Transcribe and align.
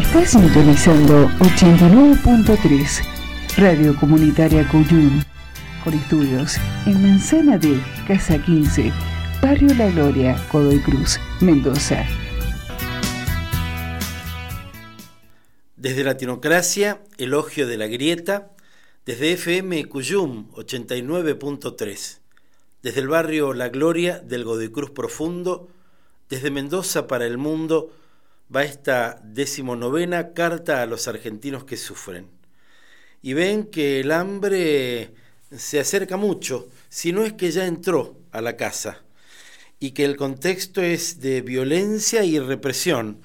Está 0.00 0.24
sintonizando 0.24 1.28
89.3 1.40 3.06
Radio 3.58 3.94
Comunitaria 4.00 4.66
Cuyum, 4.66 5.22
con 5.84 5.92
estudios 5.92 6.56
en 6.86 7.02
Manzana 7.02 7.58
de 7.58 7.78
Casa 8.08 8.42
15, 8.42 8.90
Barrio 9.42 9.74
La 9.74 9.90
Gloria, 9.90 10.42
Codoy 10.50 10.80
Cruz, 10.80 11.20
Mendoza. 11.42 12.06
Desde 15.76 16.02
Latinocracia, 16.02 17.02
Elogio 17.18 17.66
de 17.66 17.76
la 17.76 17.86
Grieta, 17.86 18.52
desde 19.04 19.34
FM 19.34 19.84
Cuyum 19.84 20.50
89.3, 20.52 22.20
desde 22.82 23.00
el 23.00 23.08
barrio 23.08 23.52
La 23.52 23.68
Gloria 23.68 24.18
del 24.18 24.44
Godoy 24.44 24.70
Cruz 24.70 24.92
Profundo, 24.92 25.68
desde 26.30 26.50
Mendoza 26.50 27.06
para 27.06 27.26
el 27.26 27.36
mundo, 27.36 27.92
va 28.54 28.64
esta 28.64 29.20
decimonovena 29.22 30.32
carta 30.32 30.82
a 30.82 30.86
los 30.86 31.08
argentinos 31.08 31.64
que 31.64 31.76
sufren. 31.76 32.28
Y 33.22 33.34
ven 33.34 33.64
que 33.64 34.00
el 34.00 34.12
hambre 34.12 35.14
se 35.56 35.80
acerca 35.80 36.16
mucho, 36.16 36.68
si 36.88 37.12
no 37.12 37.24
es 37.24 37.32
que 37.34 37.50
ya 37.50 37.66
entró 37.66 38.16
a 38.32 38.40
la 38.40 38.56
casa, 38.56 39.02
y 39.78 39.92
que 39.92 40.04
el 40.04 40.16
contexto 40.16 40.82
es 40.82 41.20
de 41.20 41.40
violencia 41.40 42.24
y 42.24 42.38
represión, 42.38 43.20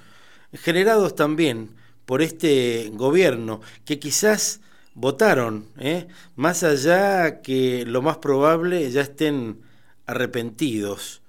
generados 0.53 1.15
también 1.15 1.75
por 2.05 2.21
este 2.21 2.89
gobierno, 2.93 3.61
que 3.83 3.99
quizás 3.99 4.61
votaron, 4.93 5.67
¿eh? 5.77 6.07
más 6.35 6.63
allá 6.63 7.41
que 7.41 7.85
lo 7.85 8.01
más 8.01 8.17
probable 8.17 8.89
ya 8.91 9.01
estén 9.01 9.61
arrepentidos, 10.05 11.21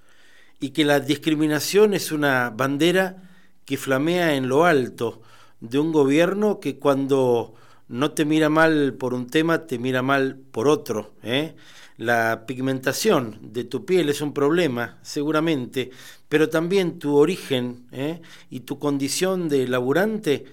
y 0.61 0.71
que 0.71 0.85
la 0.85 1.01
discriminación 1.01 1.95
es 1.95 2.13
una 2.13 2.51
bandera 2.51 3.26
que 3.67 3.77
flamea 3.77 4.37
en 4.37 4.49
lo 4.49 4.65
alto 4.65 5.21
de 5.61 5.79
un 5.79 5.93
gobierno 5.93 6.61
que 6.61 6.79
cuando 6.79 7.55
no 7.89 8.13
te 8.13 8.25
mira 8.25 8.49
mal 8.49 8.95
por 8.95 9.13
un 9.13 9.27
tema, 9.27 9.67
te 9.67 9.79
mira 9.79 10.03
mal 10.03 10.37
por 10.51 10.69
otro. 10.69 11.15
¿eh? 11.23 11.55
La 11.99 12.45
pigmentación 12.47 13.39
de 13.43 13.65
tu 13.65 13.85
piel 13.85 14.09
es 14.09 14.21
un 14.21 14.33
problema, 14.33 14.99
seguramente, 15.03 15.91
pero 16.29 16.49
también 16.49 16.99
tu 16.99 17.17
origen 17.17 17.87
¿eh? 17.93 18.23
y 18.51 18.61
tu 18.61 18.79
condición 18.79 19.49
de 19.49 19.69
laburante, 19.69 20.45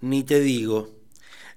ni 0.00 0.22
te 0.22 0.40
digo. 0.40 0.90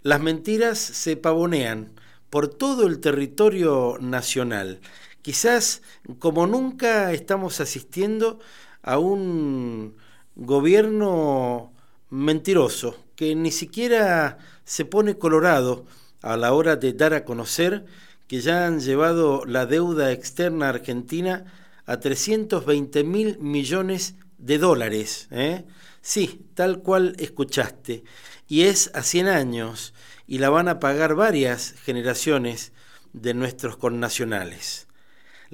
Las 0.01 0.21
mentiras 0.21 0.79
se 0.79 1.15
pavonean 1.15 1.93
por 2.29 2.47
todo 2.47 2.87
el 2.87 2.99
territorio 2.99 3.97
nacional. 4.01 4.81
Quizás 5.21 5.81
como 6.19 6.47
nunca 6.47 7.13
estamos 7.13 7.61
asistiendo 7.61 8.39
a 8.81 8.97
un 8.97 9.95
gobierno 10.35 11.73
mentiroso, 12.09 12.97
que 13.15 13.35
ni 13.35 13.51
siquiera 13.51 14.37
se 14.65 14.85
pone 14.85 15.17
colorado 15.17 15.85
a 16.21 16.37
la 16.37 16.53
hora 16.53 16.75
de 16.75 16.93
dar 16.93 17.13
a 17.13 17.25
conocer 17.25 17.85
que 18.27 18.41
ya 18.41 18.65
han 18.65 18.79
llevado 18.79 19.43
la 19.45 19.65
deuda 19.65 20.11
externa 20.11 20.69
argentina 20.69 21.45
a 21.85 21.99
320 21.99 23.03
mil 23.03 23.37
millones 23.39 24.15
de 24.37 24.57
dólares. 24.57 25.27
¿eh? 25.31 25.65
Sí, 26.01 26.47
tal 26.53 26.79
cual 26.81 27.15
escuchaste. 27.19 28.03
Y 28.47 28.63
es 28.63 28.91
a 28.93 29.03
100 29.03 29.27
años 29.27 29.93
y 30.27 30.37
la 30.37 30.49
van 30.49 30.67
a 30.67 30.79
pagar 30.79 31.15
varias 31.15 31.73
generaciones 31.83 32.71
de 33.11 33.33
nuestros 33.33 33.77
connacionales. 33.77 34.87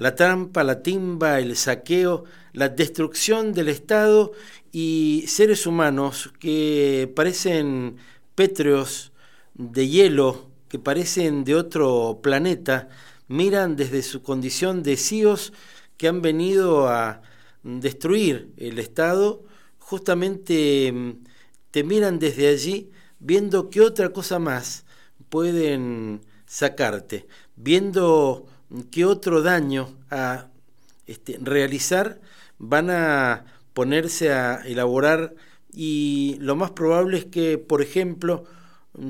La 0.00 0.14
trampa, 0.14 0.64
la 0.64 0.82
timba, 0.82 1.40
el 1.40 1.54
saqueo, 1.56 2.24
la 2.54 2.70
destrucción 2.70 3.52
del 3.52 3.68
Estado 3.68 4.32
y 4.72 5.24
seres 5.26 5.66
humanos 5.66 6.32
que 6.40 7.12
parecen 7.14 7.98
pétreos 8.34 9.12
de 9.52 9.88
hielo, 9.88 10.48
que 10.70 10.78
parecen 10.78 11.44
de 11.44 11.54
otro 11.54 12.20
planeta, 12.22 12.88
miran 13.28 13.76
desde 13.76 14.02
su 14.02 14.22
condición 14.22 14.82
de 14.82 14.96
cíos 14.96 15.52
que 15.98 16.08
han 16.08 16.22
venido 16.22 16.88
a 16.88 17.20
destruir 17.62 18.54
el 18.56 18.78
Estado, 18.78 19.44
justamente 19.78 20.90
mm, 20.92 21.24
te 21.70 21.84
miran 21.84 22.18
desde 22.18 22.48
allí 22.48 22.90
viendo 23.18 23.68
qué 23.68 23.82
otra 23.82 24.14
cosa 24.14 24.38
más 24.38 24.86
pueden 25.28 26.22
sacarte, 26.46 27.26
viendo 27.54 28.46
qué 28.90 29.04
otro 29.04 29.42
daño 29.42 29.88
a 30.10 30.46
este, 31.06 31.38
realizar 31.40 32.20
van 32.58 32.90
a 32.90 33.44
ponerse 33.74 34.32
a 34.32 34.62
elaborar 34.66 35.34
y 35.72 36.36
lo 36.40 36.56
más 36.56 36.72
probable 36.72 37.18
es 37.18 37.24
que, 37.24 37.58
por 37.58 37.82
ejemplo, 37.82 38.44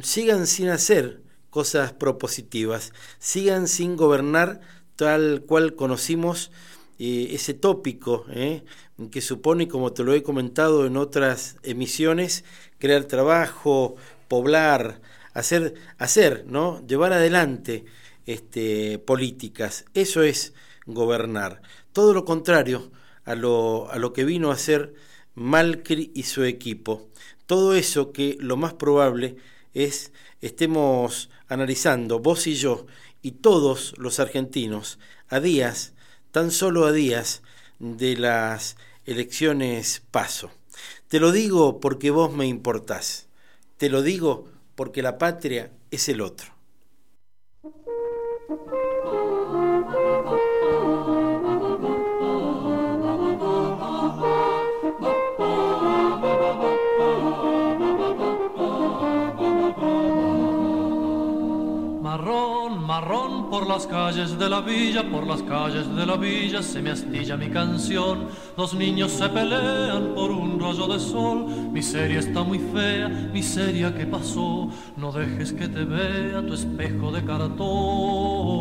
sigan 0.02 0.46
sin 0.46 0.68
hacer 0.68 1.22
cosas 1.50 1.92
propositivas, 1.92 2.92
sigan 3.18 3.66
sin 3.66 3.96
gobernar 3.96 4.60
tal 4.96 5.42
cual 5.46 5.74
conocimos 5.74 6.50
eh, 6.98 7.28
ese 7.32 7.54
tópico 7.54 8.26
eh, 8.30 8.62
que 9.10 9.20
supone, 9.20 9.68
como 9.68 9.92
te 9.92 10.04
lo 10.04 10.14
he 10.14 10.22
comentado 10.22 10.86
en 10.86 10.96
otras 10.96 11.56
emisiones, 11.62 12.44
crear 12.78 13.04
trabajo, 13.04 13.96
poblar, 14.28 15.00
hacer, 15.32 15.74
hacer, 15.98 16.44
¿no? 16.46 16.86
llevar 16.86 17.12
adelante 17.12 17.84
este, 18.26 18.98
políticas. 18.98 19.84
Eso 19.94 20.22
es 20.22 20.54
gobernar. 20.86 21.62
Todo 21.92 22.14
lo 22.14 22.24
contrario 22.24 22.90
a 23.24 23.34
lo, 23.34 23.90
a 23.90 23.98
lo 23.98 24.12
que 24.12 24.24
vino 24.24 24.50
a 24.50 24.54
hacer 24.54 24.94
Malcri 25.34 26.10
y 26.14 26.24
su 26.24 26.44
equipo. 26.44 27.08
Todo 27.46 27.74
eso 27.74 28.12
que 28.12 28.36
lo 28.40 28.56
más 28.56 28.74
probable 28.74 29.36
es 29.74 30.12
estemos 30.40 31.30
analizando 31.48 32.20
vos 32.20 32.46
y 32.46 32.54
yo 32.54 32.86
y 33.22 33.32
todos 33.32 33.94
los 33.98 34.20
argentinos 34.20 34.98
a 35.28 35.40
días, 35.40 35.92
tan 36.30 36.50
solo 36.50 36.86
a 36.86 36.92
días 36.92 37.42
de 37.78 38.16
las 38.16 38.76
elecciones 39.04 40.02
paso. 40.10 40.50
Te 41.08 41.20
lo 41.20 41.32
digo 41.32 41.80
porque 41.80 42.10
vos 42.10 42.32
me 42.32 42.46
importás. 42.46 43.26
Te 43.76 43.88
lo 43.88 44.02
digo 44.02 44.48
porque 44.74 45.02
la 45.02 45.18
patria 45.18 45.72
es 45.90 46.08
el 46.08 46.20
otro. 46.20 46.54
Música 48.50 49.29
por 63.60 63.68
las 63.68 63.86
calles 63.86 64.38
de 64.38 64.48
la 64.48 64.62
villa, 64.62 65.02
por 65.10 65.26
las 65.26 65.42
calles 65.42 65.94
de 65.94 66.06
la 66.06 66.16
villa 66.16 66.62
se 66.62 66.80
me 66.80 66.92
astilla 66.92 67.36
mi 67.36 67.50
canción. 67.50 68.28
Los 68.56 68.72
niños 68.72 69.12
se 69.12 69.28
pelean 69.28 70.14
por 70.14 70.30
un 70.30 70.58
rayo 70.58 70.86
de 70.86 70.98
sol. 70.98 71.44
Miseria 71.70 72.20
está 72.20 72.42
muy 72.42 72.58
fea, 72.58 73.08
miseria 73.08 73.94
que 73.94 74.06
pasó. 74.06 74.70
No 74.96 75.12
dejes 75.12 75.52
que 75.52 75.68
te 75.68 75.84
vea 75.84 76.40
tu 76.40 76.54
espejo 76.54 77.12
de 77.12 77.22
cartón. 77.22 78.59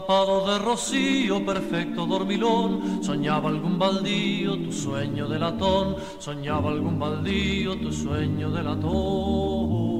Tapado 0.00 0.46
de 0.50 0.58
rocío, 0.58 1.44
perfecto 1.44 2.06
dormilón, 2.06 3.04
soñaba 3.04 3.50
algún 3.50 3.78
baldío, 3.78 4.56
tu 4.56 4.72
sueño 4.72 5.28
de 5.28 5.38
latón, 5.38 5.94
soñaba 6.18 6.70
algún 6.70 6.98
baldío, 6.98 7.78
tu 7.78 7.92
sueño 7.92 8.50
de 8.50 8.62
latón. 8.62 9.99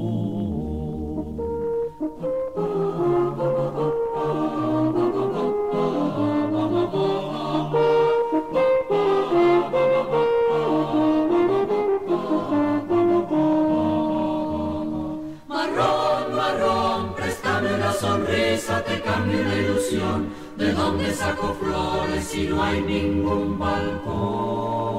¿De 20.60 20.74
dónde 20.74 21.10
saco 21.14 21.54
flores 21.54 22.24
si 22.26 22.46
no 22.46 22.62
hay 22.62 22.82
ningún 22.82 23.58
balcón? 23.58 24.90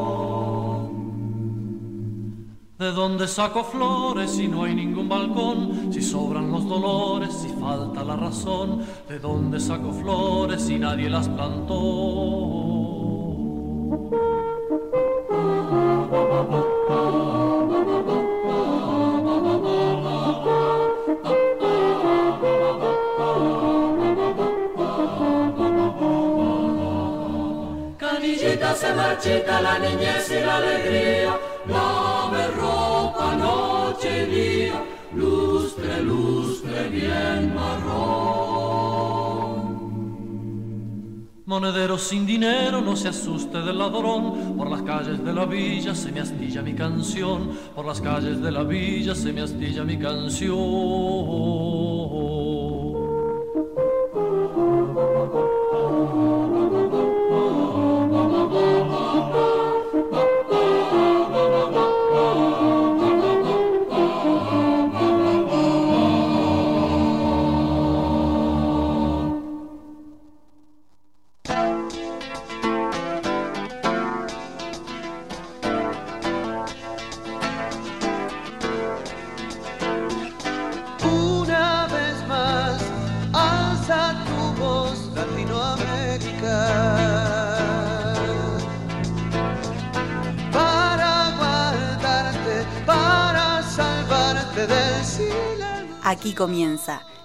¿De 2.79 2.91
dónde 2.91 3.27
saco 3.27 3.63
flores 3.63 4.31
si 4.31 4.47
no 4.47 4.63
hay 4.63 4.73
ningún 4.73 5.07
balcón? 5.07 5.93
Si 5.93 6.01
sobran 6.01 6.51
los 6.51 6.67
dolores, 6.67 7.31
si 7.35 7.49
falta 7.49 8.03
la 8.03 8.15
razón. 8.15 8.83
¿De 9.07 9.19
dónde 9.19 9.59
saco 9.59 9.93
flores 9.93 10.63
si 10.63 10.79
nadie 10.79 11.11
las 11.11 11.29
plantó? 11.29 12.60
Se 28.91 28.97
marchita 28.97 29.61
la 29.61 29.79
niñez 29.79 30.29
y 30.31 30.45
la 30.45 30.57
alegría, 30.57 31.39
lave 31.67 32.47
ropa 32.47 33.35
noche 33.35 34.23
y 34.23 34.25
día, 34.35 34.83
lustre, 35.13 36.03
lustre 36.03 36.89
bien 36.89 37.55
marrón. 37.55 38.81
Monedero 41.45 41.97
sin 41.97 42.25
dinero, 42.25 42.81
no 42.81 42.95
se 42.95 43.09
asuste 43.09 43.59
del 43.59 43.77
ladrón. 43.77 44.55
Por 44.57 44.69
las 44.69 44.81
calles 44.83 45.23
de 45.23 45.33
la 45.33 45.45
villa 45.45 45.93
se 45.93 46.11
me 46.11 46.21
astilla 46.21 46.61
mi 46.61 46.73
canción. 46.73 47.51
Por 47.75 47.85
las 47.85 47.99
calles 47.99 48.41
de 48.41 48.51
la 48.51 48.63
villa 48.63 49.13
se 49.15 49.33
me 49.33 49.41
astilla 49.41 49.83
mi 49.83 49.97
canción. 49.99 51.80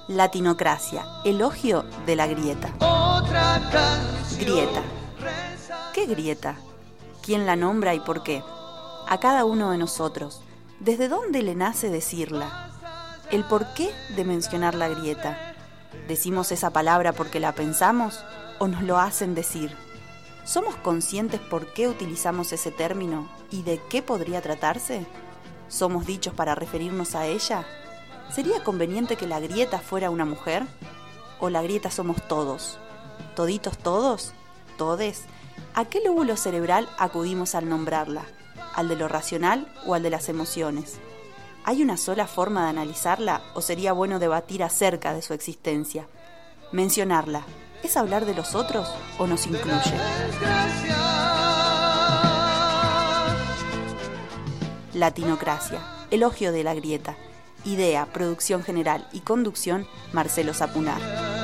Latinocracia, 0.08 1.04
elogio 1.24 1.84
de 2.06 2.14
la 2.14 2.28
grieta. 2.28 2.68
Grieta. 4.38 4.82
¿Qué 5.92 6.06
grieta? 6.06 6.54
¿Quién 7.24 7.44
la 7.44 7.56
nombra 7.56 7.92
y 7.92 7.98
por 7.98 8.22
qué? 8.22 8.44
A 9.08 9.18
cada 9.18 9.44
uno 9.44 9.72
de 9.72 9.78
nosotros. 9.78 10.42
¿Desde 10.78 11.08
dónde 11.08 11.42
le 11.42 11.56
nace 11.56 11.90
decirla? 11.90 12.70
¿El 13.32 13.42
por 13.42 13.74
qué 13.74 13.92
de 14.14 14.24
mencionar 14.24 14.76
la 14.76 14.88
grieta? 14.88 15.56
¿Decimos 16.06 16.52
esa 16.52 16.70
palabra 16.70 17.12
porque 17.12 17.40
la 17.40 17.56
pensamos 17.56 18.22
o 18.60 18.68
nos 18.68 18.82
lo 18.82 18.98
hacen 18.98 19.34
decir? 19.34 19.74
¿Somos 20.44 20.76
conscientes 20.76 21.40
por 21.40 21.72
qué 21.72 21.88
utilizamos 21.88 22.52
ese 22.52 22.70
término 22.70 23.28
y 23.50 23.64
de 23.64 23.80
qué 23.90 24.02
podría 24.02 24.40
tratarse? 24.40 25.04
¿Somos 25.66 26.06
dichos 26.06 26.32
para 26.32 26.54
referirnos 26.54 27.16
a 27.16 27.26
ella? 27.26 27.66
¿Sería 28.30 28.62
conveniente 28.62 29.16
que 29.16 29.26
la 29.26 29.40
grieta 29.40 29.78
fuera 29.78 30.10
una 30.10 30.24
mujer? 30.24 30.64
¿O 31.40 31.48
la 31.48 31.62
grieta 31.62 31.90
somos 31.90 32.26
todos? 32.28 32.78
¿Toditos 33.34 33.78
todos? 33.78 34.32
¿Todes? 34.76 35.22
¿A 35.74 35.84
qué 35.86 36.00
lóbulo 36.04 36.36
cerebral 36.36 36.88
acudimos 36.98 37.54
al 37.54 37.68
nombrarla? 37.68 38.22
¿Al 38.74 38.88
de 38.88 38.96
lo 38.96 39.08
racional 39.08 39.72
o 39.86 39.94
al 39.94 40.02
de 40.02 40.10
las 40.10 40.28
emociones? 40.28 40.98
¿Hay 41.64 41.82
una 41.82 41.96
sola 41.96 42.26
forma 42.26 42.64
de 42.64 42.70
analizarla 42.70 43.42
o 43.54 43.62
sería 43.62 43.92
bueno 43.92 44.18
debatir 44.18 44.62
acerca 44.62 45.14
de 45.14 45.22
su 45.22 45.32
existencia? 45.32 46.06
Mencionarla, 46.72 47.42
¿es 47.82 47.96
hablar 47.96 48.26
de 48.26 48.34
los 48.34 48.54
otros 48.54 48.88
o 49.18 49.26
nos 49.26 49.46
incluye? 49.46 49.94
Latinocracia, 54.94 55.80
elogio 56.10 56.52
de 56.52 56.64
la 56.64 56.74
grieta 56.74 57.16
Idea, 57.66 58.06
producción 58.06 58.62
general 58.62 59.06
y 59.12 59.20
conducción, 59.20 59.86
Marcelo 60.12 60.54
Zapunar. 60.54 61.35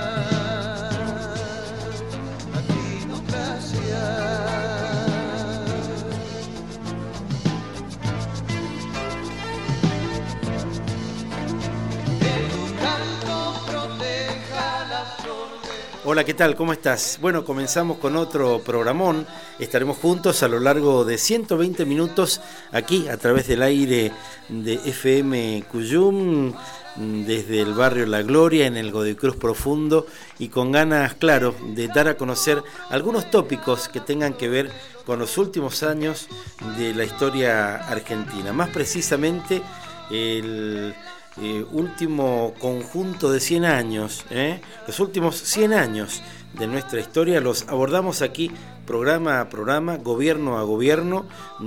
Hola, 16.05 16.25
¿qué 16.25 16.35
tal? 16.35 16.57
¿Cómo 16.57 16.73
estás? 16.73 17.19
Bueno, 17.23 17.45
comenzamos 17.45 17.99
con 17.99 18.17
otro 18.17 18.59
programón. 18.59 19.25
Estaremos 19.61 19.99
juntos 19.99 20.43
a 20.43 20.49
lo 20.49 20.59
largo 20.59 21.05
de 21.05 21.17
120 21.17 21.85
minutos 21.85 22.41
aquí 22.73 23.07
a 23.07 23.17
través 23.19 23.47
del 23.47 23.63
aire 23.63 24.11
de 24.49 24.75
FM 24.85 25.63
Cuyum, 25.71 26.55
desde 26.97 27.61
el 27.61 27.75
barrio 27.75 28.07
La 28.07 28.23
Gloria, 28.23 28.67
en 28.67 28.77
el 28.77 28.91
Godecruz 28.91 29.37
Profundo, 29.37 30.09
y 30.41 30.49
con 30.49 30.73
ganas, 30.73 31.15
claro, 31.15 31.55
de 31.69 31.87
dar 31.87 32.09
a 32.09 32.17
conocer 32.17 32.65
algunos 32.91 33.31
tópicos 33.31 33.89
que 33.89 34.01
tengan 34.01 34.35
que 34.35 34.49
ver 34.49 34.73
con 35.07 35.21
los 35.21 35.39
últimos 35.39 35.85
años 35.85 36.27
de 36.79 36.95
la 36.95 37.05
historia 37.05 37.77
argentina. 37.77 38.53
Más 38.53 38.71
precisamente, 38.71 39.63
el 40.11 40.97
eh, 41.41 41.65
último 41.73 42.55
conjunto 42.59 43.33
de 43.33 43.41
100 43.41 43.65
años, 43.65 44.25
¿eh? 44.31 44.61
los 44.87 45.01
últimos 45.01 45.37
100 45.37 45.73
años 45.73 46.23
de 46.53 46.67
nuestra 46.67 47.01
historia 47.01 47.41
los 47.41 47.67
abordamos 47.69 48.21
aquí 48.21 48.51
programa 48.87 49.41
a 49.41 49.49
programa, 49.49 49.97
gobierno 49.97 50.59
a 50.59 50.63
gobierno, 50.63 51.25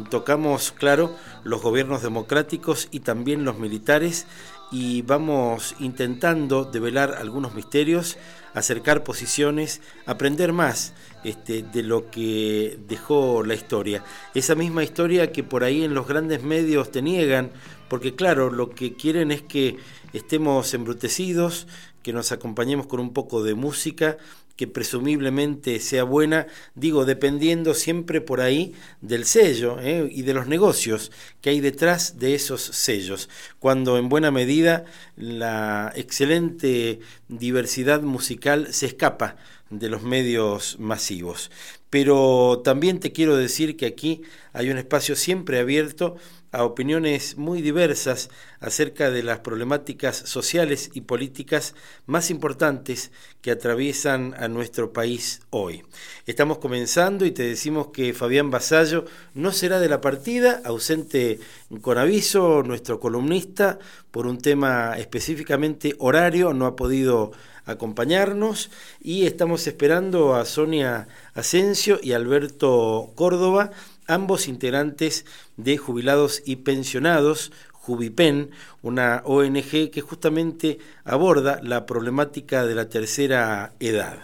tocamos, 0.10 0.72
claro, 0.72 1.16
los 1.44 1.62
gobiernos 1.62 2.04
democráticos 2.04 2.88
y 2.92 3.00
también 3.00 3.46
los 3.46 3.58
militares 3.58 4.28
y 4.72 5.04
vamos 5.04 5.76
intentando 5.80 6.66
develar 6.66 7.16
algunos 7.16 7.54
misterios, 7.54 8.18
acercar 8.54 9.04
posiciones, 9.04 9.82
aprender 10.06 10.54
más 10.54 10.94
este, 11.24 11.62
de 11.62 11.84
lo 11.84 12.10
que 12.10 12.78
dejó 12.88 13.44
la 13.44 13.54
historia. 13.54 14.04
Esa 14.34 14.56
misma 14.56 14.84
historia 14.84 15.32
que 15.32 15.44
por 15.44 15.64
ahí 15.64 15.84
en 15.84 15.94
los 15.94 16.08
grandes 16.08 16.44
medios 16.44 16.92
te 16.92 17.02
niegan 17.02 17.52
porque 17.88 18.16
claro, 18.16 18.52
lo 18.52 18.72
que 18.72 18.94
quieren 18.94 19.32
es 19.32 19.42
que 19.42 19.78
estemos 20.14 20.74
embrutecidos, 20.74 21.68
que 22.04 22.14
nos 22.14 22.32
acompañemos 22.32 22.88
con 22.88 23.00
un 23.00 23.14
poco 23.14 23.44
de 23.44 23.56
música, 23.56 24.18
que 24.56 24.68
presumiblemente 24.68 25.80
sea 25.80 26.04
buena, 26.04 26.48
digo, 26.76 27.06
dependiendo 27.06 27.74
siempre 27.74 28.22
por 28.22 28.40
ahí 28.40 28.74
del 29.02 29.26
sello 29.26 29.80
¿eh? 29.82 30.08
y 30.10 30.22
de 30.22 30.34
los 30.34 30.48
negocios 30.48 31.12
que 31.42 31.50
hay 31.50 31.60
detrás 31.60 32.20
de 32.20 32.36
esos 32.36 32.62
sellos, 32.62 33.30
cuando 33.60 33.98
en 33.98 34.08
buena 34.08 34.32
medida 34.32 34.86
la 35.18 35.92
excelente 35.96 37.00
diversidad 37.28 38.02
musical 38.02 38.74
se 38.74 38.86
escapa 38.86 39.36
de 39.70 39.90
los 39.90 40.04
medios 40.04 40.78
masivos. 40.80 41.52
Pero 41.90 42.62
también 42.64 43.00
te 43.00 43.12
quiero 43.12 43.36
decir 43.36 43.76
que 43.78 43.86
aquí 43.86 44.22
hay 44.54 44.70
un 44.70 44.78
espacio 44.78 45.16
siempre 45.16 45.60
abierto 45.60 46.16
a 46.56 46.64
opiniones 46.64 47.38
muy 47.38 47.62
diversas 47.62 48.30
acerca 48.62 49.12
de 49.12 49.24
las 49.24 49.40
problemáticas 49.40 50.16
sociales 50.16 50.90
y 50.94 51.02
políticas 51.02 51.76
más 52.06 52.32
importantes 52.32 53.12
que 53.42 53.52
atraviesan 53.52 54.34
a 54.40 54.48
nuestro 54.48 54.94
país 54.94 55.42
hoy. 55.50 55.84
Estamos 56.26 56.60
comenzando 56.60 57.26
y 57.26 57.32
te 57.32 57.44
decimos 57.44 57.88
que 57.88 58.14
Fabián 58.14 58.52
Basallo 58.52 59.04
no 59.34 59.52
será 59.52 59.82
de 59.82 59.90
la 59.90 60.00
partida, 60.00 60.62
ausente 60.64 61.40
con 61.82 61.98
aviso, 61.98 62.64
nuestro 62.64 63.02
columnista, 63.02 63.78
por 64.12 64.26
un 64.26 64.38
tema 64.38 64.98
específicamente 64.98 65.94
horario, 66.00 66.54
no 66.54 66.68
ha 66.68 66.78
podido 66.78 67.34
acompañarnos 67.66 68.70
y 69.02 69.26
estamos 69.26 69.68
esperando 69.68 70.36
a 70.36 70.46
Sonia 70.46 71.08
Asensio 71.34 72.00
y 72.02 72.14
Alberto 72.14 73.12
Córdoba 73.16 73.72
ambos 74.08 74.48
integrantes 74.48 75.26
de 75.58 75.78
jubilados 75.78 76.42
y 76.46 76.58
pensionados, 76.58 77.52
Jubipen, 77.72 78.50
una 78.82 79.22
ONG 79.26 79.92
que 79.92 80.02
justamente 80.02 80.80
aborda 81.04 81.60
la 81.62 81.86
problemática 81.86 82.66
de 82.66 82.74
la 82.74 82.90
tercera 82.90 83.74
edad. 83.80 84.18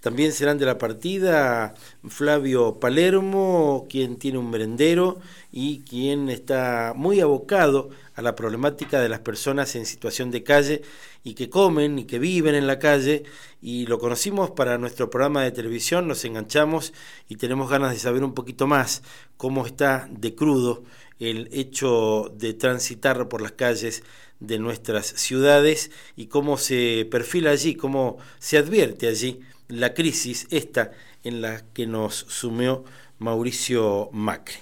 También 0.00 0.32
serán 0.32 0.58
de 0.58 0.66
la 0.66 0.78
partida 0.78 1.74
Flavio 2.08 2.78
Palermo, 2.78 3.86
quien 3.90 4.16
tiene 4.16 4.38
un 4.38 4.50
merendero 4.50 5.18
y 5.50 5.80
quien 5.80 6.28
está 6.28 6.92
muy 6.94 7.20
abocado 7.20 7.90
a 8.18 8.22
la 8.22 8.34
problemática 8.34 9.00
de 9.00 9.08
las 9.08 9.20
personas 9.20 9.76
en 9.76 9.86
situación 9.86 10.32
de 10.32 10.42
calle 10.42 10.82
y 11.22 11.34
que 11.34 11.48
comen 11.48 12.00
y 12.00 12.04
que 12.04 12.18
viven 12.18 12.56
en 12.56 12.66
la 12.66 12.80
calle 12.80 13.22
y 13.62 13.86
lo 13.86 14.00
conocimos 14.00 14.50
para 14.50 14.76
nuestro 14.76 15.08
programa 15.08 15.44
de 15.44 15.52
televisión, 15.52 16.08
nos 16.08 16.24
enganchamos 16.24 16.92
y 17.28 17.36
tenemos 17.36 17.70
ganas 17.70 17.92
de 17.92 18.00
saber 18.00 18.24
un 18.24 18.34
poquito 18.34 18.66
más 18.66 19.04
cómo 19.36 19.64
está 19.64 20.08
de 20.10 20.34
crudo 20.34 20.82
el 21.20 21.48
hecho 21.52 22.32
de 22.34 22.54
transitar 22.54 23.28
por 23.28 23.40
las 23.40 23.52
calles 23.52 24.02
de 24.40 24.58
nuestras 24.58 25.06
ciudades 25.06 25.92
y 26.16 26.26
cómo 26.26 26.58
se 26.58 27.06
perfila 27.08 27.52
allí, 27.52 27.76
cómo 27.76 28.18
se 28.40 28.58
advierte 28.58 29.06
allí 29.06 29.38
la 29.68 29.94
crisis 29.94 30.48
esta 30.50 30.90
en 31.22 31.40
la 31.40 31.64
que 31.72 31.86
nos 31.86 32.16
sumió 32.16 32.84
Mauricio 33.18 34.10
Macri. 34.12 34.56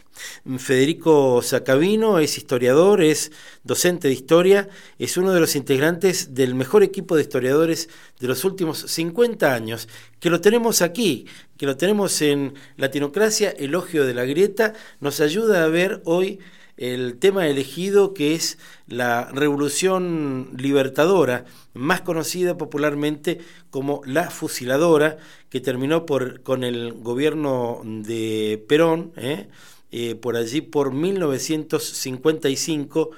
Federico 0.58 1.42
Sacavino 1.42 2.18
es 2.18 2.38
historiador, 2.38 3.02
es 3.02 3.32
docente 3.64 4.08
de 4.08 4.14
historia, 4.14 4.68
es 4.98 5.16
uno 5.16 5.32
de 5.32 5.40
los 5.40 5.56
integrantes 5.56 6.34
del 6.34 6.54
mejor 6.54 6.82
equipo 6.82 7.16
de 7.16 7.22
historiadores 7.22 7.88
de 8.18 8.28
los 8.28 8.44
últimos 8.44 8.78
50 8.78 9.52
años, 9.52 9.88
que 10.20 10.30
lo 10.30 10.40
tenemos 10.40 10.80
aquí, 10.80 11.26
que 11.58 11.66
lo 11.66 11.76
tenemos 11.76 12.22
en 12.22 12.54
Latinocracia, 12.76 13.50
Elogio 13.50 14.06
de 14.06 14.14
la 14.14 14.24
Grieta, 14.24 14.72
nos 15.00 15.20
ayuda 15.20 15.64
a 15.64 15.68
ver 15.68 16.00
hoy 16.04 16.38
el 16.76 17.18
tema 17.18 17.46
elegido 17.46 18.12
que 18.14 18.34
es 18.34 18.58
la 18.86 19.30
revolución 19.32 20.50
libertadora, 20.56 21.44
más 21.74 22.00
conocida 22.02 22.58
popularmente 22.58 23.38
como 23.70 24.02
la 24.04 24.30
fusiladora, 24.30 25.18
que 25.48 25.60
terminó 25.60 26.04
por, 26.06 26.42
con 26.42 26.64
el 26.64 26.92
gobierno 26.92 27.80
de 27.84 28.64
Perón, 28.68 29.12
¿eh? 29.16 29.48
Eh, 29.92 30.16
por 30.16 30.36
allí 30.36 30.60
por 30.60 30.92
1955, 30.92 33.10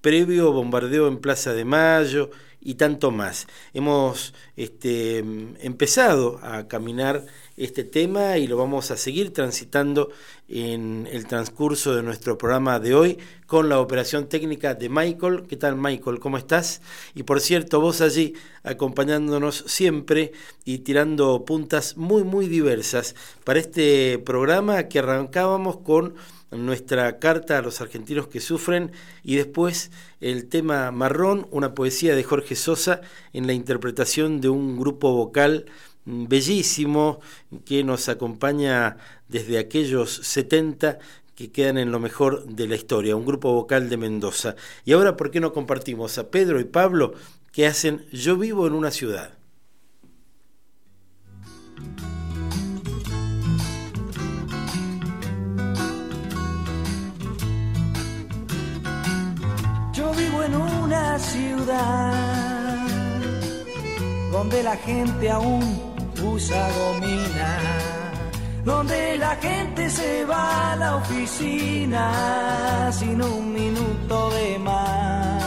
previo 0.00 0.52
bombardeo 0.52 1.06
en 1.08 1.18
Plaza 1.18 1.54
de 1.54 1.64
Mayo 1.64 2.30
y 2.60 2.74
tanto 2.74 3.12
más. 3.12 3.46
Hemos 3.72 4.34
este, 4.56 5.18
empezado 5.18 6.38
a 6.42 6.68
caminar 6.68 7.24
este 7.56 7.84
tema 7.84 8.36
y 8.36 8.46
lo 8.46 8.56
vamos 8.56 8.90
a 8.90 8.96
seguir 8.96 9.32
transitando 9.32 10.10
en 10.48 11.08
el 11.10 11.26
transcurso 11.26 11.94
de 11.94 12.02
nuestro 12.02 12.36
programa 12.36 12.78
de 12.78 12.94
hoy 12.94 13.18
con 13.46 13.68
la 13.68 13.80
operación 13.80 14.28
técnica 14.28 14.74
de 14.74 14.88
Michael. 14.88 15.44
¿Qué 15.48 15.56
tal 15.56 15.76
Michael? 15.76 16.18
¿Cómo 16.18 16.36
estás? 16.36 16.82
Y 17.14 17.22
por 17.22 17.40
cierto, 17.40 17.80
vos 17.80 18.00
allí 18.00 18.34
acompañándonos 18.62 19.64
siempre 19.66 20.32
y 20.64 20.78
tirando 20.78 21.44
puntas 21.44 21.96
muy, 21.96 22.24
muy 22.24 22.46
diversas 22.46 23.14
para 23.44 23.60
este 23.60 24.18
programa 24.18 24.84
que 24.84 24.98
arrancábamos 24.98 25.78
con 25.78 26.14
nuestra 26.50 27.18
carta 27.18 27.58
a 27.58 27.62
los 27.62 27.80
argentinos 27.80 28.28
que 28.28 28.40
sufren 28.40 28.92
y 29.22 29.36
después 29.36 29.90
el 30.20 30.48
tema 30.48 30.90
marrón, 30.92 31.48
una 31.50 31.74
poesía 31.74 32.14
de 32.14 32.22
Jorge 32.22 32.54
Sosa 32.54 33.00
en 33.32 33.46
la 33.46 33.52
interpretación 33.52 34.40
de 34.40 34.48
un 34.48 34.78
grupo 34.78 35.12
vocal 35.12 35.66
bellísimo 36.06 37.20
que 37.64 37.84
nos 37.84 38.08
acompaña 38.08 38.96
desde 39.28 39.58
aquellos 39.58 40.14
70 40.22 40.98
que 41.34 41.52
quedan 41.52 41.76
en 41.76 41.92
lo 41.92 42.00
mejor 42.00 42.46
de 42.46 42.66
la 42.66 42.76
historia, 42.76 43.14
un 43.14 43.26
grupo 43.26 43.52
vocal 43.52 43.90
de 43.90 43.98
Mendoza. 43.98 44.56
Y 44.84 44.92
ahora, 44.92 45.16
¿por 45.16 45.30
qué 45.30 45.38
no 45.38 45.52
compartimos 45.52 46.16
a 46.16 46.30
Pedro 46.30 46.58
y 46.60 46.64
Pablo 46.64 47.12
que 47.52 47.66
hacen 47.66 48.06
Yo 48.10 48.36
vivo 48.38 48.66
en 48.66 48.72
una 48.72 48.90
ciudad? 48.90 49.34
Yo 59.92 60.12
vivo 60.14 60.42
en 60.42 60.54
una 60.54 61.18
ciudad 61.18 62.86
donde 64.32 64.62
la 64.62 64.76
gente 64.76 65.30
aún 65.30 65.95
usa 66.34 66.68
gomina, 66.78 67.52
donde 68.64 69.18
la 69.18 69.36
gente 69.36 69.88
se 69.90 70.24
va 70.24 70.72
a 70.72 70.76
la 70.76 70.96
oficina 70.96 72.90
sin 72.92 73.22
un 73.22 73.52
minuto 73.52 74.30
de 74.30 74.58
más. 74.58 75.46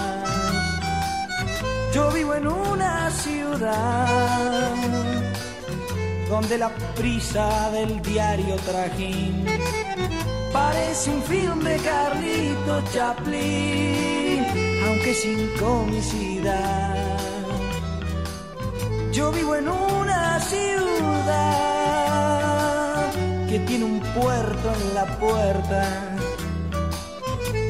Yo 1.94 2.12
vivo 2.12 2.36
en 2.36 2.48
una 2.48 3.10
ciudad 3.12 4.76
donde 6.30 6.58
la 6.58 6.70
prisa 6.96 7.70
del 7.72 8.02
diario 8.02 8.56
trajín 8.58 9.46
parece 10.54 11.10
un 11.10 11.22
film 11.24 11.60
de 11.64 11.78
Carlito 11.78 12.82
Chaplin, 12.94 14.46
aunque 14.86 15.14
sin 15.14 15.50
comicidad. 15.58 17.19
Yo 19.12 19.32
vivo 19.32 19.56
en 19.56 19.68
una 19.68 20.40
ciudad 20.40 20.70
que 23.50 23.60
tiene 23.60 23.86
un 23.86 24.00
puerto 24.00 24.72
en 24.74 24.94
la 24.94 25.06
puerta 25.18 26.16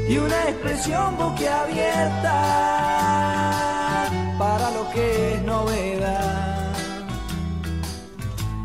y 0.10 0.18
una 0.18 0.50
expresión 0.50 1.18
boquiabierta 1.18 2.34
para 4.38 4.72
lo 4.72 4.90
que 4.92 5.36
es 5.36 5.42
novedad. 5.44 6.74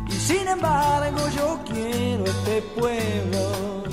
Y 0.09 0.13
sin 0.13 0.47
embargo 0.47 1.29
yo 1.35 1.59
quiero 1.65 2.25
este 2.25 2.61
pueblo 2.77 3.83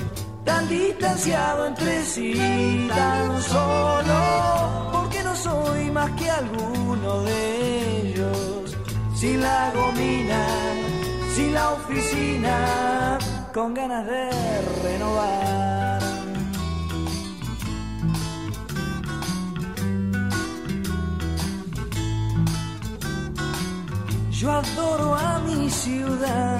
tan 0.43 0.67
distanciado 0.67 1.67
entre 1.67 2.03
sí, 2.03 2.87
tan 2.89 3.41
solo, 3.43 4.89
porque 4.91 5.23
no 5.23 5.33
soy 5.35 5.89
más 5.89 6.11
que 6.11 6.29
alguno 6.29 7.21
de 7.23 7.99
ellos 7.99 8.02
sin 9.23 9.39
la 9.39 9.71
gomina, 9.73 10.41
sin 11.33 11.53
la 11.53 11.71
oficina, 11.71 13.17
con 13.53 13.73
ganas 13.73 14.05
de 14.05 14.29
renovar. 14.83 16.01
Yo 24.29 24.51
adoro 24.51 25.15
a 25.15 25.39
mi 25.47 25.69
ciudad, 25.69 26.59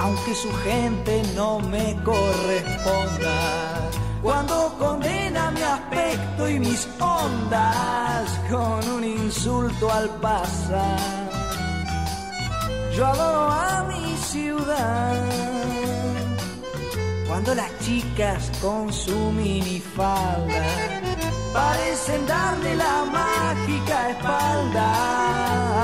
aunque 0.00 0.32
su 0.42 0.50
gente 0.68 1.22
no 1.34 1.58
me 1.58 1.86
corresponda 2.04 3.36
cuando 4.26 4.74
condena 4.76 5.52
mi 5.52 5.62
aspecto 5.62 6.48
y 6.48 6.58
mis 6.58 6.88
ondas 6.98 8.28
con 8.50 8.80
un 8.96 9.04
insulto 9.04 9.88
al 9.88 10.08
pasar. 10.20 11.30
Yo 12.92 13.06
adoro 13.06 13.52
a 13.52 13.84
mi 13.84 14.16
ciudad 14.16 15.22
cuando 17.28 17.54
las 17.54 17.70
chicas 17.84 18.50
con 18.60 18.92
su 18.92 19.16
minifalda 19.30 20.64
parecen 21.52 22.26
darle 22.26 22.74
la 22.74 23.04
mágica 23.04 24.10
espalda 24.10 24.86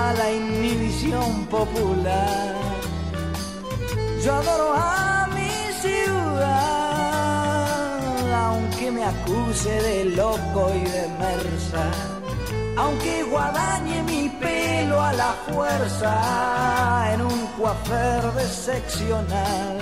a 0.09 0.15
la 0.15 0.33
inhibición 0.33 1.47
popular. 1.47 2.57
Yo 4.25 4.35
adoro 4.35 4.75
a 4.75 5.29
mi 5.33 5.51
ciudad 5.81 6.22
aunque 8.33 8.91
me 8.91 9.05
acuse 9.05 9.71
de 9.71 10.05
loco 10.17 10.71
y 10.75 10.85
de 10.91 11.09
mersa, 11.19 11.91
aunque 12.77 13.23
guadañe 13.25 14.03
mi 14.03 14.29
pelo 14.41 15.01
a 15.01 15.13
la 15.13 15.33
fuerza 15.51 17.13
en 17.13 17.23
un 17.23 17.47
coafer 17.59 18.23
seccional. 18.49 19.79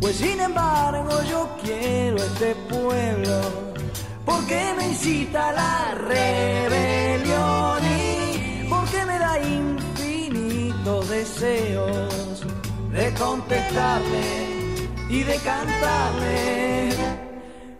Pues 0.00 0.16
sin 0.16 0.40
embargo 0.40 1.22
yo 1.30 1.48
quiero 1.62 2.16
este 2.16 2.54
pueblo 2.68 3.40
porque 4.24 4.74
me 4.76 4.88
incita 4.88 5.48
a 5.48 5.52
la 5.52 5.94
rebelión 5.94 7.78
y 7.84 8.66
porque 8.68 9.04
me 9.06 9.18
da 9.18 9.38
infinitos 9.40 11.08
deseos 11.08 12.46
de 12.90 13.14
contestarle 13.14 14.53
y 15.08 15.22
de 15.22 15.36
cantarle 15.38 16.90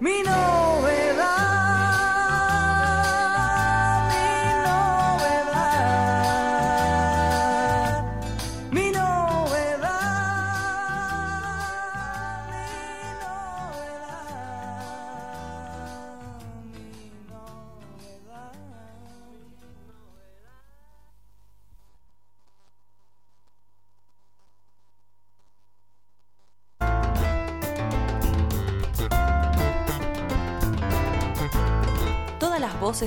mi 0.01 0.23
novedad. 0.23 1.64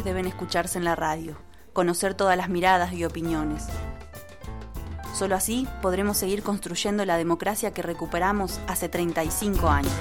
Deben 0.04 0.28
escucharse 0.28 0.78
en 0.78 0.86
la 0.86 0.96
radio, 0.96 1.38
conocer 1.74 2.14
todas 2.14 2.38
las 2.38 2.50
miradas 2.50 2.94
y 2.94 3.06
opiniones. 3.06 3.68
Solo 5.14 5.36
así 5.36 5.68
podremos 5.82 6.18
seguir 6.18 6.44
construyendo 6.44 7.04
la 7.06 7.18
democracia 7.18 7.72
que 7.72 7.82
recuperamos 7.82 8.60
hace 8.68 8.88
35 8.90 9.68
años. 9.68 9.94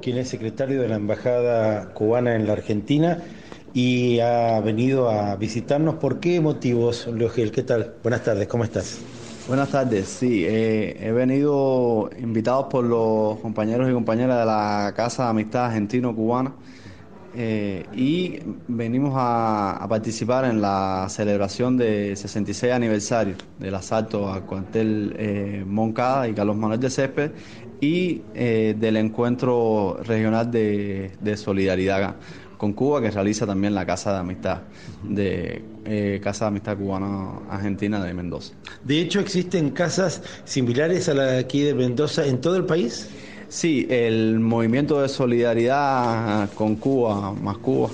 Quien 0.00 0.18
es 0.18 0.28
secretario 0.28 0.80
de 0.80 0.88
la 0.88 0.96
Embajada 0.96 1.92
Cubana 1.94 2.34
en 2.34 2.46
la 2.46 2.54
Argentina 2.54 3.18
y 3.74 4.20
ha 4.20 4.60
venido 4.60 5.10
a 5.10 5.36
visitarnos. 5.36 5.96
¿Por 5.96 6.20
qué 6.20 6.40
motivos, 6.40 7.06
Leogel? 7.06 7.50
¿Qué 7.52 7.62
tal? 7.62 7.94
Buenas 8.02 8.24
tardes, 8.24 8.46
¿cómo 8.48 8.64
estás? 8.64 9.00
Buenas 9.48 9.70
tardes, 9.70 10.06
sí, 10.06 10.44
eh, 10.46 10.96
he 11.00 11.10
venido 11.10 12.08
invitado 12.16 12.68
por 12.68 12.84
los 12.84 13.40
compañeros 13.40 13.90
y 13.90 13.92
compañeras 13.92 14.38
de 14.38 14.46
la 14.46 14.92
Casa 14.94 15.24
de 15.24 15.30
Amistad 15.30 15.66
Argentino-Cubana 15.66 16.54
eh, 17.34 17.86
y 17.94 18.40
venimos 18.68 19.14
a, 19.16 19.84
participar 19.88 20.44
en 20.44 20.60
la 20.60 21.06
celebración 21.08 21.78
del 21.78 22.16
66 22.16 22.72
aniversario 22.72 23.36
del 23.58 23.74
asalto 23.74 24.30
al 24.30 24.44
cuartel 24.44 25.16
eh, 25.18 25.64
Moncada 25.66 26.28
y 26.28 26.34
Carlos 26.34 26.56
Manuel 26.56 26.78
de 26.78 26.90
Césped 26.90 27.32
y 27.82 28.22
eh, 28.32 28.76
del 28.78 28.96
encuentro 28.96 29.98
regional 30.04 30.52
de, 30.52 31.10
solidaridad 31.36 32.14
con 32.56 32.74
Cuba 32.74 33.02
que 33.02 33.10
realiza 33.10 33.44
también 33.44 33.74
la 33.74 33.84
Casa 33.84 34.12
de 34.12 34.18
Amistad 34.20 34.60
de 35.02 35.64
eh, 35.84 36.20
Casa 36.22 36.44
de 36.44 36.48
Amistad 36.50 36.78
Cubana 36.78 37.40
Argentina 37.50 38.02
de 38.02 38.14
Mendoza. 38.14 38.54
De 38.84 39.00
hecho, 39.00 39.18
existen 39.18 39.70
casas 39.70 40.22
similares 40.44 41.08
a 41.08 41.14
la 41.14 41.24
de 41.24 41.38
aquí 41.40 41.62
de 41.62 41.74
Mendoza 41.74 42.24
en 42.24 42.40
todo 42.40 42.54
el 42.54 42.66
país. 42.66 43.08
Sí, 43.48 43.88
el 43.90 44.38
movimiento 44.38 45.02
de 45.02 45.08
solidaridad 45.08 46.48
con 46.52 46.76
Cuba, 46.76 47.32
más 47.32 47.58
Cuba, 47.58 47.90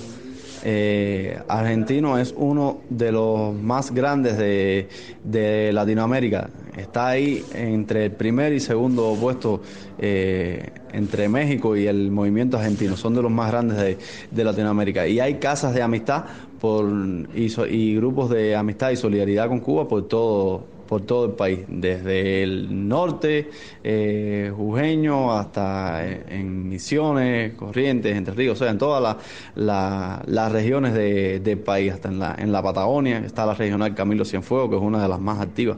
eh, 0.64 1.38
argentino 1.48 2.18
es 2.18 2.34
uno 2.36 2.80
de 2.90 3.12
los 3.12 3.54
más 3.54 3.92
grandes 3.92 4.36
de, 4.38 4.88
de 5.24 5.72
Latinoamérica. 5.72 6.50
Está 6.76 7.08
ahí 7.08 7.44
entre 7.54 8.06
el 8.06 8.12
primer 8.12 8.52
y 8.52 8.60
segundo 8.60 9.16
puesto 9.20 9.62
eh, 9.98 10.70
entre 10.92 11.28
México 11.28 11.76
y 11.76 11.86
el 11.86 12.10
movimiento 12.10 12.56
argentino. 12.56 12.96
Son 12.96 13.14
de 13.14 13.22
los 13.22 13.30
más 13.30 13.50
grandes 13.50 13.98
de, 14.30 14.44
Latinoamérica. 14.44 15.06
Y 15.06 15.20
hay 15.20 15.34
casas 15.34 15.74
de 15.74 15.82
amistad 15.82 16.24
por, 16.60 16.88
y, 17.34 17.52
y 17.68 17.96
grupos 17.96 18.30
de 18.30 18.54
amistad 18.54 18.90
y 18.90 18.96
solidaridad 18.96 19.48
con 19.48 19.60
Cuba 19.60 19.88
por 19.88 20.06
todo 20.08 20.77
por 20.88 21.02
todo 21.02 21.26
el 21.26 21.33
país, 21.33 21.61
desde 21.68 22.42
el 22.42 22.88
norte, 22.88 23.50
eh, 23.85 24.50
Jujeño, 24.57 25.33
hasta 25.33 26.04
en, 26.07 26.68
Misiones, 26.68 27.54
Corrientes, 27.54 28.16
Entre 28.16 28.35
Ríos, 28.35 28.59
o 28.59 28.64
sea, 28.64 28.71
en 28.71 28.78
todas 28.78 29.18
las 29.54 30.52
regiones 30.52 30.95
del 30.95 31.59
país, 31.59 31.92
hasta 31.92 32.09
en 32.09 32.18
la, 32.18 32.35
en 32.38 32.50
la 32.50 32.62
Patagonia, 32.62 33.18
está 33.18 33.45
la 33.45 33.54
regional 33.54 33.95
Camilo 33.95 34.25
Cienfuegos, 34.25 34.71
que 34.71 34.76
es 34.76 34.83
una 34.83 35.02
de 35.02 35.09
las 35.09 35.21
más 35.21 35.40
activas, 35.40 35.76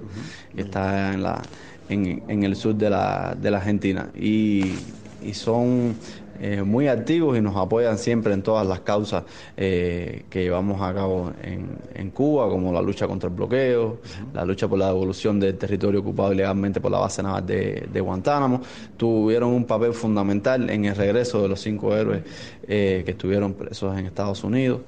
que 0.55 0.63
está 0.63 1.13
en, 1.13 1.23
la, 1.25 1.43
en, 1.89 2.45
el 2.45 2.55
sur 2.55 2.77
de 2.77 2.91
la, 2.91 3.37
de 3.41 3.51
la 3.51 3.59
Argentina. 3.59 4.11
Y, 4.17 4.75
y 5.23 5.35
son 5.35 5.97
eh, 6.43 6.63
muy 6.63 6.89
activos 6.89 7.37
y 7.37 7.43
nos 7.43 7.55
apoyan 7.55 7.99
siempre 7.99 8.33
en 8.33 8.43
todas 8.43 8.67
las 8.67 8.81
causas 8.81 9.25
eh, 9.59 10.25
que 10.31 10.43
llevamos 10.45 10.81
a 10.81 10.95
cabo 10.95 11.35
en, 11.43 11.69
en, 11.95 12.11
Cuba, 12.13 12.49
como 12.49 12.73
la 12.73 12.81
lucha 12.81 13.07
contra 13.07 13.29
el 13.29 13.35
bloqueo, 13.37 13.99
la 14.33 14.47
lucha 14.47 14.67
por 14.67 14.79
la 14.79 14.87
devolución 14.87 15.39
del 15.39 15.59
territorio 15.59 16.01
ocupado 16.01 16.33
ilegalmente 16.33 16.81
por 16.81 16.93
la 16.93 16.99
base 16.99 17.23
naval 17.23 17.45
de, 17.45 17.87
de 17.93 18.01
Guantánamo. 18.01 18.63
Tuvieron 18.97 19.51
un 19.51 19.67
papel 19.67 19.93
fundamental 19.93 20.71
en 20.71 20.87
el 20.87 20.97
regreso 20.97 21.43
de 21.43 21.49
los 21.49 21.61
cinco 21.61 21.95
héroes 21.95 22.23
eh, 22.67 23.03
que 23.05 23.11
estuvieron 23.11 23.53
presos 23.53 23.99
en 23.99 24.07
Estados 24.07 24.43
Unidos. 24.43 24.81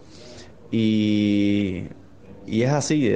Y, 0.70 1.83
y 2.46 2.62
es 2.62 2.70
así, 2.70 3.12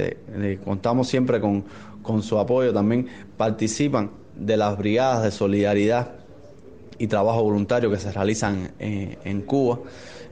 contamos 0.62 1.08
siempre 1.08 1.40
con, 1.40 1.64
con 2.02 2.22
su 2.22 2.38
apoyo, 2.38 2.74
también 2.74 3.06
participan 3.38 4.10
de 4.34 4.58
las 4.58 4.76
brigadas 4.76 5.22
de 5.22 5.30
solidaridad 5.30 6.15
y 6.98 7.06
trabajo 7.06 7.42
voluntario 7.42 7.90
que 7.90 7.98
se 7.98 8.12
realizan 8.12 8.70
eh, 8.78 9.18
en 9.24 9.42
Cuba. 9.42 9.80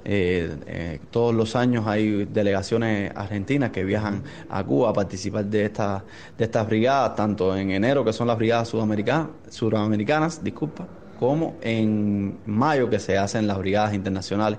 Eh, 0.07 0.55
eh, 0.66 1.00
todos 1.11 1.35
los 1.35 1.57
años 1.57 1.87
hay 1.87 2.27
delegaciones 2.27 3.11
argentinas 3.14 3.70
que 3.70 3.85
viajan 3.85 4.22
a 4.50 4.62
Cuba 4.62 4.90
a 4.90 4.92
participar 4.92 5.46
de, 5.46 5.64
esta, 5.64 6.05
de 6.37 6.44
estas 6.44 6.66
brigadas, 6.66 7.16
tanto 7.16 7.57
en 7.57 7.70
enero, 7.70 8.05
que 8.05 8.12
son 8.12 8.27
las 8.27 8.37
brigadas 8.37 8.68
sudamericanas, 8.68 9.29
sudamericanas 9.48 10.44
disculpa, 10.44 10.87
como 11.18 11.57
en 11.61 12.38
mayo, 12.46 12.90
que 12.90 12.98
se 12.98 13.18
hacen 13.18 13.46
las 13.46 13.59
brigadas 13.59 13.94
internacionales 13.94 14.59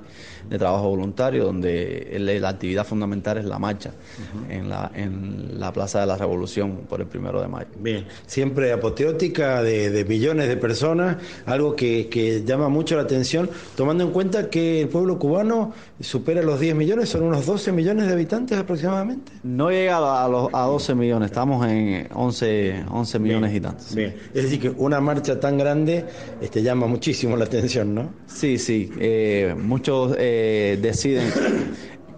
de 0.50 0.60
trabajo 0.60 0.90
voluntario, 0.90 1.46
donde 1.46 2.16
la 2.20 2.50
actividad 2.50 2.86
fundamental 2.86 3.38
es 3.38 3.46
la 3.46 3.60
marcha 3.60 3.92
en, 4.50 4.70
la, 4.70 4.92
en 4.94 5.60
la 5.60 5.74
Plaza 5.74 6.02
de 6.02 6.06
la 6.06 6.18
Revolución 6.18 6.82
por 6.88 7.02
el 7.02 7.08
primero 7.08 7.42
de 7.42 7.48
mayo. 7.48 7.68
Bien, 7.80 8.06
siempre 8.28 8.72
apoteótica 8.72 9.64
de, 9.64 10.06
millones 10.08 10.48
de 10.48 10.58
personas, 10.58 11.18
algo 11.46 11.76
que, 11.76 12.08
que, 12.10 12.44
llama 12.44 12.70
mucho 12.70 12.96
la 12.96 13.04
atención, 13.04 13.50
tomando 13.76 14.04
en 14.04 14.12
cuenta 14.12 14.50
que 14.50 14.82
el 14.82 14.90
pueblo 14.90 15.18
cubano 15.18 15.74
supera 16.00 16.42
los 16.42 16.60
10 16.60 16.76
millones, 16.76 17.10
son 17.10 17.24
unos 17.24 17.46
12 17.46 17.72
millones 17.72 18.08
de 18.08 18.14
habitantes 18.14 18.58
aproximadamente. 18.58 19.32
No 19.44 19.70
llega 19.72 20.24
a, 20.24 20.28
los, 20.28 20.50
a 20.54 20.62
12 20.64 20.96
millones, 20.96 21.32
estamos 21.32 21.66
en 21.68 22.08
11, 22.14 22.86
11 22.90 23.20
millones 23.20 23.56
y 23.56 23.60
tantos. 23.60 23.96
Bien, 23.96 24.16
es 24.34 24.44
decir, 24.44 24.60
que 24.60 24.70
una 24.70 25.00
marcha 25.02 25.40
tan 25.40 25.58
grande 25.58 26.06
este, 26.46 26.64
llama 26.64 26.88
muchísimo 26.88 27.36
la 27.36 27.46
atención, 27.46 27.94
¿no? 27.94 28.14
Sí, 28.28 28.58
sí, 28.58 28.90
eh, 29.00 29.56
muchos... 29.58 30.16
Eh, 30.18 30.80
deciden 30.82 31.32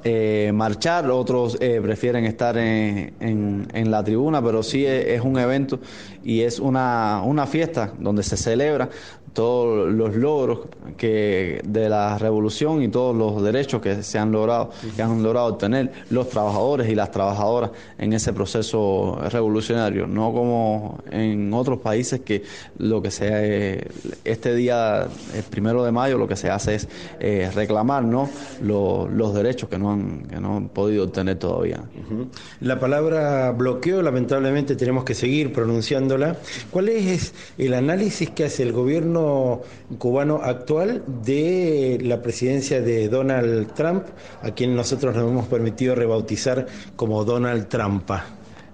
eh, 0.03 0.51
marchar, 0.53 1.09
otros 1.09 1.57
eh, 1.59 1.79
prefieren 1.81 2.23
estar 2.25 2.57
en, 2.57 3.13
en, 3.19 3.91
la 3.91 4.03
tribuna, 4.03 4.41
pero 4.41 4.63
sí 4.63 4.85
es, 4.85 5.21
un 5.21 5.37
evento 5.37 5.79
y 6.23 6.41
es 6.41 6.59
una, 6.59 7.21
una 7.25 7.45
fiesta 7.45 7.93
donde 7.99 8.23
se 8.23 8.37
celebra 8.37 8.89
todos 9.37 9.93
los 9.93 10.15
logros 10.15 10.61
que 10.97 11.61
de 11.63 11.89
la 11.89 12.17
revolución 12.17 12.81
y 12.81 12.87
todos 12.87 13.15
los 13.15 13.43
derechos 13.43 13.83
que 13.83 14.01
se 14.01 14.17
han 14.17 14.31
logrado, 14.31 14.71
que 14.95 15.03
han 15.03 15.21
logrado 15.21 15.45
obtener 15.45 15.91
los 16.09 16.27
trabajadores 16.27 16.89
y 16.89 16.95
las 16.95 17.11
trabajadoras 17.11 17.69
en 17.99 18.13
ese 18.13 18.33
proceso 18.33 19.19
revolucionario, 19.29 20.07
no 20.07 20.33
como 20.33 21.03
en 21.11 21.53
otros 21.53 21.77
países 21.81 22.21
que 22.21 22.41
lo 22.79 22.99
que 22.99 23.11
se 23.11 23.87
este 24.23 24.55
día, 24.55 25.07
el 25.35 25.43
primero 25.43 25.83
de 25.83 25.91
mayo, 25.91 26.17
lo 26.17 26.27
que 26.27 26.35
se 26.35 26.49
hace 26.49 26.73
es 26.73 26.87
eh, 27.19 27.51
reclamar 27.53 28.05
¿no? 28.05 28.27
los, 28.63 29.35
derechos 29.35 29.69
que 29.69 29.77
no 29.77 29.91
han, 29.91 30.23
que 30.23 30.39
no 30.39 30.57
han 30.57 30.69
podido 30.69 31.03
obtener 31.03 31.37
todavía. 31.37 31.83
La 32.61 32.79
palabra 32.79 33.51
bloqueo, 33.51 34.01
lamentablemente 34.01 34.75
tenemos 34.75 35.03
que 35.03 35.13
seguir 35.13 35.53
pronunciándola. 35.53 36.37
¿Cuál 36.71 36.89
es 36.89 37.35
el 37.59 37.75
análisis 37.75 38.31
que 38.31 38.45
hace 38.45 38.63
el 38.63 38.71
gobierno 38.71 39.26
cubano 39.97 40.41
actual 40.43 41.03
de 41.23 41.99
la 42.01 42.21
presidencia 42.21 42.81
de 42.81 43.09
Donald 43.09 43.73
Trump, 43.73 44.03
a 44.41 44.51
quien 44.51 44.75
nosotros 44.75 45.15
nos 45.15 45.29
hemos 45.29 45.47
permitido 45.47 45.95
rebautizar 45.95 46.65
como 46.95 47.23
Donald 47.23 47.67
Trumpa. 47.67 48.25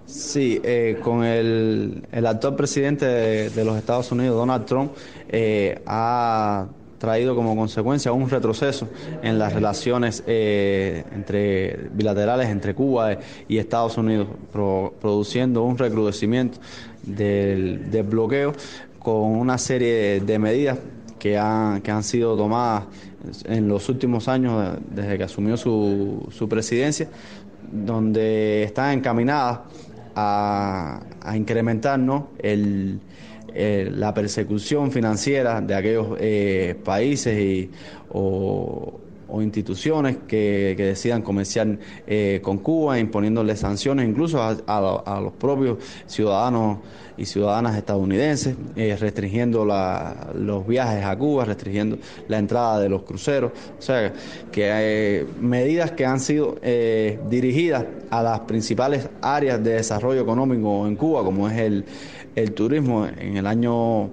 Sí, 0.05 0.61
eh, 0.63 0.99
con 1.01 1.23
el, 1.23 2.03
actual 2.25 2.55
presidente 2.55 3.05
de, 3.05 3.65
los 3.65 3.77
Estados 3.77 4.11
Unidos, 4.11 4.35
Donald 4.35 4.65
Trump, 4.65 4.91
eh, 5.29 5.81
ha 5.87 6.67
traído 7.03 7.35
como 7.35 7.53
consecuencia 7.55 8.13
un 8.13 8.29
retroceso 8.29 8.87
en 9.21 9.37
las 9.37 9.51
relaciones 9.51 10.23
eh, 10.25 11.03
entre 11.13 11.89
bilaterales 11.91 12.47
entre 12.47 12.73
Cuba 12.73 13.17
y 13.47 13.57
Estados 13.57 13.97
Unidos, 13.97 14.27
produciendo 14.53 15.63
un 15.63 15.77
recrudecimiento 15.77 16.59
del, 17.01 17.91
del 17.91 18.03
bloqueo 18.03 18.53
con 19.03 19.35
una 19.35 19.57
serie 19.57 20.21
de 20.21 20.39
medidas 20.39 20.79
que 21.19 21.37
han, 21.37 21.81
que 21.81 21.91
han 21.91 22.03
sido 22.03 22.35
tomadas 22.35 22.85
en 23.45 23.67
los 23.67 23.87
últimos 23.89 24.27
años 24.27 24.77
desde 24.89 25.17
que 25.17 25.23
asumió 25.23 25.55
su, 25.57 26.27
su 26.31 26.49
presidencia, 26.49 27.07
donde 27.71 28.63
están 28.63 28.97
encaminadas 28.97 29.59
a, 30.15 31.01
a 31.21 31.37
incrementar 31.37 31.99
el, 32.39 32.99
la 33.55 34.13
persecución 34.13 34.91
financiera 34.91 35.61
de 35.61 35.75
aquellos 35.75 36.07
eh, 36.19 36.75
países 36.83 37.39
y, 37.39 37.71
o, 38.09 38.99
o 39.33 39.41
instituciones 39.41 40.17
que, 40.27 40.75
decidan 40.77 41.23
comerciar 41.23 41.79
eh, 42.05 42.39
con 42.43 42.59
Cuba, 42.59 42.99
imponiéndole 42.99 43.55
sanciones 43.55 44.07
incluso 44.07 44.39
a, 44.39 45.19
los 45.21 45.33
propios 45.33 45.79
ciudadanos 46.05 46.77
y 47.17 47.25
ciudadanas 47.25 47.75
estadounidenses, 47.75 48.55
eh, 48.75 48.95
restringiendo 48.95 49.65
los 49.65 50.67
viajes 50.67 51.03
a 51.03 51.17
Cuba, 51.17 51.45
restringiendo 51.45 51.97
la 52.27 52.37
entrada 52.37 52.79
de 52.79 52.89
los 52.89 53.01
cruceros. 53.01 53.51
O 53.79 53.81
sea, 53.81 54.13
que 54.51 55.25
medidas 55.41 55.91
que 55.93 56.05
han 56.05 56.19
sido 56.19 56.57
dirigidas 57.27 57.85
a 58.11 58.21
las 58.21 58.39
principales 58.41 59.09
áreas 59.19 59.63
de 59.63 59.73
desarrollo 59.73 60.21
económico 60.21 60.85
en 60.85 60.95
Cuba, 60.95 61.23
como 61.23 61.49
es 61.49 61.57
el, 61.57 61.85
el 62.35 62.51
turismo. 62.53 63.07
En 63.07 63.37
el 63.37 63.47
año, 63.47 64.11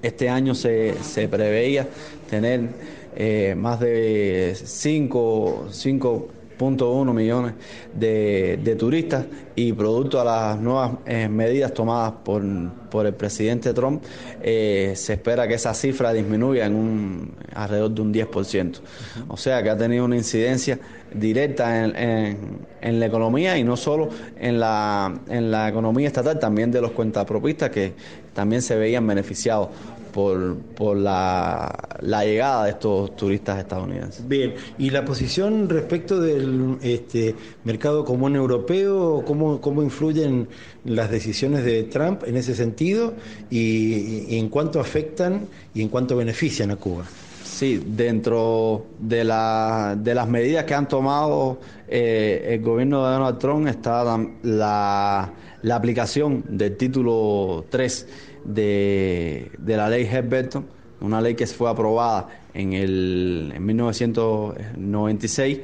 este 0.00 0.30
año 0.30 0.54
se, 0.54 0.94
se 1.02 1.28
preveía 1.28 1.86
tener 2.30 2.94
eh, 3.16 3.54
más 3.56 3.80
de 3.80 4.54
5.1 4.56 7.12
millones 7.12 7.54
de, 7.94 8.76
turistas 8.78 9.26
y 9.54 9.72
producto 9.72 10.20
a 10.20 10.24
las 10.24 10.60
nuevas 10.60 10.92
eh, 11.06 11.28
medidas 11.28 11.72
tomadas 11.72 12.14
por, 12.24 12.42
por, 12.90 13.06
el 13.06 13.14
presidente 13.14 13.72
Trump, 13.72 14.02
eh, 14.42 14.94
se 14.96 15.12
espera 15.14 15.46
que 15.46 15.54
esa 15.54 15.72
cifra 15.74 16.12
disminuya 16.12 16.66
en 16.66 16.74
un 16.74 17.34
alrededor 17.54 17.92
de 17.92 18.02
un 18.02 18.12
10%. 18.12 18.80
O 19.28 19.36
sea 19.36 19.62
que 19.62 19.70
ha 19.70 19.76
tenido 19.76 20.04
una 20.04 20.16
incidencia 20.16 20.78
directa 21.12 21.84
en, 21.84 22.66
en, 22.80 23.00
la 23.00 23.06
economía 23.06 23.56
y 23.56 23.64
no 23.64 23.76
solo 23.76 24.08
en 24.36 24.58
la, 24.58 25.14
en 25.28 25.50
la 25.50 25.68
economía 25.68 26.08
estatal, 26.08 26.38
también 26.38 26.72
de 26.72 26.80
los 26.80 26.90
cuentapropistas 26.90 27.70
que 27.70 27.92
también 28.32 28.60
se 28.60 28.76
veían 28.76 29.06
beneficiados 29.06 29.68
por, 30.14 30.56
por 30.76 30.96
la, 30.96 31.76
llegada 32.00 32.64
de 32.64 32.70
estos 32.70 33.16
turistas 33.16 33.58
estadounidenses. 33.58 34.26
Bien, 34.28 34.54
¿y 34.78 34.90
la 34.90 35.04
posición 35.04 35.68
respecto 35.68 36.20
del 36.20 36.78
este, 36.82 37.34
mercado 37.64 38.04
común 38.04 38.36
europeo, 38.36 39.24
cómo, 39.26 39.60
cómo 39.60 39.82
influyen 39.82 40.46
las 40.84 41.10
decisiones 41.10 41.64
de 41.64 41.82
Trump 41.84 42.22
en 42.26 42.36
ese 42.36 42.54
sentido 42.54 43.14
y, 43.50 44.38
en 44.38 44.48
cuánto 44.50 44.78
afectan 44.78 45.48
y 45.74 45.82
en 45.82 45.88
cuánto 45.88 46.16
benefician 46.16 46.70
a 46.70 46.76
Cuba? 46.76 47.04
Sí, 47.42 47.82
dentro 47.84 48.86
de, 49.00 49.24
la, 49.24 49.96
de 49.98 50.14
las 50.14 50.28
medidas 50.28 50.64
que 50.64 50.74
han 50.74 50.86
tomado 50.86 51.58
eh, 51.88 52.50
el 52.50 52.62
gobierno 52.62 53.04
de 53.04 53.12
Donald 53.14 53.38
Trump 53.38 53.66
está 53.66 54.16
la, 54.42 55.32
la 55.62 55.76
aplicación 55.76 56.44
del 56.48 56.76
título 56.76 57.64
3 57.68 58.06
de, 58.44 59.50
la 59.64 59.88
ley 59.88 60.04
Hedberton, 60.04 60.66
una 61.00 61.20
ley 61.20 61.34
que 61.34 61.46
fue 61.46 61.68
aprobada 61.70 62.28
en, 62.52 62.72
el, 62.72 63.52
en 63.54 63.64
1996, 63.66 65.60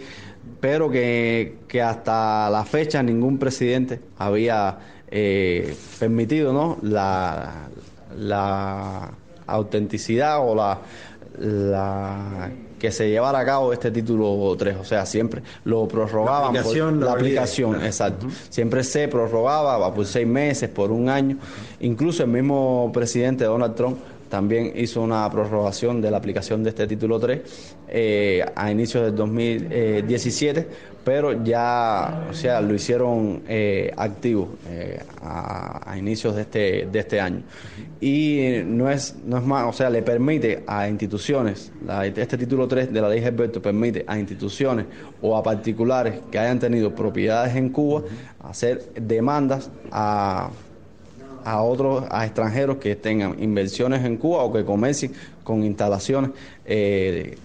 pero 0.60 0.90
que, 0.90 1.56
hasta 1.82 2.50
la 2.50 2.64
fecha 2.64 3.02
ningún 3.02 3.38
presidente 3.38 4.00
había 4.18 4.78
eh, 5.10 5.74
permitido 5.98 6.52
¿no? 6.52 6.78
la, 6.82 7.68
la 8.16 9.12
autenticidad 9.46 10.38
o 10.40 10.54
la, 10.54 10.78
la 11.38 12.50
que 12.80 12.90
se 12.90 13.08
llevara 13.08 13.38
a 13.38 13.44
cabo 13.44 13.72
este 13.72 13.90
título 13.90 14.56
3, 14.58 14.76
o 14.80 14.84
sea, 14.84 15.04
siempre 15.06 15.42
lo 15.64 15.86
prorrogaban 15.86 16.54
la 16.54 16.60
aplicación, 16.60 17.00
la, 17.00 17.12
aplicación, 17.12 17.84
exacto. 17.84 18.26
Siempre 18.48 18.82
se 18.82 19.06
prorrogaba 19.06 19.94
por 19.94 20.06
seis 20.06 20.26
meses, 20.26 20.70
por 20.70 20.90
un 20.90 21.08
año. 21.08 21.36
Incluso 21.80 22.24
el 22.24 22.30
mismo 22.30 22.90
presidente 22.92 23.44
Donald 23.44 23.74
Trump 23.74 23.98
también 24.30 24.72
hizo 24.76 25.02
una 25.02 25.28
prorrogación 25.28 26.00
de 26.00 26.10
la 26.10 26.16
aplicación 26.16 26.62
de 26.62 26.70
este 26.70 26.86
título 26.86 27.18
3 27.18 27.40
eh, 27.88 28.44
a 28.54 28.70
inicios 28.70 29.04
del 29.04 29.16
2017, 29.16 30.66
pero 31.04 31.42
ya, 31.42 32.28
o 32.30 32.32
sea, 32.32 32.60
lo 32.60 32.72
hicieron 32.72 33.42
eh, 33.48 33.92
activo 33.96 34.56
eh, 34.68 35.02
a, 35.20 35.96
inicios 35.98 36.36
de 36.36 36.42
este, 36.42 36.88
de 36.90 36.98
este 37.00 37.20
año. 37.20 37.42
Y 38.00 38.62
no 38.64 38.88
es, 38.88 39.16
no 39.26 39.36
es 39.36 39.44
más, 39.44 39.68
o 39.68 39.72
sea, 39.72 39.90
le 39.90 40.02
permite 40.02 40.62
a 40.64 40.88
instituciones, 40.88 41.72
este 42.14 42.38
título 42.38 42.68
3 42.68 42.92
de 42.92 43.00
la 43.00 43.08
ley 43.08 43.22
Herberto 43.22 43.60
permite 43.60 44.04
a 44.06 44.16
instituciones 44.16 44.86
o 45.20 45.36
a 45.36 45.42
particulares 45.42 46.20
que 46.30 46.38
hayan 46.38 46.60
tenido 46.60 46.94
propiedades 46.94 47.56
en 47.56 47.70
Cuba 47.70 48.02
hacer 48.42 48.92
demandas 48.94 49.70
a 49.90 50.50
a 51.44 51.62
otros, 51.62 52.04
a 52.10 52.24
extranjeros 52.24 52.76
que 52.76 52.96
tengan 52.96 53.42
inversiones 53.42 54.04
en 54.04 54.16
Cuba 54.16 54.42
o 54.42 54.52
que 54.52 54.64
comercien 54.64 55.12
con 55.44 55.64
instalaciones 55.64 56.30
eh, 56.64 57.36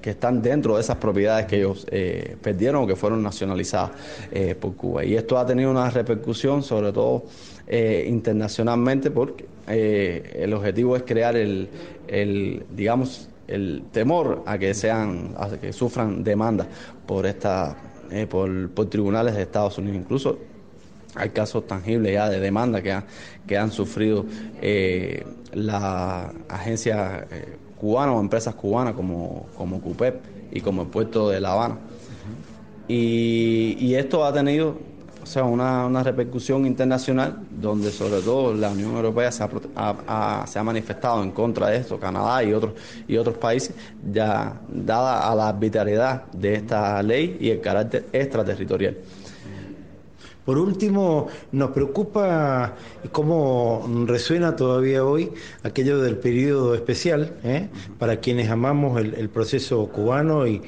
que 0.00 0.10
están 0.10 0.40
dentro 0.40 0.76
de 0.76 0.80
esas 0.80 0.96
propiedades 0.96 1.46
que 1.46 1.56
ellos 1.56 1.86
eh, 1.90 2.36
perdieron 2.40 2.84
o 2.84 2.86
que 2.86 2.96
fueron 2.96 3.22
nacionalizadas 3.22 3.90
eh, 4.30 4.54
por 4.54 4.74
Cuba. 4.76 5.04
Y 5.04 5.14
esto 5.14 5.38
ha 5.38 5.46
tenido 5.46 5.70
una 5.70 5.90
repercusión, 5.90 6.62
sobre 6.62 6.92
todo 6.92 7.24
internacionalmente, 7.68 9.10
porque 9.10 9.44
el 10.36 10.54
objetivo 10.54 10.94
es 10.94 11.02
crear 11.02 11.34
el, 11.36 11.68
el, 12.06 12.64
digamos, 12.70 13.28
el 13.48 13.82
temor 13.90 14.44
a 14.46 14.56
que 14.56 14.72
sean, 14.72 15.34
a 15.36 15.48
que 15.48 15.72
sufran 15.72 16.22
demandas 16.22 16.68
por 17.06 17.26
esta, 17.26 17.76
por, 18.30 18.70
por 18.70 18.86
tribunales 18.86 19.34
de 19.34 19.42
Estados 19.42 19.78
Unidos, 19.78 19.96
incluso 19.96 20.38
hay 21.16 21.30
casos 21.30 21.66
tangibles 21.66 22.12
ya 22.12 22.28
de 22.28 22.40
demanda 22.40 22.82
que, 22.82 23.56
han 23.56 23.72
sufrido 23.72 24.26
eh, 24.60 25.24
las 25.52 26.32
agencias 26.48 27.24
eh, 27.30 27.56
cubanas 27.78 28.16
o 28.16 28.20
empresas 28.20 28.54
cubanas 28.54 28.94
como, 28.94 29.46
como 29.56 29.80
CUPEP 29.80 30.16
y 30.52 30.60
como 30.60 30.82
el 30.82 30.88
puerto 30.88 31.30
de 31.30 31.40
La 31.40 31.52
Habana. 31.52 31.78
Y, 32.88 33.94
esto 33.94 34.24
ha 34.24 34.32
tenido 34.32 34.78
o 35.20 35.26
sea, 35.26 35.42
una, 35.42 36.02
repercusión 36.04 36.66
internacional 36.66 37.36
donde 37.50 37.90
sobre 37.90 38.20
todo 38.20 38.54
la 38.54 38.70
Unión 38.70 38.94
Europea 38.94 39.32
se 39.32 39.42
ha, 39.42 40.44
se 40.46 40.58
ha 40.58 40.62
manifestado 40.62 41.20
en 41.24 41.32
contra 41.32 41.68
de 41.68 41.78
esto, 41.78 41.98
Canadá 41.98 42.44
y 42.44 42.52
otros, 42.52 42.74
y 43.08 43.16
otros 43.16 43.36
países, 43.38 43.74
ya 44.12 44.60
dada 44.68 45.28
a 45.28 45.34
la 45.34 45.48
arbitrariedad 45.48 46.26
de 46.32 46.54
esta 46.54 47.02
ley 47.02 47.38
y 47.40 47.50
el 47.50 47.60
carácter 47.60 48.06
extraterritorial. 48.12 48.98
Por 50.46 50.58
último, 50.58 51.26
nos 51.50 51.70
preocupa 51.72 52.76
cómo 53.10 53.84
resuena 54.06 54.54
todavía 54.54 55.04
hoy 55.04 55.32
aquello 55.64 56.00
del 56.00 56.18
periodo 56.18 56.76
especial, 56.76 57.34
¿eh? 57.42 57.68
para 57.98 58.20
quienes 58.20 58.48
amamos 58.48 59.00
el, 59.00 59.28
proceso 59.28 59.88
cubano 59.88 60.46
y, 60.46 60.62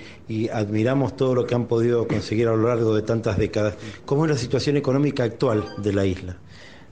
admiramos 0.52 1.16
todo 1.16 1.34
lo 1.34 1.46
que 1.46 1.54
han 1.54 1.66
podido 1.66 2.08
conseguir 2.08 2.48
a 2.48 2.56
lo 2.56 2.66
largo 2.68 2.94
de 2.94 3.02
tantas 3.02 3.38
décadas. 3.38 3.76
¿Cómo 4.04 4.24
es 4.24 4.32
la 4.32 4.36
situación 4.36 4.76
económica 4.76 5.22
actual 5.22 5.64
de 5.78 5.92
la 5.92 6.04
isla? 6.04 6.36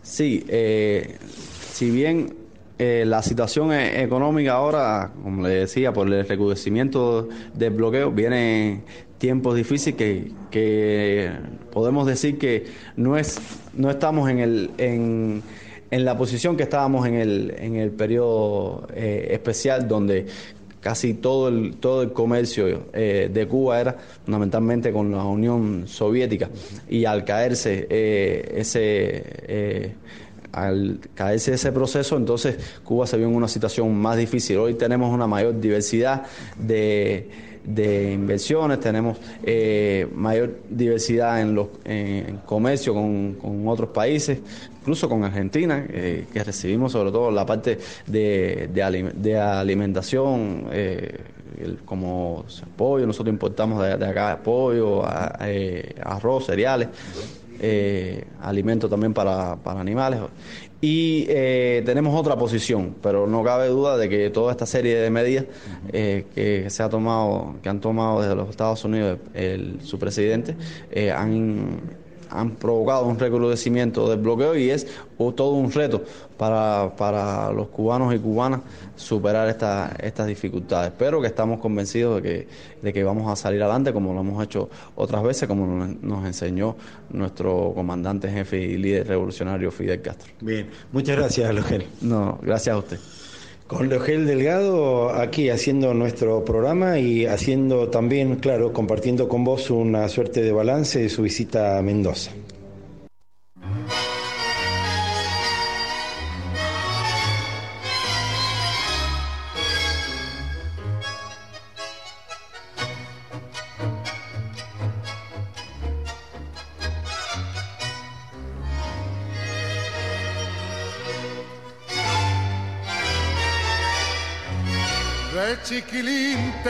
Sí, 0.01 0.45
eh, 0.49 1.19
si 1.73 1.91
bien 1.91 2.47
eh, 2.79 3.05
la 3.07 3.23
situación 3.23 3.73
e-, 3.73 4.03
económica 4.03 4.53
ahora, 4.53 5.11
como 5.23 5.43
le 5.43 5.55
decía, 5.55 5.93
por 5.95 6.13
el 6.13 6.29
recrudecimiento 6.29 7.27
del 7.55 7.71
bloqueo, 7.73 8.11
viene 8.11 8.85
tiempos 9.19 9.57
difíciles 9.57 9.97
que, 10.51 11.31
podemos 11.73 12.07
decir 12.07 12.39
que 12.39 12.67
no 12.97 13.17
es 13.17 13.39
no 13.75 13.91
estamos 13.91 14.31
en 14.31 14.39
el 14.39 14.71
en, 14.79 15.43
en 15.91 16.05
la 16.05 16.17
posición 16.17 16.57
que 16.57 16.63
estábamos 16.63 17.07
en 17.07 17.15
el 17.15 17.55
en 17.59 17.77
el 17.77 17.91
periodo 17.91 18.87
eh, 18.95 19.29
especial 19.31 19.87
donde 19.87 20.27
casi 20.81 21.15
todo 21.15 21.49
el 21.49 21.77
todo 21.77 22.03
el 22.03 22.13
comercio 22.13 22.87
eh, 22.93 23.31
de 23.33 23.49
Cuba 23.49 23.81
era 23.81 23.97
fundamentalmente 24.25 24.93
con 24.93 25.13
la 25.13 25.25
Unión 25.25 25.85
Soviética 25.87 26.49
y 26.89 27.05
al 27.05 27.25
caerse 27.25 27.87
eh, 27.91 28.55
ese 28.57 29.95
al 30.53 31.01
caerse 31.15 31.53
ese 31.53 31.71
proceso, 31.71 32.17
entonces 32.17 32.57
Cuba 32.83 33.07
se 33.07 33.19
vio 33.19 33.27
en 33.27 33.35
una 33.35 33.47
situación 33.47 33.95
más 33.95 34.17
difícil. 34.17 34.57
Hoy 34.57 34.73
tenemos 34.73 35.13
una 35.13 35.27
mayor 35.27 35.61
diversidad 35.61 36.23
de, 36.59 37.29
de 37.67 38.13
inversiones, 38.13 38.81
tenemos 38.81 39.19
eh, 39.43 40.09
mayor 40.15 40.61
diversidad 40.71 41.41
en 41.41 41.55
los 41.55 41.69
en 41.85 42.39
comercio 42.39 42.95
con, 42.95 43.35
con, 43.35 43.67
otros 43.69 43.91
países, 43.91 44.39
incluso 44.81 45.09
con 45.09 45.25
Argentina, 45.25 45.85
eh, 45.89 46.27
que 46.33 46.45
recibimos 46.45 46.93
sobre 46.93 47.11
todo 47.11 47.31
la 47.31 47.45
parte 47.45 47.79
de, 48.07 48.71
de, 48.73 49.39
alimentación. 49.39 50.67
Eh, 50.71 51.21
como 51.87 52.45
pollo, 52.77 53.07
nosotros 53.07 53.33
importamos 53.33 53.83
de, 53.83 54.07
acá 54.07 54.39
pollo, 54.45 55.03
arroz, 55.07 56.45
cereales, 56.45 56.89
alimentos 58.43 58.91
también 58.91 59.15
para, 59.15 59.57
para 59.57 59.81
animales. 59.81 60.21
Y 60.81 61.25
eh, 61.29 61.83
tenemos 61.87 62.19
otra 62.19 62.37
posición, 62.37 62.97
pero 63.03 63.27
no 63.27 63.43
cabe 63.43 63.69
duda 63.69 63.97
de 63.97 64.09
que 64.09 64.29
toda 64.29 64.53
esta 64.53 64.67
serie 64.67 64.97
de 64.97 65.11
medidas 65.11 65.47
eh, 65.93 66.27
que 66.35 66.69
se 66.69 66.83
ha 66.83 66.89
tomado, 66.89 67.55
que 67.63 67.69
han 67.69 67.81
tomado 67.81 68.21
desde 68.21 68.35
los 68.35 68.51
Estados 68.51 68.85
Unidos 68.85 69.19
el, 69.33 69.81
su 69.83 69.99
presidente, 69.99 70.55
eh, 70.91 71.11
han 71.11 71.81
han 72.31 72.53
provocado 72.53 73.07
un 73.07 73.19
recrudecimiento 73.19 74.09
del 74.09 74.21
bloqueo 74.21 74.57
y 74.57 74.71
es 74.71 74.87
todo 75.35 75.53
un 75.53 75.73
reto 75.73 76.05
para, 76.37 76.95
para 76.97 77.51
los 77.53 77.69
cubanos 77.69 78.15
y 78.15 78.19
cubanas 78.19 78.61
superar 78.97 79.49
esta, 79.49 79.95
estas 80.03 80.27
dificultades. 80.27 80.93
Pero 80.99 81.21
que 81.21 81.27
estamos 81.27 81.61
convencidos 81.61 82.23
de 82.23 82.23
que, 82.23 82.49
de 82.83 82.93
que 82.93 83.05
vamos 83.05 83.31
a 83.31 83.37
salir 83.37 83.63
adelante 83.63 83.93
como 83.93 84.13
lo 84.13 84.21
hemos 84.21 84.43
hecho 84.45 84.69
otras 84.95 85.23
veces, 85.23 85.49
como 85.49 85.67
nos, 85.67 86.27
enseñó 86.27 86.77
nuestro 87.11 87.73
comandante 87.75 88.31
jefe 88.31 88.59
y 88.59 88.77
líder 88.77 89.07
revolucionario 89.09 89.71
Fidel 89.71 90.03
Castro. 90.03 90.33
Bien, 90.41 90.69
muchas 90.93 91.17
gracias, 91.17 91.55
Logel. 91.55 91.87
No, 92.01 92.39
gracias 92.43 92.75
a 92.75 92.79
usted. 92.79 92.99
Con 93.67 93.89
Logel 93.89 94.27
Delgado 94.27 95.11
aquí 95.11 95.51
haciendo 95.51 95.93
nuestro 95.93 96.45
programa 96.45 97.01
y 97.01 97.27
haciendo 97.27 97.89
también, 97.89 98.37
claro, 98.37 98.73
compartiendo 98.73 99.29
con 99.29 99.43
vos 99.43 99.71
una 99.71 100.09
suerte 100.09 100.41
de 100.41 100.53
balance 100.53 101.01
de 101.01 101.09
su 101.09 101.23
visita 101.23 101.77
a 101.77 101.83
Mendoza. 101.83 102.31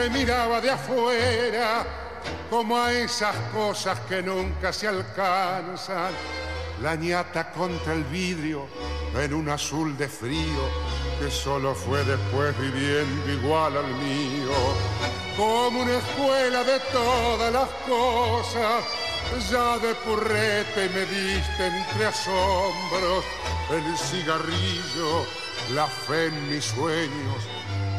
Miraba 0.09 0.61
de 0.61 0.71
afuera 0.71 1.85
como 2.49 2.77
a 2.77 2.91
esas 2.93 3.35
cosas 3.53 3.99
que 4.01 4.21
nunca 4.21 4.71
se 4.71 4.87
alcanzan. 4.87 6.11
La 6.81 6.95
ñata 6.95 7.51
contra 7.51 7.93
el 7.93 8.03
vidrio 8.03 8.67
en 9.15 9.33
un 9.33 9.49
azul 9.49 9.97
de 9.97 10.07
frío 10.07 10.69
que 11.19 11.31
solo 11.31 11.73
fue 11.73 12.03
después 12.03 12.57
viviendo 12.59 13.31
igual 13.31 13.77
al 13.77 13.91
mío. 13.95 14.53
Como 15.35 15.81
una 15.81 15.97
escuela 15.97 16.63
de 16.63 16.79
todas 16.91 17.51
las 17.51 17.69
cosas, 17.87 18.83
ya 19.49 19.79
de 19.79 19.95
purrete 19.95 20.89
me 20.93 21.01
diste 21.05 21.67
entre 21.67 22.05
asombros 22.05 23.25
el 23.71 23.97
cigarrillo, 23.97 25.25
la 25.73 25.87
fe 25.87 26.27
en 26.27 26.49
mis 26.49 26.65
sueños 26.65 27.56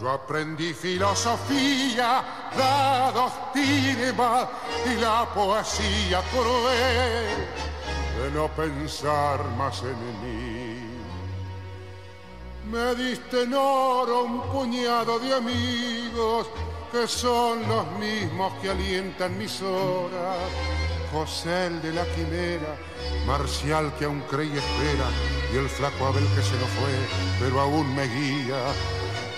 yo 0.00 0.10
aprendí 0.10 0.72
filosofía, 0.74 2.22
la 2.56 3.12
doctrina 3.14 4.48
y 4.86 5.00
la 5.00 5.26
poesía 5.34 6.20
cruel 6.30 7.46
de 8.18 8.30
no 8.32 8.48
pensar 8.48 9.44
más 9.56 9.82
en 9.82 9.98
mí. 10.22 10.80
Me 12.70 12.94
diste 12.94 13.42
en 13.42 13.54
oro 13.54 14.24
un 14.24 14.40
puñado 14.50 15.18
de 15.18 15.34
amigos 15.34 16.48
que 16.90 17.06
son 17.06 17.66
los 17.68 17.86
mismos 17.98 18.52
que 18.60 18.70
alientan 18.70 19.36
mis 19.38 19.60
horas. 19.62 20.38
José 21.12 21.66
el 21.66 21.82
de 21.82 21.92
la 21.92 22.04
quimera, 22.06 22.76
Marcial 23.26 23.94
que 23.96 24.06
aún 24.06 24.20
cree 24.22 24.46
y 24.46 24.58
espera, 24.58 25.08
y 25.52 25.56
el 25.56 25.68
flaco 25.68 26.06
Abel 26.06 26.26
que 26.34 26.42
se 26.42 26.58
lo 26.58 26.66
fue, 26.66 26.92
pero 27.38 27.60
aún 27.60 27.94
me 27.94 28.04
guía 28.04 28.56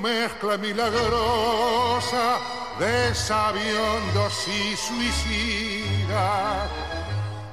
Mezcla 0.00 0.56
milagrosa 0.56 2.38
de 2.78 3.14
sabiondos 3.14 4.48
y 4.48 4.76
suicidas. 4.76 6.70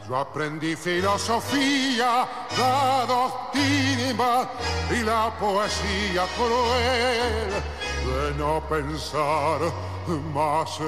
Yo 0.07 0.17
aprendí 0.17 0.75
filosofía, 0.75 2.27
la 2.57 3.05
doctrina 3.07 4.49
y 4.91 5.01
la 5.01 5.33
poesía 5.39 6.25
cruel 6.35 7.63
de 8.05 8.33
no 8.37 8.61
pensar 8.69 9.61
más 10.33 10.79
en 10.79 10.85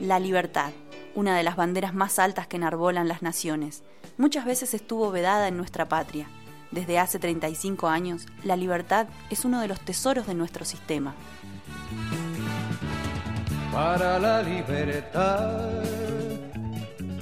La 0.00 0.18
libertad, 0.18 0.72
una 1.14 1.34
de 1.34 1.42
las 1.42 1.56
banderas 1.56 1.94
más 1.94 2.18
altas 2.18 2.46
que 2.46 2.56
enarbolan 2.56 3.08
las 3.08 3.22
naciones, 3.22 3.82
muchas 4.18 4.44
veces 4.44 4.74
estuvo 4.74 5.10
vedada 5.10 5.48
en 5.48 5.56
nuestra 5.56 5.88
patria. 5.88 6.28
Desde 6.70 6.98
hace 6.98 7.18
35 7.18 7.88
años, 7.88 8.26
la 8.44 8.56
libertad 8.56 9.06
es 9.30 9.46
uno 9.46 9.58
de 9.60 9.68
los 9.68 9.80
tesoros 9.80 10.26
de 10.26 10.34
nuestro 10.34 10.66
sistema. 10.66 11.14
Para 13.72 14.18
la 14.18 14.42
libertad, 14.42 15.82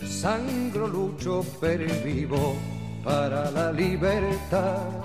sangro 0.04 0.88
lucho 0.88 1.44
per 1.60 1.86
vivo, 2.02 2.56
para 3.04 3.52
la 3.52 3.70
libertad. 3.70 5.04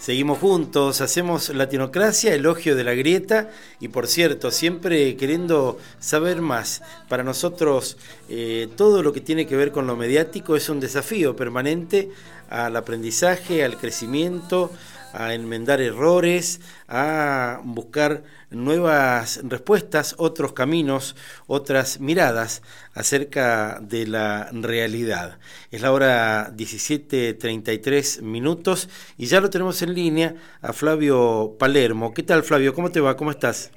Seguimos 0.00 0.38
juntos, 0.38 1.02
hacemos 1.02 1.50
Latinocracia, 1.50 2.34
elogio 2.34 2.74
de 2.74 2.84
la 2.84 2.94
grieta 2.94 3.50
y 3.80 3.88
por 3.88 4.06
cierto, 4.06 4.50
siempre 4.50 5.14
queriendo 5.14 5.76
saber 5.98 6.40
más. 6.40 6.80
Para 7.06 7.22
nosotros 7.22 7.98
eh, 8.30 8.70
todo 8.76 9.02
lo 9.02 9.12
que 9.12 9.20
tiene 9.20 9.46
que 9.46 9.56
ver 9.56 9.72
con 9.72 9.86
lo 9.86 9.96
mediático 9.96 10.56
es 10.56 10.70
un 10.70 10.80
desafío 10.80 11.36
permanente 11.36 12.08
al 12.48 12.76
aprendizaje, 12.76 13.62
al 13.62 13.76
crecimiento, 13.76 14.72
a 15.12 15.34
enmendar 15.34 15.80
errores, 15.80 16.60
a 16.88 17.60
buscar 17.64 18.22
nuevas 18.50 19.40
respuestas, 19.44 20.14
otros 20.18 20.52
caminos, 20.52 21.16
otras 21.46 22.00
miradas 22.00 22.62
acerca 22.94 23.80
de 23.80 24.06
la 24.06 24.50
realidad. 24.52 25.38
Es 25.70 25.82
la 25.82 25.92
hora 25.92 26.52
17.33 26.56 28.22
minutos 28.22 28.88
y 29.16 29.26
ya 29.26 29.40
lo 29.40 29.50
tenemos 29.50 29.82
en 29.82 29.94
línea 29.94 30.34
a 30.60 30.72
Flavio 30.72 31.56
Palermo. 31.58 32.12
¿Qué 32.14 32.22
tal 32.22 32.42
Flavio? 32.42 32.74
¿Cómo 32.74 32.90
te 32.90 33.00
va? 33.00 33.16
¿Cómo 33.16 33.30
estás? 33.30 33.70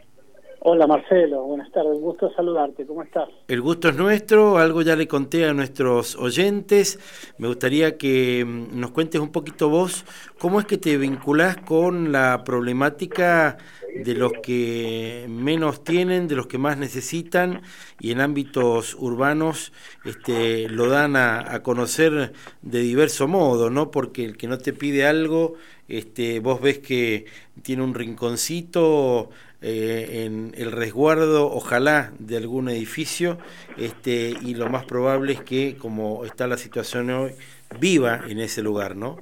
Hola 0.66 0.88
Marcelo, 0.88 1.44
buenas 1.44 1.70
tardes, 1.74 1.92
un 1.92 2.02
gusto 2.02 2.32
saludarte, 2.34 2.86
¿cómo 2.86 3.04
estás? 3.04 3.28
El 3.50 3.60
gusto 3.60 3.90
es 3.90 3.98
nuestro, 3.98 4.58
algo 4.58 4.82
ya 4.82 4.96
le 4.96 5.10
conté 5.10 5.44
a 5.44 5.54
nuestros 5.54 6.16
oyentes, 6.16 7.02
me 7.38 7.50
gustaría 7.50 7.98
que 7.98 8.46
mm, 8.46 8.80
nos 8.80 8.92
cuentes 8.92 9.20
un 9.20 9.34
poquito 9.34 9.68
vos 9.68 10.06
cómo 10.40 10.62
es 10.62 10.66
que 10.66 10.78
te 10.78 10.96
vinculás 10.96 11.58
con 11.58 12.14
la 12.14 12.46
problemática 12.46 13.58
de 13.94 14.16
los 14.16 14.32
que 14.42 15.26
menos 15.28 15.84
tienen, 15.84 16.30
de 16.30 16.36
los 16.36 16.48
que 16.48 16.58
más 16.58 16.78
necesitan 16.78 17.62
y 18.00 18.12
en 18.12 18.22
ámbitos 18.22 18.96
urbanos 18.96 19.74
este, 20.06 20.70
lo 20.70 20.88
dan 20.88 21.18
a, 21.18 21.54
a 21.54 21.62
conocer 21.62 22.32
de 22.62 22.80
diverso 22.80 23.28
modo, 23.28 23.70
¿no? 23.70 23.92
Porque 23.92 24.24
el 24.24 24.38
que 24.38 24.48
no 24.48 24.58
te 24.58 24.72
pide 24.72 25.06
algo, 25.06 25.56
este, 25.90 26.40
vos 26.40 26.62
ves 26.62 26.80
que 26.80 27.26
tiene 27.62 27.84
un 27.84 27.94
rinconcito 27.94 29.30
eh, 29.64 30.26
en 30.26 30.52
el 30.58 30.74
resguardo, 30.74 31.46
ojalá, 31.46 32.12
de 32.20 32.36
algún 32.36 32.68
edificio, 32.68 33.38
este, 33.78 34.34
y 34.42 34.56
lo 34.56 34.70
más 34.70 34.84
probable 34.86 35.34
es 35.34 35.42
que, 35.42 35.78
como 35.78 36.26
está 36.26 36.48
la 36.48 36.58
situación 36.58 37.10
hoy, 37.10 37.32
viva 37.80 38.22
en 38.28 38.40
ese 38.40 38.62
lugar, 38.62 38.98
¿no? 38.98 39.18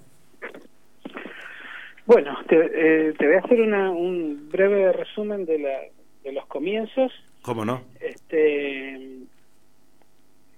Bueno, 2.07 2.35
te, 2.49 2.55
eh, 2.57 3.13
te 3.13 3.27
voy 3.27 3.35
a 3.35 3.39
hacer 3.39 3.61
una, 3.61 3.91
un 3.91 4.49
breve 4.51 4.91
resumen 4.91 5.45
de, 5.45 5.59
la, 5.59 5.79
de 6.23 6.31
los 6.31 6.45
comienzos. 6.47 7.11
¿Cómo 7.43 7.63
no? 7.63 7.83
Este, 7.99 8.99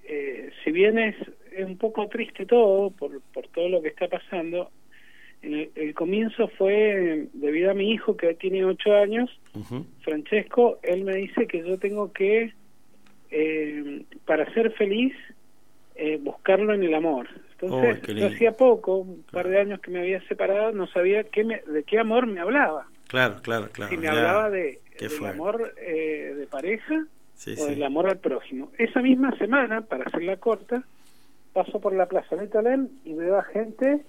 eh, 0.05 0.49
si 0.63 0.71
bien 0.71 0.97
es, 0.97 1.15
es, 1.51 1.65
un 1.65 1.77
poco 1.77 2.07
triste 2.07 2.45
todo 2.45 2.89
por, 2.91 3.21
por 3.33 3.47
todo 3.49 3.69
lo 3.69 3.81
que 3.81 3.89
está 3.89 4.07
pasando, 4.07 4.71
el, 5.43 5.71
el, 5.75 5.93
comienzo 5.93 6.47
fue 6.47 7.27
debido 7.33 7.71
a 7.71 7.73
mi 7.73 7.91
hijo 7.91 8.15
que 8.15 8.33
tiene 8.33 8.63
ocho 8.63 8.95
años, 8.95 9.29
Francesco, 10.01 10.79
él 10.81 11.03
me 11.03 11.15
dice 11.15 11.47
que 11.47 11.59
yo 11.59 11.77
tengo 11.77 12.11
que, 12.13 12.53
eh, 13.29 14.03
para 14.25 14.51
ser 14.53 14.71
feliz, 14.71 15.13
eh, 15.95 16.17
buscarlo 16.21 16.73
en 16.73 16.83
el 16.83 16.93
amor. 16.93 17.27
Entonces, 17.51 17.99
oh, 18.09 18.11
yo 18.13 18.27
hacía 18.27 18.53
poco, 18.53 18.97
un 18.97 19.23
par 19.31 19.47
de 19.47 19.59
años 19.59 19.81
que 19.81 19.91
me 19.91 19.99
había 19.99 20.25
separado, 20.27 20.71
no 20.71 20.87
sabía 20.87 21.25
qué 21.25 21.43
me, 21.43 21.59
de 21.59 21.83
qué 21.83 21.99
amor 21.99 22.25
me 22.25 22.39
hablaba. 22.39 22.87
Claro, 23.07 23.41
claro, 23.41 23.69
claro. 23.71 23.91
Si 23.91 23.97
me 23.97 24.07
hablaba 24.07 24.49
de, 24.49 24.79
del 24.99 25.25
amor 25.25 25.75
eh, 25.77 26.35
de 26.37 26.47
pareja 26.47 27.05
sí, 27.35 27.55
o 27.59 27.65
del 27.65 27.83
amor 27.83 28.09
al 28.09 28.17
prójimo. 28.17 28.71
Esa 28.77 29.01
misma 29.01 29.37
semana, 29.37 29.81
para 29.81 30.05
hacerla 30.05 30.37
corta, 30.37 30.83
paso 31.51 31.79
por 31.79 31.93
la 31.93 32.07
Plaza 32.07 32.35
Netolén 32.35 32.89
y 33.03 33.13
veo 33.13 33.37
a 33.37 33.43
gente 33.43 34.03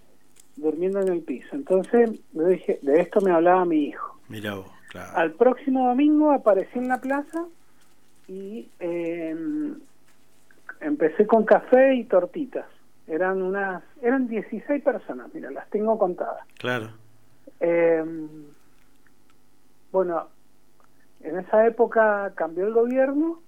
durmiendo 0.56 1.00
en 1.00 1.08
el 1.08 1.22
piso. 1.22 1.48
Entonces 1.52 2.10
me 2.32 2.48
dije, 2.50 2.78
de 2.82 3.00
esto 3.00 3.20
me 3.20 3.32
hablaba 3.32 3.64
mi 3.64 3.86
hijo. 3.86 4.18
Mira 4.28 4.54
vos, 4.54 4.70
claro. 4.88 5.16
Al 5.16 5.32
próximo 5.32 5.88
domingo 5.88 6.32
aparecí 6.32 6.78
en 6.78 6.88
la 6.88 7.00
plaza 7.00 7.46
y 8.28 8.68
eh, 8.80 9.36
empecé 10.80 11.26
con 11.26 11.44
café 11.44 11.94
y 11.94 12.04
tortitas. 12.04 12.66
Eran 13.06 13.42
unas, 13.42 13.82
eran 14.00 14.28
16 14.28 14.82
personas, 14.82 15.28
mira, 15.34 15.50
las 15.50 15.68
tengo 15.68 15.98
contadas. 15.98 16.46
Claro. 16.58 16.90
Eh, 17.60 18.02
bueno, 19.92 20.26
en 21.22 21.38
esa 21.38 21.66
época 21.66 22.32
cambió 22.34 22.66
el 22.66 22.72
gobierno 22.72 23.40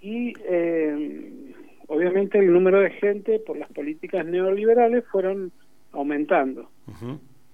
y 0.00 0.32
eh, 0.44 1.54
obviamente 1.86 2.38
el 2.38 2.52
número 2.52 2.80
de 2.80 2.90
gente 2.90 3.38
por 3.40 3.56
las 3.56 3.70
políticas 3.70 4.24
neoliberales 4.24 5.04
fueron 5.06 5.52
aumentando. 5.92 6.70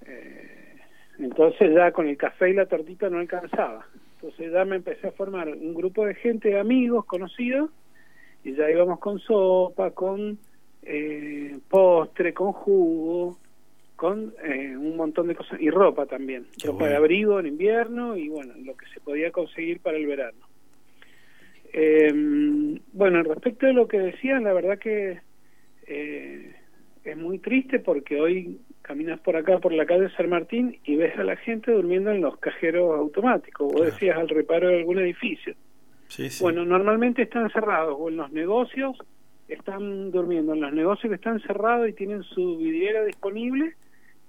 eh, 0.07 0.77
entonces 1.19 1.75
ya 1.75 1.91
con 1.93 2.07
el 2.09 2.17
café 2.17 2.51
y 2.51 2.55
la 2.55 2.67
tortita 2.67 3.11
no 3.11 3.19
alcanzaba. 3.19 3.87
Entonces 4.17 4.53
ya 4.53 4.65
me 4.65 4.77
empecé 4.77 5.09
a 5.09 5.13
formar 5.13 5.49
un 5.49 5.75
grupo 5.75 6.05
de 6.07 6.15
gente, 6.15 6.49
de 6.49 6.59
amigos, 6.59 7.05
conocidos, 7.05 7.71
y 8.45 8.55
ya 8.55 8.71
íbamos 8.71 8.99
con 9.01 9.19
sopa, 9.19 9.91
con 9.91 10.39
eh, 10.83 11.59
postre, 11.69 12.33
con 12.33 12.53
jugo, 12.53 13.37
con 13.97 14.33
eh, 14.45 14.77
un 14.77 14.97
montón 14.97 15.27
de 15.27 15.35
cosas, 15.35 15.61
y 15.61 15.71
ropa 15.71 16.07
también, 16.07 16.47
Qué 16.57 16.69
ropa 16.69 16.79
bueno. 16.81 16.91
de 16.93 16.97
abrigo 16.97 17.41
en 17.41 17.47
invierno 17.47 18.17
y 18.17 18.29
bueno, 18.29 18.55
lo 18.65 18.77
que 18.77 18.87
se 18.95 19.01
podía 19.01 19.31
conseguir 19.33 19.81
para 19.81 19.97
el 19.99 20.07
verano. 20.07 20.39
Eh, 21.73 22.13
bueno, 22.93 23.23
respecto 23.25 23.67
de 23.67 23.73
lo 23.73 23.89
que 23.89 23.99
decían, 23.99 24.45
la 24.45 24.53
verdad 24.53 24.79
que 24.79 25.21
eh, 25.87 26.55
es 27.13 27.17
muy 27.17 27.39
triste 27.39 27.79
porque 27.79 28.21
hoy 28.21 28.61
caminas 28.83 29.21
por 29.21 29.37
acá, 29.37 29.59
por 29.59 29.73
la 29.73 29.87
calle 29.87 30.09
San 30.17 30.31
Martín, 30.31 30.79
y 30.85 30.97
ves 30.97 31.19
a 31.19 31.25
la 31.25 31.37
gente 31.37 31.73
durmiendo 31.73 32.11
en 32.11 32.23
los 32.23 32.39
cajeros 32.39 32.99
automáticos. 32.99 33.73
Vos 33.73 33.85
decías 33.85 34.17
al 34.17 34.29
reparo 34.29 34.69
de 34.69 34.79
algún 34.79 34.99
edificio. 34.99 35.55
Sí, 36.09 36.31
sí. 36.31 36.43
Bueno, 36.43 36.65
normalmente 36.65 37.23
están 37.23 37.51
cerrados, 37.51 37.97
o 37.99 38.09
en 38.09 38.17
los 38.17 38.33
negocios 38.33 38.97
están 39.49 40.11
durmiendo, 40.11 40.55
en 40.55 40.61
los 40.61 40.73
negocios 40.73 41.11
que 41.11 41.17
están 41.17 41.41
cerrados 41.41 41.89
y 41.89 41.93
tienen 41.93 42.23
su 42.23 42.59
vidriera 42.59 43.05
disponible, 43.05 43.75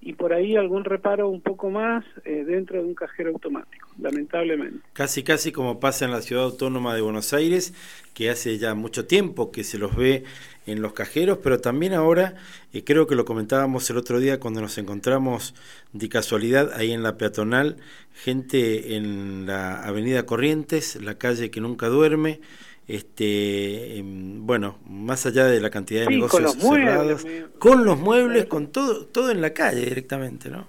y 0.01 0.13
por 0.13 0.33
ahí 0.33 0.55
algún 0.55 0.85
reparo 0.85 1.27
un 1.27 1.41
poco 1.41 1.69
más 1.69 2.05
eh, 2.23 2.43
dentro 2.45 2.81
de 2.81 2.87
un 2.87 2.95
cajero 2.95 3.31
automático, 3.31 3.89
lamentablemente. 3.99 4.79
Casi, 4.93 5.23
casi 5.23 5.51
como 5.51 5.79
pasa 5.79 6.05
en 6.05 6.11
la 6.11 6.21
ciudad 6.21 6.45
autónoma 6.45 6.95
de 6.95 7.01
Buenos 7.01 7.33
Aires, 7.33 7.73
que 8.13 8.29
hace 8.29 8.57
ya 8.57 8.75
mucho 8.75 9.05
tiempo 9.05 9.51
que 9.51 9.63
se 9.63 9.77
los 9.77 9.95
ve 9.95 10.23
en 10.65 10.81
los 10.81 10.93
cajeros, 10.93 11.39
pero 11.43 11.59
también 11.59 11.93
ahora, 11.93 12.35
eh, 12.73 12.83
creo 12.83 13.07
que 13.07 13.15
lo 13.15 13.25
comentábamos 13.25 13.89
el 13.89 13.97
otro 13.97 14.19
día 14.19 14.39
cuando 14.39 14.61
nos 14.61 14.77
encontramos 14.77 15.53
de 15.93 16.07
casualidad 16.07 16.71
ahí 16.73 16.91
en 16.91 17.03
la 17.03 17.17
peatonal, 17.17 17.77
gente 18.13 18.95
en 18.95 19.47
la 19.47 19.83
avenida 19.83 20.25
Corrientes, 20.25 21.01
la 21.01 21.15
calle 21.15 21.51
que 21.51 21.59
nunca 21.59 21.87
duerme, 21.87 22.39
este 22.89 23.97
em, 23.99 24.45
bueno 24.45 24.79
más 24.87 25.25
allá 25.25 25.45
de 25.45 25.61
la 25.61 25.69
cantidad 25.69 26.01
de 26.01 26.07
Sí, 26.07 26.11
con 26.13 26.17
negocios 26.17 26.41
los 26.41 26.57
muebles, 26.57 26.89
cerrados 26.89 27.25
me- 27.25 27.59
con 27.59 27.85
los 27.85 27.99
muebles 27.99 28.45
con 28.45 28.71
todo 28.71 29.05
todo 29.05 29.31
en 29.31 29.41
la 29.41 29.53
calle 29.53 29.85
directamente 29.85 30.49
no 30.49 30.67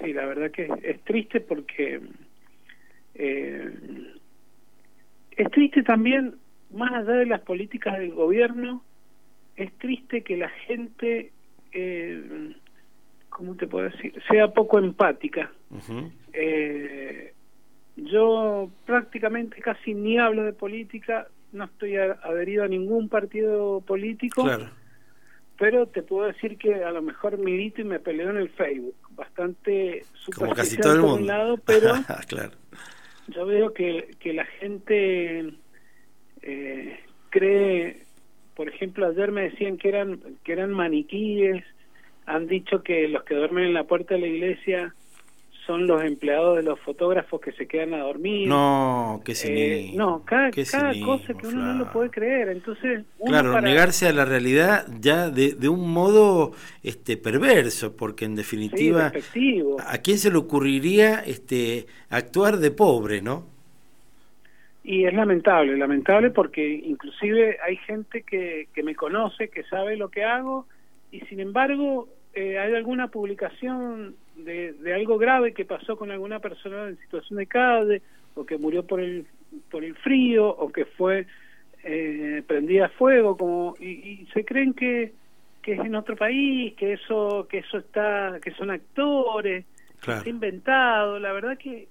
Sí, 0.00 0.12
la 0.14 0.24
verdad 0.24 0.50
que 0.50 0.68
es 0.82 1.02
triste 1.04 1.40
porque 1.40 2.00
eh, 3.14 3.70
es 5.36 5.50
triste 5.50 5.82
también, 5.82 6.36
más 6.70 6.92
allá 6.92 7.12
de 7.18 7.26
las 7.26 7.40
políticas 7.40 7.98
del 7.98 8.12
gobierno, 8.12 8.82
es 9.56 9.72
triste 9.78 10.22
que 10.22 10.36
la 10.38 10.48
gente, 10.66 11.32
eh, 11.72 12.54
¿cómo 13.28 13.56
te 13.56 13.66
puedo 13.66 13.88
decir?, 13.90 14.14
sea 14.30 14.48
poco 14.54 14.78
empática. 14.78 15.52
Ujú. 15.70 16.10
Eh, 16.32 17.34
yo 17.96 18.70
prácticamente 18.86 19.60
casi 19.60 19.94
ni 19.94 20.18
hablo 20.18 20.44
de 20.44 20.52
política, 20.52 21.28
no 21.52 21.64
estoy 21.64 21.96
adherido 21.96 22.64
a 22.64 22.68
ningún 22.68 23.08
partido 23.08 23.80
político 23.80 24.44
claro. 24.44 24.68
pero 25.58 25.86
te 25.86 26.02
puedo 26.02 26.26
decir 26.26 26.56
que 26.58 26.84
a 26.84 26.90
lo 26.90 27.02
mejor 27.02 27.38
milito 27.38 27.80
y 27.80 27.84
me 27.84 27.98
peleo 27.98 28.30
en 28.30 28.36
el 28.36 28.48
Facebook, 28.50 28.94
bastante 29.10 30.04
como 30.36 30.54
casi 30.54 30.76
superficial 30.76 30.82
todo 30.82 30.92
el 30.94 31.00
por 31.00 31.08
mundo. 31.10 31.20
un 31.22 31.26
lado, 31.26 31.56
pero 31.58 31.92
claro. 32.28 32.52
yo 33.28 33.46
veo 33.46 33.74
que, 33.74 34.14
que 34.20 34.32
la 34.32 34.44
gente 34.44 35.52
eh, 36.42 37.00
cree, 37.30 38.04
por 38.54 38.68
ejemplo, 38.68 39.06
ayer 39.06 39.32
me 39.32 39.42
decían 39.50 39.76
que 39.76 39.88
eran 39.88 40.20
que 40.44 40.52
eran 40.52 40.70
maniquíes, 40.70 41.64
han 42.26 42.46
dicho 42.46 42.82
que 42.82 43.08
los 43.08 43.24
que 43.24 43.34
duermen 43.34 43.64
en 43.64 43.74
la 43.74 43.84
puerta 43.84 44.14
de 44.14 44.20
la 44.20 44.26
iglesia 44.28 44.94
son 45.70 45.86
los 45.86 46.02
empleados 46.02 46.56
de 46.56 46.64
los 46.64 46.80
fotógrafos 46.80 47.40
que 47.40 47.52
se 47.52 47.66
quedan 47.68 47.94
a 47.94 47.98
dormir. 47.98 48.48
no 48.48 49.20
qué 49.24 49.32
Eh, 49.44 49.92
no, 49.94 50.24
cada, 50.24 50.50
cada 50.50 50.92
cinismo, 50.92 51.06
cosa 51.18 51.34
que 51.34 51.46
uno 51.46 51.60
no 51.72 51.78
lo 51.84 51.92
puede 51.92 52.10
creer. 52.10 52.48
Entonces, 52.48 53.04
uno 53.18 53.30
Claro, 53.30 53.52
para- 53.52 53.68
negarse 53.68 54.08
a 54.08 54.12
la 54.12 54.24
realidad 54.24 54.86
ya 55.00 55.30
de, 55.30 55.52
de 55.54 55.68
un 55.68 55.92
modo 55.92 56.52
este 56.82 57.16
perverso, 57.16 57.96
porque 57.96 58.24
en 58.24 58.32
sí, 58.32 58.36
definitiva, 58.38 59.10
despectivo. 59.10 59.76
¿a 59.86 59.98
quién 59.98 60.18
se 60.18 60.30
le 60.32 60.38
ocurriría 60.38 61.20
este 61.20 61.86
actuar 62.08 62.56
de 62.58 62.70
pobre, 62.72 63.22
no? 63.22 63.46
Y 64.82 65.04
es 65.04 65.12
lamentable, 65.14 65.76
lamentable 65.76 66.30
porque 66.30 66.66
inclusive 66.86 67.58
hay 67.64 67.76
gente 67.76 68.22
que, 68.22 68.66
que 68.74 68.82
me 68.82 68.94
conoce, 68.94 69.48
que 69.48 69.62
sabe 69.64 69.96
lo 69.96 70.08
que 70.08 70.24
hago 70.24 70.66
y 71.12 71.20
sin 71.28 71.38
embargo 71.40 72.08
eh, 72.34 72.58
hay 72.58 72.74
alguna 72.74 73.08
publicación 73.08 74.14
de, 74.44 74.72
de 74.74 74.94
algo 74.94 75.18
grave 75.18 75.52
que 75.52 75.64
pasó 75.64 75.96
con 75.96 76.10
alguna 76.10 76.38
persona 76.40 76.88
en 76.88 76.98
situación 76.98 77.38
de 77.38 77.46
calle 77.46 78.02
o 78.34 78.44
que 78.44 78.58
murió 78.58 78.86
por 78.86 79.00
el, 79.00 79.26
por 79.70 79.84
el 79.84 79.94
frío 79.96 80.48
o 80.48 80.70
que 80.70 80.84
fue 80.84 81.26
eh, 81.82 82.42
prendida 82.46 82.86
a 82.86 82.90
fuego 82.90 83.36
como 83.36 83.76
y, 83.80 83.88
y 83.88 84.28
se 84.32 84.44
creen 84.44 84.74
que, 84.74 85.12
que 85.62 85.72
es 85.72 85.80
en 85.80 85.94
otro 85.94 86.16
país, 86.16 86.74
que 86.74 86.92
eso 86.94 87.46
que 87.48 87.58
eso 87.58 87.78
está 87.78 88.38
que 88.42 88.50
son 88.52 88.70
actores, 88.70 89.64
que 89.64 90.06
Claro. 90.06 90.18
está 90.20 90.30
inventado, 90.30 91.18
la 91.18 91.32
verdad 91.32 91.58
que 91.58 91.86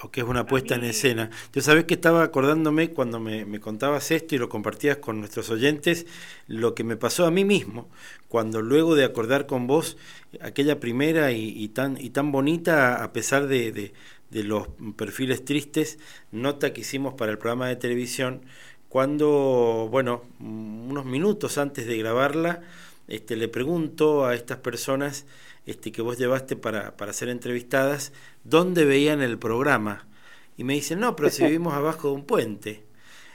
O 0.00 0.10
que 0.12 0.20
es 0.20 0.26
una 0.26 0.46
puesta 0.46 0.76
en 0.76 0.84
escena. 0.84 1.28
Yo 1.52 1.60
sabés 1.60 1.84
que 1.84 1.94
estaba 1.94 2.22
acordándome 2.22 2.90
cuando 2.90 3.18
me, 3.18 3.44
me 3.44 3.58
contabas 3.58 4.12
esto 4.12 4.36
y 4.36 4.38
lo 4.38 4.48
compartías 4.48 4.98
con 4.98 5.18
nuestros 5.18 5.50
oyentes, 5.50 6.06
lo 6.46 6.74
que 6.74 6.84
me 6.84 6.96
pasó 6.96 7.26
a 7.26 7.32
mí 7.32 7.44
mismo, 7.44 7.88
cuando 8.28 8.62
luego 8.62 8.94
de 8.94 9.04
acordar 9.04 9.46
con 9.46 9.66
vos 9.66 9.96
aquella 10.40 10.78
primera 10.78 11.32
y, 11.32 11.48
y 11.48 11.68
tan, 11.70 12.00
y 12.00 12.10
tan 12.10 12.30
bonita, 12.30 13.02
a 13.02 13.12
pesar 13.12 13.48
de, 13.48 13.72
de, 13.72 13.92
de 14.30 14.44
los 14.44 14.68
perfiles 14.96 15.44
tristes, 15.44 15.98
nota 16.30 16.72
que 16.72 16.82
hicimos 16.82 17.14
para 17.14 17.32
el 17.32 17.38
programa 17.38 17.66
de 17.66 17.74
televisión, 17.76 18.42
cuando, 18.88 19.88
bueno, 19.90 20.22
unos 20.38 21.04
minutos 21.06 21.58
antes 21.58 21.86
de 21.86 21.98
grabarla, 21.98 22.62
este, 23.08 23.36
le 23.36 23.48
pregunto 23.48 24.26
a 24.26 24.34
estas 24.34 24.58
personas 24.58 25.26
este, 25.68 25.92
que 25.92 26.00
vos 26.00 26.16
llevaste 26.16 26.56
para, 26.56 26.96
para 26.96 27.12
ser 27.12 27.28
entrevistadas, 27.28 28.12
dónde 28.42 28.86
veían 28.86 29.20
el 29.20 29.38
programa. 29.38 30.08
Y 30.56 30.64
me 30.64 30.72
dicen, 30.72 30.98
no, 30.98 31.14
pero 31.14 31.28
si 31.28 31.42
vivimos 31.44 31.74
abajo 31.74 32.08
de 32.08 32.14
un 32.14 32.24
puente. 32.24 32.86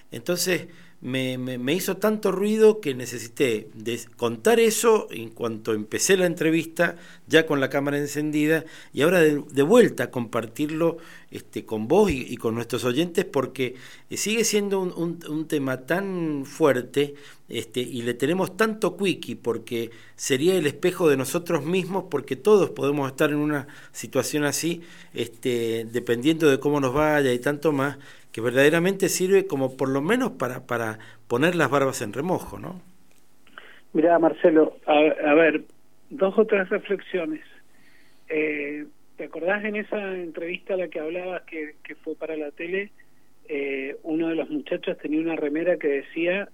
Entonces, 0.09 0.67
me, 1.03 1.37
me, 1.37 1.73
hizo 1.73 1.97
tanto 1.97 2.31
ruido 2.31 2.79
que 2.79 2.93
necesité 2.93 3.67
contar 4.15 4.61
eso 4.61 5.09
en 5.11 5.31
cuanto 5.31 5.73
empecé 5.73 6.15
la 6.15 6.25
entrevista, 6.25 6.95
ya 7.27 7.45
con 7.45 7.59
la 7.59 7.69
cámara 7.69 7.97
encendida, 7.97 8.63
y 8.93 9.01
ahora 9.01 9.19
de, 9.19 9.63
vuelta 9.63 10.09
compartirlo 10.11 10.97
este, 11.29 11.65
con 11.65 11.89
vos 11.89 12.09
y, 12.09 12.37
con 12.37 12.55
nuestros 12.55 12.85
oyentes, 12.85 13.25
porque 13.25 13.75
sigue 14.11 14.45
siendo 14.45 14.79
un, 14.79 15.19
un, 15.27 15.45
tema 15.45 15.81
tan 15.81 16.45
fuerte 16.45 17.15
este, 17.49 17.81
y 17.81 18.03
le 18.03 18.13
tenemos 18.13 18.55
tanto 18.55 18.95
quickie, 18.95 19.35
porque 19.35 19.91
sería 20.15 20.55
el 20.55 20.67
espejo 20.67 21.09
de 21.09 21.17
nosotros 21.17 21.65
mismos, 21.65 22.05
porque 22.09 22.37
todos 22.37 22.69
podemos 22.69 23.11
estar 23.11 23.29
en 23.29 23.39
una 23.39 23.67
situación 23.91 24.45
así, 24.45 24.81
este, 25.13 25.85
dependiendo 25.91 26.49
de 26.49 26.61
cómo 26.61 26.79
nos 26.79 26.93
vaya 26.93 27.33
y 27.33 27.39
tanto 27.39 27.73
más 27.73 27.97
que 28.33 28.41
verdaderamente 28.41 29.09
sirve 29.09 29.45
como 29.45 29.77
por 29.77 29.89
lo 29.89 30.01
menos 30.01 30.31
para, 30.31 30.65
para 30.65 30.97
poner 31.27 31.55
las 31.55 31.69
barbas 31.69 32.01
en 32.01 32.11
remojo, 32.11 32.57
¿no? 32.57 32.81
Mira, 33.93 34.17
Marcelo, 34.17 34.75
a, 34.87 35.33
ver, 35.35 35.63
dos 36.09 36.37
o 36.37 36.45
tres 36.45 36.67
reflexiones. 36.69 37.41
Eh, 38.27 38.85
¿Te 39.17 39.25
acordás 39.25 39.63
en 39.63 39.75
esa 39.75 40.15
entrevista 40.15 40.73
a 40.73 40.77
la 40.77 40.87
que 40.87 40.99
hablabas 40.99 41.43
que, 41.43 41.75
que 41.83 41.93
fue 41.93 42.15
para 42.15 42.35
la 42.35 42.49
tele? 42.49 42.91
Eh, 43.47 43.97
uno 44.01 44.29
de 44.29 44.35
los 44.35 44.49
muchachos 44.49 44.97
tenía 44.97 45.19
una 45.21 45.35
remera 45.35 45.77
que 45.77 45.87
decía, 45.87 46.49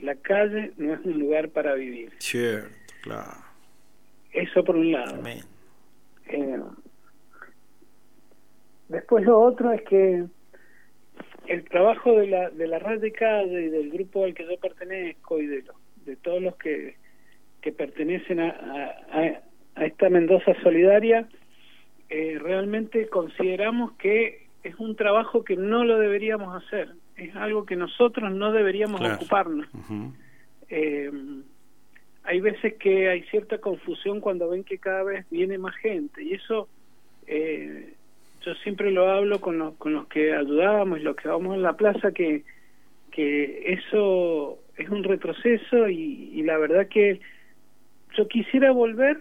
la 0.00 0.16
calle 0.16 0.72
no 0.78 0.94
es 0.94 1.00
un 1.04 1.20
lugar 1.20 1.50
para 1.50 1.74
vivir. 1.74 2.10
Cierto, 2.18 2.74
claro. 3.02 3.38
Eso 4.32 4.64
por 4.64 4.74
un 4.74 4.90
lado. 4.90 5.22
Eh, 6.26 6.60
después 8.88 9.24
lo 9.24 9.40
otro 9.40 9.70
es 9.72 9.82
que 9.82 10.24
el 11.50 11.64
trabajo 11.64 12.16
de 12.16 12.28
la, 12.28 12.48
de 12.50 12.68
la 12.68 12.78
red 12.78 13.00
de 13.00 13.10
calle 13.10 13.62
y 13.64 13.68
del 13.70 13.90
grupo 13.90 14.24
al 14.24 14.34
que 14.34 14.44
yo 14.44 14.56
pertenezco 14.60 15.40
y 15.40 15.46
de, 15.48 15.64
de 16.06 16.16
todos 16.16 16.40
los 16.40 16.54
que, 16.54 16.94
que 17.60 17.72
pertenecen 17.72 18.38
a, 18.38 18.50
a, 19.74 19.84
esta 19.84 20.08
Mendoza 20.10 20.54
Solidaria, 20.62 21.28
eh, 22.08 22.38
realmente 22.40 23.08
consideramos 23.08 23.92
que 23.92 24.46
es 24.62 24.76
un 24.78 24.94
trabajo 24.94 25.42
que 25.42 25.56
no 25.56 25.84
lo 25.84 25.98
deberíamos 25.98 26.62
hacer, 26.62 26.90
es 27.16 27.34
algo 27.34 27.66
que 27.66 27.74
nosotros 27.74 28.32
no 28.32 28.52
deberíamos 28.52 29.00
ocuparnos. 29.00 29.66
eh, 30.68 31.10
hay 32.22 32.40
veces 32.40 32.74
que 32.74 33.08
hay 33.08 33.22
cierta 33.24 33.58
confusión 33.58 34.20
cuando 34.20 34.50
ven 34.50 34.62
que 34.62 34.78
cada 34.78 35.02
vez 35.02 35.26
viene 35.30 35.58
más 35.58 35.74
gente 35.76 36.22
y 36.22 36.34
eso 36.34 36.68
eh, 37.26 37.94
yo 38.44 38.54
siempre 38.56 38.90
lo 38.90 39.10
hablo 39.10 39.40
con, 39.40 39.58
los, 39.58 39.74
con 39.74 39.92
los 39.92 40.06
que 40.08 40.34
ayudábamos 40.34 40.98
y 40.98 41.02
los 41.02 41.16
que 41.16 41.28
vamos 41.28 41.54
en 41.54 41.62
la 41.62 41.74
plaza, 41.74 42.12
que, 42.12 42.44
que 43.10 43.72
eso 43.72 44.58
es 44.76 44.88
un 44.88 45.04
retroceso 45.04 45.88
y, 45.88 46.42
la 46.42 46.56
verdad 46.58 46.88
que 46.88 47.20
yo 48.16 48.26
quisiera 48.28 48.72
volver 48.72 49.18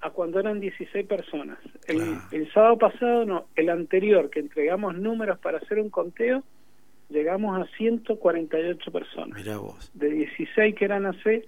a 0.00 0.10
cuando 0.10 0.38
eran 0.38 0.60
16 0.60 1.06
personas. 1.06 1.58
El, 1.88 2.18
el, 2.30 2.52
sábado 2.52 2.78
pasado, 2.78 3.24
no, 3.24 3.46
el 3.56 3.70
anterior, 3.70 4.28
que 4.30 4.40
entregamos 4.40 4.96
números 4.96 5.38
para 5.38 5.58
hacer 5.58 5.80
un 5.80 5.88
conteo, 5.88 6.44
llegamos 7.08 7.58
a 7.58 7.66
148 7.76 8.92
personas. 8.92 9.38
Mira 9.38 9.56
vos. 9.56 9.90
De 9.94 10.10
16 10.10 10.74
que 10.74 10.84
eran 10.84 11.06
hace 11.06 11.44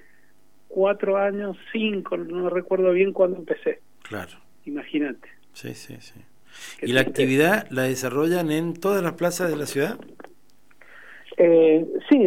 cuatro 0.68 1.18
años, 1.18 1.57
cinco, 1.72 2.16
no 2.16 2.49
recuerdo 2.49 2.93
bien 2.93 3.12
cuándo 3.12 3.36
empecé. 3.36 3.80
Claro. 4.03 4.39
Imagínate. 4.64 5.28
Sí, 5.53 5.74
sí, 5.74 5.97
sí. 6.01 6.20
¿Y 6.82 6.92
la 6.92 7.00
actividad 7.00 7.66
la 7.70 7.82
desarrollan 7.82 8.50
en 8.50 8.74
todas 8.74 9.02
las 9.02 9.14
plazas 9.14 9.50
de 9.50 9.56
la 9.56 9.66
ciudad? 9.66 9.98
Eh, 11.36 11.86
sí, 12.09 12.18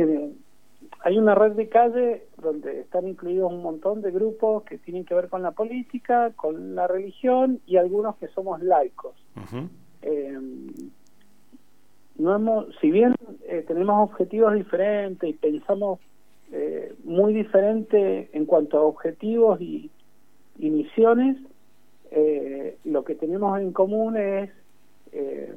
hay 1.03 1.17
una 1.17 1.35
red 1.35 1.53
de 1.53 1.67
calle 1.67 2.23
donde 2.37 2.81
están 2.81 3.07
incluidos 3.07 3.51
un 3.51 3.61
montón 3.61 4.01
de 4.01 4.11
grupos 4.11 4.63
que 4.63 4.77
tienen 4.77 5.05
que 5.05 5.15
ver 5.15 5.29
con 5.29 5.41
la 5.41 5.51
política, 5.51 6.31
con 6.35 6.75
la 6.75 6.87
religión 6.87 7.59
y 7.65 7.77
algunos 7.77 8.17
que 8.17 8.27
somos 8.29 8.61
laicos. 8.61 9.15
eh, 10.01 10.37
no 12.17 12.35
hemos, 12.35 12.67
si 12.79 12.91
bien 12.91 13.15
eh, 13.47 13.63
tenemos 13.67 14.09
objetivos 14.09 14.53
diferentes 14.53 15.27
y 15.27 15.33
pensamos 15.33 15.99
eh, 16.51 16.93
muy 17.03 17.33
diferente 17.33 18.29
en 18.33 18.45
cuanto 18.45 18.77
a 18.77 18.83
objetivos 18.83 19.59
y, 19.59 19.89
y 20.59 20.69
misiones, 20.69 21.37
eh, 22.11 22.77
lo 22.83 23.03
que 23.05 23.15
tenemos 23.15 23.59
en 23.59 23.71
común 23.71 24.17
es 24.17 24.49
eh, 25.13 25.53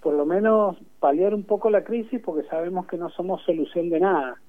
por 0.00 0.14
lo 0.14 0.24
menos 0.24 0.76
paliar 1.00 1.34
un 1.34 1.42
poco 1.42 1.70
la 1.70 1.82
crisis 1.82 2.20
porque 2.24 2.48
sabemos 2.48 2.86
que 2.86 2.96
no 2.96 3.10
somos 3.10 3.42
solución 3.42 3.90
de 3.90 4.00
nada. 4.00 4.40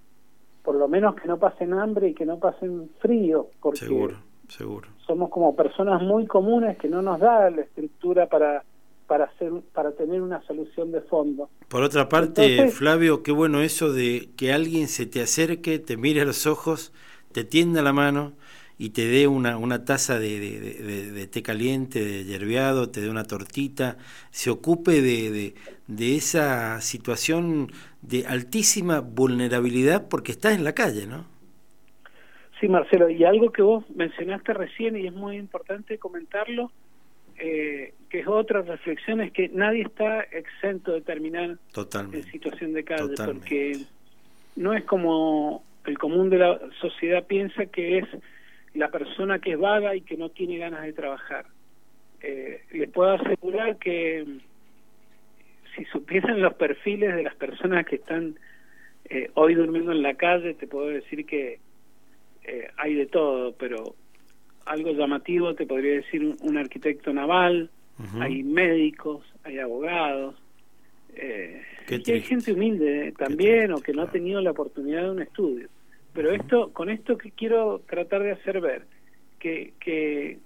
Por 0.63 0.75
lo 0.75 0.87
menos 0.87 1.15
que 1.15 1.27
no 1.27 1.39
pasen 1.39 1.73
hambre 1.73 2.09
y 2.09 2.13
que 2.13 2.25
no 2.25 2.37
pasen 2.37 2.89
frío, 2.99 3.47
porque 3.59 3.79
seguro, 3.79 4.17
seguro. 4.47 4.87
somos 5.07 5.29
como 5.31 5.55
personas 5.55 6.01
muy 6.03 6.27
comunes 6.27 6.77
que 6.77 6.87
no 6.87 7.01
nos 7.01 7.19
da 7.19 7.49
la 7.49 7.61
estructura 7.61 8.27
para 8.27 8.63
para 9.07 9.25
hacer 9.25 9.51
para 9.73 9.93
tener 9.93 10.21
una 10.21 10.43
solución 10.43 10.91
de 10.91 11.01
fondo. 11.01 11.49
Por 11.67 11.81
otra 11.81 12.07
parte, 12.09 12.67
Flavio, 12.69 13.23
qué 13.23 13.31
bueno 13.31 13.61
eso 13.61 13.91
de 13.91 14.29
que 14.37 14.53
alguien 14.53 14.87
se 14.87 15.07
te 15.07 15.21
acerque, 15.21 15.79
te 15.79 15.97
mire 15.97 16.21
a 16.21 16.25
los 16.25 16.45
ojos, 16.45 16.93
te 17.31 17.43
tienda 17.43 17.81
la 17.81 17.93
mano 17.93 18.33
y 18.81 18.91
te 18.91 19.07
dé 19.07 19.27
una, 19.27 19.57
una 19.57 19.83
taza 19.83 20.17
de, 20.19 20.39
de, 20.39 21.27
té 21.27 21.43
caliente, 21.43 21.99
de 21.99 22.23
yerbeado, 22.23 22.89
te 22.89 23.01
dé 23.01 23.09
una 23.09 23.25
tortita, 23.25 23.97
se 24.31 24.49
ocupe 24.49 25.01
de, 25.01 25.53
de, 25.85 26.15
esa 26.15 26.79
situación 26.79 27.67
de 28.01 28.25
altísima 28.25 29.01
vulnerabilidad 29.01 30.07
porque 30.07 30.31
estás 30.31 30.57
en 30.57 30.63
la 30.63 30.73
calle, 30.73 31.07
¿no? 31.07 31.25
Sí, 32.61 32.69
Marcelo, 32.69 33.09
y 33.09 33.25
algo 33.25 33.51
que 33.51 33.61
vos 33.61 33.83
mencionaste 33.89 34.53
recién 34.53 34.95
y 34.95 35.07
es 35.07 35.13
muy 35.13 35.35
importante 35.35 35.97
comentarlo, 35.97 36.71
eh, 37.37 37.93
que 38.09 38.21
es 38.21 38.27
otra 38.27 38.61
reflexión, 38.61 39.19
es 39.19 39.33
que 39.33 39.49
nadie 39.49 39.81
está 39.81 40.21
exento 40.21 40.93
de 40.93 41.01
terminar 41.01 41.57
en 42.13 42.23
situación 42.31 42.71
de 42.71 42.85
calle, 42.85 43.13
porque 43.25 43.77
no 44.55 44.73
es 44.73 44.85
como 44.85 45.63
el 45.85 45.97
común 45.97 46.29
de 46.29 46.37
la 46.37 46.59
sociedad 46.79 47.25
piensa 47.27 47.65
que 47.65 47.99
es 47.99 48.05
la 48.73 48.89
persona 48.89 49.39
que 49.39 49.53
es 49.53 49.59
vaga 49.59 49.95
y 49.95 50.01
que 50.01 50.17
no 50.17 50.29
tiene 50.29 50.57
ganas 50.57 50.83
de 50.83 50.93
trabajar. 50.93 51.45
Eh, 52.21 52.63
les 52.71 52.89
puedo 52.89 53.11
asegurar 53.11 53.77
que 53.77 54.25
si 55.75 55.85
supieran 55.85 56.41
los 56.41 56.53
perfiles 56.55 57.15
de 57.15 57.23
las 57.23 57.35
personas 57.35 57.85
que 57.85 57.95
están 57.95 58.35
eh, 59.05 59.31
hoy 59.35 59.55
durmiendo 59.55 59.91
en 59.91 60.01
la 60.01 60.15
calle, 60.15 60.53
te 60.53 60.67
puedo 60.67 60.87
decir 60.87 61.25
que 61.25 61.59
eh, 62.43 62.67
hay 62.77 62.95
de 62.95 63.05
todo, 63.05 63.53
pero 63.53 63.95
algo 64.65 64.91
llamativo 64.91 65.55
te 65.55 65.65
podría 65.65 65.93
decir 65.95 66.35
un, 66.41 66.57
arquitecto 66.57 67.11
naval, 67.11 67.69
hay 68.19 68.43
médicos, 68.43 69.25
hay 69.43 69.59
abogados, 69.59 70.35
eh, 71.15 71.61
y 71.89 72.11
hay 72.11 72.21
gente 72.21 72.53
humilde 72.53 73.13
también 73.17 73.73
o 73.73 73.77
que 73.77 73.93
no 73.93 74.03
ha 74.03 74.11
tenido 74.11 74.41
la 74.41 74.51
oportunidad 74.51 75.03
de 75.03 75.11
un 75.11 75.21
estudio. 75.21 75.67
Pero 76.13 76.31
esto, 76.31 76.73
con 76.73 76.89
esto 76.89 77.17
que 77.17 77.31
quiero 77.31 77.79
tratar 77.87 78.23
de 78.23 78.31
hacer 78.31 78.61
ver, 78.61 78.85
que, 79.39 79.73
que, 79.79 80.39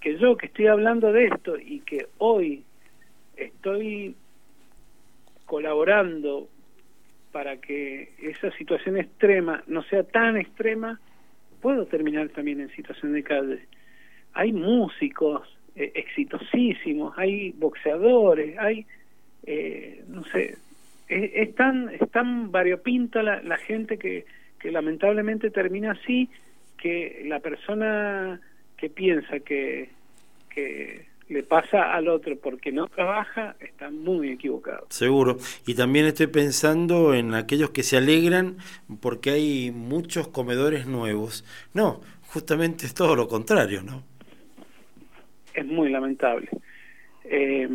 que 0.00 0.18
yo 0.18 0.36
que 0.36 0.46
estoy 0.46 0.66
hablando 0.66 1.12
de 1.12 1.26
esto 1.26 1.58
y 1.58 1.80
que 1.80 2.06
hoy 2.18 2.64
estoy 3.36 4.14
colaborando 5.46 6.48
para 7.32 7.56
que 7.58 8.12
esa 8.22 8.50
situación 8.52 8.96
extrema 8.96 9.62
no 9.66 9.82
sea 9.84 10.04
tan 10.04 10.36
extrema, 10.36 11.00
puedo 11.60 11.86
terminar 11.86 12.28
también 12.30 12.60
en 12.60 12.70
situación 12.70 13.12
de 13.12 13.22
calle. 13.22 13.66
Hay 14.32 14.52
músicos 14.52 15.48
eh, 15.76 15.92
exitosísimos, 15.94 17.16
hay 17.16 17.52
boxeadores, 17.52 18.58
hay, 18.58 18.86
eh, 19.44 20.04
no 20.08 20.24
sé, 20.24 20.56
es, 21.08 21.54
tan, 21.56 21.88
es 21.88 22.10
tan 22.10 22.52
variopinta 22.52 23.22
la, 23.22 23.42
la 23.42 23.56
gente 23.58 23.98
que, 23.98 24.24
que 24.60 24.70
lamentablemente 24.70 25.50
termina 25.50 25.92
así, 25.92 26.28
que 26.76 27.22
la 27.26 27.40
persona 27.40 28.40
que 28.76 28.88
piensa 28.88 29.40
que, 29.40 29.90
que 30.48 31.06
le 31.30 31.42
pasa 31.44 31.94
al 31.94 32.08
otro 32.08 32.36
porque 32.38 32.72
no 32.72 32.86
trabaja 32.88 33.54
está 33.60 33.90
muy 33.90 34.30
equivocado. 34.30 34.86
Seguro. 34.90 35.38
Y 35.66 35.74
también 35.74 36.06
estoy 36.06 36.26
pensando 36.26 37.14
en 37.14 37.34
aquellos 37.34 37.70
que 37.70 37.82
se 37.82 37.96
alegran 37.96 38.56
porque 39.00 39.30
hay 39.30 39.70
muchos 39.70 40.28
comedores 40.28 40.86
nuevos. 40.86 41.44
No, 41.72 42.00
justamente 42.26 42.86
es 42.86 42.94
todo 42.94 43.14
lo 43.14 43.28
contrario, 43.28 43.82
¿no? 43.82 44.02
Es 45.54 45.64
muy 45.64 45.88
lamentable. 45.90 46.48
Eh, 47.24 47.68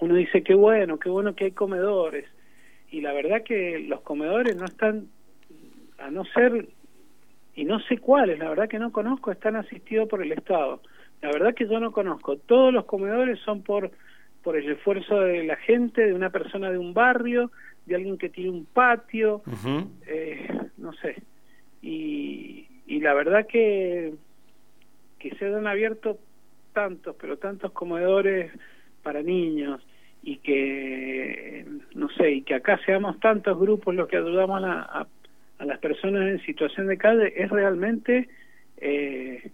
uno 0.00 0.14
dice 0.14 0.42
qué 0.42 0.54
bueno, 0.54 0.98
qué 0.98 1.08
bueno 1.08 1.34
que 1.34 1.46
hay 1.46 1.52
comedores, 1.52 2.26
y 2.92 3.00
la 3.00 3.12
verdad 3.14 3.42
que 3.42 3.78
los 3.80 4.02
comedores 4.02 4.54
no 4.54 4.66
están, 4.66 5.08
a 5.98 6.10
no 6.10 6.24
ser, 6.26 6.68
y 7.54 7.64
no 7.64 7.80
sé 7.80 7.96
cuáles, 7.96 8.38
la 8.38 8.50
verdad 8.50 8.68
que 8.68 8.78
no 8.78 8.92
conozco, 8.92 9.32
están 9.32 9.56
asistidos 9.56 10.08
por 10.08 10.22
el 10.22 10.30
Estado. 10.30 10.82
La 11.22 11.30
verdad 11.30 11.54
que 11.54 11.66
yo 11.66 11.80
no 11.80 11.90
conozco. 11.90 12.36
Todos 12.36 12.72
los 12.72 12.84
comedores 12.84 13.38
son 13.40 13.62
por, 13.62 13.90
por 14.42 14.56
el 14.56 14.70
esfuerzo 14.70 15.20
de 15.20 15.44
la 15.44 15.56
gente, 15.56 16.04
de 16.04 16.12
una 16.12 16.28
persona 16.28 16.70
de 16.70 16.76
un 16.76 16.92
barrio, 16.92 17.50
de 17.86 17.94
alguien 17.94 18.18
que 18.18 18.28
tiene 18.28 18.50
un 18.50 18.66
patio, 18.66 19.42
eh, 20.06 20.48
no 20.76 20.92
sé. 20.92 21.22
Y, 21.80 22.66
y 22.86 23.00
la 23.00 23.14
verdad 23.14 23.46
que, 23.46 24.12
que 25.18 25.34
se 25.36 25.46
han 25.46 25.66
abierto 25.66 26.18
tantos, 26.74 27.16
pero 27.18 27.38
tantos 27.38 27.72
comedores 27.72 28.52
para 29.02 29.22
niños 29.22 29.80
y 30.22 30.36
que, 30.36 31.66
no 31.94 32.08
sé, 32.10 32.30
y 32.30 32.42
que 32.42 32.54
acá 32.54 32.78
seamos 32.84 33.18
tantos 33.18 33.58
grupos 33.58 33.94
los 33.94 34.08
que 34.08 34.16
ayudamos 34.16 34.62
a, 34.64 35.06
a, 35.58 35.64
las 35.64 35.78
personas 35.78 36.28
en 36.28 36.40
situación 36.44 36.86
de 36.86 36.96
calle, 36.96 37.32
es 37.36 37.50
realmente, 37.50 38.28
eh, 38.78 39.50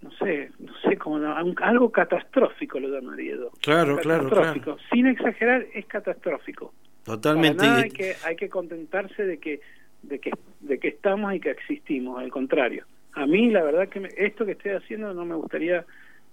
no 0.00 0.10
sé, 0.12 0.50
no 0.58 0.72
sé 0.82 0.96
cómo, 0.96 1.16
algo 1.26 1.90
catastrófico 1.90 2.80
lo 2.80 2.88
llamaría 2.88 3.36
yo. 3.36 3.50
Claro, 3.60 3.96
claro, 3.98 4.28
claro. 4.28 4.76
Sin 4.90 5.06
exagerar, 5.06 5.66
es 5.74 5.86
catastrófico. 5.86 6.72
Totalmente. 7.04 7.66
hay 7.66 7.90
que, 7.90 8.14
hay 8.24 8.36
que 8.36 8.48
contentarse 8.48 9.24
de 9.24 9.38
que, 9.38 9.60
de 10.02 10.18
que, 10.18 10.30
de 10.60 10.78
que 10.78 10.88
estamos 10.88 11.34
y 11.34 11.40
que 11.40 11.50
existimos, 11.50 12.20
al 12.20 12.30
contrario. 12.30 12.86
A 13.14 13.26
mí, 13.26 13.50
la 13.50 13.62
verdad 13.62 13.88
que 13.88 14.08
esto 14.16 14.46
que 14.46 14.52
estoy 14.52 14.72
haciendo 14.72 15.12
no 15.12 15.24
me 15.24 15.34
gustaría 15.34 15.84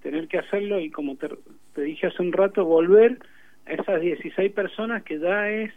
tener 0.01 0.27
que 0.27 0.39
hacerlo 0.39 0.79
y 0.79 0.89
como 0.89 1.15
te, 1.15 1.29
dije 1.81 2.07
hace 2.07 2.21
un 2.21 2.31
rato, 2.31 2.65
volver 2.65 3.19
a 3.65 3.73
esas 3.73 4.01
16 4.01 4.51
personas 4.51 5.03
que 5.03 5.19
ya 5.19 5.49
es, 5.49 5.71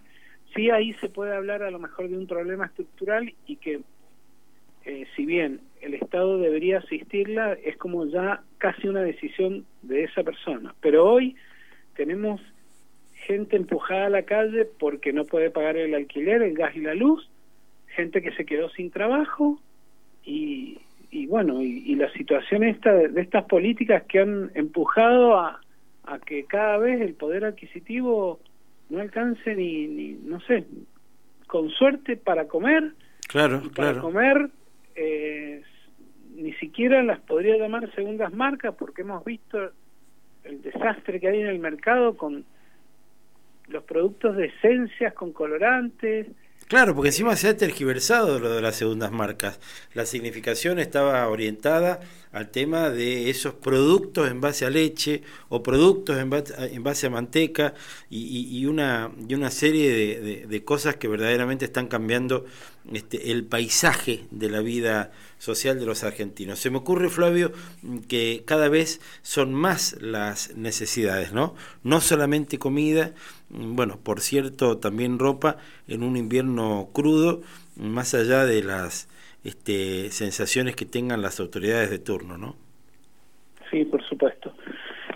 sí 0.55 0.71
ahí 0.71 0.95
se 0.95 1.09
puede 1.09 1.35
hablar 1.35 1.63
a 1.63 1.71
lo 1.71 1.79
mejor 1.79 2.09
de 2.09 2.17
un 2.17 2.27
problema 2.27 2.67
estructural 2.67 3.33
y 3.47 3.57
que 3.57 3.81
eh, 4.85 5.07
si 5.15 5.27
bien 5.27 5.61
el 5.81 5.95
Estado 5.95 6.39
debería 6.39 6.79
asistirla, 6.79 7.53
es 7.53 7.77
como 7.77 8.07
ya 8.07 8.43
casi 8.59 8.89
una 8.89 9.03
decisión 9.03 9.65
de 9.83 10.05
esa 10.05 10.23
persona. 10.23 10.75
Pero 10.81 11.05
hoy 11.09 11.37
tenemos 11.95 12.41
gente 13.27 13.57
empujada 13.57 14.07
a 14.07 14.11
la 14.11 14.23
calle 14.23 14.65
porque 14.65 15.13
no 15.13 15.25
puede 15.25 15.51
pagar 15.51 15.77
el 15.77 15.95
alquiler, 15.95 16.43
el 16.43 16.55
gas 16.55 16.75
y 16.77 16.81
la 16.81 16.95
luz, 16.95 17.29
gente 17.89 18.23
que 18.23 18.33
se 18.33 18.45
quedó 18.45 18.71
sin 18.71 18.91
trabajo 18.91 19.61
y, 20.25 20.79
y 21.13 21.27
bueno, 21.27 21.63
y, 21.63 21.95
la 21.95 22.11
situación 22.15 22.65
esta 22.65 22.91
de, 22.91 23.21
estas 23.21 23.45
políticas 23.45 24.03
que 24.09 24.21
han 24.21 24.51
empujado 24.55 25.39
a, 25.39 25.61
a 26.05 26.19
que 26.19 26.47
cada 26.47 26.79
vez 26.79 27.03
el 27.03 27.13
poder 27.13 27.45
adquisitivo 27.45 28.41
no 28.89 28.99
alcance 28.99 29.55
ni, 29.55 29.87
ni 29.89 30.13
no 30.25 30.41
sé, 30.41 30.65
con 31.47 31.69
suerte 31.69 32.17
para 32.17 32.49
comer. 32.49 32.95
Claro, 33.29 33.63
para 33.77 34.01
comer 34.01 34.49
eh, 34.95 35.63
ni 36.35 36.55
siquiera 36.55 37.03
las 37.03 37.21
podría 37.21 37.59
llamar 37.59 37.95
segundas 37.95 38.33
marcas 38.33 38.75
porque 38.79 39.03
hemos 39.03 39.23
visto 39.23 39.71
el 40.45 40.63
desastre 40.63 41.21
que 41.21 41.29
hay 41.29 41.41
en 41.43 41.47
el 41.47 41.59
mercado 41.59 42.17
con 42.17 42.47
los 43.69 43.85
productos 43.85 44.37
de 44.37 44.47
esencias, 44.47 45.13
con 45.13 45.33
colorantes, 45.33 46.27
Claro, 46.73 46.95
porque 46.95 47.11
encima 47.11 47.37
se 47.37 47.49
ha 47.49 47.57
tergiversado 47.59 48.39
lo 48.39 48.49
de 48.49 48.63
las 48.63 48.77
segundas 48.77 49.13
marcas. 49.13 49.61
La 49.93 50.07
significación 50.07 50.79
estaba 50.79 51.29
orientada 51.29 52.01
al 52.33 52.51
tema 52.51 52.89
de 52.89 53.29
esos 53.29 53.53
productos 53.53 54.31
en 54.31 54.41
base 54.41 54.65
a 54.65 54.71
leche 54.71 55.23
o 55.51 55.63
productos 55.63 56.17
en 56.17 56.31
base, 56.31 57.07
a 57.07 57.11
manteca 57.11 57.75
y, 58.09 58.65
una, 58.65 59.13
y 59.29 59.35
una 59.35 59.51
serie 59.51 60.47
de, 60.47 60.65
cosas 60.65 60.97
que 60.97 61.09
verdaderamente 61.09 61.67
están 61.67 61.89
cambiando 61.89 62.47
este, 62.93 63.31
el 63.31 63.45
paisaje 63.45 64.25
de 64.31 64.51
la 64.51 64.61
vida 64.61 65.13
social 65.39 65.79
de 65.79 65.87
los 65.87 66.05
argentinos. 66.05 66.59
Se 66.59 66.71
me 66.71 66.79
ocurre, 66.79 67.09
Flavio, 67.09 67.53
que 68.09 68.43
cada 68.45 68.69
vez 68.69 69.01
son 69.23 69.55
más 69.55 70.01
las 70.01 70.57
necesidades, 70.57 71.33
¿no? 71.33 71.55
No 71.85 72.01
solamente 72.01 72.59
comida, 72.59 73.13
bueno, 73.51 73.99
por 74.03 74.21
cierto, 74.21 74.79
también 74.79 75.19
ropa 75.19 75.59
en 75.87 76.03
un 76.03 76.17
invierno 76.17 76.91
crudo, 76.93 77.43
más 77.77 78.15
allá 78.15 78.45
de 78.47 78.63
las 78.63 79.09
este, 79.45 80.11
sensaciones 80.11 80.77
que 80.77 80.85
tengan 80.85 81.23
las 81.23 81.41
autoridades 81.41 81.91
de 81.91 81.99
turno, 81.99 82.37
¿no? 82.37 82.57
Sí, 83.71 83.85
por 83.85 84.03
supuesto. 84.09 84.55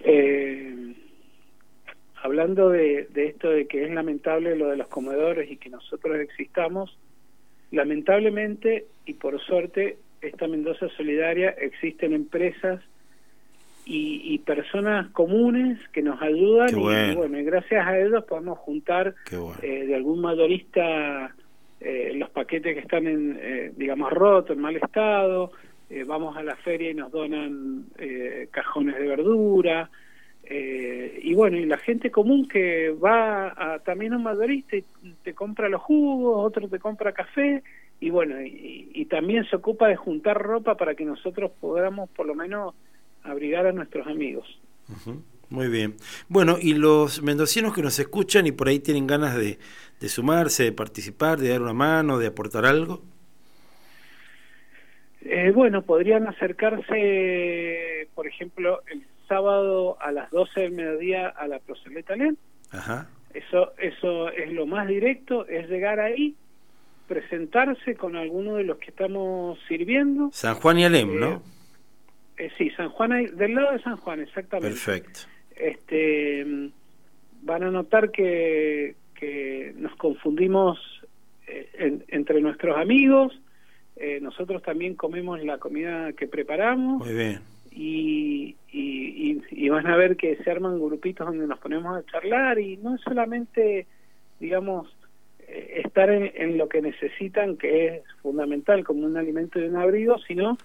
Eh, 0.05 0.95
hablando 2.23 2.71
de, 2.71 3.09
de 3.13 3.27
esto 3.27 3.51
de 3.51 3.67
que 3.67 3.85
es 3.85 3.91
lamentable 3.91 4.57
lo 4.57 4.69
de 4.69 4.77
los 4.77 4.89
comedores 4.89 5.51
y 5.51 5.57
que 5.57 5.69
nosotros 5.69 6.17
existamos, 6.19 6.97
lamentablemente 7.71 8.87
y 9.05 9.15
por 9.15 9.41
suerte 9.41 9.99
esta 10.21 10.47
Mendoza 10.47 10.89
Solidaria 10.97 11.51
existen 11.51 12.13
empresas 12.13 12.81
y, 13.89 14.39
personas 14.39 15.09
comunes 15.13 15.79
que 15.93 16.03
nos 16.03 16.21
ayudan 16.21 16.71
y 16.71 17.15
bueno. 17.15 17.39
y 17.39 17.45
gracias 17.45 17.87
a 17.87 17.99
ellos 17.99 18.25
podemos 18.25 18.59
juntar 18.59 19.15
eh, 19.63 19.87
de 19.87 19.95
algún 19.95 20.21
mayorista 20.21 21.33
eh, 21.81 22.13
los 22.17 22.31
paquetes 22.31 22.75
que 22.75 22.81
están 22.81 23.07
en 23.07 23.39
eh, 23.41 23.73
digamos 23.77 24.13
rotos 24.13 24.57
en 24.57 24.63
mal 24.63 24.77
estado 24.77 25.53
vamos 26.07 26.37
a 26.37 26.43
la 26.43 26.57
feria 26.57 26.91
y 26.91 26.95
nos 26.95 27.13
donan 27.13 27.87
cajones 28.51 28.97
de 28.99 29.07
verdura 29.07 29.89
y 30.49 31.35
bueno 31.35 31.57
y 31.57 31.67
la 31.67 31.79
gente 31.79 32.11
común 32.11 32.47
que 32.47 32.91
va 32.91 33.49
a, 33.49 33.79
también 33.81 34.13
a 34.13 34.17
un 34.17 34.23
mayorista 34.23 34.77
y 34.77 34.85
te 35.25 35.35
compra 35.35 35.69
los 35.69 35.83
jugos 35.83 36.47
otro 36.47 36.69
te 36.69 36.79
compra 36.79 37.13
café 37.13 37.63
y 37.99 38.11
bueno 38.11 38.41
y, 38.41 38.91
y 38.95 39.07
también 39.07 39.45
se 39.51 39.57
ocupa 39.57 39.89
de 39.89 39.97
juntar 39.97 40.41
ropa 40.41 40.77
para 40.77 40.95
que 40.95 41.05
nosotros 41.05 41.51
podamos 41.61 42.09
por 42.11 42.27
lo 42.27 42.35
menos 42.35 42.75
abrigar 43.27 43.67
a 43.67 43.73
nuestros 43.73 44.07
amigos. 44.07 44.47
Muy 45.49 45.69
bien. 45.69 45.95
Bueno, 46.29 46.57
y 46.61 46.75
los 46.75 47.23
mendocinos 47.23 47.75
que 47.75 47.83
nos 47.83 47.99
escuchan 47.99 48.47
y 48.47 48.53
por 48.53 48.69
ahí 48.69 48.81
tienen 48.81 49.07
ganas 49.07 49.37
de, 49.37 49.59
sumarse, 50.09 50.65
de 50.65 50.73
participar, 50.73 51.39
de 51.39 51.51
dar 51.51 51.63
una 51.63 51.73
mano, 51.73 52.19
de 52.19 52.27
aportar 52.27 52.67
algo. 52.67 53.03
Eh, 55.23 55.51
bueno, 55.55 55.83
podrían 55.83 56.27
acercarse, 56.27 58.09
por 58.15 58.27
ejemplo, 58.27 58.83
el 58.91 59.05
sábado 59.27 59.97
a 60.01 60.13
las 60.13 60.31
12 60.31 60.61
del 60.61 60.73
mediodía 60.73 61.29
a 61.29 61.47
la 61.47 61.59
Proceleta 61.59 62.17
Len. 62.17 62.37
Ajá. 62.71 63.09
Eso, 63.35 63.73
eso 63.79 64.31
es 64.31 64.53
lo 64.53 64.67
más 64.67 64.89
directo, 64.89 65.47
es 65.47 65.69
llegar 65.69 66.01
ahí, 66.01 66.35
presentarse 67.07 67.95
con 67.95 68.17
alguno 68.17 68.57
de 68.57 68.65
los 68.65 68.79
que 68.79 68.91
estamos 68.91 69.59
sirviendo. 69.69 70.31
San 70.33 70.55
Juan 70.55 70.79
y 70.79 70.85
Alem, 70.85 71.21
¿no? 71.21 71.43
Eh, 72.39 72.47
eh, 72.47 72.51
sí, 72.57 72.71
San 72.71 72.91
Juan, 72.91 73.37
del 73.37 73.55
lado 73.55 73.73
de 73.73 73.83
San 73.83 73.97
Juan, 73.97 74.21
exactamente. 74.21 74.69
Perfecto. 74.71 75.21
Este, 75.55 76.71
van 77.43 77.63
a 77.63 77.71
notar 77.71 78.11
que, 78.11 78.95
que 79.15 79.73
nos 79.77 79.95
confundimos 79.97 80.79
eh, 81.47 82.01
entre 82.09 82.41
nuestros 82.41 82.77
amigos. 82.77 83.33
Eh, 83.97 84.19
nosotros 84.21 84.63
también 84.63 84.95
comemos 84.95 85.43
la 85.43 85.59
comida 85.59 86.13
que 86.13 86.27
preparamos. 86.27 87.07
Muy 87.07 87.15
bien. 87.15 87.41
Y, 87.79 88.57
y, 88.73 89.43
y, 89.51 89.69
van 89.69 89.87
a 89.87 89.97
ver 89.97 90.17
que 90.17 90.37
se 90.37 90.51
arman 90.51 90.81
grupitos 90.81 91.27
donde 91.27 91.47
nos 91.47 91.59
ponemos 91.59 91.95
a 91.95 92.07
charlar 92.07 92.59
y 92.59 92.79
no 92.79 92.95
es 92.95 93.03
solamente, 93.03 93.87
digamos, 94.41 94.89
estar 95.47 96.11
en, 96.11 96.59
lo 96.59 96.69
que 96.69 96.83
necesitan, 96.83 97.57
que 97.57 97.87
es 97.89 98.03
fundamental 98.23 98.83
como 98.85 99.07
un 99.07 99.17
alimento 99.17 99.61
y 99.61 99.65
un 99.65 99.77
abrigo, 99.77 100.19
sino 100.27 100.57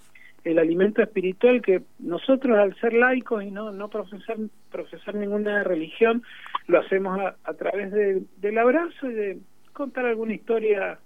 el 0.44 0.58
alimento 0.58 1.02
espiritual 1.02 1.62
que 1.62 1.84
nosotros 2.00 2.58
al 2.58 2.76
ser 2.80 2.94
laicos 2.94 3.44
y 3.44 3.52
no 3.52 3.72
no 3.72 3.90
profesar 3.90 4.38
profesar 4.72 5.14
ninguna 5.14 5.64
religión 5.64 6.24
lo 6.66 6.80
hacemos 6.80 7.20
a, 7.20 7.54
través 7.54 7.92
del 7.92 8.58
abrazo 8.58 9.08
y 9.08 9.14
de 9.14 9.38
contar 9.72 10.08
alguna 10.08 10.34
historia 10.34 10.98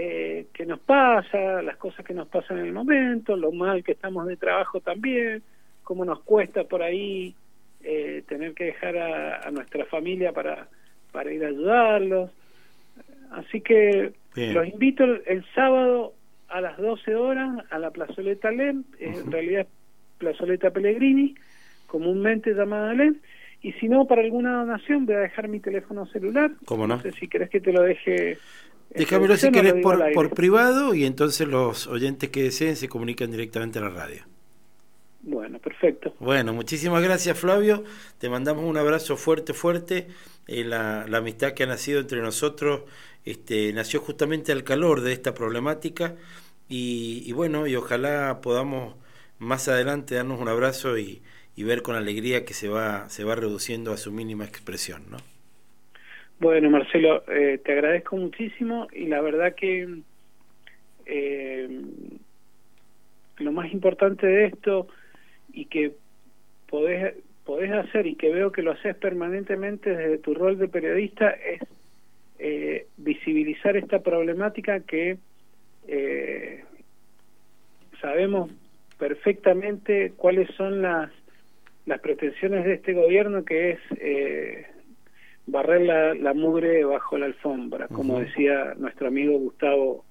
eh, 0.00 0.46
que 0.52 0.64
nos 0.64 0.78
pasa 0.78 1.60
las 1.60 1.76
cosas 1.76 2.04
que 2.04 2.14
nos 2.14 2.28
pasan 2.28 2.58
en 2.58 2.66
el 2.66 2.72
momento 2.72 3.36
lo 3.36 3.50
mal 3.50 3.82
que 3.82 3.92
estamos 3.92 4.26
de 4.28 4.36
trabajo 4.36 4.80
también 4.80 5.42
cómo 5.82 6.04
nos 6.04 6.20
cuesta 6.20 6.62
por 6.64 6.82
ahí 6.82 7.34
eh, 7.82 8.22
tener 8.28 8.54
que 8.54 8.66
dejar 8.66 8.96
a, 8.96 9.50
nuestra 9.50 9.84
familia 9.86 10.32
para 10.32 10.68
para 11.10 11.32
ir 11.32 11.44
a 11.44 11.48
ayudarlos 11.48 12.30
así 13.32 13.60
que 13.60 14.12
los 14.36 14.68
invito 14.68 15.02
el 15.04 15.44
sábado 15.52 16.14
a 16.48 16.60
las 16.60 16.78
12 16.78 17.16
horas 17.16 17.64
a 17.70 17.78
la 17.78 17.90
plazoleta 17.90 18.52
LEM, 18.52 18.84
en 18.98 19.32
realidad 19.32 19.66
plazoleta 20.18 20.70
Pellegrini, 20.70 21.34
comúnmente 21.86 22.54
llamada 22.54 22.94
LEM, 22.94 23.16
y 23.60 23.72
si 23.72 23.88
no, 23.88 24.06
para 24.06 24.22
alguna 24.22 24.58
donación 24.58 25.04
voy 25.04 25.16
a 25.16 25.20
dejar 25.20 25.48
mi 25.48 25.60
teléfono 25.60 26.06
celular. 26.06 26.52
¿Cómo 26.64 26.86
no? 26.86 26.96
No 26.96 27.02
sé 27.02 27.12
si 27.12 27.28
querés 27.28 27.50
que 27.50 27.60
te 27.60 27.72
lo 27.72 27.82
deje... 27.82 28.38
Déjamelo 28.90 29.36
si 29.36 29.50
querés 29.50 29.74
por, 29.82 30.12
por 30.12 30.30
privado 30.30 30.94
y 30.94 31.04
entonces 31.04 31.46
los 31.46 31.86
oyentes 31.86 32.30
que 32.30 32.42
deseen 32.42 32.76
se 32.76 32.88
comunican 32.88 33.30
directamente 33.30 33.78
a 33.78 33.82
la 33.82 33.90
radio. 33.90 34.22
Bueno, 35.20 35.58
perfecto. 35.58 36.14
Bueno, 36.20 36.52
muchísimas 36.54 37.02
gracias 37.02 37.38
Flavio. 37.38 37.84
Te 38.18 38.30
mandamos 38.30 38.64
un 38.64 38.76
abrazo 38.76 39.16
fuerte, 39.16 39.52
fuerte. 39.52 40.08
Eh, 40.46 40.64
la, 40.64 41.06
la, 41.06 41.18
amistad 41.18 41.52
que 41.52 41.64
ha 41.64 41.66
nacido 41.66 42.00
entre 42.00 42.22
nosotros 42.22 42.82
este, 43.24 43.72
nació 43.74 44.00
justamente 44.00 44.52
al 44.52 44.64
calor 44.64 45.02
de 45.02 45.12
esta 45.12 45.34
problemática 45.34 46.16
y, 46.68 47.30
bueno, 47.32 47.66
y 47.66 47.76
ojalá 47.76 48.40
podamos 48.42 48.96
más 49.38 49.68
adelante 49.68 50.14
darnos 50.14 50.40
un 50.40 50.48
abrazo 50.48 50.98
y, 50.98 51.22
ver 51.56 51.82
con 51.82 51.96
alegría 51.96 52.44
que 52.44 52.54
se 52.54 52.68
va, 52.68 53.08
se 53.08 53.24
va 53.24 53.34
reduciendo 53.34 53.92
a 53.92 53.96
su 53.96 54.12
mínima 54.12 54.44
expresión, 54.44 55.02
¿no? 55.10 55.18
Bueno, 56.40 56.70
Marcelo, 56.70 57.24
eh, 57.28 57.60
te 57.64 57.72
agradezco 57.72 58.16
muchísimo 58.16 58.86
y 58.92 59.06
la 59.06 59.20
verdad 59.20 59.56
que 59.56 59.88
eh, 61.06 61.80
lo 63.38 63.52
más 63.52 63.72
importante 63.72 64.26
de 64.26 64.46
esto 64.46 64.86
y 65.52 65.64
que 65.64 65.92
podés, 66.68 67.14
podés 67.44 67.72
hacer 67.72 68.06
y 68.06 68.14
que 68.14 68.32
veo 68.32 68.52
que 68.52 68.62
lo 68.62 68.70
haces 68.70 68.94
permanentemente 68.96 69.90
desde 69.96 70.18
tu 70.18 70.32
rol 70.34 70.58
de 70.58 70.68
periodista 70.68 71.30
es 71.30 71.60
eh, 72.38 72.86
visibilizar 72.96 73.76
esta 73.76 73.98
problemática 73.98 74.78
que 74.80 75.18
eh, 75.88 76.62
sabemos 78.00 78.50
perfectamente 78.96 80.12
cuáles 80.16 80.48
son 80.54 80.82
las 80.82 81.10
las 81.86 82.00
pretensiones 82.00 82.64
de 82.64 82.74
este 82.74 82.92
gobierno 82.92 83.44
que 83.44 83.70
es 83.70 83.80
eh, 83.98 84.66
barrer 85.48 85.82
la, 85.82 86.14
la, 86.14 86.34
mugre 86.34 86.84
bajo 86.84 87.18
la 87.18 87.26
alfombra, 87.26 87.88
como 87.88 88.20
decía 88.20 88.74
nuestro 88.76 89.08
amigo 89.08 89.38
Gustavo, 89.38 90.04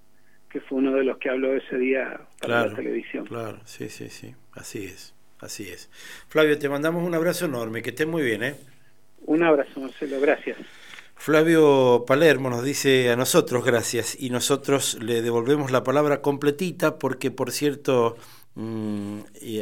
que 0.49 0.59
fue 0.61 0.79
uno 0.79 0.93
de 0.93 1.03
los 1.03 1.17
que 1.17 1.29
habló 1.29 1.53
ese 1.53 1.77
día 1.77 2.19
para 2.41 2.67
la 2.67 2.75
televisión. 2.75 3.25
Claro, 3.25 3.59
sí, 3.65 3.89
sí, 3.89 4.09
sí, 4.09 4.33
así 4.53 4.85
es, 4.85 5.15
así 5.39 5.69
es. 5.69 5.89
Flavio, 6.27 6.57
te 6.57 6.69
mandamos 6.69 7.03
un 7.03 7.13
abrazo 7.13 7.45
enorme, 7.45 7.81
que 7.81 7.89
estés 7.89 8.07
muy 8.07 8.23
bien, 8.23 8.43
¿eh? 8.43 8.55
Un 9.25 9.43
abrazo, 9.43 9.79
Marcelo, 9.79 10.19
gracias. 10.19 10.57
Flavio 11.15 12.05
Palermo 12.05 12.49
nos 12.49 12.63
dice 12.63 13.09
a 13.09 13.15
nosotros 13.15 13.65
gracias 13.65 14.15
y 14.19 14.29
nosotros 14.29 14.97
le 15.01 15.21
devolvemos 15.21 15.71
la 15.71 15.83
palabra 15.83 16.21
completita 16.21 16.99
porque, 16.99 17.31
por 17.31 17.51
cierto, 17.51 18.17
Mm, 18.59 19.19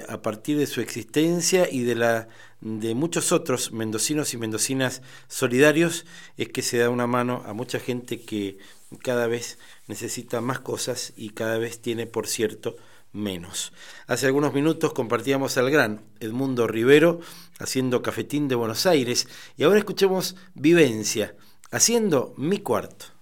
a 0.08 0.22
partir 0.22 0.58
de 0.58 0.68
su 0.68 0.80
existencia 0.80 1.68
y 1.70 1.84
de 1.84 1.96
la 1.96 2.30
de 2.62 2.96
muchos 2.96 3.34
otros 3.34 3.74
mendocinos 3.74 4.34
y 4.34 4.38
mendocinas 4.38 5.02
solidarios 5.28 6.06
es 6.38 6.48
que 6.48 6.62
se 6.62 6.78
da 6.78 6.90
una 6.90 7.06
mano 7.06 7.44
a 7.46 7.52
mucha 7.52 7.78
gente 7.82 8.22
que 8.22 8.58
cada 9.04 9.28
vez 9.28 9.60
necesita 9.88 10.40
más 10.40 10.62
cosas 10.62 11.12
y 11.18 11.32
cada 11.32 11.58
vez 11.58 11.82
tiene 11.82 12.08
por 12.08 12.28
cierto 12.28 12.78
menos. 13.12 13.74
Hace 14.08 14.28
algunos 14.28 14.54
minutos 14.54 14.94
compartíamos 14.94 15.58
al 15.58 15.70
gran 15.72 16.06
Edmundo 16.22 16.66
Rivero 16.66 17.20
haciendo 17.60 18.02
Cafetín 18.02 18.48
de 18.48 18.56
Buenos 18.56 18.86
Aires 18.86 19.28
y 19.58 19.64
ahora 19.64 19.80
escuchemos 19.80 20.38
Vivencia 20.54 21.36
haciendo 21.70 22.34
mi 22.38 22.60
cuarto. 22.60 23.15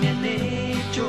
Me 0.00 0.08
han 0.08 0.24
hecho, 0.24 1.08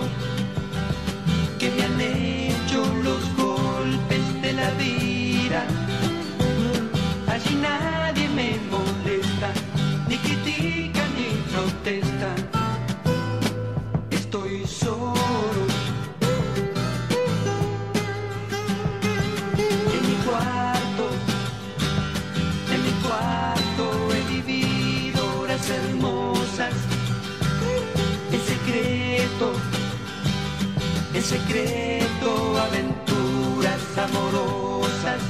secreto, 31.29 32.57
aventuras 32.57 33.83
amorosas. 33.97 35.21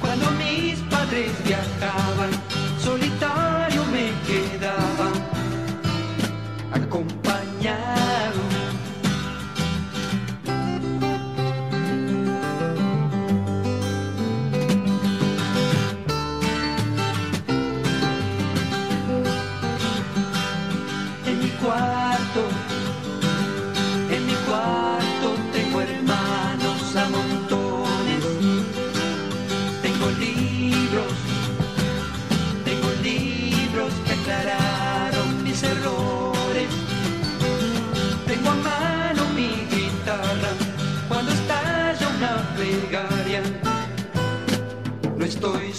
Cuando 0.00 0.32
mis 0.32 0.80
padres 0.90 1.30
viajaban, 1.44 2.07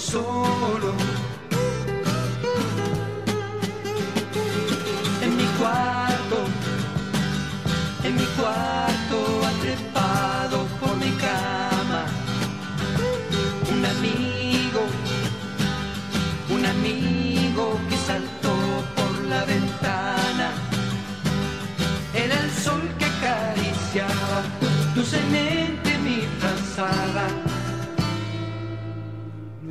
solo. 0.10 0.99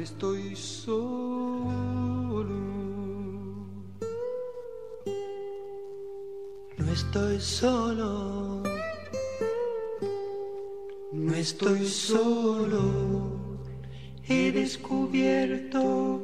Estoy 0.09 0.57
solo. 0.57 2.55
No 6.79 6.93
estoy 6.93 7.41
solo. 7.41 8.63
No 11.13 11.35
estoy 11.35 11.87
solo. 11.87 12.81
He 14.27 14.51
descubierto 14.51 16.21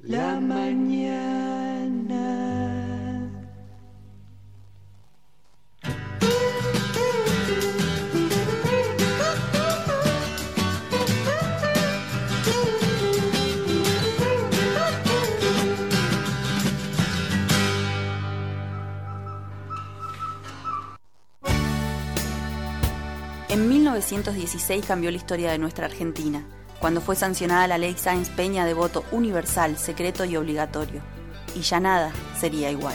la 0.00 0.40
mañana. 0.40 1.77
En 23.58 23.68
1916 23.68 24.86
cambió 24.86 25.10
la 25.10 25.16
historia 25.16 25.50
de 25.50 25.58
nuestra 25.58 25.86
Argentina, 25.86 26.46
cuando 26.78 27.00
fue 27.00 27.16
sancionada 27.16 27.66
la 27.66 27.76
ley 27.76 27.96
Sáenz 27.98 28.28
Peña 28.28 28.64
de 28.64 28.72
voto 28.72 29.04
universal, 29.10 29.76
secreto 29.78 30.24
y 30.24 30.36
obligatorio. 30.36 31.02
Y 31.56 31.62
ya 31.62 31.80
nada 31.80 32.12
sería 32.38 32.70
igual. 32.70 32.94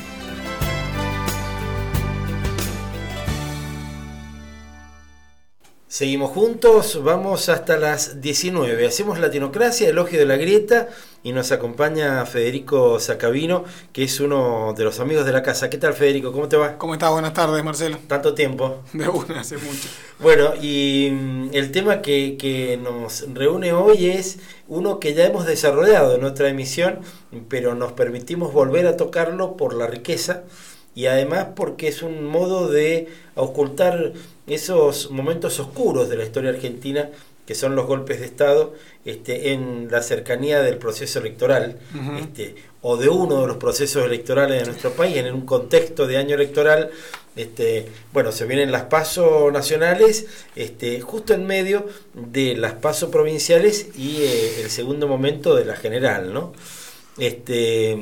Seguimos 5.89 6.31
juntos, 6.31 7.03
vamos 7.03 7.49
hasta 7.49 7.75
las 7.75 8.21
19. 8.21 8.87
Hacemos 8.87 9.19
Latinocracia, 9.19 9.89
elogio 9.89 10.17
de 10.17 10.25
la 10.25 10.37
grieta, 10.37 10.87
y 11.23 11.31
nos 11.31 11.53
acompaña 11.53 12.25
Federico 12.25 12.99
Sacavino, 12.99 13.63
que 13.93 14.03
es 14.03 14.19
uno 14.19 14.73
de 14.77 14.83
los 14.83 14.99
amigos 14.99 15.25
de 15.25 15.31
la 15.31 15.41
casa. 15.41 15.69
¿Qué 15.69 15.77
tal, 15.77 15.93
Federico? 15.93 16.33
¿Cómo 16.33 16.49
te 16.49 16.57
va? 16.57 16.77
¿Cómo 16.77 16.93
estás? 16.93 17.11
Buenas 17.11 17.33
tardes, 17.33 17.63
Marcelo. 17.63 17.97
Tanto 18.07 18.33
tiempo. 18.33 18.81
De 18.93 19.07
una, 19.07 19.39
hace 19.39 19.55
mucho. 19.57 19.87
Bueno, 20.19 20.53
y 20.61 21.09
mm, 21.11 21.49
el 21.53 21.71
tema 21.71 22.01
que, 22.01 22.35
que 22.37 22.77
nos 22.77 23.25
reúne 23.33 23.71
hoy 23.71 24.07
es 24.07 24.39
uno 24.67 24.99
que 24.99 25.13
ya 25.13 25.25
hemos 25.25 25.45
desarrollado 25.45 26.15
en 26.15 26.25
otra 26.25 26.49
emisión, 26.49 26.99
pero 27.47 27.73
nos 27.73 27.93
permitimos 27.93 28.51
volver 28.51 28.85
a 28.87 28.97
tocarlo 28.97 29.55
por 29.55 29.73
la 29.73 29.87
riqueza 29.87 30.43
y 30.95 31.07
además 31.07 31.47
porque 31.55 31.87
es 31.87 32.03
un 32.03 32.25
modo 32.25 32.67
de 32.67 33.07
ocultar 33.35 34.13
esos 34.45 35.09
momentos 35.09 35.59
oscuros 35.59 36.09
de 36.09 36.17
la 36.17 36.23
historia 36.23 36.51
argentina 36.51 37.09
que 37.45 37.55
son 37.55 37.75
los 37.75 37.85
golpes 37.85 38.19
de 38.19 38.25
Estado, 38.25 38.73
este, 39.05 39.51
en 39.51 39.89
la 39.91 40.01
cercanía 40.01 40.61
del 40.61 40.77
proceso 40.77 41.19
electoral, 41.19 41.79
este, 42.19 42.55
o 42.81 42.95
de 42.95 43.09
uno 43.09 43.41
de 43.41 43.47
los 43.47 43.57
procesos 43.57 44.05
electorales 44.05 44.61
de 44.61 44.65
nuestro 44.65 44.91
país, 44.91 45.17
en 45.17 45.33
un 45.33 45.45
contexto 45.45 46.07
de 46.07 46.17
año 46.17 46.35
electoral, 46.35 46.91
este, 47.35 47.87
bueno, 48.13 48.31
se 48.31 48.45
vienen 48.45 48.71
las 48.71 48.83
pasos 48.83 49.51
nacionales, 49.51 50.27
este, 50.55 51.01
justo 51.01 51.33
en 51.33 51.45
medio 51.45 51.87
de 52.13 52.55
las 52.55 52.73
pasos 52.73 53.09
provinciales 53.09 53.87
y 53.97 54.21
eh, 54.21 54.61
el 54.61 54.69
segundo 54.69 55.07
momento 55.07 55.55
de 55.55 55.65
la 55.65 55.75
general, 55.75 56.33
¿no? 56.33 56.53
Este, 57.17 57.97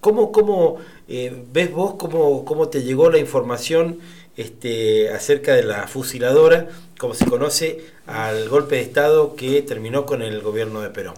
¿Cómo, 0.00 0.32
cómo 0.32 0.78
eh, 1.06 1.44
ves 1.52 1.70
vos 1.70 1.94
cómo, 1.96 2.44
cómo 2.44 2.68
te 2.68 2.82
llegó 2.82 3.08
la 3.08 3.18
información 3.18 4.00
este, 4.36 5.10
acerca 5.10 5.54
de 5.54 5.62
la 5.64 5.86
fusiladora, 5.88 6.68
como 6.98 7.14
se 7.14 7.26
conoce, 7.26 7.84
al 8.06 8.48
golpe 8.48 8.76
de 8.76 8.82
Estado 8.82 9.36
que 9.36 9.62
terminó 9.62 10.06
con 10.06 10.22
el 10.22 10.40
gobierno 10.40 10.80
de 10.80 10.90
Perón? 10.90 11.14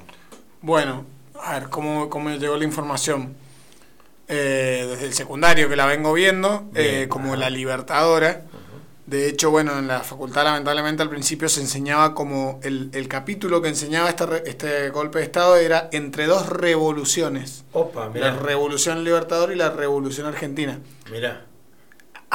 Bueno, 0.63 1.05
a 1.41 1.59
ver, 1.59 1.69
¿cómo, 1.69 2.09
cómo 2.09 2.31
llegó 2.31 2.57
la 2.57 2.65
información? 2.65 3.35
Eh, 4.27 4.87
desde 4.89 5.07
el 5.07 5.13
secundario 5.13 5.69
que 5.69 5.77
la 5.77 5.87
vengo 5.87 6.13
viendo, 6.13 6.65
eh, 6.75 7.07
como 7.09 7.37
la 7.37 7.51
libertadora. 7.51 8.43
De 9.07 9.29
hecho, 9.29 9.51
bueno, 9.51 9.79
en 9.79 9.87
la 9.87 10.01
facultad 10.01 10.45
lamentablemente 10.45 11.03
al 11.03 11.11
principio 11.11 11.51
se 11.51 11.61
enseñaba 11.61 12.15
como 12.15 12.59
el, 12.63 12.89
el 12.95 13.07
capítulo 13.07 13.61
que 13.61 13.69
enseñaba 13.69 14.09
este, 14.09 14.49
este 14.49 14.89
golpe 14.89 15.19
de 15.19 15.25
Estado 15.25 15.57
era 15.57 15.91
entre 15.93 16.25
dos 16.25 16.49
revoluciones. 16.49 17.65
Opa, 17.75 18.11
La 18.15 18.35
revolución 18.35 19.05
libertadora 19.05 19.53
y 19.53 19.57
la 19.57 19.69
revolución 19.71 20.27
argentina. 20.27 20.79
Mira. 21.11 21.45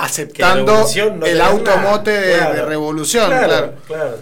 Aceptando 0.04 0.86
el 1.26 1.42
automote 1.42 2.12
de, 2.12 2.66
revolución, 2.66 3.28
claro. 3.28 3.74
Claro, 3.86 4.18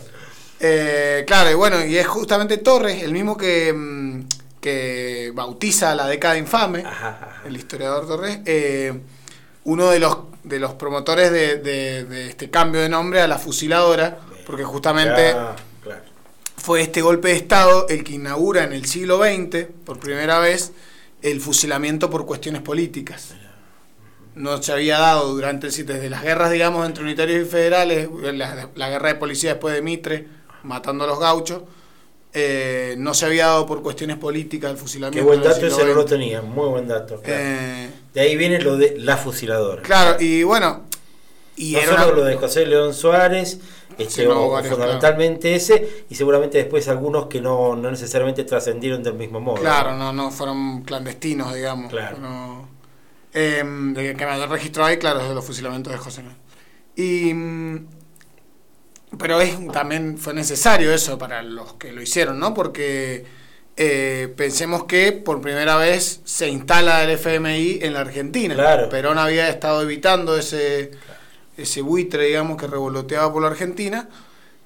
eh, 0.59 1.23
claro. 1.28 1.51
y 1.51 1.53
bueno, 1.53 1.86
y 1.86 1.97
es 1.97 2.07
justamente 2.07 2.57
Torres, 2.57 3.03
el 3.03 3.11
mismo 3.11 3.38
que, 3.38 3.71
mm, 3.73 4.23
que 4.59 5.32
bautiza 5.36 5.93
la 5.93 6.07
década 6.07 6.38
infame, 6.38 6.84
el 7.45 7.55
historiador 7.55 8.07
Torres, 8.07 8.39
eh, 8.45 8.93
uno 9.65 9.89
de 9.89 9.99
los 9.99 10.17
de 10.47 10.59
los 10.59 10.73
promotores 10.73 11.32
de, 11.32 12.28
este 12.30 12.49
cambio 12.49 12.82
de 12.82 12.89
nombre 12.89 13.21
a 13.21 13.28
la 13.28 13.38
fusiladora, 13.38 14.17
porque 14.45 14.63
justamente 14.63 15.36
fue 16.55 16.82
este 16.82 17.01
golpe 17.01 17.30
de 17.30 17.36
Estado 17.36 17.88
el 17.89 18.03
que 18.03 18.13
inaugura 18.13 18.63
en 18.63 18.73
el 18.73 18.86
siglo 18.86 19.19
XX, 19.19 19.67
por 19.86 19.99
primera 19.99 20.39
vez, 20.39 20.71
el 21.21 21.41
fusilamiento 21.41 22.09
por 22.09 22.25
cuestiones 22.25 22.61
políticas. 22.61 23.36
No 24.38 24.61
se 24.61 24.71
había 24.71 24.99
dado 24.99 25.33
durante 25.33 25.67
desde 25.67 26.09
las 26.09 26.21
guerras, 26.21 26.51
digamos, 26.51 26.85
entre 26.85 27.03
unitarios 27.03 27.45
y 27.47 27.49
federales, 27.49 28.07
la, 28.21 28.89
guerra 28.89 29.09
de 29.09 29.15
policía 29.15 29.51
después 29.51 29.73
de 29.73 29.81
Mitre, 29.81 30.27
matando 30.63 31.03
a 31.03 31.07
los 31.07 31.19
gauchos, 31.19 31.63
eh, 32.33 32.95
no 32.99 33.13
se 33.13 33.25
había 33.25 33.47
dado 33.47 33.65
por 33.65 33.81
cuestiones 33.81 34.17
políticas 34.17 34.69
el 34.71 34.77
fusilamiento. 34.77 35.19
Qué 35.19 35.25
buen 35.25 35.41
dato 35.41 35.65
ese 35.65 35.85
no 35.85 35.93
lo 35.93 36.05
tenía, 36.05 36.41
muy 36.41 36.67
buen 36.69 36.88
dato. 36.88 37.19
Eh, 37.25 37.89
de 38.13 38.21
ahí 38.21 38.35
viene 38.35 38.59
lo 38.59 38.77
de 38.77 38.95
la 38.99 39.17
fusiladora. 39.17 39.81
Claro, 39.81 40.21
y 40.21 40.43
bueno. 40.43 40.83
Y 41.55 41.71
no 41.71 41.79
era 41.79 42.03
solo 42.03 42.17
lo 42.17 42.23
de 42.25 42.35
José 42.35 42.67
León 42.67 42.93
Suárez, 42.93 43.59
este, 43.97 44.27
fundamentalmente 44.27 45.55
ese, 45.55 46.05
y 46.07 46.13
seguramente 46.13 46.59
después 46.59 46.88
algunos 46.88 47.25
que 47.25 47.41
no, 47.41 47.75
no 47.75 47.89
necesariamente 47.89 48.43
trascendieron 48.43 49.01
del 49.01 49.15
mismo 49.15 49.39
modo. 49.39 49.55
Claro, 49.55 49.95
no, 49.95 50.13
no, 50.13 50.29
fueron 50.29 50.83
clandestinos, 50.83 51.55
digamos. 51.55 51.89
Claro. 51.89 52.17
Eh, 53.39 53.63
de 53.63 54.15
que 54.15 54.25
me 54.25 54.47
registró 54.47 54.83
ahí, 54.83 54.97
claro, 54.97 55.27
de 55.27 55.35
los 55.35 55.45
fusilamientos 55.45 55.93
de 55.93 55.99
José 55.99 56.23
León. 56.23 56.38
Y 56.95 57.31
mm, 57.35 57.88
pero 59.19 59.39
es, 59.39 59.55
también 59.71 60.17
fue 60.17 60.33
necesario 60.33 60.91
eso 60.91 61.19
para 61.19 61.43
los 61.43 61.73
que 61.73 61.91
lo 61.91 62.01
hicieron, 62.01 62.39
¿no? 62.39 62.55
Porque 62.55 63.25
eh, 63.75 64.33
pensemos 64.35 64.85
que 64.85 65.11
por 65.11 65.39
primera 65.39 65.75
vez 65.75 66.21
se 66.25 66.49
instala 66.49 67.03
el 67.03 67.11
FMI 67.11 67.77
en 67.83 67.93
la 67.93 67.99
Argentina. 67.99 68.55
Claro. 68.55 68.89
Perón 68.89 69.19
había 69.19 69.49
estado 69.49 69.83
evitando 69.83 70.35
ese, 70.35 70.89
ese 71.57 71.81
buitre, 71.81 72.25
digamos, 72.25 72.57
que 72.57 72.65
revoloteaba 72.65 73.31
por 73.31 73.43
la 73.43 73.49
Argentina 73.49 74.09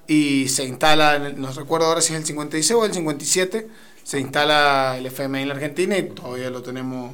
y 0.06 0.48
se 0.48 0.64
instala, 0.64 1.18
no 1.18 1.52
recuerdo 1.52 1.88
ahora 1.88 2.00
si 2.00 2.14
es 2.14 2.20
el 2.20 2.24
56 2.24 2.70
o 2.72 2.86
el 2.86 2.94
57, 2.94 3.68
se 4.02 4.18
instala 4.18 4.96
el 4.96 5.04
FMI 5.04 5.42
en 5.42 5.48
la 5.48 5.54
Argentina 5.56 5.98
y 5.98 6.04
todavía 6.04 6.48
lo 6.48 6.62
tenemos 6.62 7.12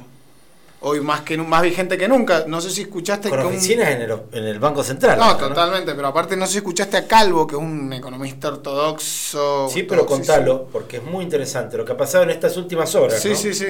hoy 0.81 1.01
más 1.01 1.21
que 1.21 1.37
más 1.37 1.61
vigente 1.61 1.97
que 1.97 2.07
nunca. 2.07 2.45
No 2.47 2.61
sé 2.61 2.69
si 2.69 2.81
escuchaste 2.81 3.29
Con 3.29 3.39
oficinas 3.39 3.89
en, 3.89 4.01
el, 4.01 4.11
en 4.31 4.43
el 4.45 4.59
Banco 4.59 4.83
Central. 4.83 5.19
No, 5.19 5.35
totalmente, 5.35 5.93
pero 5.93 6.07
aparte 6.07 6.35
no 6.35 6.45
sé 6.45 6.53
si 6.53 6.57
escuchaste 6.59 6.97
a 6.97 7.07
Calvo, 7.07 7.45
que 7.45 7.55
es 7.55 7.61
un 7.61 7.91
economista 7.93 8.49
ortodoxo. 8.49 9.69
Sí, 9.69 9.83
pero 9.83 10.05
contalo, 10.05 10.67
porque 10.71 10.97
es 10.97 11.03
muy 11.03 11.23
interesante 11.23 11.77
lo 11.77 11.85
que 11.85 11.93
ha 11.93 11.97
pasado 11.97 12.23
en 12.23 12.31
estas 12.31 12.55
últimas 12.57 12.93
horas. 12.95 13.21
Sí, 13.21 13.35
sí, 13.35 13.53
sí. 13.53 13.67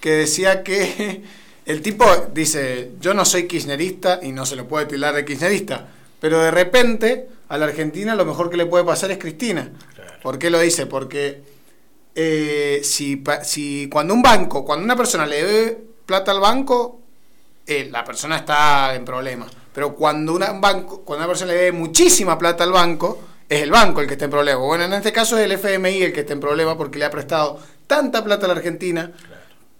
Que 0.00 0.12
decía 0.12 0.62
que 0.62 1.22
el 1.66 1.82
tipo 1.82 2.04
dice, 2.32 2.92
yo 3.00 3.14
no 3.14 3.24
soy 3.24 3.46
kirchnerista 3.46 4.20
y 4.22 4.32
no 4.32 4.46
se 4.46 4.56
lo 4.56 4.66
puede 4.66 4.86
tildar 4.86 5.14
de 5.14 5.24
kirchnerista, 5.24 5.88
pero 6.20 6.38
de 6.40 6.50
repente 6.50 7.28
a 7.48 7.58
la 7.58 7.66
Argentina 7.66 8.14
lo 8.14 8.24
mejor 8.24 8.50
que 8.50 8.56
le 8.56 8.66
puede 8.66 8.84
pasar 8.84 9.10
es 9.10 9.18
Cristina. 9.18 9.70
¿Por 10.22 10.38
qué 10.38 10.50
lo 10.50 10.58
dice? 10.58 10.86
Porque 10.86 11.40
eh, 12.14 12.80
si, 12.82 13.22
si 13.44 13.88
cuando 13.88 14.12
un 14.12 14.22
banco, 14.22 14.64
cuando 14.64 14.84
una 14.84 14.96
persona 14.96 15.26
le 15.26 15.44
debe 15.44 15.87
plata 16.08 16.32
al 16.32 16.40
banco, 16.40 17.02
eh, 17.66 17.86
la 17.92 18.02
persona 18.02 18.38
está 18.38 18.94
en 18.94 19.04
problemas. 19.04 19.50
Pero 19.74 19.94
cuando, 19.94 20.32
una 20.32 20.52
banco, 20.52 21.02
cuando 21.02 21.26
una 21.26 21.28
persona 21.28 21.52
le 21.52 21.58
debe 21.58 21.72
muchísima 21.72 22.38
plata 22.38 22.64
al 22.64 22.72
banco, 22.72 23.20
es 23.46 23.60
el 23.60 23.70
banco 23.70 24.00
el 24.00 24.06
que 24.06 24.14
está 24.14 24.24
en 24.24 24.30
problema. 24.30 24.58
Bueno, 24.58 24.84
en 24.84 24.94
este 24.94 25.12
caso 25.12 25.36
es 25.36 25.44
el 25.44 25.52
FMI 25.52 26.04
el 26.04 26.12
que 26.14 26.20
está 26.20 26.32
en 26.32 26.40
problema 26.40 26.78
porque 26.78 26.98
le 26.98 27.04
ha 27.04 27.10
prestado 27.10 27.60
tanta 27.86 28.24
plata 28.24 28.46
a 28.46 28.48
la 28.48 28.54
Argentina 28.54 29.12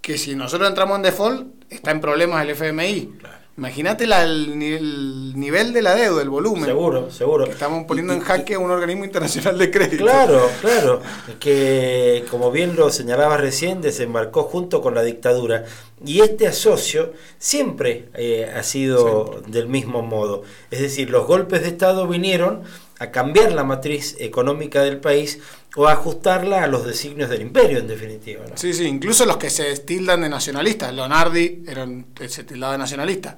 que 0.02 0.18
si 0.18 0.36
nosotros 0.36 0.68
entramos 0.68 0.96
en 0.96 1.02
default, 1.02 1.46
está 1.70 1.92
en 1.92 2.02
problemas 2.02 2.44
el 2.44 2.50
FMI. 2.50 3.14
Imagínate 3.58 4.04
el, 4.04 5.36
nivel 5.36 5.72
de 5.72 5.82
la 5.82 5.96
deuda, 5.96 6.22
el 6.22 6.30
volumen. 6.30 6.66
Seguro, 6.66 7.10
seguro. 7.10 7.44
estamos 7.44 7.86
poniendo 7.86 8.12
en 8.12 8.20
jaque 8.20 8.54
a 8.54 8.60
un 8.60 8.70
organismo 8.70 9.04
internacional 9.04 9.58
de 9.58 9.68
crédito. 9.68 10.04
Claro, 10.04 10.48
claro. 10.60 11.02
Que, 11.40 12.24
como 12.30 12.52
bien 12.52 12.76
lo 12.76 12.88
señalabas 12.90 13.40
recién, 13.40 13.80
desembarcó 13.80 14.44
junto 14.44 14.80
con 14.80 14.94
la 14.94 15.02
dictadura. 15.02 15.64
Y 16.06 16.20
este 16.20 16.46
asocio 16.46 17.14
siempre 17.38 18.10
eh, 18.14 18.48
ha 18.48 18.62
sido 18.62 19.42
del 19.48 19.66
mismo 19.66 20.02
modo. 20.02 20.44
Es 20.70 20.80
decir, 20.80 21.10
los 21.10 21.26
golpes 21.26 21.62
de 21.62 21.68
Estado 21.70 22.06
vinieron 22.06 22.62
a 23.00 23.10
cambiar 23.10 23.50
la 23.50 23.64
matriz 23.64 24.14
económica 24.20 24.82
del 24.82 24.98
país 24.98 25.40
o 25.78 25.86
ajustarla 25.86 26.64
a 26.64 26.66
los 26.66 26.84
designios 26.84 27.30
del 27.30 27.40
imperio, 27.40 27.78
en 27.78 27.86
definitiva. 27.86 28.44
Sí, 28.56 28.74
sí, 28.74 28.84
incluso 28.84 29.24
los 29.24 29.36
que 29.36 29.48
se 29.48 29.76
tildan 29.78 30.22
de 30.22 30.28
nacionalistas. 30.28 30.92
Leonardi 30.92 31.62
eran, 31.68 32.06
se 32.26 32.42
tildaba 32.42 32.72
de 32.72 32.78
nacionalista. 32.78 33.36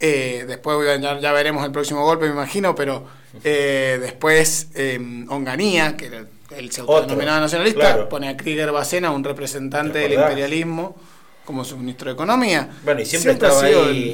Eh, 0.00 0.46
después 0.48 1.00
ya, 1.00 1.32
veremos 1.32 1.64
el 1.64 1.70
próximo 1.70 2.04
golpe, 2.04 2.26
me 2.26 2.32
imagino, 2.32 2.74
pero 2.74 3.06
eh, 3.44 3.98
después 4.00 4.66
eh, 4.74 4.98
Onganía, 5.28 5.96
que 5.96 6.06
era, 6.06 6.26
él 6.56 6.72
se 6.72 6.80
autodenominaba 6.80 7.38
nacionalista, 7.38 8.08
pone 8.08 8.30
a 8.30 8.36
Krieger 8.36 8.72
Bacena, 8.72 9.12
un 9.12 9.22
representante 9.22 10.00
del 10.00 10.14
imperialismo 10.14 10.96
como 11.46 11.64
su 11.64 11.78
ministro 11.78 12.08
de 12.10 12.14
Economía. 12.14 12.68
Bueno, 12.82 13.00
y 13.00 13.06
siempre, 13.06 13.32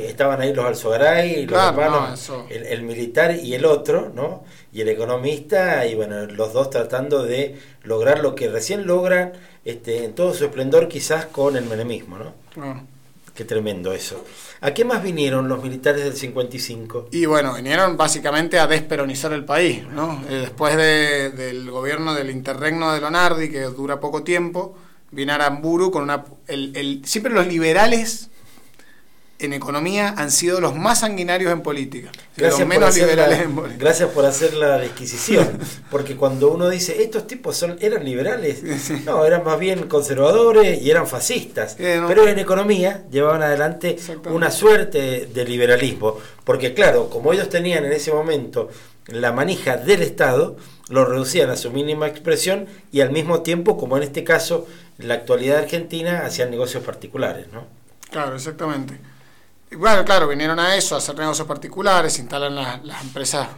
estaban 0.06 0.40
ahí 0.42 0.52
los 0.52 0.66
Alzogaray, 0.66 1.46
los 1.46 1.58
hermanos, 1.58 2.30
el, 2.50 2.82
militar 2.82 3.34
y 3.42 3.54
el 3.54 3.64
otro, 3.64 4.12
¿no? 4.14 4.44
Y 4.72 4.80
el 4.80 4.88
economista, 4.88 5.86
y 5.86 5.94
bueno, 5.94 6.26
los 6.26 6.52
dos 6.52 6.70
tratando 6.70 7.24
de 7.24 7.58
lograr 7.82 8.20
lo 8.20 8.34
que 8.34 8.48
recién 8.48 8.86
logran 8.86 9.32
este, 9.64 10.04
en 10.04 10.14
todo 10.14 10.32
su 10.32 10.44
esplendor, 10.44 10.88
quizás 10.88 11.26
con 11.26 11.56
el 11.56 11.64
menemismo, 11.64 12.18
¿no? 12.18 12.34
Ah. 12.56 12.82
Qué 13.34 13.44
tremendo 13.44 13.92
eso. 13.92 14.24
¿A 14.60 14.74
qué 14.74 14.84
más 14.84 15.02
vinieron 15.02 15.48
los 15.48 15.62
militares 15.62 16.04
del 16.04 16.14
55? 16.14 17.08
Y 17.12 17.24
bueno, 17.24 17.54
vinieron 17.54 17.96
básicamente 17.96 18.58
a 18.58 18.66
desperonizar 18.66 19.32
el 19.32 19.44
país, 19.44 19.86
¿no? 19.88 20.22
Eh, 20.28 20.34
después 20.40 20.76
del 20.76 21.70
gobierno 21.70 22.14
del 22.14 22.30
interregno 22.30 22.92
de 22.92 23.00
Lonardi, 23.00 23.50
que 23.50 23.62
dura 23.62 24.00
poco 24.00 24.22
tiempo, 24.22 24.76
viene 25.10 25.32
Aramburu 25.32 25.90
con 25.90 26.02
una... 26.02 26.24
El, 26.46 27.02
siempre 27.06 27.32
los 27.32 27.46
liberales 27.46 28.28
en 29.42 29.52
economía 29.52 30.14
han 30.16 30.30
sido 30.30 30.60
los 30.60 30.74
más 30.74 31.00
sanguinarios 31.00 31.52
en 31.52 31.62
política. 31.62 32.10
Gracias 32.36 32.60
los 32.60 32.68
menos 32.68 32.96
liberales 32.96 33.40
en 33.40 33.54
política. 33.54 33.84
Gracias 33.84 34.10
por 34.10 34.24
hacer 34.24 34.54
la 34.54 34.78
disquisición. 34.78 35.58
Porque 35.90 36.16
cuando 36.16 36.50
uno 36.52 36.68
dice, 36.68 37.02
estos 37.02 37.26
tipos 37.26 37.56
son, 37.56 37.76
eran 37.80 38.04
liberales, 38.04 38.62
no, 39.04 39.24
eran 39.24 39.44
más 39.44 39.58
bien 39.58 39.88
conservadores 39.88 40.80
y 40.82 40.90
eran 40.90 41.06
fascistas. 41.06 41.74
Pero 41.76 42.26
en 42.28 42.38
economía 42.38 43.04
llevaban 43.10 43.42
adelante 43.42 43.96
una 44.26 44.50
suerte 44.50 45.26
de 45.26 45.44
liberalismo. 45.44 46.16
Porque 46.44 46.74
claro, 46.74 47.10
como 47.10 47.32
ellos 47.32 47.48
tenían 47.48 47.84
en 47.84 47.92
ese 47.92 48.12
momento 48.12 48.70
la 49.06 49.32
manija 49.32 49.76
del 49.76 50.02
Estado, 50.02 50.56
lo 50.88 51.04
reducían 51.04 51.50
a 51.50 51.56
su 51.56 51.70
mínima 51.70 52.06
expresión 52.06 52.66
y 52.92 53.00
al 53.00 53.10
mismo 53.10 53.42
tiempo, 53.42 53.76
como 53.76 53.96
en 53.96 54.02
este 54.02 54.24
caso, 54.24 54.66
la 54.98 55.14
actualidad 55.14 55.58
argentina 55.58 56.24
hacían 56.24 56.50
negocios 56.50 56.84
particulares, 56.84 57.46
¿no? 57.52 57.64
Claro, 58.10 58.36
exactamente. 58.36 58.98
Bueno, 59.76 60.04
claro, 60.04 60.28
vinieron 60.28 60.58
a 60.58 60.76
eso, 60.76 60.94
a 60.94 60.98
hacer 60.98 61.16
negocios 61.18 61.46
particulares, 61.46 62.18
instalan 62.18 62.54
las, 62.54 63.02
empresas 63.02 63.48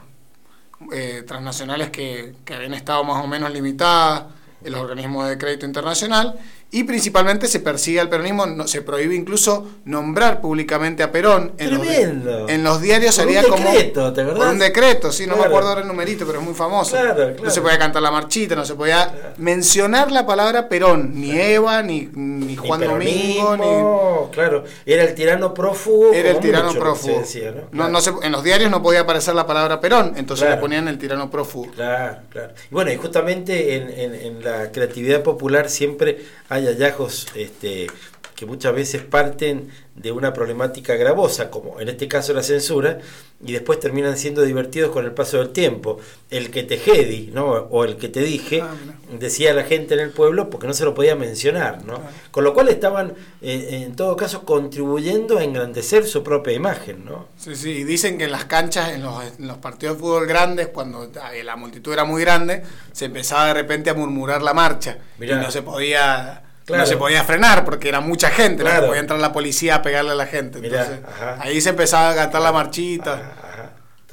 eh, 0.92 1.24
transnacionales 1.26 1.90
que, 1.90 2.34
que 2.44 2.54
habían 2.54 2.74
estado 2.74 3.04
más 3.04 3.22
o 3.22 3.26
menos 3.26 3.50
limitadas, 3.52 4.24
los 4.62 4.80
organismos 4.80 5.28
de 5.28 5.36
crédito 5.36 5.66
internacional, 5.66 6.38
y 6.74 6.82
principalmente 6.82 7.46
se 7.46 7.60
persigue 7.60 8.00
al 8.00 8.08
peronismo, 8.08 8.46
no, 8.46 8.66
se 8.66 8.82
prohíbe 8.82 9.14
incluso 9.14 9.64
nombrar 9.84 10.40
públicamente 10.40 11.04
a 11.04 11.12
Perón. 11.12 11.52
En, 11.56 11.78
los, 11.78 12.50
en 12.50 12.64
los, 12.64 12.80
diarios 12.80 13.14
sería 13.14 13.44
como. 13.44 13.70
Decreto, 13.70 14.12
¿te 14.12 14.24
por 14.24 14.48
un 14.48 14.58
decreto, 14.58 15.12
sí, 15.12 15.24
no 15.24 15.36
me 15.36 15.44
acuerdo 15.44 15.68
ahora 15.68 15.82
el 15.82 15.86
numerito, 15.86 16.26
pero 16.26 16.40
es 16.40 16.44
muy 16.44 16.54
famoso. 16.54 16.96
No 17.40 17.48
se 17.48 17.60
podía 17.60 17.78
cantar 17.78 18.02
la 18.02 18.10
marchita, 18.10 18.56
no 18.56 18.64
se 18.64 18.74
podía 18.74 19.34
mencionar 19.36 20.10
la 20.10 20.26
palabra 20.26 20.68
Perón, 20.68 21.12
ni 21.14 21.30
Eva, 21.38 21.80
ni, 21.80 22.08
ni 22.12 22.56
Juan 22.56 22.80
Domingo, 22.80 23.56
ni. 23.56 24.34
Claro, 24.34 24.64
era 24.84 25.04
el 25.04 25.14
tirano 25.14 25.54
prófugo. 25.54 26.12
Era 26.12 26.32
el 26.32 26.40
tirano 26.40 26.72
prófugo. 26.72 27.22
¿no? 27.70 27.88
No, 27.88 28.00
en 28.20 28.32
los 28.32 28.42
diarios 28.42 28.68
no 28.72 28.82
podía 28.82 29.02
aparecer 29.02 29.36
la 29.36 29.46
palabra 29.46 29.80
Perón, 29.80 30.14
entonces 30.16 30.50
le 30.50 30.56
ponían 30.56 30.88
el 30.88 30.98
tirano 30.98 31.30
prófugo. 31.30 31.70
Claro, 31.70 32.18
claro. 32.30 32.52
Y 32.68 32.74
bueno, 32.74 32.90
y 32.90 32.96
justamente 32.96 33.76
en, 33.76 33.90
en, 33.90 34.14
en 34.16 34.42
la 34.42 34.72
creatividad 34.72 35.22
popular 35.22 35.70
siempre 35.70 36.18
hay 36.48 36.63
hallazgos 36.66 37.26
este, 37.34 37.88
que 38.34 38.46
muchas 38.46 38.74
veces 38.74 39.02
parten 39.02 39.70
de 39.94 40.10
una 40.10 40.32
problemática 40.32 40.96
gravosa, 40.96 41.50
como 41.50 41.80
en 41.80 41.88
este 41.88 42.08
caso 42.08 42.32
la 42.32 42.42
censura, 42.42 42.98
y 43.44 43.52
después 43.52 43.78
terminan 43.78 44.16
siendo 44.16 44.42
divertidos 44.42 44.90
con 44.90 45.04
el 45.04 45.12
paso 45.12 45.38
del 45.38 45.50
tiempo. 45.50 45.98
El 46.30 46.50
que 46.50 46.64
te 46.64 46.78
jedi, 46.78 47.30
¿no? 47.32 47.46
o 47.46 47.84
el 47.84 47.96
que 47.96 48.08
te 48.08 48.20
dije, 48.20 48.62
ah, 48.62 48.74
decía 49.20 49.54
la 49.54 49.64
gente 49.64 49.94
en 49.94 50.00
el 50.00 50.10
pueblo 50.10 50.50
porque 50.50 50.66
no 50.66 50.74
se 50.74 50.84
lo 50.84 50.94
podía 50.94 51.14
mencionar. 51.14 51.84
¿no? 51.84 52.00
Con 52.30 52.42
lo 52.42 52.54
cual 52.54 52.68
estaban, 52.68 53.14
eh, 53.40 53.84
en 53.86 53.94
todo 53.94 54.16
caso, 54.16 54.44
contribuyendo 54.44 55.38
a 55.38 55.44
engrandecer 55.44 56.04
su 56.06 56.24
propia 56.24 56.54
imagen. 56.54 57.04
¿no? 57.04 57.28
Sí, 57.36 57.54
sí, 57.54 57.70
y 57.70 57.84
dicen 57.84 58.18
que 58.18 58.24
en 58.24 58.32
las 58.32 58.46
canchas, 58.46 58.90
en 58.90 59.02
los, 59.02 59.22
en 59.38 59.46
los 59.46 59.58
partidos 59.58 59.96
de 59.96 60.00
fútbol 60.00 60.26
grandes, 60.26 60.68
cuando 60.68 61.08
la 61.44 61.56
multitud 61.56 61.92
era 61.92 62.04
muy 62.04 62.22
grande, 62.22 62.62
se 62.92 63.04
empezaba 63.04 63.46
de 63.48 63.54
repente 63.54 63.90
a 63.90 63.94
murmurar 63.94 64.42
la 64.42 64.54
marcha 64.54 64.98
y 65.20 65.26
no 65.26 65.50
se 65.50 65.62
podía 65.62 66.43
no 66.68 66.86
se 66.86 66.96
podía 66.96 67.24
frenar 67.24 67.64
porque 67.64 67.88
era 67.88 68.00
mucha 68.00 68.30
gente, 68.30 68.64
no 68.64 68.86
podía 68.86 69.00
entrar 69.00 69.20
la 69.20 69.32
policía 69.32 69.76
a 69.76 69.82
pegarle 69.82 70.12
a 70.12 70.14
la 70.14 70.26
gente. 70.26 70.58
Entonces, 70.58 71.00
ahí 71.38 71.60
se 71.60 71.70
empezaba 71.70 72.10
a 72.10 72.14
cantar 72.14 72.42
la 72.42 72.52
marchita. 72.52 73.72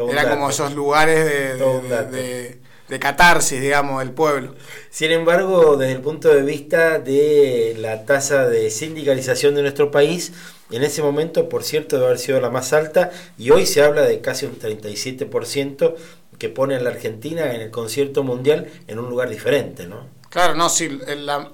Era 0.10 0.30
como 0.30 0.49
esos 0.49 0.74
lugares 0.74 1.60
de, 1.60 2.60
de, 2.88 2.99
catarsis, 2.99 3.62
digamos, 3.62 3.99
del 3.99 4.12
pueblo. 4.12 4.56
Sin 4.89 5.12
embargo, 5.12 5.78
desde 5.78 5.93
el 5.93 6.02
punto 6.02 6.30
de 6.30 6.41
vista 6.41 6.99
de 6.99 7.76
la 7.78 8.06
tasa 8.06 8.47
de 8.47 8.70
sindicalización 8.72 9.56
de 9.56 9.62
nuestro 9.62 9.91
país, 9.91 10.34
en 10.72 10.84
ese 10.84 11.02
momento, 11.02 11.49
por 11.49 11.64
cierto, 11.64 11.97
debe 11.97 12.08
haber 12.08 12.20
sido 12.20 12.41
la 12.41 12.49
más 12.49 12.74
alta 12.74 13.12
y 13.38 13.52
hoy 13.52 13.66
se 13.66 13.84
habla 13.84 14.02
de 14.02 14.22
casi 14.22 14.45
un 14.45 14.58
37% 14.58 15.95
que 16.38 16.49
pone 16.49 16.76
a 16.76 16.80
la 16.80 16.89
Argentina 16.89 17.54
en 17.54 17.62
el 17.62 17.70
concierto 17.70 18.24
mundial 18.24 18.68
en 18.88 18.97
un 18.97 19.10
lugar 19.10 19.30
diferente, 19.30 19.86
¿no? 19.86 20.08
Claro, 20.30 20.56
no, 20.56 20.70
sí, 20.70 20.97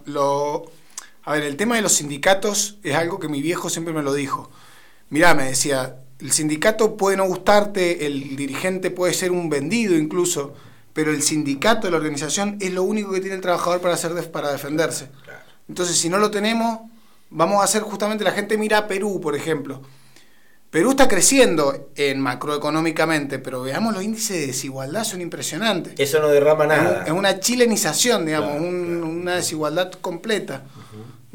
lo, 0.05 0.71
a 1.27 1.33
ver, 1.33 1.43
el 1.43 1.57
tema 1.57 1.75
de 1.75 1.81
los 1.81 1.91
sindicatos 1.91 2.77
es 2.83 2.95
algo 2.95 3.19
que 3.19 3.27
mi 3.27 3.41
viejo 3.41 3.69
siempre 3.69 3.93
me 3.93 4.01
lo 4.01 4.13
dijo. 4.13 4.49
Mirá, 5.09 5.33
me 5.33 5.43
decía, 5.43 5.97
el 6.19 6.31
sindicato 6.31 6.95
puede 6.95 7.17
no 7.17 7.25
gustarte, 7.25 8.05
el 8.05 8.37
dirigente 8.37 8.91
puede 8.91 9.13
ser 9.13 9.31
un 9.31 9.49
vendido 9.49 9.97
incluso, 9.97 10.53
pero 10.93 11.11
el 11.11 11.21
sindicato, 11.21 11.91
la 11.91 11.97
organización, 11.97 12.55
es 12.61 12.71
lo 12.71 12.83
único 12.83 13.11
que 13.11 13.19
tiene 13.19 13.35
el 13.35 13.41
trabajador 13.41 13.81
para, 13.81 13.95
hacer 13.95 14.31
para 14.31 14.53
defenderse. 14.53 15.09
Entonces, 15.67 15.97
si 15.97 16.07
no 16.07 16.17
lo 16.17 16.31
tenemos, 16.31 16.79
vamos 17.29 17.59
a 17.59 17.65
hacer 17.65 17.81
justamente, 17.81 18.23
la 18.23 18.31
gente 18.31 18.57
mira 18.57 18.77
a 18.77 18.87
Perú, 18.87 19.19
por 19.19 19.35
ejemplo. 19.35 19.81
Perú 20.69 20.91
está 20.91 21.09
creciendo 21.09 21.89
en 21.97 22.21
macroeconómicamente, 22.21 23.37
pero 23.39 23.63
veamos 23.63 23.93
los 23.93 24.01
índices 24.01 24.37
de 24.37 24.47
desigualdad, 24.47 25.03
son 25.03 25.19
impresionantes. 25.19 25.93
Eso 25.97 26.21
no 26.21 26.29
derrama 26.29 26.67
nada. 26.67 27.03
Es 27.05 27.11
una 27.11 27.41
chilenización, 27.41 28.25
digamos, 28.25 28.61
una 28.61 29.35
desigualdad 29.35 29.91
completa. 29.91 30.63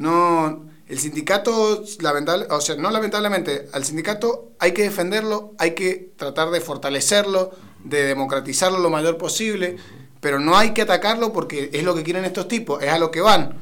No, 0.02 0.64
el 0.88 0.98
sindicato, 0.98 1.84
lamentable, 2.00 2.46
o 2.50 2.60
sea, 2.60 2.74
no 2.74 2.90
lamentablemente, 2.90 3.68
al 3.72 3.84
sindicato 3.84 4.50
hay 4.58 4.72
que 4.72 4.82
defenderlo, 4.82 5.52
hay 5.58 5.76
que 5.76 6.10
tratar 6.16 6.50
de 6.50 6.60
fortalecerlo, 6.60 7.52
de 7.84 8.02
democratizarlo 8.02 8.80
lo 8.80 8.90
mayor 8.90 9.16
posible, 9.16 9.76
pero 10.20 10.40
no 10.40 10.56
hay 10.56 10.72
que 10.74 10.82
atacarlo 10.82 11.32
porque 11.32 11.70
es 11.72 11.84
lo 11.84 11.94
que 11.94 12.02
quieren 12.02 12.24
estos 12.24 12.48
tipos, 12.48 12.82
es 12.82 12.90
a 12.90 12.98
lo 12.98 13.12
que 13.12 13.20
van. 13.20 13.54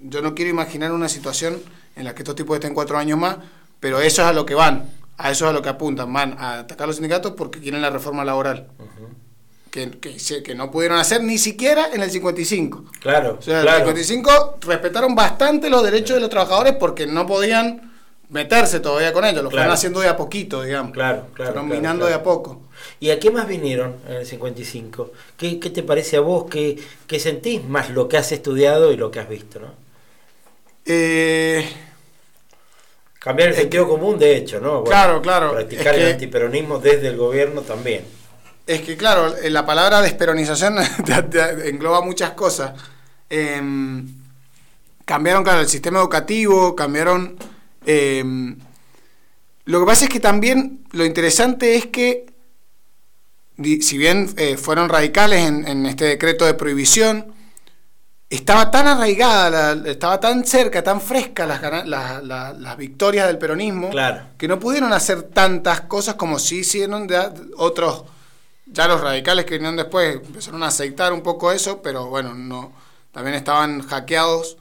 yo 0.00 0.20
no 0.20 0.34
quiero 0.34 0.50
imaginar 0.50 0.92
una 0.92 1.08
situación 1.08 1.62
en 1.94 2.04
la 2.04 2.14
que 2.14 2.20
estos 2.20 2.36
tipos 2.36 2.56
estén 2.56 2.74
cuatro 2.74 2.98
años 2.98 3.18
más, 3.18 3.38
pero 3.80 4.02
eso 4.02 4.20
es 4.20 4.28
a 4.28 4.34
lo 4.34 4.44
que 4.44 4.54
van, 4.54 4.90
a 5.16 5.30
eso 5.30 5.46
es 5.46 5.50
a 5.50 5.54
lo 5.54 5.62
que 5.62 5.70
apuntan, 5.70 6.12
van 6.12 6.36
a 6.38 6.58
atacar 6.58 6.86
los 6.86 6.96
sindicatos 6.96 7.32
porque 7.38 7.58
quieren 7.58 7.80
la 7.80 7.88
reforma 7.88 8.22
laboral 8.22 8.68
que, 10.00 10.42
que, 10.42 10.54
no 10.54 10.70
pudieron 10.70 10.98
hacer 10.98 11.22
ni 11.22 11.38
siquiera 11.38 11.90
en 11.92 12.02
el 12.02 12.10
55. 12.10 12.84
Claro. 13.00 13.36
O 13.38 13.42
sea, 13.42 13.60
en 13.62 13.68
el 13.68 13.74
55 13.76 14.58
respetaron 14.62 15.14
bastante 15.14 15.70
los 15.70 15.82
derechos 15.82 16.16
de 16.16 16.20
los 16.20 16.30
trabajadores 16.30 16.74
porque 16.74 17.06
no 17.06 17.26
podían 17.26 17.92
meterse 18.28 18.80
todavía 18.80 19.12
con 19.12 19.24
ellos, 19.24 19.44
lo 19.44 19.50
fueron 19.50 19.70
haciendo 19.70 20.00
de 20.00 20.08
a 20.08 20.16
poquito, 20.16 20.62
digamos. 20.62 20.92
Claro, 20.92 21.26
claro. 21.32 21.52
Fueron 21.52 21.68
minando 21.68 22.06
de 22.06 22.14
a 22.14 22.22
poco. 22.22 22.62
¿Y 22.98 23.10
a 23.10 23.20
qué 23.20 23.30
más 23.30 23.46
vinieron 23.46 23.96
en 24.08 24.16
el 24.16 24.26
55? 24.26 25.12
¿Qué, 25.36 25.60
qué 25.60 25.70
te 25.70 25.82
parece 25.82 26.16
a 26.16 26.20
vos? 26.20 26.46
¿Qué, 26.50 26.78
¿Qué, 27.06 27.20
sentís 27.20 27.64
más 27.64 27.90
lo 27.90 28.08
que 28.08 28.16
has 28.16 28.32
estudiado 28.32 28.92
y 28.92 28.96
lo 28.96 29.10
que 29.10 29.20
has 29.20 29.28
visto, 29.28 29.60
no? 29.60 29.68
Eh, 30.84 31.68
Cambiar 33.26 33.48
el 33.48 33.56
sentido 33.56 33.88
común, 33.88 34.20
de 34.20 34.36
hecho, 34.36 34.60
¿no? 34.60 34.84
claro, 34.84 35.20
claro. 35.20 35.50
Practicar 35.50 35.96
el 35.96 36.12
antiperonismo 36.12 36.78
desde 36.78 37.08
el 37.08 37.16
gobierno 37.16 37.62
también. 37.62 38.04
Es 38.66 38.80
que, 38.80 38.96
claro, 38.96 39.32
la 39.44 39.64
palabra 39.64 40.02
desperonización 40.02 40.78
engloba 41.64 42.00
muchas 42.00 42.32
cosas. 42.32 42.72
Em, 43.30 44.12
cambiaron, 45.04 45.44
claro, 45.44 45.60
el 45.60 45.68
sistema 45.68 46.00
educativo, 46.00 46.74
cambiaron... 46.74 47.36
Em, 47.86 48.56
lo 49.66 49.80
que 49.80 49.86
pasa 49.86 50.04
es 50.06 50.10
que 50.10 50.20
también 50.20 50.84
lo 50.90 51.04
interesante 51.04 51.76
es 51.76 51.86
que, 51.86 52.26
si 53.80 53.98
bien 53.98 54.34
eh, 54.36 54.56
fueron 54.56 54.88
radicales 54.88 55.44
en, 55.44 55.86
este 55.86 56.04
decreto 56.04 56.44
de 56.44 56.54
prohibición, 56.54 57.34
estaba 58.28 58.70
tan 58.72 58.88
arraigada, 58.88 59.80
estaba 59.88 60.18
tan 60.18 60.44
cerca, 60.44 60.82
tan 60.82 61.00
fresca 61.00 61.46
las, 61.46 62.22
las 62.24 62.76
victorias 62.76 63.28
del 63.28 63.38
peronismo, 63.38 63.90
que 64.36 64.48
no 64.48 64.58
pudieron 64.58 64.92
hacer 64.92 65.22
tantas 65.22 65.82
cosas 65.82 66.16
como 66.16 66.38
sí 66.38 66.58
hicieron 66.58 67.06
de 67.06 67.28
otros 67.56 68.04
ya 68.66 68.88
los 68.88 69.00
radicales 69.00 69.44
que 69.44 69.54
vinieron 69.54 69.76
después 69.76 70.16
empezaron 70.16 70.62
a 70.62 70.66
aceitar 70.66 71.12
un 71.12 71.22
poco 71.22 71.52
eso, 71.52 71.80
pero 71.82 72.06
bueno, 72.06 72.34
no 72.34 72.72
también 73.16 73.34
estaban 73.34 73.80
hackeados. 73.80 74.58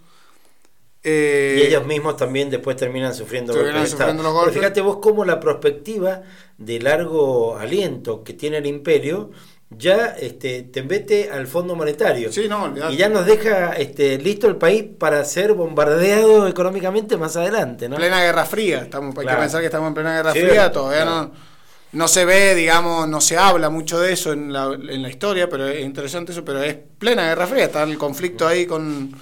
Eh, 1.03 1.59
y 1.59 1.67
ellos 1.67 1.85
mismos 1.85 2.15
también 2.15 2.49
después 2.49 2.77
terminan 2.77 3.13
sufriendo, 3.13 3.53
golpes, 3.53 3.95
Pero 3.95 4.51
fíjate 4.51 4.79
vos 4.79 4.97
cómo 5.01 5.25
la 5.25 5.41
perspectiva 5.41 6.21
de 6.57 6.79
largo 6.79 7.57
aliento 7.57 8.23
que 8.23 8.33
tiene 8.33 8.57
el 8.57 8.65
imperio 8.65 9.31
ya 9.69 10.15
este, 10.17 10.63
te 10.63 10.83
mete 10.83 11.29
al 11.31 11.47
Fondo 11.47 11.75
Monetario. 11.75 12.31
Sí, 12.31 12.47
no, 12.47 12.73
y 12.89 12.95
ya 12.95 13.09
nos 13.09 13.25
deja 13.25 13.73
este, 13.73 14.17
listo 14.19 14.47
el 14.47 14.55
país 14.55 14.85
para 14.97 15.25
ser 15.25 15.53
bombardeado 15.53 16.47
económicamente 16.47 17.17
más 17.17 17.35
adelante. 17.35 17.89
¿no? 17.89 17.97
Plena 17.97 18.21
Guerra 18.21 18.45
Fría, 18.45 18.83
estamos, 18.83 19.17
hay 19.17 19.27
que 19.27 19.35
pensar 19.35 19.59
que 19.59 19.65
estamos 19.65 19.89
en 19.89 19.93
plena 19.95 20.15
Guerra 20.15 20.31
Fría, 20.31 20.71
todavía 20.71 21.03
no 21.03 21.54
no 21.95 22.09
se 22.09 22.25
ve, 22.25 22.53
digamos, 22.55 23.07
no 23.07 23.21
se 23.21 23.37
habla 23.37 23.69
mucho 23.69 23.99
de 23.99 24.11
eso 24.11 24.33
en 24.33 24.51
la, 24.51 24.65
en 24.73 25.01
la 25.01 25.09
historia, 25.09 25.49
pero 25.49 25.67
es 25.67 25.83
interesante 25.83 26.33
eso, 26.33 26.43
pero 26.43 26.61
es 26.61 26.75
plena 26.99 27.29
Guerra 27.29 27.47
Fría, 27.47 27.65
está 27.65 27.83
el 27.83 27.97
conflicto 27.97 28.45
ahí 28.45 28.65
con, 28.65 29.15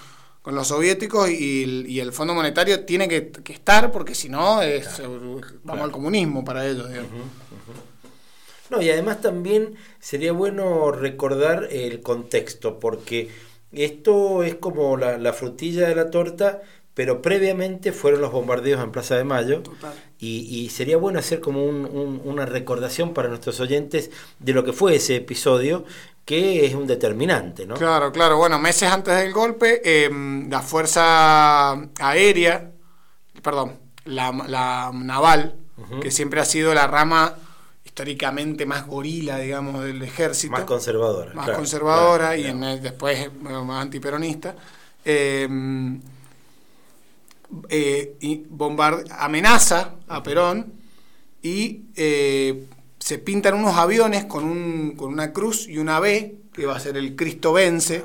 los 0.45 0.67
soviéticos 0.67 1.29
y, 1.29 1.99
el 1.99 2.11
Fondo 2.11 2.33
Monetario 2.33 2.83
tiene 2.83 3.07
que, 3.07 3.31
estar 3.53 3.91
porque 3.91 4.15
si 4.15 4.27
no 4.27 4.61
es, 4.63 5.01
vamos 5.63 5.83
al 5.83 5.91
comunismo 5.91 6.43
para 6.43 6.65
ellos. 6.65 6.89
No, 8.71 8.81
y 8.81 8.89
además 8.89 9.21
también 9.21 9.75
sería 9.99 10.31
bueno 10.31 10.91
recordar 10.91 11.67
el 11.71 12.01
contexto, 12.01 12.79
porque 12.79 13.29
esto 13.71 14.41
es 14.41 14.55
como 14.55 14.97
la, 14.97 15.19
la 15.19 15.31
frutilla 15.31 15.87
de 15.87 15.95
la 15.95 16.09
torta, 16.09 16.61
pero 16.95 17.21
previamente 17.21 17.91
fueron 17.91 18.21
los 18.21 18.31
bombardeos 18.31 18.83
en 18.83 18.91
Plaza 18.91 19.15
de 19.15 19.23
Mayo 19.23 19.61
y, 20.25 20.69
sería 20.69 20.97
bueno 20.97 21.19
hacer 21.19 21.39
como 21.39 21.65
una 21.65 22.45
recordación 22.45 23.13
para 23.13 23.27
nuestros 23.27 23.59
oyentes 23.59 24.11
de 24.39 24.53
lo 24.53 24.63
que 24.63 24.73
fue 24.73 24.95
ese 24.95 25.17
episodio 25.17 25.83
que 26.25 26.65
es 26.65 26.73
un 26.73 26.87
determinante, 26.87 27.65
¿no? 27.65 27.75
Claro, 27.75 28.11
claro. 28.13 28.37
Bueno, 28.37 28.57
meses 28.57 28.89
antes 28.89 29.17
del 29.17 29.33
golpe, 29.33 30.05
em, 30.05 30.49
la 30.49 30.61
Fuerza 30.61 31.73
Aérea, 31.99 32.71
perdón, 33.41 33.77
la, 34.05 34.91
naval, 34.93 35.57
que 36.01 36.11
siempre 36.11 36.39
ha 36.39 36.45
sido 36.45 36.73
la 36.73 36.87
rama 36.87 37.35
históricamente 37.83 38.65
más 38.65 38.87
gorila, 38.87 39.37
digamos, 39.39 39.83
del 39.83 40.01
ejército. 40.01 40.53
Más 40.53 40.63
conservadora. 40.63 41.33
Más 41.33 41.49
conservadora 41.49 42.37
y 42.37 42.43
después 42.79 43.29
más 43.41 43.81
antiperonista. 43.81 44.55
Eh, 45.03 45.49
eh, 47.69 48.15
amenaza 49.11 49.95
a 50.07 50.23
Perón 50.23 50.73
y 51.41 51.81
eh, 51.95 52.65
se 52.99 53.19
pintan 53.19 53.55
unos 53.55 53.75
aviones 53.75 54.25
con, 54.25 54.45
un, 54.45 54.95
con 54.95 55.11
una 55.11 55.33
cruz 55.33 55.67
y 55.67 55.77
una 55.77 55.99
B, 55.99 56.35
que 56.53 56.65
va 56.65 56.75
a 56.75 56.79
ser 56.79 56.97
el 56.97 57.15
Cristo 57.15 57.53
vence, 57.53 58.03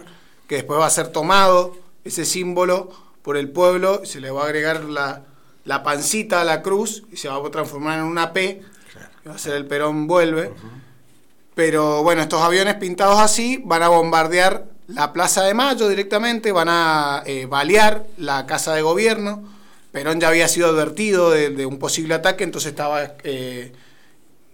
que 0.49 0.57
después 0.57 0.81
va 0.81 0.87
a 0.87 0.91
ser 0.91 1.09
tomado 1.09 1.77
ese 2.05 2.25
símbolo 2.25 2.91
por 3.23 3.37
el 3.37 3.51
pueblo, 3.51 4.05
se 4.05 4.21
le 4.21 4.31
va 4.31 4.43
a 4.43 4.47
agregar 4.47 4.85
la, 4.85 5.25
la 5.65 5.83
pancita 5.83 6.41
a 6.41 6.45
la 6.45 6.63
cruz 6.63 7.05
y 7.13 7.17
se 7.17 7.29
va 7.29 7.37
a 7.37 7.51
transformar 7.51 7.99
en 7.99 8.07
una 8.07 8.33
P, 8.33 8.63
que 9.23 9.29
va 9.29 9.35
a 9.35 9.39
ser 9.39 9.55
el 9.55 9.67
Perón 9.67 10.07
vuelve. 10.07 10.53
Pero 11.55 12.03
bueno, 12.03 12.23
estos 12.23 12.41
aviones 12.41 12.77
pintados 12.77 13.19
así 13.21 13.63
van 13.65 13.83
a 13.83 13.89
bombardear 13.89 14.67
la 14.89 15.13
Plaza 15.13 15.45
de 15.45 15.55
Mayo 15.55 15.89
directamente, 15.89 16.51
van 16.51 16.69
a 16.71 17.23
eh, 17.27 17.47
balear 17.47 18.07
la 18.17 18.47
Casa 18.47 18.75
de 18.75 18.83
Gobierno. 18.83 19.45
Perón 19.93 20.21
ya 20.21 20.29
había 20.29 20.49
sido 20.49 20.69
advertido 20.69 21.31
de, 21.31 21.67
un 21.67 21.79
posible 21.79 22.15
ataque, 22.15 22.45
entonces 22.45 22.71
estaba, 22.71 23.15
eh, 23.23 23.73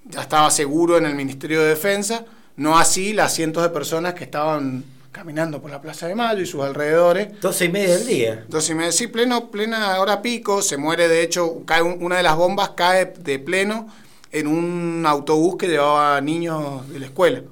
ya 0.05 0.23
estaba 0.23 0.51
seguro 0.51 0.99
en 0.99 1.07
el 1.07 1.15
Ministerio 1.15 1.63
de 1.63 1.69
Defensa. 1.69 2.25
No 2.57 2.79
así 2.79 3.13
las 3.13 3.35
cientos 3.35 3.63
de 3.63 3.69
personas 3.71 4.15
que 4.15 4.25
estaban 4.25 4.85
caminando 5.13 5.63
por 5.63 5.71
la 5.71 5.81
Plaza 5.81 6.09
de 6.09 6.17
Mayo 6.17 6.43
y 6.43 6.47
sus 6.47 6.63
alrededores. 6.63 7.41
Doce 7.41 7.67
y 7.67 7.69
media 7.69 7.97
del 7.97 8.07
día. 8.07 8.45
Doce 8.49 8.73
y 8.73 8.75
media, 8.75 8.93
sí, 8.93 9.07
pleno, 9.07 9.51
plena 9.51 10.01
hora 10.01 10.21
pico, 10.21 10.63
se 10.63 10.77
muere, 10.77 11.07
de 11.07 11.23
hecho, 11.23 11.63
cae 11.65 11.83
una 11.83 12.17
de 12.17 12.25
las 12.25 12.37
bombas 12.37 12.71
cae 12.71 13.15
de 13.19 13.39
pleno 13.39 13.89
en 14.33 14.49
un 14.49 15.05
autobús 15.07 15.57
que 15.57 15.69
llevaba 15.69 16.21
niños 16.21 16.89
de 16.89 16.99
la 16.99 17.07
escuela. 17.07 17.43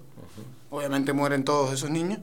Obviamente 0.70 1.12
mueren 1.12 1.45
todos 1.45 1.72
esos 1.72 1.91
niños. 1.91 2.18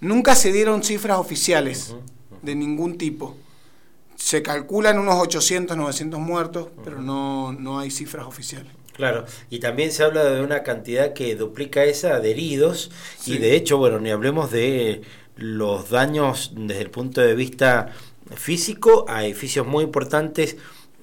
Nunca 0.00 0.34
se 0.34 0.52
dieron 0.52 0.82
cifras 0.82 1.18
oficiales 1.18 1.94
de 2.42 2.54
ningún 2.54 2.96
tipo. 2.96 3.36
Se 4.16 4.42
calculan 4.42 4.98
unos 4.98 5.16
800, 5.16 5.76
900 5.76 6.20
muertos, 6.20 6.68
pero 6.84 7.00
no, 7.00 7.52
no 7.52 7.78
hay 7.78 7.90
cifras 7.90 8.26
oficiales. 8.26 8.72
Claro, 8.92 9.24
y 9.48 9.60
también 9.60 9.92
se 9.92 10.02
habla 10.02 10.24
de 10.24 10.42
una 10.42 10.62
cantidad 10.62 11.14
que 11.14 11.34
duplica 11.34 11.84
esa 11.84 12.20
de 12.20 12.32
heridos 12.32 12.90
y 13.24 13.38
de 13.38 13.56
hecho, 13.56 13.78
bueno, 13.78 13.98
ni 13.98 14.10
hablemos 14.10 14.50
de 14.50 15.02
los 15.36 15.88
daños 15.88 16.52
desde 16.54 16.82
el 16.82 16.90
punto 16.90 17.22
de 17.22 17.34
vista 17.34 17.92
físico 18.34 19.06
a 19.08 19.24
edificios 19.24 19.66
muy 19.66 19.84
importantes 19.84 20.58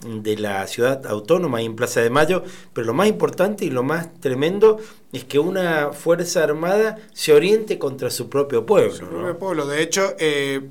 de 0.05 0.37
la 0.37 0.65
ciudad 0.67 1.05
autónoma 1.07 1.61
y 1.61 1.65
en 1.65 1.75
Plaza 1.75 2.01
de 2.01 2.09
Mayo, 2.09 2.43
pero 2.73 2.87
lo 2.87 2.93
más 2.93 3.07
importante 3.07 3.65
y 3.65 3.69
lo 3.69 3.83
más 3.83 4.13
tremendo 4.19 4.77
es 5.11 5.23
que 5.23 5.39
una 5.39 5.91
fuerza 5.91 6.43
armada 6.43 6.97
se 7.13 7.33
oriente 7.33 7.79
contra 7.79 8.09
su 8.09 8.29
propio 8.29 8.65
pueblo. 8.65 8.93
Su 8.93 9.05
propio 9.05 9.37
pueblo. 9.37 9.65
De 9.65 9.81
hecho, 9.81 10.15
eh, 10.19 10.61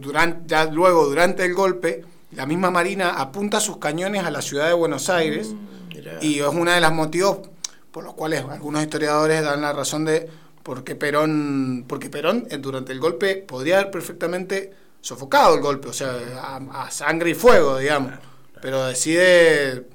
durante, 0.00 0.42
ya 0.46 0.66
luego, 0.66 1.06
durante 1.06 1.44
el 1.44 1.54
golpe, 1.54 2.04
la 2.32 2.46
misma 2.46 2.70
Marina 2.70 3.10
apunta 3.10 3.60
sus 3.60 3.78
cañones 3.78 4.24
a 4.24 4.30
la 4.30 4.42
ciudad 4.42 4.68
de 4.68 4.74
Buenos 4.74 5.08
Aires. 5.08 5.48
Mm. 5.48 5.76
Y 6.20 6.40
es 6.40 6.46
uno 6.46 6.70
de 6.70 6.80
los 6.80 6.92
motivos 6.92 7.38
por 7.90 8.04
los 8.04 8.12
cuales 8.12 8.44
algunos 8.44 8.82
historiadores 8.82 9.42
dan 9.42 9.62
la 9.62 9.72
razón 9.72 10.04
de 10.04 10.28
por 10.62 10.84
qué 10.84 10.94
Perón, 10.96 11.86
porque 11.88 12.10
Perón 12.10 12.46
eh, 12.50 12.58
durante 12.58 12.92
el 12.92 13.00
golpe 13.00 13.36
podría 13.36 13.78
haber 13.78 13.90
perfectamente 13.90 14.70
sofocado 15.00 15.54
el 15.54 15.62
golpe, 15.62 15.88
o 15.88 15.92
sea, 15.92 16.12
a, 16.72 16.90
sangre 16.90 17.30
y 17.30 17.34
fuego, 17.34 17.78
digamos, 17.78 18.12
pero 18.60 18.86
decide, 18.86 19.86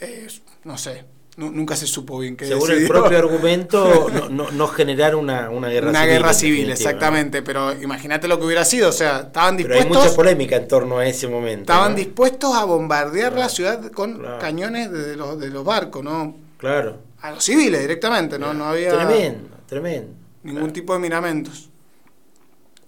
eh, 0.00 0.26
no 0.64 0.78
sé, 0.78 1.04
nunca 1.36 1.76
se 1.76 1.86
supo 1.86 2.18
bien 2.18 2.36
qué 2.36 2.46
Según 2.46 2.70
el 2.70 2.86
propio 2.86 3.18
argumento, 3.18 4.08
no, 4.30 4.50
no, 4.50 4.68
generar 4.68 5.14
una, 5.14 5.50
una 5.50 5.68
guerra 5.68 5.90
una 5.90 6.00
civil. 6.00 6.10
Una 6.10 6.18
guerra 6.18 6.34
civil, 6.34 6.70
exactamente. 6.70 7.42
Pero 7.42 7.72
imagínate 7.80 8.28
lo 8.28 8.38
que 8.38 8.46
hubiera 8.46 8.64
sido. 8.64 8.88
O 8.88 8.92
sea, 8.92 9.20
estaban 9.26 9.56
dispuestos. 9.56 9.86
Pero 9.86 10.00
hay 10.00 10.04
mucha 10.04 10.16
polémica 10.16 10.56
en 10.56 10.68
torno 10.68 10.98
a 10.98 11.06
ese 11.06 11.28
momento. 11.28 11.72
Estaban 11.72 11.94
dispuestos 11.94 12.54
a 12.54 12.64
bombardear 12.64 13.32
la 13.32 13.48
ciudad 13.48 13.90
con 13.92 14.22
cañones 14.40 14.90
de 14.90 15.16
los, 15.16 15.38
de 15.38 15.50
los 15.50 15.64
barcos, 15.64 16.04
¿no? 16.04 16.36
Claro. 16.58 16.98
A 17.20 17.32
los 17.32 17.44
civiles 17.44 17.80
directamente, 17.80 18.38
¿no? 18.38 18.54
No 18.54 18.66
había. 18.66 18.90
Tremendo, 18.90 19.48
tremendo. 19.66 20.12
Ningún 20.42 20.72
tipo 20.72 20.92
de 20.92 20.98
miramentos. 20.98 21.70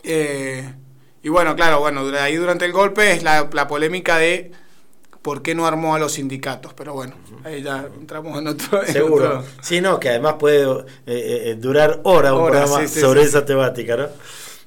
Eh, 0.02 0.72
y 1.26 1.28
bueno, 1.28 1.56
claro, 1.56 1.80
bueno, 1.80 2.02
ahí 2.20 2.36
durante 2.36 2.66
el 2.66 2.72
golpe 2.72 3.10
es 3.10 3.24
la, 3.24 3.50
la 3.52 3.66
polémica 3.66 4.16
de 4.16 4.52
por 5.22 5.42
qué 5.42 5.56
no 5.56 5.66
armó 5.66 5.96
a 5.96 5.98
los 5.98 6.12
sindicatos. 6.12 6.72
Pero 6.74 6.92
bueno, 6.94 7.16
ahí 7.42 7.64
ya 7.64 7.88
entramos 7.98 8.38
en 8.38 8.46
otro. 8.46 8.86
Seguro. 8.86 9.42
Sí, 9.60 9.80
no, 9.80 9.98
que 9.98 10.10
además 10.10 10.36
puede 10.38 10.62
eh, 10.62 10.84
eh, 11.06 11.56
durar 11.58 11.98
horas 12.04 12.30
un 12.30 12.44
programa 12.44 12.86
sobre 12.86 13.22
esa 13.22 13.44
temática, 13.44 13.96
¿no? 13.96 14.06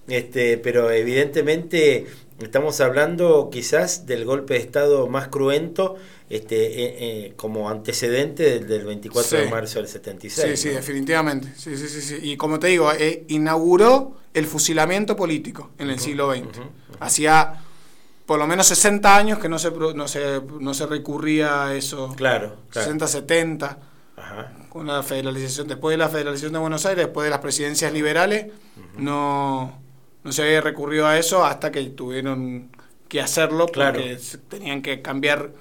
Este, 0.10 0.58
pero 0.58 0.92
evidentemente 0.92 2.08
estamos 2.42 2.82
hablando 2.82 3.48
quizás 3.50 4.06
del 4.06 4.26
golpe 4.26 4.56
de 4.56 4.60
Estado 4.60 5.08
más 5.08 5.30
cruento 5.30 5.96
este, 6.30 7.26
eh, 7.28 7.34
como 7.36 7.70
antecedente 7.70 8.60
del, 8.60 8.86
24 8.86 9.38
de 9.40 9.50
marzo 9.50 9.80
del 9.80 9.88
76. 9.88 10.60
Sí, 10.60 10.70
sí, 10.70 10.76
definitivamente. 10.76 11.52
Sí, 11.58 11.76
sí, 11.76 11.88
sí, 11.88 12.20
Y 12.22 12.38
como 12.38 12.60
te 12.60 12.68
digo, 12.68 12.92
inauguró 13.28 14.18
el 14.34 14.46
fusilamiento 14.46 15.16
político 15.16 15.72
en 15.80 15.90
el 15.90 16.00
siglo 16.00 16.32
XX. 16.32 16.60
Hacía 17.00 17.62
por 18.30 18.38
lo 18.38 18.46
menos 18.46 18.68
60 18.68 19.16
años 19.18 19.40
que 19.40 19.50
no 19.50 19.58
se, 19.58 19.72
no 19.72 20.08
se, 20.08 20.40
no 20.60 20.76
se 20.76 20.86
recurría 20.86 21.66
a 21.66 21.76
eso. 21.76 22.14
Claro, 22.16 22.58
60, 22.70 23.08
70. 23.08 23.80
Con 24.70 24.86
la 24.86 25.02
federalización, 25.02 25.68
después 25.68 25.94
de 25.94 25.98
la 25.98 26.10
federalización 26.10 26.54
de 26.54 26.60
Buenos 26.60 26.86
Aires, 26.86 27.06
después 27.06 27.26
de 27.26 27.32
las 27.32 27.40
presidencias 27.40 27.92
liberales, 27.92 28.52
no, 29.00 29.82
no 30.24 30.32
se 30.32 30.44
había 30.44 30.62
recurrido 30.62 31.08
a 31.08 31.18
eso 31.18 31.44
hasta 31.44 31.72
que 31.72 31.82
tuvieron 31.86 32.70
que 33.08 33.20
hacerlo 33.20 33.66
porque 33.66 34.20
tenían 34.48 34.84
que 34.84 35.02
cambiar 35.02 35.52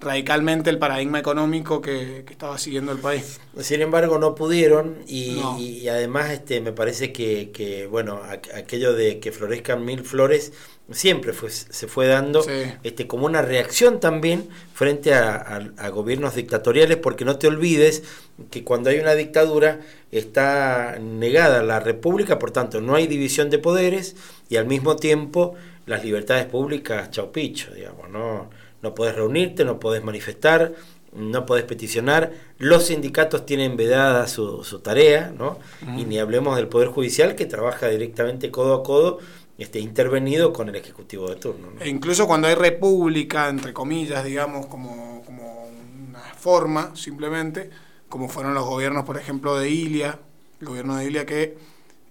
radicalmente 0.00 0.70
el 0.70 0.78
paradigma 0.78 1.18
económico 1.18 1.80
que, 1.80 2.24
estaba 2.30 2.58
siguiendo 2.58 2.92
el 2.92 2.98
país. 2.98 3.40
Sin 3.60 3.80
embargo, 3.80 4.18
no 4.18 4.34
pudieron 4.34 4.98
y, 5.06 5.88
además 5.88 6.30
este, 6.30 6.60
me 6.60 6.72
parece 6.72 7.12
que, 7.12 7.50
que, 7.50 7.86
bueno, 7.86 8.20
aquello 8.54 8.92
de 8.92 9.20
que 9.20 9.32
florezcan 9.32 9.84
mil 9.84 10.04
flores 10.04 10.52
siempre 10.90 11.32
fue, 11.32 11.50
se 11.50 11.88
fue 11.88 12.06
dando 12.06 12.44
este, 12.82 13.06
como 13.06 13.26
una 13.26 13.42
reacción 13.42 13.98
también 13.98 14.48
frente 14.72 15.14
a, 15.14 15.72
gobiernos 15.90 16.34
dictatoriales, 16.34 16.98
porque 16.98 17.24
no 17.24 17.38
te 17.38 17.48
olvides 17.48 18.04
que 18.50 18.62
cuando 18.62 18.90
hay 18.90 18.98
una 18.98 19.14
dictadura 19.14 19.80
está 20.12 20.98
negada 21.00 21.62
la 21.62 21.80
república, 21.80 22.38
por 22.38 22.50
tanto 22.50 22.80
no 22.80 22.94
hay 22.94 23.06
división 23.06 23.50
de 23.50 23.58
poderes 23.58 24.14
y 24.48 24.56
al 24.56 24.66
mismo 24.66 24.96
tiempo 24.96 25.54
las 25.86 26.04
libertades 26.04 26.46
públicas, 26.46 27.10
chau 27.10 27.32
picho, 27.32 27.72
digamos, 27.72 28.10
no 28.10 28.50
no 28.86 28.94
podés 28.94 29.16
reunirte, 29.16 29.64
no 29.64 29.80
podés 29.80 30.04
manifestar, 30.04 30.72
no 31.12 31.44
podés 31.44 31.64
peticionar, 31.64 32.32
los 32.58 32.86
sindicatos 32.86 33.44
tienen 33.44 33.76
vedada 33.76 34.28
su, 34.28 34.62
su 34.62 34.78
tarea, 34.78 35.32
¿no? 35.36 35.58
Y 35.96 36.04
ni 36.04 36.20
hablemos 36.20 36.56
del 36.56 36.68
Poder 36.68 36.88
Judicial 36.88 37.34
que 37.34 37.46
trabaja 37.46 37.88
directamente 37.88 38.52
codo 38.52 38.74
a 38.74 38.82
codo, 38.84 39.18
este, 39.58 39.80
intervenido 39.80 40.52
con 40.52 40.68
el 40.68 40.76
Ejecutivo 40.76 41.28
de 41.28 41.36
turno. 41.36 41.68
E 41.80 41.88
incluso 41.88 42.28
cuando 42.28 42.46
hay 42.46 42.54
república, 42.54 43.48
entre 43.48 43.72
comillas, 43.72 44.24
digamos, 44.24 44.66
como, 44.66 45.22
como 45.24 45.68
una 46.08 46.20
forma, 46.38 46.94
simplemente, 46.94 47.70
como 48.08 48.28
fueron 48.28 48.54
los 48.54 48.66
gobiernos, 48.66 49.04
por 49.04 49.18
ejemplo, 49.18 49.58
de 49.58 49.68
Ilia, 49.68 50.20
el 50.60 50.66
gobierno 50.68 50.96
de 50.96 51.06
Ilia 51.06 51.26
que 51.26 51.56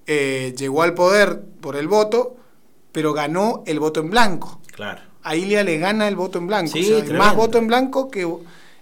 eh, 0.07 0.53
llegó 0.57 0.81
al 0.81 0.93
poder 0.93 1.41
por 1.61 1.77
el 1.77 1.87
voto, 1.87 2.35
pero 2.91 3.13
ganó 3.13 3.63
el 3.65 3.79
voto 3.79 4.01
en 4.01 4.09
blanco. 4.09 4.59
Claro 4.73 5.14
a 5.25 5.35
Ilia 5.35 5.63
le 5.63 5.79
gana 5.79 6.07
el 6.07 6.15
voto 6.15 6.37
en 6.37 6.45
blanco. 6.45 6.71
Sí, 6.73 6.93
más 7.13 7.35
voto 7.35 7.57
en 7.57 7.67
blanco 7.67 8.11
que... 8.11 8.31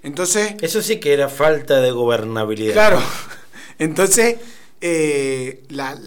Entonces... 0.03 0.55
Eso 0.61 0.81
sí 0.81 0.99
que 0.99 1.13
era 1.13 1.29
falta 1.29 1.79
de 1.79 1.91
gobernabilidad. 1.91 2.73
Claro. 2.73 3.01
Entonces, 3.79 4.35
eh, 4.81 5.63
la, 5.69 5.97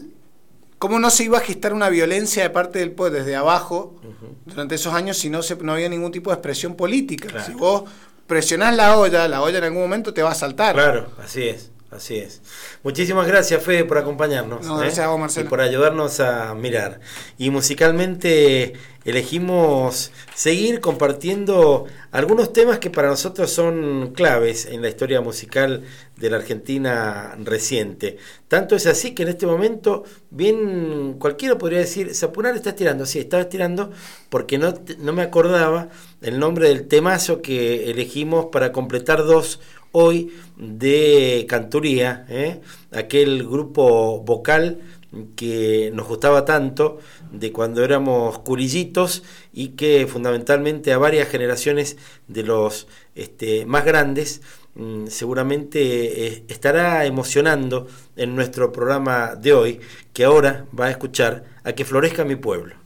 ¿cómo 0.79 0.99
no 0.99 1.09
se 1.09 1.25
iba 1.25 1.39
a 1.39 1.41
gestar 1.41 1.73
una 1.73 1.89
violencia 1.89 2.43
de 2.43 2.51
parte 2.51 2.81
del 2.81 2.93
poder 2.93 3.25
desde 3.25 3.35
abajo 3.35 3.99
durante 4.45 4.75
esos 4.75 4.93
años 4.93 5.17
si 5.17 5.31
no, 5.31 5.43
se, 5.43 5.57
no 5.57 5.73
había 5.73 5.89
ningún 5.89 6.13
tipo 6.13 6.29
de 6.29 6.35
expresión 6.35 6.75
política? 6.75 7.43
Si 7.43 7.53
vos 7.53 7.85
presionás 8.27 8.77
la 8.77 8.99
olla, 8.99 9.27
la 9.29 9.41
olla 9.41 9.57
en 9.57 9.65
algún 9.65 9.81
momento 9.81 10.13
te 10.13 10.23
va 10.23 10.33
a 10.33 10.35
saltar. 10.35 10.75
Claro, 10.75 11.13
así 11.19 11.45
es. 11.45 11.71
Así 11.91 12.17
es. 12.17 12.43
Muchísimas 12.83 13.29
gracias, 13.29 13.63
Fede, 13.63 13.85
por 13.85 13.99
acompañarnos. 13.99 14.67
No, 14.67 14.77
gracias 14.77 15.07
a 15.07 15.09
vos, 15.09 15.21
Marcelo. 15.21 15.47
Y 15.47 15.49
por 15.49 15.61
ayudarnos 15.61 16.19
a 16.19 16.55
mirar. 16.55 17.01
Y 17.39 17.51
musicalmente 17.51 18.73
elegimos 19.05 20.11
seguir 20.35 20.81
compartiendo 20.81 21.87
algunos 22.11 22.53
temas 22.53 22.81
que 22.81 22.91
para 22.91 23.09
nosotros 23.09 23.53
son 23.53 24.13
claves 24.15 24.67
en 24.67 24.83
la 24.83 24.89
historia 24.89 25.21
musical 25.21 25.85
de 26.17 26.29
la 26.29 26.39
Argentina 26.39 27.37
reciente. 27.45 28.19
Tanto 28.49 28.75
es 28.75 28.87
así 28.87 29.15
que 29.15 29.23
en 29.23 29.29
este 29.29 29.47
momento, 29.47 30.03
bien 30.31 31.15
cualquiera 31.21 31.57
podría 31.57 31.79
decir, 31.79 32.17
Sapunar 32.17 32.57
está 32.57 32.71
estirando. 32.71 33.07
Sí, 33.07 33.21
estaba 33.21 33.45
estirando 33.45 33.93
porque 34.29 34.59
no, 34.59 34.75
no 34.99 35.13
me 35.13 35.23
acordaba 35.23 35.89
el 36.21 36.41
nombre 36.41 36.69
del 36.69 36.89
temazo 36.89 37.43
que 37.43 37.91
elegimos 37.91 38.47
para 38.47 38.73
completar 38.73 39.25
dos 39.25 39.61
hoy 39.99 40.31
de 40.59 41.47
Canturía, 41.49 42.27
¿eh? 42.29 42.61
aquel 42.93 43.49
grupo 43.49 44.21
vocal 44.21 44.81
que 45.37 45.91
nos 45.95 46.07
gustaba 46.07 46.45
tanto 46.45 46.99
de 47.33 47.51
cuando 47.51 47.83
éramos 47.83 48.41
curillitos 48.41 49.23
y 49.55 49.69
que 49.69 50.07
fundamentalmente 50.07 50.93
a 50.93 50.99
varias 50.99 51.29
generaciones 51.29 51.97
de 52.29 52.43
los 52.43 52.89
este, 53.15 53.65
más 53.65 53.87
grandes 53.87 54.43
mm, 54.75 55.07
seguramente 55.07 56.27
eh, 56.27 56.45
estará 56.49 57.07
emocionando 57.07 57.87
en 58.17 58.37
nuestro 58.37 58.73
programa 58.73 59.35
de 59.35 59.55
hoy, 59.55 59.81
que 60.13 60.25
ahora 60.25 60.67
va 60.79 60.87
a 60.87 60.91
escuchar 60.91 61.45
a 61.65 61.73
que 61.73 61.87
florezca 61.87 62.23
mi 62.27 62.37
pueblo. 62.37 62.86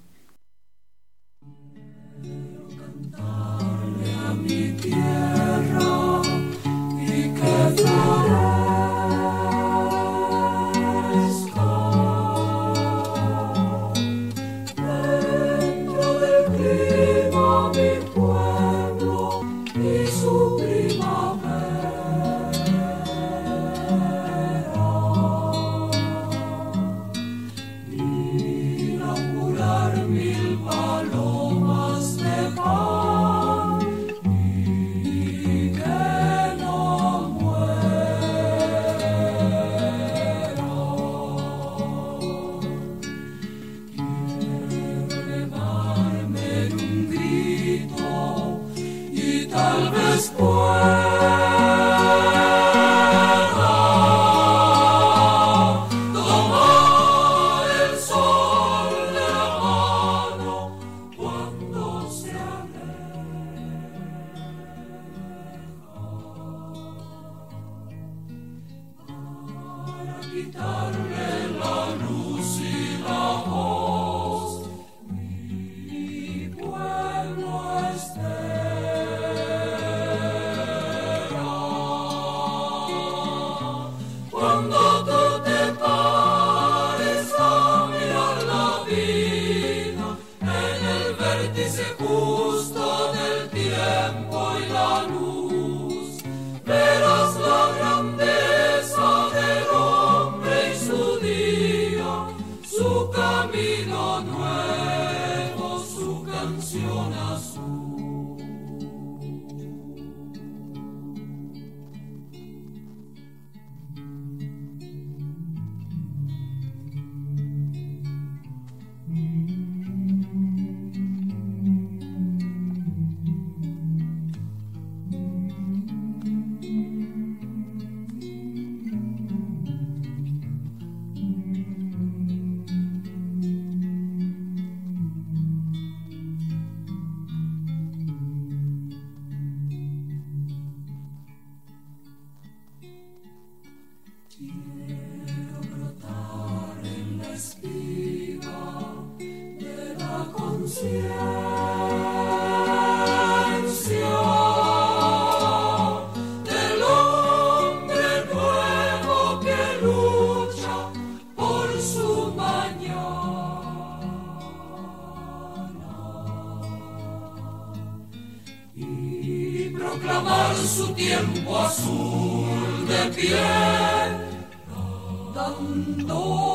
Thunder. 175.41 176.49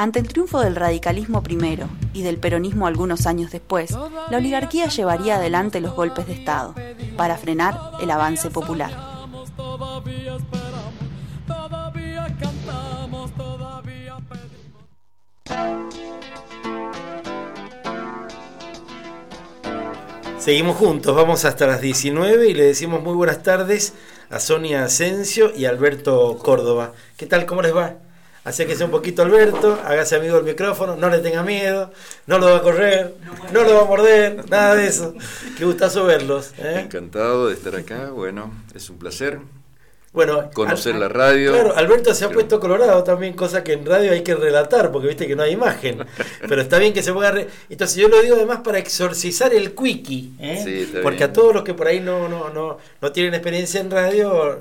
Ante 0.00 0.18
el 0.18 0.28
triunfo 0.28 0.60
del 0.60 0.76
radicalismo 0.76 1.42
primero 1.42 1.86
y 2.14 2.22
del 2.22 2.38
peronismo 2.38 2.86
algunos 2.86 3.26
años 3.26 3.50
después, 3.50 3.90
la 4.30 4.38
oligarquía 4.38 4.88
llevaría 4.88 5.36
adelante 5.36 5.78
los 5.78 5.94
golpes 5.94 6.26
de 6.26 6.32
Estado 6.32 6.74
para 7.18 7.36
frenar 7.36 7.78
el 8.00 8.10
avance 8.10 8.48
popular. 8.50 8.92
Seguimos 20.38 20.78
juntos, 20.78 21.14
vamos 21.14 21.44
hasta 21.44 21.66
las 21.66 21.82
19 21.82 22.48
y 22.48 22.54
le 22.54 22.64
decimos 22.64 23.02
muy 23.02 23.12
buenas 23.12 23.42
tardes 23.42 23.92
a 24.30 24.40
Sonia 24.40 24.82
Asensio 24.82 25.54
y 25.54 25.66
Alberto 25.66 26.38
Córdoba. 26.38 26.94
¿Qué 27.18 27.26
tal? 27.26 27.44
¿Cómo 27.44 27.60
les 27.60 27.76
va? 27.76 27.96
Acérquese 28.42 28.84
un 28.84 28.90
poquito 28.90 29.22
Alberto, 29.22 29.78
hágase 29.84 30.16
amigo 30.16 30.36
del 30.36 30.44
micrófono, 30.44 30.96
no 30.96 31.10
le 31.10 31.18
tenga 31.18 31.42
miedo, 31.42 31.90
no 32.26 32.38
lo 32.38 32.46
va 32.46 32.56
a 32.56 32.62
correr, 32.62 33.14
no 33.52 33.62
lo 33.64 33.74
va 33.74 33.82
a 33.82 33.84
morder, 33.84 34.48
nada 34.48 34.74
de 34.76 34.86
eso. 34.86 35.14
Qué 35.58 35.64
gustazo 35.66 36.06
verlos. 36.06 36.52
¿eh? 36.56 36.80
Encantado 36.84 37.48
de 37.48 37.54
estar 37.54 37.76
acá, 37.76 38.10
bueno, 38.10 38.50
es 38.74 38.88
un 38.88 38.98
placer. 38.98 39.40
Bueno, 40.12 40.50
conocer 40.52 40.96
la 40.96 41.08
radio. 41.08 41.52
Claro, 41.52 41.76
Alberto 41.76 42.12
se 42.14 42.24
ha 42.24 42.30
puesto 42.30 42.58
colorado 42.58 43.04
también, 43.04 43.34
cosa 43.34 43.62
que 43.62 43.74
en 43.74 43.86
radio 43.86 44.10
hay 44.10 44.22
que 44.22 44.34
relatar, 44.34 44.90
porque 44.90 45.06
viste 45.06 45.28
que 45.28 45.36
no 45.36 45.44
hay 45.44 45.52
imagen. 45.52 46.04
Pero 46.48 46.62
está 46.62 46.78
bien 46.78 46.92
que 46.92 47.02
se 47.02 47.12
ponga. 47.12 47.32
Entonces, 47.68 47.96
yo 47.96 48.08
lo 48.08 48.20
digo 48.20 48.34
además 48.34 48.60
para 48.64 48.78
exorcizar 48.78 49.54
el 49.54 49.72
quickie, 49.72 50.32
¿eh? 50.40 51.00
porque 51.02 51.24
a 51.24 51.32
todos 51.32 51.54
los 51.54 51.62
que 51.62 51.74
por 51.74 51.86
ahí 51.86 52.00
no, 52.00 52.28
no, 52.28 52.50
no, 52.50 52.78
no 53.00 53.12
tienen 53.12 53.34
experiencia 53.34 53.80
en 53.80 53.90
radio, 53.90 54.58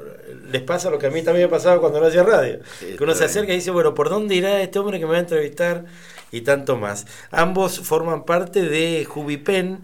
les 0.51 0.61
pasa 0.61 0.89
lo 0.89 0.97
que 0.99 1.07
a 1.07 1.10
mí 1.11 1.22
también 1.22 1.47
me 1.47 1.51
pasaba 1.51 1.80
cuando 1.80 1.99
no 1.99 2.07
hacía 2.07 2.23
radio. 2.23 2.60
que 2.80 3.03
uno 3.03 3.15
se 3.15 3.26
acerca 3.26 3.53
y 3.53 3.56
dice, 3.57 3.72
bueno, 3.72 3.93
¿por 3.93 4.10
dónde 4.10 4.35
irá 4.35 4.61
este 4.61 4.80
hombre 4.80 4.99
que 4.99 5.06
me 5.06 5.11
va 5.11 5.18
a 5.18 5.22
entrevistar? 5.22 5.85
y 6.31 6.41
tanto 6.41 6.77
más. 6.77 7.06
Ambos 7.31 7.80
forman 7.80 8.23
parte 8.23 8.61
de 8.64 9.06
Jubipen, 9.06 9.80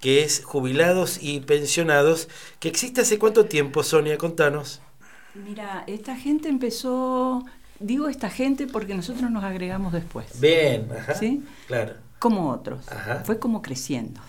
que 0.00 0.22
es 0.22 0.44
jubilados 0.44 1.18
y 1.22 1.40
pensionados, 1.40 2.28
que 2.58 2.68
existe 2.68 3.02
hace 3.02 3.18
cuánto 3.18 3.46
tiempo, 3.46 3.82
Sonia, 3.82 4.16
contanos. 4.18 4.80
Mira, 5.34 5.84
esta 5.86 6.16
gente 6.16 6.48
empezó, 6.48 7.44
digo 7.78 8.08
esta 8.08 8.30
gente 8.30 8.66
porque 8.66 8.94
nosotros 8.94 9.30
nos 9.30 9.44
agregamos 9.44 9.92
después. 9.92 10.40
Bien, 10.40 10.88
¿sí? 11.18 11.44
Claro. 11.66 11.94
Como 12.18 12.50
otros. 12.50 12.84
Fue 13.24 13.38
como 13.38 13.62
creciendo. 13.62 14.20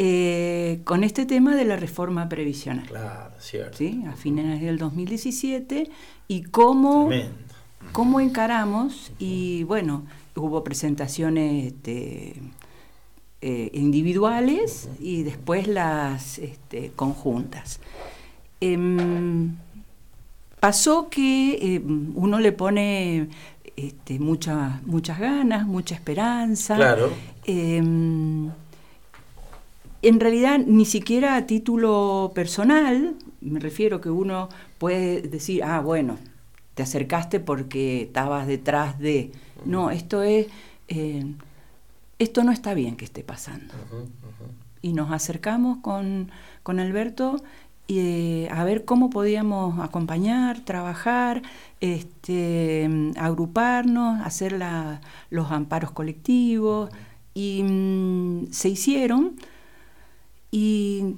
Eh, 0.00 0.80
con 0.84 1.02
este 1.02 1.26
tema 1.26 1.56
de 1.56 1.64
la 1.64 1.76
reforma 1.76 2.28
previsional. 2.28 2.86
Claro, 2.86 3.34
cierto. 3.40 3.78
¿sí? 3.78 4.04
A 4.06 4.12
fines 4.12 4.60
del 4.60 4.78
2017 4.78 5.90
y 6.28 6.42
cómo, 6.42 7.10
cómo 7.90 8.20
encaramos 8.20 9.10
y 9.18 9.64
bueno, 9.64 10.04
hubo 10.36 10.62
presentaciones 10.62 11.66
este, 11.66 12.34
eh, 13.40 13.70
individuales 13.72 14.88
y 15.00 15.24
después 15.24 15.66
las 15.66 16.38
este, 16.38 16.92
conjuntas. 16.94 17.80
Em, 18.60 19.56
pasó 20.60 21.08
que 21.08 21.74
em, 21.74 22.12
uno 22.14 22.38
le 22.38 22.52
pone 22.52 23.30
este, 23.74 24.20
muchas 24.20 25.18
ganas, 25.18 25.66
mucha 25.66 25.96
esperanza. 25.96 26.76
Claro. 26.76 27.10
En 30.02 30.20
realidad, 30.20 30.58
ni 30.58 30.84
siquiera 30.84 31.36
a 31.36 31.46
título 31.46 32.32
personal, 32.34 33.16
me 33.40 33.60
refiero 33.60 34.00
que 34.00 34.10
uno 34.10 34.48
puede 34.78 35.22
decir, 35.22 35.64
ah, 35.64 35.80
bueno, 35.80 36.18
te 36.74 36.82
acercaste 36.82 37.40
porque 37.40 38.02
estabas 38.02 38.46
detrás 38.46 38.98
de... 38.98 39.32
No, 39.64 39.90
esto 39.90 40.22
es... 40.22 40.46
Eh, 40.88 41.24
esto 42.18 42.42
no 42.42 42.52
está 42.52 42.74
bien 42.74 42.96
que 42.96 43.04
esté 43.04 43.22
pasando. 43.22 43.74
Y 44.82 44.92
nos 44.92 45.10
acercamos 45.12 45.78
con, 45.78 46.30
con 46.62 46.80
Alberto 46.80 47.42
eh, 47.90 48.48
a 48.50 48.64
ver 48.64 48.84
cómo 48.84 49.08
podíamos 49.08 49.80
acompañar, 49.80 50.60
trabajar, 50.60 51.40
este, 51.80 52.88
agruparnos, 53.16 54.20
hacer 54.20 54.52
la, 54.52 55.00
los 55.30 55.50
amparos 55.50 55.92
colectivos. 55.92 56.90
Y 57.32 57.62
mm, 57.62 58.52
se 58.52 58.68
hicieron 58.68 59.36
y 60.50 61.16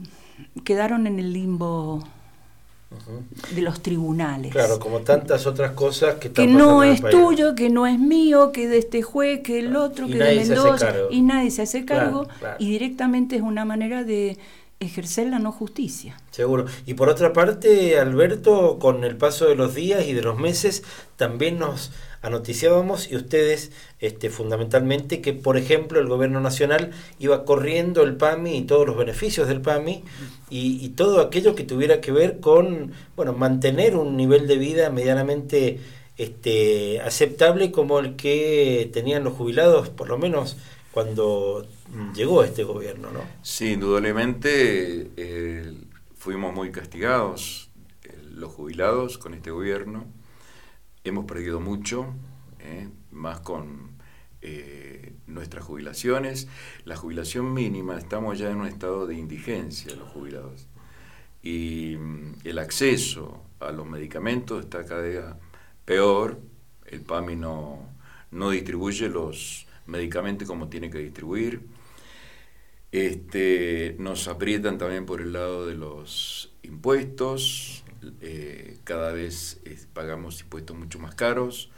quedaron 0.65 1.07
en 1.07 1.19
el 1.19 1.33
limbo 1.33 2.03
de 3.55 3.63
los 3.63 3.83
tribunales. 3.83 4.51
Claro, 4.53 4.81
como 4.81 5.01
tantas 5.01 5.47
otras 5.47 5.73
cosas 5.73 6.17
que 6.17 6.33
Que 6.33 6.47
no 6.47 6.83
es 6.83 7.01
tuyo, 7.01 7.55
que 7.55 7.71
no 7.71 7.87
es 7.87 7.99
mío, 7.99 8.51
que 8.53 8.67
de 8.69 8.79
este 8.79 9.03
juez, 9.03 9.41
que 9.43 9.61
el 9.61 9.77
otro, 9.77 10.07
que 10.09 10.15
de 10.15 10.37
Mendoza, 10.37 10.93
y 11.11 11.23
nadie 11.23 11.51
se 11.51 11.63
hace 11.63 11.85
cargo, 11.85 12.27
y 12.59 12.71
directamente 12.71 13.37
es 13.37 13.43
una 13.43 13.65
manera 13.65 14.03
de 14.03 14.39
ejercer 14.81 15.29
la 15.29 15.39
no 15.39 15.53
justicia. 15.53 16.17
Seguro. 16.31 16.65
Y 16.87 16.95
por 16.95 17.11
otra 17.11 17.33
parte, 17.33 17.99
Alberto, 17.99 18.79
con 18.79 19.05
el 19.05 19.17
paso 19.17 19.47
de 19.47 19.55
los 19.55 19.75
días 19.75 20.07
y 20.07 20.15
de 20.15 20.23
los 20.23 20.39
meses, 20.39 20.83
también 21.17 21.59
nos 21.59 21.93
anoticiábamos 22.23 23.11
y 23.11 23.17
ustedes 23.17 23.73
este, 23.99 24.31
fundamentalmente 24.31 25.21
que, 25.21 25.33
por 25.33 25.57
ejemplo, 25.57 26.01
el 26.01 26.07
gobierno 26.07 26.41
nacional 26.41 26.91
iba 27.19 27.45
corriendo 27.45 28.03
el 28.03 28.17
PAMI 28.17 28.59
y 28.59 28.63
todos 28.63 28.87
los 28.87 28.97
beneficios 28.97 29.49
del 29.49 29.61
PAMI 29.61 30.05
y, 30.51 30.89
todo 30.91 31.21
aquello 31.21 31.55
que 31.55 31.65
tuviera 31.65 32.01
que 32.01 32.13
ver 32.13 32.41
con 32.41 32.93
bueno, 33.17 33.33
mantener 33.33 33.97
un 33.97 34.17
nivel 34.17 34.47
de 34.47 34.59
vida 34.59 34.91
medianamente 34.91 35.81
este, 36.19 37.01
aceptable 37.01 37.71
como 37.71 38.01
el 38.01 38.17
que 38.17 38.91
tenían 38.93 39.25
los 39.25 39.35
jubilados, 39.35 39.89
por 39.89 40.09
lo 40.09 40.19
menos 40.19 40.57
cuando 40.93 41.67
llegó 42.15 42.45
este 42.45 42.65
gobierno, 42.65 43.11
¿no? 43.13 43.21
Sí, 43.43 43.73
indudablemente 43.73 45.11
eh, 45.17 45.73
fuimos 46.19 46.53
muy 46.53 46.71
castigados 46.71 47.71
eh, 48.03 48.15
los 48.35 48.53
jubilados 48.53 49.17
con 49.17 49.33
este 49.33 49.51
gobierno 49.51 50.20
hemos 51.05 51.25
perdido 51.25 51.61
mucho, 51.61 52.15
¿eh? 52.61 52.89
más 53.11 53.41
con 53.41 53.91
eh, 54.43 55.13
nuestras 55.27 55.65
jubilaciones. 55.65 56.49
La 56.85 56.97
jubilación 56.97 57.53
mínima, 57.53 57.99
estamos 57.99 58.39
ya 58.39 58.51
en 58.51 58.59
un 58.59 58.67
estado 58.67 59.07
de 59.07 59.15
indigencia 59.15 59.95
los 59.95 60.09
jubilados. 60.09 60.67
Y 61.43 61.97
mm, 61.99 62.35
el 62.45 62.59
acceso 62.59 63.43
a 63.61 63.73
los 63.73 63.87
medicamentos 63.87 64.65
está 64.65 64.85
cada 64.85 65.03
día 65.03 65.39
peor. 65.85 66.41
El 66.87 67.03
PAMI 67.03 67.37
no, 67.37 67.89
no 68.31 68.51
distribuye 68.51 69.09
los 69.09 69.67
medicamentos 69.87 70.49
como 70.49 70.69
tiene 70.69 70.91
que 70.91 70.99
distribuir. 70.99 71.63
Este, 72.93 73.95
nos 73.99 74.27
aprietan 74.27 74.77
también 74.77 75.07
por 75.07 75.21
el 75.21 75.33
lado 75.33 75.67
de 75.67 75.75
los 75.75 76.53
impuestos, 76.63 77.80
eh, 78.21 78.79
cada 78.85 79.13
vez 79.13 79.61
eh, 79.65 79.79
pagamos 79.93 80.41
impuestos 80.41 80.77
mucho 80.77 80.99
más 80.99 81.15
caros 81.15 81.71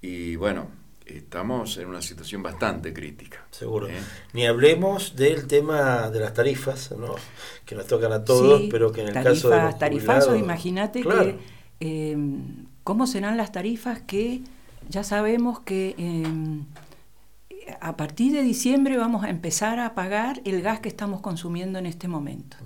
y 0.00 0.36
bueno, 0.36 0.68
estamos 1.06 1.76
en 1.76 1.88
una 1.88 2.02
situación 2.02 2.42
bastante 2.42 2.92
crítica. 2.92 3.46
Seguro. 3.50 3.88
¿eh? 3.88 4.00
Ni 4.32 4.46
hablemos 4.46 5.16
del 5.16 5.46
tema 5.46 6.10
de 6.10 6.20
las 6.20 6.34
tarifas, 6.34 6.92
¿no? 6.92 7.14
que 7.64 7.74
nos 7.74 7.86
tocan 7.86 8.12
a 8.12 8.24
todos, 8.24 8.62
pero 8.70 8.92
que 8.92 9.02
en 9.02 9.08
el 9.08 9.14
caso 9.14 9.50
de 9.50 9.62
los 9.62 9.78
tarifazos, 9.78 10.38
imagínate 10.38 11.02
que 11.02 12.16
cómo 12.84 13.06
serán 13.06 13.36
las 13.36 13.52
tarifas 13.52 14.02
que 14.02 14.42
ya 14.88 15.04
sabemos 15.04 15.60
que 15.60 15.94
a 17.80 17.96
partir 17.96 18.32
de 18.32 18.42
diciembre 18.42 18.96
vamos 18.96 19.24
a 19.24 19.30
empezar 19.30 19.78
a 19.78 19.94
pagar 19.94 20.40
el 20.44 20.62
gas 20.62 20.80
que 20.80 20.88
estamos 20.88 21.20
consumiendo 21.20 21.78
en 21.78 21.86
este 21.86 22.08
momento. 22.08 22.56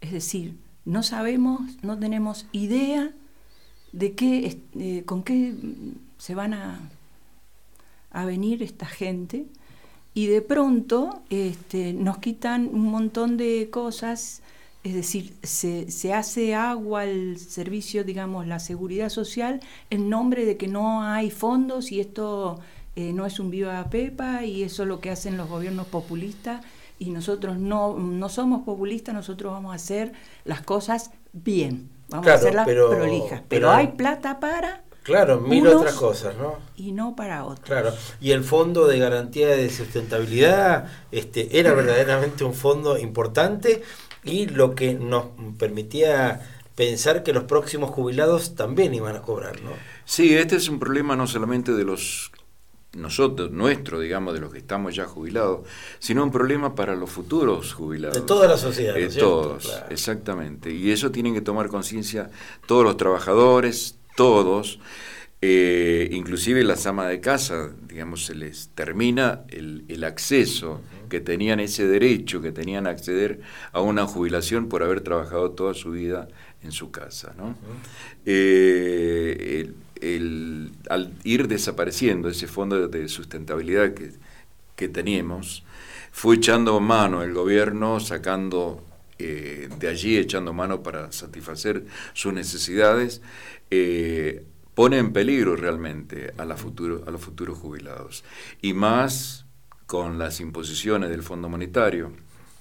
Es 0.00 0.12
decir, 0.12 0.54
no 0.86 1.02
sabemos, 1.02 1.60
no 1.82 1.98
tenemos 1.98 2.46
idea 2.52 3.10
de 3.92 4.14
qué, 4.14 5.02
con 5.04 5.22
qué 5.22 5.54
se 6.16 6.34
van 6.34 6.54
a, 6.54 6.90
a, 8.10 8.24
venir 8.24 8.62
esta 8.62 8.86
gente. 8.86 9.46
Y 10.14 10.28
de 10.28 10.40
pronto 10.40 11.22
este, 11.28 11.92
nos 11.92 12.18
quitan 12.18 12.68
un 12.72 12.86
montón 12.86 13.36
de 13.36 13.68
cosas, 13.68 14.42
es 14.84 14.94
decir, 14.94 15.34
se, 15.42 15.90
se 15.90 16.14
hace 16.14 16.54
agua 16.54 17.02
al 17.02 17.36
servicio, 17.38 18.04
digamos, 18.04 18.46
la 18.46 18.60
seguridad 18.60 19.10
social 19.10 19.60
en 19.90 20.08
nombre 20.08 20.46
de 20.46 20.56
que 20.56 20.68
no 20.68 21.02
hay 21.02 21.30
fondos 21.30 21.90
y 21.90 22.00
esto 22.00 22.60
eh, 22.94 23.12
no 23.12 23.26
es 23.26 23.40
un 23.40 23.50
viva 23.50 23.90
pepa 23.90 24.44
y 24.44 24.62
eso 24.62 24.84
es 24.84 24.88
lo 24.88 25.00
que 25.00 25.10
hacen 25.10 25.36
los 25.36 25.48
gobiernos 25.48 25.88
populistas 25.88 26.64
y 26.98 27.10
nosotros 27.10 27.58
no, 27.58 27.98
no 27.98 28.28
somos 28.28 28.62
populistas, 28.64 29.14
nosotros 29.14 29.52
vamos 29.52 29.72
a 29.72 29.76
hacer 29.76 30.12
las 30.44 30.62
cosas 30.62 31.10
bien, 31.32 31.90
vamos 32.08 32.26
a 32.28 32.34
hacerlas 32.34 32.66
prolijas, 32.66 33.42
pero, 33.48 33.70
hay 33.70 33.88
plata 33.88 34.40
para... 34.40 34.82
Claro, 35.02 35.40
mil 35.40 35.64
otras 35.68 35.94
cosas, 35.94 36.36
¿no? 36.36 36.56
Y 36.74 36.90
no 36.90 37.14
para 37.14 37.44
otros. 37.44 37.64
Claro, 37.64 37.92
y 38.20 38.32
el 38.32 38.42
fondo 38.42 38.88
de 38.88 38.98
garantía 38.98 39.48
de 39.48 39.70
sustentabilidad 39.70 40.90
este, 41.12 41.60
era 41.60 41.72
verdaderamente 41.74 42.42
un 42.42 42.54
fondo 42.54 42.98
importante 42.98 43.82
y 44.24 44.46
lo 44.46 44.74
que 44.74 44.94
nos 44.94 45.26
permitía 45.58 46.40
pensar 46.74 47.22
que 47.22 47.32
los 47.32 47.44
próximos 47.44 47.90
jubilados 47.90 48.56
también 48.56 48.94
iban 48.94 49.14
a 49.14 49.22
cobrar, 49.22 49.62
¿no? 49.62 49.70
Sí, 50.04 50.36
este 50.36 50.56
es 50.56 50.68
un 50.68 50.78
problema 50.78 51.16
no 51.16 51.26
solamente 51.26 51.72
de 51.72 51.84
los 51.84 52.32
nosotros, 52.94 53.50
nuestro, 53.50 54.00
digamos, 54.00 54.34
de 54.34 54.40
los 54.40 54.52
que 54.52 54.58
estamos 54.58 54.94
ya 54.94 55.04
jubilados, 55.04 55.66
sino 55.98 56.24
un 56.24 56.30
problema 56.30 56.74
para 56.74 56.96
los 56.96 57.10
futuros 57.10 57.74
jubilados. 57.74 58.16
De 58.16 58.22
toda 58.22 58.48
la 58.48 58.56
sociedad. 58.56 58.94
De 58.94 59.08
todos, 59.08 59.82
exactamente. 59.90 60.72
Y 60.72 60.90
eso 60.90 61.10
tienen 61.10 61.34
que 61.34 61.42
tomar 61.42 61.68
conciencia 61.68 62.30
todos 62.66 62.84
los 62.84 62.96
trabajadores, 62.96 63.98
todos, 64.16 64.80
eh, 65.42 66.08
inclusive 66.12 66.64
las 66.64 66.86
amas 66.86 67.08
de 67.08 67.20
casa, 67.20 67.70
digamos, 67.86 68.24
se 68.24 68.34
les 68.34 68.70
termina 68.70 69.42
el, 69.48 70.02
acceso, 70.02 70.80
que 71.10 71.20
tenían 71.20 71.60
ese 71.60 71.86
derecho, 71.86 72.40
que 72.40 72.52
tenían 72.52 72.86
a 72.86 72.90
acceder 72.90 73.40
a 73.72 73.80
una 73.80 74.06
jubilación 74.06 74.68
por 74.68 74.82
haber 74.82 75.02
trabajado 75.02 75.50
toda 75.50 75.74
su 75.74 75.90
vida 75.90 76.28
en 76.62 76.72
su 76.72 76.90
casa. 76.90 77.34
¿no? 77.36 77.54
Al 80.88 81.14
ir 81.24 81.48
desapareciendo 81.48 82.28
ese 82.28 82.46
fondo 82.46 82.88
de 82.88 83.08
sustentabilidad 83.08 83.94
que, 83.94 84.12
que 84.76 84.88
teníamos, 84.88 85.64
fue 86.12 86.36
echando 86.36 86.80
mano 86.80 87.22
el 87.22 87.34
gobierno, 87.34 88.00
sacando 88.00 88.82
eh, 89.18 89.68
de 89.78 89.88
allí, 89.88 90.18
echando 90.18 90.52
mano 90.52 90.82
para 90.82 91.10
satisfacer 91.10 91.86
sus 92.12 92.34
necesidades, 92.34 93.22
eh, 93.70 94.44
pone 94.74 94.98
en 94.98 95.12
peligro 95.12 95.56
realmente 95.56 96.34
a 96.36 96.44
los 96.44 96.60
futuros 96.60 97.58
jubilados. 97.58 98.24
Y 98.60 98.74
más 98.74 99.46
con 99.86 100.18
las 100.18 100.40
imposiciones 100.40 101.08
del 101.08 101.22
Fondo 101.22 101.48
Monetario, 101.48 102.12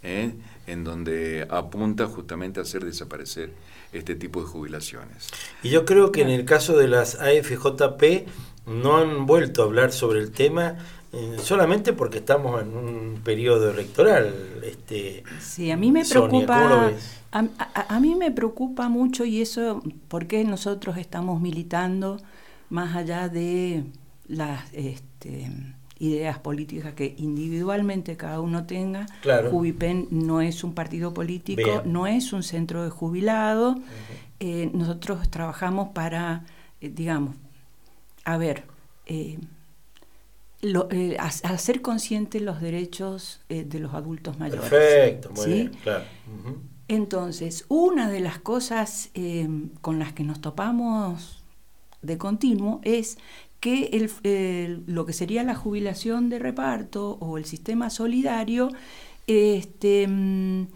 ¿eh? 0.02 0.34
en 0.66 0.84
donde 0.86 1.46
apunta 1.50 2.08
justamente 2.08 2.62
a 2.62 2.64
hacer 2.64 2.86
desaparecer 2.86 3.52
este 3.96 4.16
tipo 4.16 4.42
de 4.42 4.48
jubilaciones. 4.48 5.30
Y 5.64 5.70
yo 5.70 5.86
creo 5.86 6.12
que 6.12 6.22
en 6.22 6.30
el 6.30 6.46
caso 6.46 6.78
de 6.78 6.88
las 6.88 7.16
AFJP 7.16 8.28
no 8.68 8.98
han 8.98 9.26
vuelto 9.26 9.62
a 9.62 9.66
hablar 9.66 9.92
sobre 9.92 10.20
el 10.20 10.32
tema 10.32 10.78
eh, 11.16 11.38
solamente 11.40 11.94
porque 11.94 12.18
estamos 12.18 12.62
en 12.62 12.76
un 12.76 13.22
periodo 13.24 13.72
electoral. 13.72 14.34
Este, 14.64 15.24
sí, 15.40 15.72
a 15.72 15.78
mí 15.78 15.90
me 15.90 16.04
preocupa. 16.04 16.92
A, 17.32 18.00
mí 18.00 18.16
me 18.16 18.32
preocupa 18.32 18.90
mucho 18.90 19.24
y 19.26 19.42
eso 19.42 19.82
porque 20.08 20.44
nosotros 20.44 20.98
estamos 20.98 21.42
militando 21.42 22.18
más 22.70 22.96
allá 22.96 23.30
de 23.30 23.86
las 24.28 24.62
este, 24.74 25.52
ideas 26.00 26.40
políticas 26.40 26.94
que 26.94 27.16
individualmente 27.18 28.18
cada 28.18 28.42
uno 28.42 28.66
tenga. 28.66 29.06
Claro. 29.22 29.50
Jubipen 29.52 30.08
no 30.12 30.42
es 30.42 30.64
un 30.64 30.74
partido 30.74 31.14
político, 31.14 31.84
no 31.86 32.08
es 32.08 32.34
un 32.34 32.44
centro 32.44 32.84
de 32.84 32.90
jubilado. 32.90 33.76
Eh, 34.40 34.70
nosotros 34.74 35.30
trabajamos 35.30 35.90
para, 35.90 36.44
eh, 36.82 36.90
digamos, 36.94 37.36
a 38.26 38.38
ver, 38.38 38.64
eh, 39.06 39.38
hacer 41.20 41.82
conscientes 41.82 42.42
los 42.42 42.60
derechos 42.60 43.42
de 43.48 43.80
los 43.80 43.94
adultos 43.94 44.40
mayores. 44.40 44.70
Perfecto, 44.70 45.30
muy 45.36 45.46
bien, 45.46 45.72
claro. 45.84 46.06
Entonces, 46.88 47.66
una 47.68 48.10
de 48.10 48.20
las 48.20 48.40
cosas 48.40 49.12
con 49.82 50.00
las 50.00 50.14
que 50.14 50.24
nos 50.24 50.42
topamos 50.42 51.44
de 52.02 52.18
continuo 52.18 52.82
es 52.84 53.18
que 53.60 53.90
el, 54.24 54.84
lo 54.88 55.06
que 55.06 55.14
sería 55.14 55.44
la 55.44 55.56
jubilación 55.56 56.30
de 56.30 56.40
reparto 56.40 57.18
o 57.20 57.38
el 57.38 57.46
sistema 57.46 57.90
solidario 57.90 58.70
este, 59.28 60.08
mm, 60.08 60.68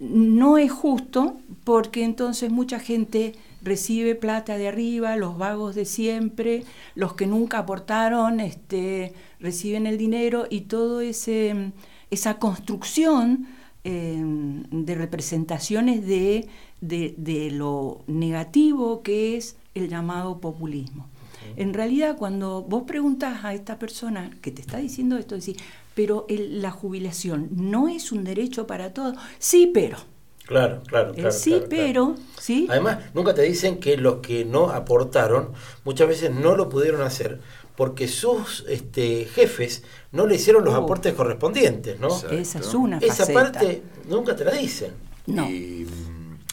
no 0.00 0.58
es 0.58 0.72
justo 0.72 1.36
porque 1.64 2.02
entonces 2.02 2.50
mucha 2.50 2.80
gente 2.80 3.34
recibe 3.62 4.16
plata 4.16 4.58
de 4.58 4.66
arriba, 4.66 5.16
los 5.16 5.38
vagos 5.38 5.76
de 5.76 5.84
siempre, 5.84 6.64
los 6.96 7.14
que 7.14 7.26
nunca 7.26 7.58
aportaron 7.58 8.40
este, 8.40 9.12
reciben 9.38 9.86
el 9.86 9.98
dinero 9.98 10.46
y 10.50 10.66
ese 11.00 11.72
esa 12.12 12.38
construcción 12.38 13.46
em, 13.84 14.64
de 14.70 14.94
representaciones 14.94 16.06
de, 16.06 16.46
de, 16.82 17.50
lo 17.50 18.02
negativo 18.06 19.02
que 19.02 19.36
es 19.36 19.56
el 19.74 19.88
llamado 19.88 20.38
populismo. 20.38 21.08
En 21.56 21.74
realidad, 21.74 22.16
cuando 22.16 22.62
vos 22.62 22.84
preguntás 22.86 23.44
a 23.44 23.54
esta 23.54 23.78
persona 23.78 24.30
que 24.40 24.50
te 24.50 24.60
está 24.60 24.78
diciendo 24.78 25.16
esto, 25.18 25.34
decís, 25.34 25.56
pero 25.94 26.26
la 26.28 26.70
jubilación 26.70 27.48
no 27.52 27.88
es 27.88 28.12
un 28.12 28.24
derecho 28.24 28.66
para 28.66 28.92
todos. 28.92 29.16
Sí, 29.38 29.70
pero. 29.72 29.98
Claro, 30.46 30.82
claro, 30.86 31.14
claro. 31.14 31.30
sí, 31.30 31.62
pero, 31.70 32.16
¿sí? 32.38 32.66
Además, 32.68 32.98
nunca 33.14 33.32
te 33.32 33.42
dicen 33.42 33.78
que 33.78 33.96
los 33.96 34.16
que 34.16 34.44
no 34.44 34.70
aportaron 34.70 35.52
muchas 35.84 36.08
veces 36.08 36.32
no 36.32 36.56
lo 36.56 36.68
pudieron 36.68 37.00
hacer 37.00 37.40
porque 37.76 38.08
sus 38.08 38.64
este, 38.68 39.24
jefes 39.24 39.82
no 40.10 40.26
le 40.26 40.34
hicieron 40.34 40.64
los 40.64 40.74
oh. 40.74 40.78
aportes 40.78 41.14
correspondientes, 41.14 41.98
¿no? 41.98 42.08
Esa 42.30 42.58
es 42.58 42.74
una 42.74 42.98
Esa 42.98 43.26
parte 43.32 43.82
nunca 44.08 44.36
te 44.36 44.44
la 44.44 44.52
dicen. 44.52 44.92
No. 45.26 45.48
Y, 45.48 45.86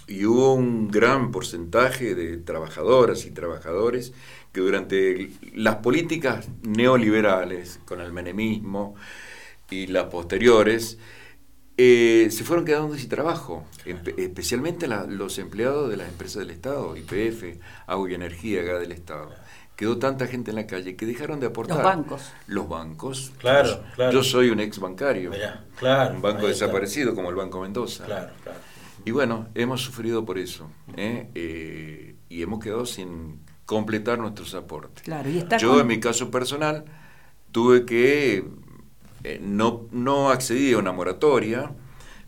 y 0.07 0.25
hubo 0.25 0.53
un 0.53 0.89
gran 0.89 1.31
porcentaje 1.31 2.15
de 2.15 2.37
trabajadoras 2.37 3.25
y 3.25 3.31
trabajadores 3.31 4.13
que 4.51 4.61
durante 4.61 5.31
las 5.53 5.75
políticas 5.77 6.47
neoliberales, 6.63 7.79
con 7.85 8.01
el 8.01 8.11
menemismo 8.11 8.95
y 9.69 9.87
las 9.87 10.05
posteriores, 10.05 10.97
eh, 11.77 12.27
se 12.31 12.43
fueron 12.43 12.65
quedando 12.65 12.97
sin 12.97 13.07
trabajo, 13.07 13.65
especialmente 14.17 14.87
los 14.87 15.37
empleados 15.37 15.89
de 15.89 15.97
las 15.97 16.09
empresas 16.09 16.39
del 16.39 16.51
Estado, 16.51 16.97
IPF, 16.97 17.57
Agua 17.87 18.11
y 18.11 18.15
Energía, 18.15 18.63
acá 18.63 18.79
del 18.79 18.91
Estado. 18.91 19.29
Quedó 19.77 19.97
tanta 19.97 20.27
gente 20.27 20.51
en 20.51 20.57
la 20.57 20.67
calle 20.67 20.97
que 20.97 21.05
dejaron 21.05 21.39
de 21.39 21.47
aportar. 21.47 21.77
Los 21.77 21.85
bancos. 21.85 22.33
Los 22.47 22.67
bancos. 22.67 23.31
Claro, 23.37 23.81
claro. 23.95 24.11
Yo 24.11 24.23
soy 24.23 24.49
un 24.49 24.59
ex 24.59 24.77
bancario. 24.77 25.31
claro. 25.77 26.15
Un 26.15 26.21
banco 26.21 26.47
desaparecido 26.47 27.15
como 27.15 27.29
el 27.29 27.35
Banco 27.35 27.61
Mendoza. 27.61 28.03
Claro, 28.03 28.33
claro. 28.43 28.59
Y 29.05 29.11
bueno, 29.11 29.47
hemos 29.55 29.81
sufrido 29.81 30.25
por 30.25 30.37
eso. 30.37 30.69
¿eh? 30.97 31.29
Eh, 31.33 32.15
y 32.27 32.41
hemos 32.41 32.61
quedado 32.61 32.85
sin 32.85 33.39
completar 33.69 34.17
nuestros 34.17 34.55
aportes. 34.55 35.03
Claro, 35.03 35.29
Yo 35.59 35.79
en 35.79 35.85
mi 35.85 35.99
caso 35.99 36.31
personal 36.31 36.85
tuve 37.51 37.85
que, 37.85 38.43
eh, 39.23 39.39
no, 39.43 39.85
no 39.91 40.31
accedí 40.31 40.73
a 40.73 40.79
una 40.79 40.91
moratoria, 40.91 41.71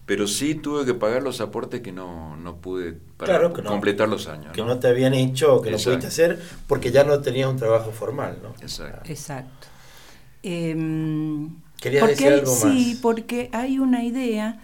pero 0.06 0.28
sí 0.28 0.54
tuve 0.54 0.86
que 0.86 0.94
pagar 0.94 1.24
los 1.24 1.42
aportes 1.42 1.82
que 1.82 1.92
no, 1.92 2.38
no 2.38 2.58
pude 2.58 2.96
para 3.18 3.52
completar 3.52 4.08
los 4.08 4.28
años. 4.28 4.54
Que 4.54 4.62
¿no? 4.62 4.78
te 4.78 4.88
habían 4.88 5.16
hecho 5.16 5.56
o 5.56 5.62
que 5.64 5.72
no 5.72 5.78
pudiste 5.78 6.06
hacer 6.06 6.40
porque 6.68 6.92
ya 6.92 7.04
no 7.06 7.20
tenías 7.22 7.50
un 7.50 7.58
trabajo 7.58 7.92
formal, 7.92 8.38
¿no? 8.44 8.50
Exacto. 8.62 9.10
Exacto. 9.12 9.68
Em, 10.44 11.56
¿Querías 11.80 12.08
decir 12.08 12.34
algo 12.34 12.52
más? 12.52 12.62
Sí, 12.62 13.00
porque 13.02 13.50
hay 13.52 13.80
una 13.80 14.04
idea 14.04 14.60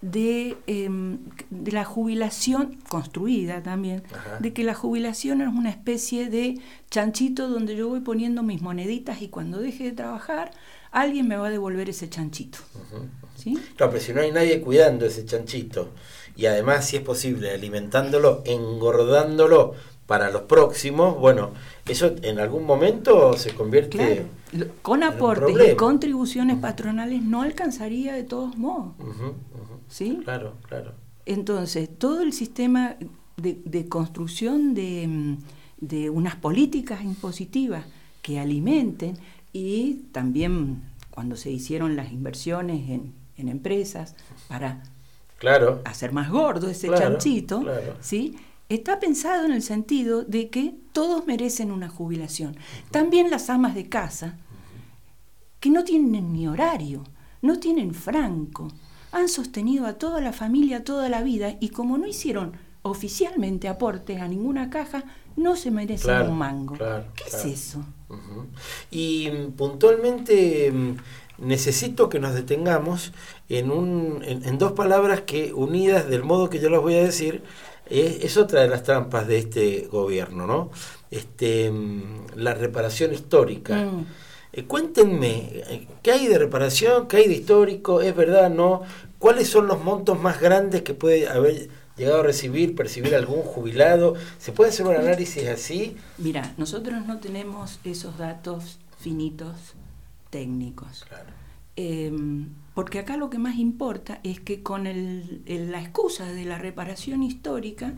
Em, 0.00 1.18
de, 1.50 1.72
la 1.72 1.84
jubilación 1.84 2.78
construida 2.88 3.64
también, 3.64 4.04
de 4.38 4.52
que 4.52 4.62
la 4.62 4.74
jubilación 4.74 5.40
es 5.40 5.48
una 5.48 5.70
especie 5.70 6.30
de 6.30 6.60
chanchito 6.88 7.48
donde 7.48 7.74
yo 7.74 7.88
voy 7.88 8.00
poniendo 8.00 8.44
mis 8.44 8.62
moneditas 8.62 9.22
y 9.22 9.28
cuando 9.28 9.58
deje 9.58 9.84
de 9.84 9.92
trabajar, 9.92 10.52
alguien 10.92 11.26
me 11.26 11.36
va 11.36 11.48
a 11.48 11.50
devolver 11.50 11.90
ese 11.90 12.08
chanchito. 12.08 12.58
¿Sí? 13.34 13.58
Claro, 13.76 13.92
pero 13.92 14.04
si 14.04 14.12
no 14.12 14.20
hay 14.20 14.30
nadie 14.30 14.60
cuidando 14.60 15.04
ese 15.04 15.24
chanchito 15.24 15.90
y 16.36 16.46
además, 16.46 16.86
si 16.86 16.96
es 16.96 17.02
posible, 17.02 17.50
alimentándolo, 17.50 18.42
engordándolo 18.46 19.74
para 20.06 20.30
los 20.30 20.42
próximos, 20.42 21.18
bueno, 21.18 21.50
eso 21.88 22.14
en 22.22 22.38
algún 22.38 22.64
momento 22.64 23.36
se 23.36 23.52
convierte... 23.52 24.26
Con 24.80 25.02
aportes 25.02 25.72
y 25.72 25.76
contribuciones 25.76 26.56
patronales 26.58 27.22
no 27.22 27.42
alcanzaría 27.42 28.14
de 28.14 28.22
todos 28.22 28.56
modos. 28.56 28.92
¿Sí? 29.88 30.20
Claro, 30.24 30.56
claro. 30.66 30.92
Entonces, 31.26 31.90
todo 31.98 32.22
el 32.22 32.32
sistema 32.32 32.96
de, 33.36 33.88
construcción 33.88 34.74
de, 34.74 36.10
unas 36.10 36.36
políticas 36.36 37.02
impositivas 37.02 37.84
que 38.22 38.38
alimenten 38.38 39.16
y 39.52 40.04
también 40.12 40.82
cuando 41.10 41.36
se 41.36 41.50
hicieron 41.50 41.96
las 41.96 42.12
inversiones 42.12 42.88
en, 42.90 43.14
empresas 43.36 44.16
para 44.48 44.82
claro. 45.38 45.80
hacer 45.84 46.12
más 46.12 46.28
gordo 46.28 46.68
ese 46.68 46.88
chanchito, 46.88 47.64
¿sí? 48.00 48.34
está 48.68 49.00
pensado 49.00 49.46
en 49.46 49.52
el 49.52 49.62
sentido 49.62 50.24
de 50.24 50.50
que 50.50 50.74
todos 50.92 51.26
merecen 51.26 51.70
una 51.70 51.88
jubilación. 51.88 52.56
También 52.90 53.30
las 53.30 53.48
amas 53.48 53.74
de 53.74 53.88
casa, 53.88 54.38
que 55.60 55.70
no 55.70 55.84
tienen 55.84 56.32
ni 56.32 56.46
horario, 56.46 57.04
no 57.42 57.58
tienen 57.58 57.94
franco, 57.94 58.68
han 59.12 59.28
sostenido 59.28 59.86
a 59.86 59.94
toda 59.94 60.20
la 60.20 60.32
familia 60.32 60.84
toda 60.84 61.08
la 61.08 61.22
vida 61.22 61.56
y 61.60 61.70
como 61.70 61.98
no 61.98 62.06
hicieron 62.06 62.52
oficialmente 62.82 63.68
aportes 63.68 64.20
a 64.20 64.28
ninguna 64.28 64.70
caja, 64.70 65.04
no 65.36 65.56
se 65.56 65.70
merecen 65.70 66.22
un 66.22 66.38
mango. 66.38 66.76
¿Qué 67.14 67.24
es 67.26 67.44
eso? 67.44 67.84
Y 68.90 69.30
mm, 69.30 69.52
puntualmente 69.52 70.70
mm, 70.72 70.96
necesito 71.38 72.08
que 72.08 72.18
nos 72.18 72.34
detengamos 72.34 73.12
en, 73.48 73.70
un, 73.70 74.22
en, 74.24 74.58
dos 74.58 74.72
palabras 74.72 75.22
que 75.22 75.52
unidas 75.52 76.08
del 76.08 76.24
modo 76.24 76.50
que 76.50 76.58
yo 76.58 76.70
las 76.70 76.80
voy 76.80 76.94
a 76.94 77.02
decir, 77.02 77.42
es, 77.88 78.36
otra 78.36 78.62
de 78.62 78.68
las 78.68 78.82
trampas 78.82 79.26
de 79.26 79.38
este 79.38 79.88
gobierno, 79.90 80.46
¿no? 80.46 80.70
Este, 81.10 81.70
mm, 81.70 82.36
la 82.36 82.54
reparación 82.54 83.12
histórica. 83.12 83.90
Eh, 84.52 84.64
cuéntenme, 84.64 85.50
eh, 85.52 85.86
¿qué 86.02 86.12
hay 86.12 86.26
de 86.26 86.38
reparación? 86.38 87.06
¿Qué 87.06 87.18
hay 87.18 87.28
de 87.28 87.34
histórico? 87.34 88.00
¿Es 88.00 88.16
verdad? 88.16 88.50
¿No? 88.50 88.82
¿Cuáles 89.18 89.48
son 89.48 89.66
los 89.66 89.82
montos 89.82 90.20
más 90.20 90.40
grandes 90.40 90.82
que 90.82 90.94
puede 90.94 91.28
haber 91.28 91.68
llegado 91.96 92.20
a 92.20 92.22
recibir, 92.22 92.74
percibir 92.74 93.14
algún 93.14 93.42
jubilado? 93.42 94.14
¿Se 94.38 94.52
puede 94.52 94.70
hacer 94.70 94.86
un 94.86 94.96
análisis 94.96 95.46
así? 95.48 95.96
Mira, 96.16 96.54
nosotros 96.56 97.04
no 97.06 97.18
tenemos 97.18 97.80
esos 97.84 98.16
datos 98.16 98.78
finitos 98.98 99.74
técnicos. 100.30 101.04
Em, 101.76 102.48
porque 102.74 102.98
acá 102.98 103.16
lo 103.16 103.30
que 103.30 103.38
más 103.38 103.56
importa 103.56 104.20
es 104.24 104.40
que 104.40 104.62
con 104.62 104.84
la 104.84 105.80
excusa 105.80 106.24
de 106.26 106.44
la 106.44 106.58
reparación 106.58 107.22
histórica 107.22 107.94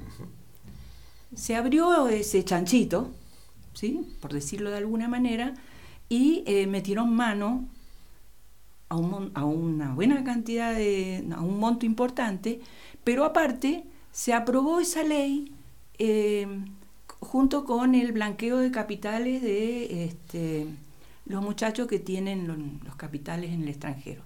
se 1.34 1.54
abrió 1.54 2.08
ese 2.08 2.44
chanchito, 2.44 3.10
¿sí? 3.72 4.06
por 4.20 4.32
decirlo 4.32 4.70
de 4.70 4.78
alguna 4.78 5.08
manera, 5.08 5.54
y 6.10 6.42
eh, 6.46 6.66
metieron 6.66 7.14
mano 7.14 7.64
a, 8.90 8.96
una 8.96 9.94
buena 9.94 10.22
cantidad 10.24 10.74
de, 10.74 11.24
a 11.34 11.40
un 11.40 11.58
monto 11.58 11.86
importante, 11.86 12.60
pero 13.04 13.24
aparte 13.24 13.84
se 14.10 14.34
aprobó 14.34 14.80
esa 14.80 15.04
ley 15.04 15.52
eh, 15.98 16.46
junto 17.20 17.64
con 17.64 17.94
el 17.94 18.12
blanqueo 18.12 18.58
de 18.58 18.72
capitales 18.72 19.40
de 19.40 20.04
este, 20.04 20.66
los 21.26 21.42
muchachos 21.42 21.86
que 21.86 22.00
tienen 22.00 22.48
los, 22.48 22.96
capitales 22.96 23.52
en 23.52 23.62
el 23.62 23.68
extranjero. 23.68 24.22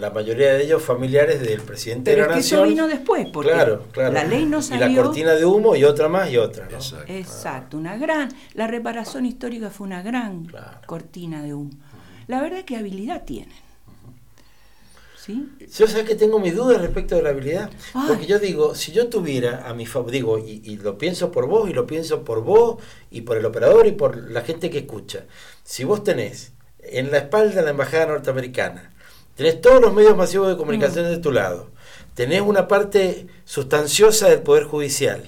La 0.00 0.10
mayoría 0.10 0.54
de 0.54 0.64
ellos 0.64 0.82
familiares 0.82 1.40
del 1.40 1.60
presidente 1.60 2.10
de 2.10 2.16
la 2.16 2.22
es 2.24 2.28
que 2.28 2.34
nación. 2.36 2.60
Eso 2.60 2.68
vino 2.68 2.88
después, 2.88 3.28
porque 3.32 3.52
claro, 3.52 3.86
claro. 3.92 4.12
la 4.12 4.24
ley 4.24 4.44
no 4.44 4.60
salió. 4.60 4.86
Y 4.86 4.94
la 4.94 5.02
cortina 5.02 5.34
de 5.34 5.44
humo 5.44 5.76
y 5.76 5.84
otra 5.84 6.08
más 6.08 6.30
y 6.30 6.36
otra. 6.36 6.68
Exacto. 7.06 7.76
una 7.76 7.96
gran. 7.96 8.28
La 8.54 8.66
reparación 8.66 9.24
histórica 9.24 9.70
fue 9.70 9.86
una 9.86 10.02
gran 10.02 10.52
cortina 10.86 11.42
de 11.42 11.54
humo. 11.54 11.70
La 12.26 12.40
verdad 12.40 12.64
que 12.64 12.76
habilidad 12.76 13.24
tienen. 13.24 13.54
¿Sí? 15.16 15.48
Yo 15.78 15.86
sé 15.86 16.04
que 16.04 16.16
tengo 16.16 16.40
mis 16.40 16.56
dudas 16.56 16.80
respecto 16.80 17.14
de 17.14 17.22
la 17.22 17.28
habilidad. 17.28 17.70
Porque 18.08 18.26
yo 18.26 18.40
digo, 18.40 18.74
si 18.74 18.90
yo 18.90 19.08
tuviera 19.08 19.68
a 19.68 19.72
mi 19.72 19.86
favor, 19.86 20.10
digo, 20.10 20.38
y, 20.38 20.60
y, 20.64 20.78
lo 20.78 20.98
pienso 20.98 21.30
por 21.30 21.46
vos, 21.46 21.70
y 21.70 21.72
lo 21.72 21.86
pienso 21.86 22.24
por 22.24 22.42
vos, 22.42 22.82
y 23.08 23.20
por 23.20 23.36
el 23.36 23.46
operador, 23.46 23.86
y 23.86 23.92
por 23.92 24.16
la 24.16 24.40
gente 24.40 24.68
que 24.68 24.78
escucha. 24.78 25.26
Si 25.62 25.84
vos 25.84 26.02
tenés 26.02 26.52
en 26.82 27.12
la 27.12 27.18
espalda 27.18 27.62
la 27.62 27.70
embajada 27.70 28.06
norteamericana, 28.06 28.91
tenés 29.34 29.60
todos 29.60 29.80
los 29.80 29.92
medios 29.92 30.16
masivos 30.16 30.48
de 30.48 30.56
comunicación 30.56 31.06
mm. 31.06 31.10
de 31.10 31.18
tu 31.18 31.32
lado, 31.32 31.70
tenés 32.14 32.42
una 32.42 32.68
parte 32.68 33.26
sustanciosa 33.44 34.28
del 34.28 34.42
Poder 34.42 34.64
Judicial 34.64 35.22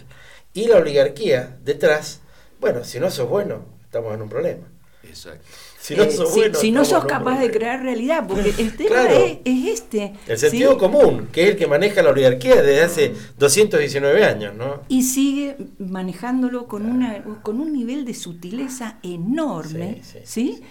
y 0.52 0.66
la 0.66 0.76
oligarquía 0.76 1.56
detrás, 1.64 2.20
bueno, 2.60 2.84
si 2.84 3.00
no 3.00 3.10
sos 3.10 3.28
bueno, 3.28 3.64
estamos 3.84 4.14
en 4.14 4.22
un 4.22 4.28
problema. 4.28 4.66
Exacto. 5.02 5.44
Si 5.84 5.94
no 5.94 6.10
sos, 6.10 6.32
si, 6.54 6.70
no 6.70 6.82
sos 6.82 7.04
capaz 7.04 7.38
de 7.40 7.50
crear 7.50 7.82
realidad, 7.82 8.26
porque 8.26 8.54
el 8.56 8.74
tema 8.78 9.06
es, 9.12 9.38
este. 9.44 10.14
El 10.26 10.38
sentido 10.38 10.78
común, 10.78 11.28
que 11.30 11.42
es 11.42 11.50
el 11.50 11.56
que 11.56 11.66
maneja 11.66 12.02
la 12.02 12.08
oligarquía 12.08 12.62
desde 12.62 12.82
hace 12.82 13.14
219 13.36 14.24
años, 14.24 14.54
¿no? 14.54 14.80
Y 14.88 15.02
sigue 15.02 15.58
manejándolo 15.78 16.68
con, 16.68 16.86
una, 16.86 17.22
con 17.42 17.60
un 17.60 17.74
nivel 17.74 18.06
de 18.06 18.14
sutileza 18.14 18.98
enorme, 19.02 20.00
¿sí? 20.24 20.62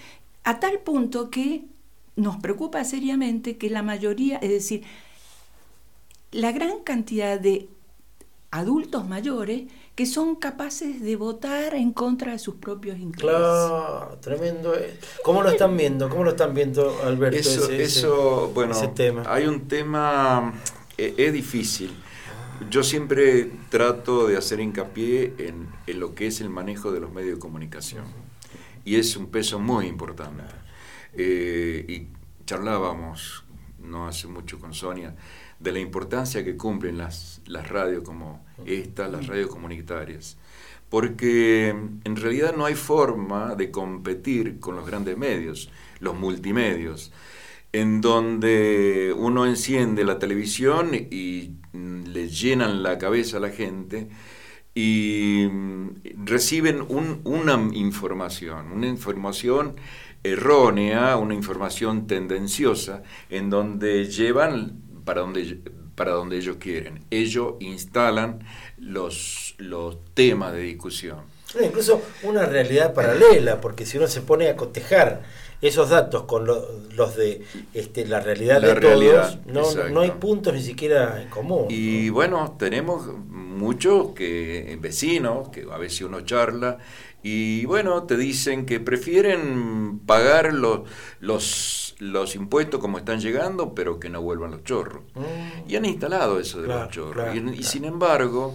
A 0.43 0.59
tal 0.59 0.79
punto 0.79 1.29
que 1.29 1.65
nos 2.15 2.37
preocupa 2.37 2.83
seriamente 2.83 3.57
que 3.57 3.69
la 3.69 3.83
mayoría, 3.83 4.37
es 4.37 4.49
decir, 4.49 4.83
la 6.31 6.51
gran 6.51 6.79
cantidad 6.83 7.39
de 7.39 7.69
adultos 8.51 9.07
mayores 9.07 9.63
que 9.95 10.05
son 10.05 10.35
capaces 10.35 11.01
de 11.01 11.15
votar 11.15 11.75
en 11.75 11.91
contra 11.91 12.31
de 12.31 12.39
sus 12.39 12.55
propios 12.55 12.97
intereses. 12.97 13.37
Claro, 13.37 14.17
tremendo. 14.21 14.73
¿Cómo 15.23 15.43
lo 15.43 15.49
están 15.49 15.77
viendo? 15.77 16.09
¿Cómo 16.09 16.23
lo 16.23 16.31
están 16.31 16.53
viendo, 16.53 16.95
Alberto? 17.03 17.37
Eso, 17.37 17.71
eso 17.71 18.51
bueno, 18.53 18.75
tema. 18.93 19.23
hay 19.27 19.45
un 19.45 19.67
tema, 19.67 20.53
eh, 20.97 21.13
es 21.17 21.33
difícil. 21.33 21.91
Yo 22.69 22.83
siempre 22.83 23.51
trato 23.69 24.27
de 24.27 24.37
hacer 24.37 24.59
hincapié 24.59 25.33
en, 25.37 25.67
en, 25.85 25.99
lo 25.99 26.15
que 26.15 26.27
es 26.27 26.39
el 26.39 26.49
manejo 26.49 26.91
de 26.91 26.99
los 26.99 27.11
medios 27.11 27.35
de 27.35 27.39
comunicación. 27.39 28.05
Y 28.85 28.95
es 28.95 29.15
un 29.15 29.27
peso 29.27 29.59
muy 29.59 29.87
importante. 29.87 30.43
Eh, 31.15 31.85
y 31.87 32.07
charlábamos 32.45 33.43
no 33.79 34.07
hace 34.07 34.27
mucho 34.27 34.59
con 34.59 34.73
Sonia 34.73 35.15
de 35.59 35.71
la 35.71 35.79
importancia 35.79 36.43
que 36.43 36.57
cumplen 36.57 36.97
las, 36.97 37.41
las 37.45 37.69
radios 37.69 38.03
como 38.03 38.45
esta, 38.65 39.07
las 39.07 39.27
radios 39.27 39.49
comunitarias. 39.49 40.37
Porque 40.89 41.69
en 41.69 42.15
realidad 42.15 42.55
no 42.55 42.65
hay 42.65 42.75
forma 42.75 43.55
de 43.55 43.71
competir 43.71 44.59
con 44.59 44.75
los 44.75 44.85
grandes 44.85 45.17
medios, 45.17 45.69
los 45.99 46.15
multimedios, 46.15 47.11
en 47.71 48.01
donde 48.01 49.13
uno 49.17 49.47
enciende 49.47 50.03
la 50.03 50.19
televisión 50.19 50.93
y 50.93 51.55
le 51.73 52.29
llenan 52.29 52.83
la 52.83 52.99
cabeza 52.99 53.37
a 53.37 53.39
la 53.39 53.49
gente 53.49 54.09
y 54.75 55.47
reciben 56.23 56.85
una 56.89 57.69
información, 57.73 58.71
una 58.71 58.87
información 58.87 59.75
errónea, 60.23 61.17
una 61.17 61.33
información 61.33 62.07
tendenciosa, 62.07 63.03
en 63.29 63.49
donde 63.49 64.05
llevan 64.05 64.81
para 65.05 65.21
donde, 65.21 65.59
para 65.95 66.11
donde 66.11 66.37
ellos 66.37 66.57
quieren. 66.59 67.05
Ellos 67.11 67.55
instalan 67.59 68.39
los, 68.77 69.55
los 69.57 69.97
temas 70.13 70.53
de 70.53 70.61
discusión. 70.61 71.19
incluso 71.61 72.01
una 72.23 72.45
realidad 72.45 72.93
paralela, 72.93 73.59
porque 73.59 73.85
si 73.85 73.97
uno 73.97 74.07
se 74.07 74.21
pone 74.21 74.49
a 74.49 74.55
cotejar 74.55 75.23
esos 75.61 75.89
datos 75.89 76.23
con 76.23 76.45
los 76.45 77.15
de 77.15 77.41
este, 77.73 78.05
la 78.05 78.19
realidad 78.19 78.61
de 78.61 78.75
todos, 78.75 79.39
no, 79.45 79.89
no, 79.89 80.01
hay 80.01 80.11
puntos 80.11 80.53
ni 80.53 80.61
siquiera 80.61 81.21
en 81.21 81.29
común. 81.29 81.67
Y 81.69 82.09
bueno, 82.09 82.57
tenemos 82.59 83.07
muchos 83.17 84.13
que 84.13 84.77
vecinos, 84.81 85.49
que 85.49 85.65
a 85.71 85.77
veces 85.77 86.01
uno 86.01 86.21
charla, 86.21 86.79
y 87.25 87.65
bueno, 87.65 88.03
te 88.03 88.17
dicen 88.17 88.65
que 88.65 88.81
prefieren 88.81 89.99
pagar 90.05 90.53
los, 90.53 90.81
los, 91.21 91.95
los 91.99 92.35
impuestos 92.35 92.81
como 92.81 92.97
están 92.97 93.21
llegando, 93.21 93.73
pero 93.73 93.97
que 93.97 94.09
no 94.09 94.21
vuelvan 94.21 94.51
los 94.51 94.65
chorros. 94.65 95.03
Mm. 95.15 95.69
Y 95.69 95.75
han 95.77 95.85
instalado 95.85 96.37
eso 96.37 96.61
de 96.61 96.67
los 96.67 96.89
chorros. 96.89 97.33
y, 97.33 97.63
sin 97.63 97.85
embargo, 97.85 98.53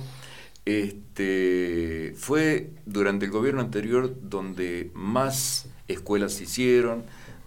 este, 0.66 2.12
fue 2.18 2.72
durante 2.84 3.24
el 3.24 3.30
gobierno 3.30 3.62
anterior 3.62 4.14
donde 4.20 4.90
más 4.92 5.70
escuelas 5.88 6.34
se 6.34 6.44
hicieron, 6.44 7.04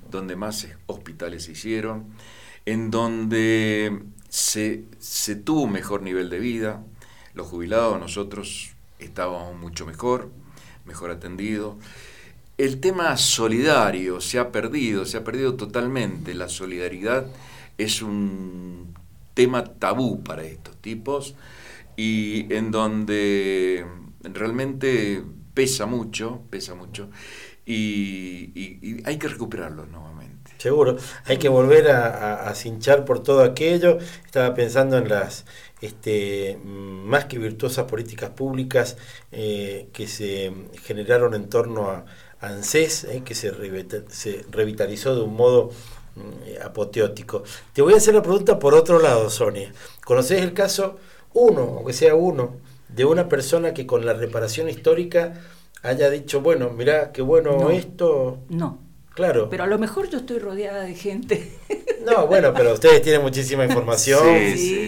donde 0.09 0.35
más 0.35 0.67
hospitales 0.87 1.43
se 1.43 1.51
hicieron, 1.51 2.05
en 2.65 2.89
donde 2.89 4.01
se, 4.27 4.85
se 4.97 5.35
tuvo 5.35 5.61
un 5.61 5.71
mejor 5.71 6.01
nivel 6.01 6.31
de 6.31 6.39
vida. 6.39 6.83
Los 7.35 7.45
jubilados, 7.45 7.99
nosotros 7.99 8.71
estábamos 8.97 9.55
mucho 9.55 9.85
mejor 9.85 10.40
mejor 10.91 11.09
atendido. 11.11 11.77
El 12.57 12.81
tema 12.81 13.15
solidario 13.15 14.19
se 14.19 14.39
ha 14.39 14.51
perdido, 14.51 15.05
se 15.05 15.15
ha 15.17 15.23
perdido 15.23 15.55
totalmente. 15.55 16.33
La 16.33 16.49
solidaridad 16.49 17.27
es 17.77 18.01
un 18.01 18.93
tema 19.33 19.63
tabú 19.63 20.21
para 20.21 20.43
estos 20.43 20.75
tipos 20.81 21.35
y 21.95 22.53
en 22.53 22.71
donde 22.71 23.85
realmente 24.21 25.23
pesa 25.53 25.85
mucho, 25.85 26.41
pesa 26.49 26.75
mucho 26.75 27.09
y, 27.65 29.01
hay 29.05 29.17
que 29.17 29.29
recuperarlo 29.29 29.85
nuevamente. 29.85 30.51
Seguro, 30.57 30.97
hay 31.25 31.37
que 31.37 31.47
volver 31.49 31.89
a, 31.89 32.49
a, 32.49 32.53
cinchar 32.53 33.05
por 33.05 33.23
todo 33.23 33.43
aquello. 33.43 33.97
Estaba 34.25 34.53
pensando 34.53 34.97
en 34.97 35.07
las 35.07 35.45
este, 35.81 36.59
más 36.63 37.25
que 37.25 37.39
virtuosas 37.39 37.85
políticas 37.85 38.29
públicas 38.29 38.97
eh, 39.31 39.89
que 39.93 40.07
se 40.07 40.53
generaron 40.83 41.33
en 41.33 41.49
torno 41.49 41.89
a 41.89 42.05
ANSES, 42.39 43.05
eh, 43.05 43.23
que 43.25 43.35
se, 43.35 43.51
se, 44.09 44.45
revitalizó 44.49 45.15
de 45.15 45.21
un 45.21 45.35
modo 45.35 45.71
mm, 46.15 46.63
apoteótico. 46.65 47.43
Te 47.73 47.81
voy 47.81 47.93
a 47.93 47.97
hacer 47.97 48.13
la 48.13 48.21
pregunta 48.21 48.59
por 48.59 48.73
otro 48.73 48.99
lado, 48.99 49.29
Sonia. 49.29 49.73
¿Conoces 50.05 50.41
el 50.41 50.53
caso, 50.53 50.97
uno, 51.33 51.61
aunque 51.77 51.93
sea 51.93 52.15
uno, 52.15 52.57
de 52.89 53.05
una 53.05 53.27
persona 53.27 53.73
que 53.73 53.85
con 53.85 54.05
la 54.05 54.13
reparación 54.13 54.69
histórica 54.69 55.41
haya 55.81 56.09
dicho, 56.09 56.41
bueno, 56.41 56.69
mirá, 56.69 57.11
qué 57.11 57.21
bueno 57.21 57.69
esto? 57.71 58.39
No. 58.49 58.90
Claro. 59.13 59.49
Pero 59.49 59.63
a 59.63 59.67
lo 59.67 59.77
mejor 59.77 60.09
yo 60.09 60.19
estoy 60.19 60.39
rodeada 60.39 60.83
de 60.83 60.95
gente 60.95 61.51
no, 62.05 62.27
bueno, 62.27 62.53
pero 62.53 62.73
ustedes 62.73 63.01
tienen 63.01 63.21
muchísima 63.21 63.65
información 63.65 64.25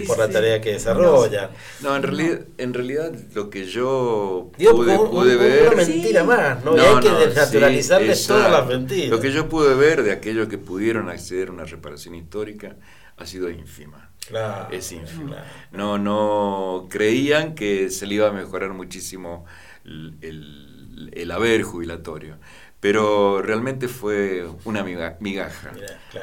por 0.08 0.18
la 0.18 0.30
tarea 0.30 0.62
que 0.62 0.74
desarrollan. 0.74 1.50
No, 1.82 1.95
en 1.95 2.04
realidad, 2.04 2.40
en 2.58 2.74
realidad 2.74 3.14
lo 3.34 3.50
que 3.50 3.66
yo 3.66 4.52
pude, 4.58 5.36
ver. 5.36 5.68
Una 5.68 5.76
mentira 5.76 6.24
más, 6.24 6.64
¿no? 6.64 6.76
y 6.76 6.80
hay 6.80 7.00
que 7.00 7.10
desnaturalizarles 7.10 8.28
todas 8.28 8.52
las 8.52 8.68
mentiras. 8.68 9.10
Lo 9.10 9.20
que 9.20 9.32
yo 9.32 9.48
pude 9.48 9.76
ver 9.76 10.04
de 10.04 10.12
aquellos 10.12 10.48
que 10.48 10.58
pudieron 10.58 11.10
acceder 11.10 11.50
a 11.50 11.52
una 11.52 11.66
reparación 11.66 12.16
histórica 12.16 12.76
ha 13.18 13.26
sido 13.26 13.50
ínfima. 13.50 14.10
Claro, 14.28 14.74
es 14.74 14.91
ínfima. 14.91 15.44
No, 15.72 15.98
no 15.98 16.88
creían 16.90 17.56
que 17.56 17.90
se 17.90 18.08
le 18.08 18.16
iba 18.16 18.30
a 18.30 18.32
mejorar 18.32 18.74
muchísimo 18.74 19.45
el, 19.84 21.12
el 21.12 21.32
haber 21.32 21.64
jubilatorio 21.64 22.38
pero 22.84 23.41
realmente 23.41 23.88
fue 23.88 24.45
una 24.65 24.84
migaja, 24.84 25.72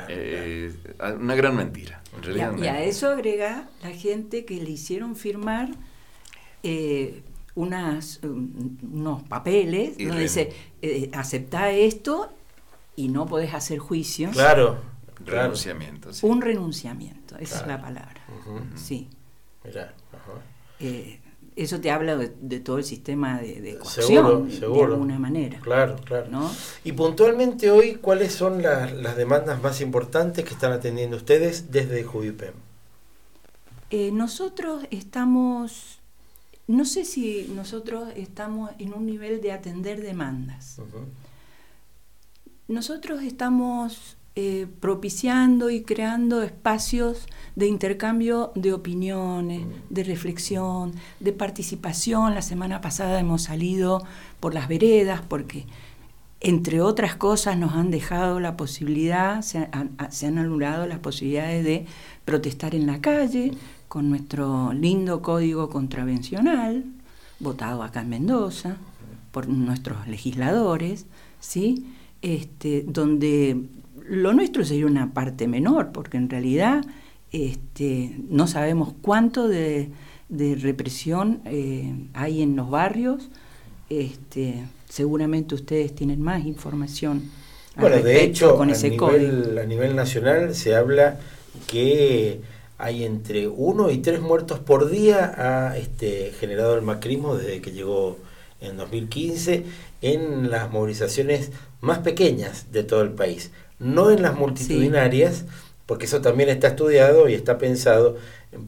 eh, 0.08 0.70
una 1.18 1.34
gran 1.34 1.56
mentira. 1.56 2.02
y, 2.22 2.38
a, 2.66 2.82
eso 2.84 3.08
agrega 3.08 3.66
la 3.82 3.88
gente 3.92 4.44
que 4.44 4.60
le 4.62 4.68
hicieron 4.68 5.16
firmar 5.16 5.70
eh, 6.62 7.22
unas, 7.54 8.20
unos 8.22 9.22
papeles 9.22 9.96
donde 9.96 10.20
dice, 10.20 10.52
eh, 10.82 11.10
acepta 11.14 11.70
esto 11.70 12.30
y 12.94 13.08
no 13.08 13.24
podés 13.24 13.54
hacer 13.54 13.78
juicio. 13.78 14.30
Claro. 14.30 14.82
Renunciamiento. 15.24 16.10
Un 16.20 16.42
renunciamiento, 16.42 17.38
esa 17.38 17.62
es 17.62 17.66
la 17.68 17.80
palabra. 17.80 18.20
Sí. 18.74 19.08
Eso 21.62 21.80
te 21.80 21.90
habla 21.90 22.16
de, 22.16 22.60
todo 22.60 22.78
el 22.78 22.84
sistema 22.84 23.40
de, 23.40 23.60
de 23.60 23.78
coacción, 23.78 24.48
de 24.48 24.82
alguna 24.82 25.18
manera. 25.18 25.60
Claro, 25.60 25.96
claro. 26.04 26.50
Y 26.84 26.92
puntualmente 26.92 27.70
hoy, 27.70 27.96
¿cuáles 27.96 28.32
son 28.32 28.62
las 28.62 29.16
demandas 29.16 29.62
más 29.62 29.80
importantes 29.80 30.44
que 30.44 30.54
están 30.54 30.72
atendiendo 30.72 31.16
ustedes 31.16 31.70
desde 31.70 32.02
Jubipem? 32.02 32.54
Eh, 33.90 34.10
nosotros 34.12 34.84
estamos, 34.90 35.98
no 36.66 36.84
sé 36.84 37.04
si 37.04 37.50
nosotros 37.54 38.08
estamos 38.16 38.70
en 38.78 38.94
un 38.94 39.04
nivel 39.04 39.42
de 39.42 39.52
atender 39.52 40.00
demandas. 40.00 40.80
Nosotros 42.68 43.22
estamos 43.22 44.16
eh, 44.36 44.68
propiciando 44.78 45.70
y 45.70 45.82
creando 45.82 46.42
espacios 46.42 47.26
de 47.56 47.66
intercambio 47.66 48.52
de 48.54 48.72
opiniones, 48.72 49.66
de 49.88 50.04
reflexión, 50.04 50.92
de 51.18 51.32
participación. 51.32 52.34
La 52.34 52.42
semana 52.42 52.80
pasada 52.80 53.18
hemos 53.18 53.42
salido 53.42 54.04
por 54.38 54.54
las 54.54 54.68
veredas 54.68 55.20
porque, 55.26 55.66
entre 56.40 56.80
otras 56.80 57.16
cosas, 57.16 57.58
nos 57.58 57.72
han 57.72 57.90
dejado 57.90 58.38
la 58.38 58.56
posibilidad, 58.56 59.42
se 59.42 59.68
han, 59.72 59.96
se 60.10 60.28
han 60.28 60.38
anulado 60.38 60.86
las 60.86 61.00
posibilidades 61.00 61.64
de 61.64 61.86
protestar 62.24 62.76
en 62.76 62.86
la 62.86 63.00
calle 63.00 63.50
con 63.88 64.08
nuestro 64.08 64.72
lindo 64.72 65.22
código 65.22 65.68
contravencional, 65.70 66.84
votado 67.40 67.82
acá 67.82 68.02
en 68.02 68.10
Mendoza 68.10 68.76
por 69.32 69.48
nuestros 69.48 70.06
legisladores, 70.06 71.06
¿sí? 71.40 71.92
Este, 72.22 72.84
donde 72.86 73.66
lo 74.10 74.32
nuestro 74.32 74.64
sería 74.64 74.86
una 74.86 75.12
parte 75.14 75.46
menor, 75.46 75.92
porque 75.92 76.16
en 76.16 76.28
realidad 76.28 76.84
este, 77.32 78.16
no 78.28 78.48
sabemos 78.48 78.92
cuánto 79.00 79.48
de, 79.48 79.88
represión 80.28 81.40
eh, 81.44 81.94
hay 82.12 82.42
en 82.42 82.56
los 82.56 82.70
barrios. 82.70 83.28
Este, 83.88 84.64
seguramente 84.88 85.54
ustedes 85.54 85.94
tienen 85.94 86.20
más 86.20 86.44
información. 86.44 87.30
Bueno, 87.76 88.02
de 88.02 88.24
hecho, 88.24 88.56
con 88.56 88.70
ese 88.70 88.90
nivel, 88.90 89.58
a 89.58 89.64
nivel 89.64 89.94
nacional 89.94 90.54
se 90.54 90.74
habla 90.74 91.18
que 91.68 92.40
hay 92.78 93.04
entre 93.04 93.46
uno 93.46 93.90
y 93.90 93.98
tres 93.98 94.20
muertos 94.20 94.58
por 94.58 94.90
día 94.90 95.34
ha 95.36 95.76
este, 95.76 96.32
generado 96.38 96.74
el 96.74 96.82
macrismo 96.82 97.36
desde 97.36 97.60
que 97.60 97.72
llegó 97.72 98.18
en 98.60 98.76
2015 98.76 99.64
en 100.02 100.50
las 100.50 100.70
movilizaciones 100.70 101.52
más 101.80 101.98
pequeñas 101.98 102.72
de 102.72 102.82
todo 102.82 103.02
el 103.02 103.10
país, 103.10 103.50
no 103.80 104.10
en 104.10 104.22
las 104.22 104.36
multitudinarias, 104.36 105.44
porque 105.86 106.04
eso 106.04 106.20
también 106.20 106.48
está 106.48 106.68
estudiado 106.68 107.28
y 107.28 107.34
está 107.34 107.58
pensado, 107.58 108.16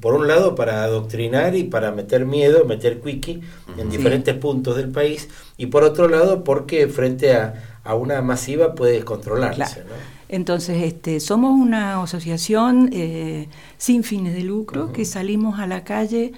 por 0.01 0.15
un 0.15 0.27
lado, 0.27 0.57
para 0.57 0.83
adoctrinar 0.83 1.55
y 1.55 1.65
para 1.65 1.93
meter 1.93 2.27
miedo, 2.27 2.65
meter 2.65 3.01
quickie 3.01 3.41
en 3.79 3.91
diferentes 3.91 4.35
puntos 4.35 4.77
del 4.77 4.89
país, 4.91 5.29
y 5.57 5.67
por 5.67 5.85
otro 5.85 6.09
lado, 6.09 6.43
porque 6.43 6.89
frente 6.89 7.35
a, 7.35 7.79
una 7.95 8.23
masiva 8.23 8.75
puede 8.75 9.05
controlarse. 9.05 9.83
Entonces, 10.29 10.83
este, 10.83 11.21
somos 11.21 11.53
una 11.53 12.03
asociación 12.03 12.91
eh, 12.93 13.49
sin 13.77 14.03
fines 14.03 14.35
de 14.35 14.43
lucro 14.43 14.93
que 14.93 15.05
salimos 15.05 15.59
a 15.59 15.67
la 15.67 15.85
calle 15.85 16.33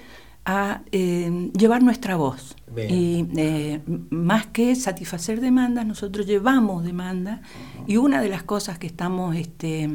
a 0.45 0.81
eh, 0.91 1.49
llevar 1.57 1.83
nuestra 1.83 2.15
voz. 2.15 2.55
Y 2.77 3.25
eh, 3.37 3.81
más 4.09 4.47
que 4.47 4.75
satisfacer 4.75 5.39
demandas, 5.39 5.85
nosotros 5.85 6.27
llevamos 6.27 6.83
demandas 6.83 7.39
y 7.87 7.97
una 7.97 8.21
de 8.21 8.27
las 8.27 8.43
cosas 8.43 8.77
que 8.77 8.85
estamos 8.85 9.35
este, 9.35 9.89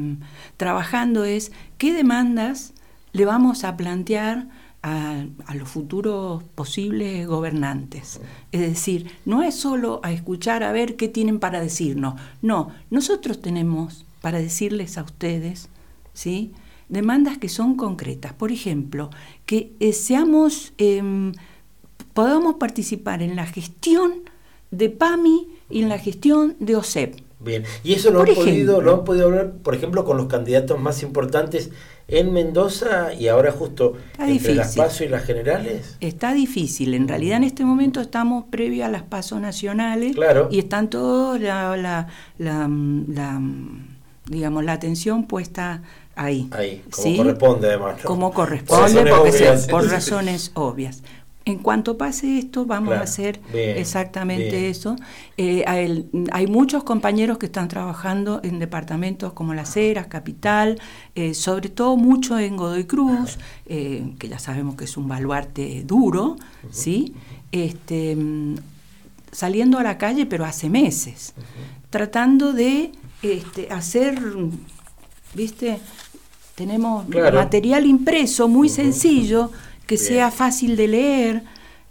trabajando 0.57 1.23
es 1.23 1.51
qué 1.77 1.93
demandas 1.93 2.73
le 3.13 3.25
vamos 3.25 3.63
a 3.63 3.77
plantear 3.77 4.47
a, 4.81 5.25
a, 5.45 5.55
los 5.55 5.69
futuros 5.69 6.43
posibles 6.55 7.27
gobernantes. 7.27 8.19
Es 8.51 8.61
decir, 8.61 9.11
no 9.25 9.43
es 9.43 9.53
solo 9.53 9.99
a 10.01 10.11
escuchar 10.11 10.63
a 10.63 10.71
ver 10.71 10.95
qué 10.95 11.07
tienen 11.07 11.39
para 11.39 11.61
decirnos, 11.61 12.19
no, 12.41 12.71
nosotros 12.89 13.41
tenemos 13.41 14.05
para 14.21 14.39
decirles 14.39 14.97
a 14.97 15.03
ustedes, 15.03 15.69
¿sí? 16.13 16.51
Demandas 16.91 17.37
que 17.37 17.49
son 17.49 17.75
concretas. 17.75 18.33
Por 18.33 18.51
ejemplo, 18.51 19.09
que 19.45 19.71
eh, 19.79 19.93
seamos, 19.93 20.73
em, 20.77 21.31
podamos 22.13 22.55
participar 22.55 23.23
en 23.23 23.35
la 23.35 23.47
gestión 23.47 24.29
de 24.69 24.89
PAMI 24.89 25.47
y 25.69 25.81
en 25.81 25.89
la 25.89 25.97
gestión 25.97 26.55
de 26.59 26.75
OSEP. 26.75 27.15
Bien, 27.39 27.63
y 27.83 27.93
eso 27.93 28.11
lo 28.11 28.21
han, 28.21 28.35
podido, 28.35 28.81
lo 28.81 28.93
han 28.93 29.03
podido 29.03 29.25
hablar, 29.25 29.53
por 29.63 29.73
ejemplo, 29.73 30.05
con 30.05 30.15
los 30.17 30.27
candidatos 30.27 30.79
más 30.79 31.01
importantes 31.01 31.71
en 32.07 32.33
Mendoza 32.33 33.13
y 33.13 33.29
ahora 33.29 33.51
justo 33.51 33.97
entre 34.19 34.53
las 34.53 34.75
PASO 34.75 35.05
y 35.05 35.07
las 35.07 35.23
generales. 35.23 35.97
Está 36.01 36.33
difícil, 36.33 36.93
en 36.93 37.07
realidad 37.07 37.37
en 37.37 37.45
este 37.45 37.65
momento 37.65 37.99
estamos 37.99 38.45
previo 38.51 38.85
a 38.85 38.89
las 38.89 39.03
PASO 39.03 39.39
nacionales 39.39 40.15
y 40.51 40.59
están 40.59 40.89
todos 40.89 41.39
la, 41.39 41.75
la, 41.77 42.07
la, 42.37 42.69
la 43.07 43.41
digamos, 44.27 44.63
la 44.63 44.73
atención 44.73 45.25
puesta 45.25 45.81
ahí. 46.15 46.49
Ahí, 46.51 46.83
como 46.91 47.17
corresponde 47.17 47.67
además. 47.67 48.01
Como 48.03 48.33
corresponde, 48.33 49.05
porque 49.05 49.57
por 49.69 49.87
razones 49.87 50.51
obvias. 50.53 51.03
En 51.43 51.57
cuanto 51.57 51.97
pase 51.97 52.37
esto, 52.37 52.65
vamos 52.65 52.93
a 52.93 53.01
hacer 53.01 53.41
exactamente 53.51 54.69
eso. 54.69 54.95
Eh, 55.37 55.63
hay, 55.65 56.47
muchos 56.47 56.83
compañeros 56.83 57.39
que 57.39 57.47
están 57.47 57.67
trabajando 57.67 58.41
en 58.43 58.59
departamentos 58.59 59.33
como 59.33 59.55
Las 59.55 59.75
Heras, 59.75 60.05
Capital, 60.05 60.79
eh, 61.15 61.33
sobre 61.33 61.69
todo 61.69 61.97
mucho 61.97 62.37
en 62.37 62.57
Godoy 62.57 62.83
Cruz, 62.83 63.39
eh, 63.65 64.13
que 64.19 64.29
ya 64.29 64.37
sabemos 64.37 64.75
que 64.75 64.83
es 64.83 64.95
un 64.97 65.07
baluarte 65.07 65.83
duro, 65.83 66.35
¿sí? 66.69 67.15
Este, 67.51 68.15
mm, 68.15 68.57
saliendo 69.31 69.79
a 69.79 69.83
la 69.83 69.97
calle, 69.97 70.27
pero 70.27 70.45
hace 70.45 70.69
meses, 70.69 71.33
tratando 71.89 72.53
de 72.53 72.91
este, 73.23 73.71
hacer, 73.71 74.21
¿viste? 75.33 75.79
Tenemos 76.55 77.07
material 77.07 77.85
impreso 77.85 78.47
muy 78.47 78.69
sencillo, 78.69 79.51
que 79.87 79.97
sea 79.97 80.31
fácil 80.31 80.75
de 80.75 80.87
leer. 80.87 81.43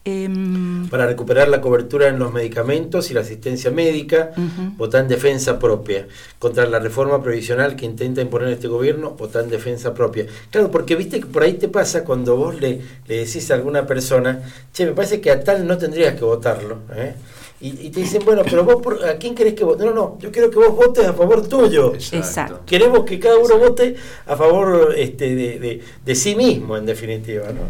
Em, 0.03 0.89
Para 0.89 1.07
recuperar 1.07 1.49
la 1.49 1.61
cobertura 1.61 2.09
en 2.09 2.19
los 2.19 2.33
medicamentos 2.33 3.11
y 3.11 3.15
la 3.15 3.21
asistencia 3.21 3.71
médica, 3.71 4.31
votar 4.79 5.03
en 5.03 5.09
defensa 5.09 5.59
propia. 5.59 6.07
Contra 6.39 6.65
la 6.67 6.79
reforma 6.79 7.23
previsional 7.23 7.77
que 7.77 7.85
intenta 7.85 8.23
imponer 8.23 8.49
este 8.49 8.69
gobierno, 8.69 9.11
votar 9.11 9.45
en 9.45 9.51
defensa 9.51 9.93
propia. 9.93 10.27
Claro, 10.51 10.71
porque 10.71 10.97
viste 10.97 11.21
que 11.21 11.27
por 11.27 11.43
ahí 11.43 11.55
te 11.55 11.69
pasa 11.69 12.05
cuando 12.05 12.37
vos 12.37 12.59
le, 12.61 12.81
le 13.09 13.17
decís 13.17 13.51
a 13.51 13.55
alguna 13.55 13.87
persona, 13.87 14.41
che, 14.73 14.87
me 14.87 14.93
parece 14.93 15.21
que 15.21 15.31
a 15.31 15.45
tal 15.45 15.67
no 15.67 15.77
tendrías 15.77 16.15
que 16.15 16.25
votarlo. 16.25 16.79
¿eh? 16.95 17.15
Y, 17.62 17.91
te 17.91 18.01
dicen, 18.01 18.23
bueno, 18.24 18.43
pero 18.49 18.65
vos, 18.65 19.05
¿a 19.05 19.19
quién 19.19 19.35
querés 19.35 19.53
que 19.53 19.65
vote? 19.65 19.85
No, 19.85 19.93
no, 19.93 20.19
yo 20.19 20.32
quiero 20.32 20.51
que 20.51 20.59
vos 20.59 20.74
votes 20.74 21.07
a 21.07 21.12
favor 21.12 21.47
tuyo. 21.47 21.95
Exacto. 21.95 22.62
Queremos 22.65 23.05
que 23.05 23.20
cada 23.20 23.37
uno 23.37 23.59
vote 23.59 23.97
a 24.27 24.35
favor 24.35 24.95
este, 24.97 25.35
de, 25.35 25.82
de, 26.03 26.15
sí 26.15 26.35
mismo, 26.35 26.78
en 26.78 26.87
definitiva, 26.87 27.49
¿no? 27.49 27.69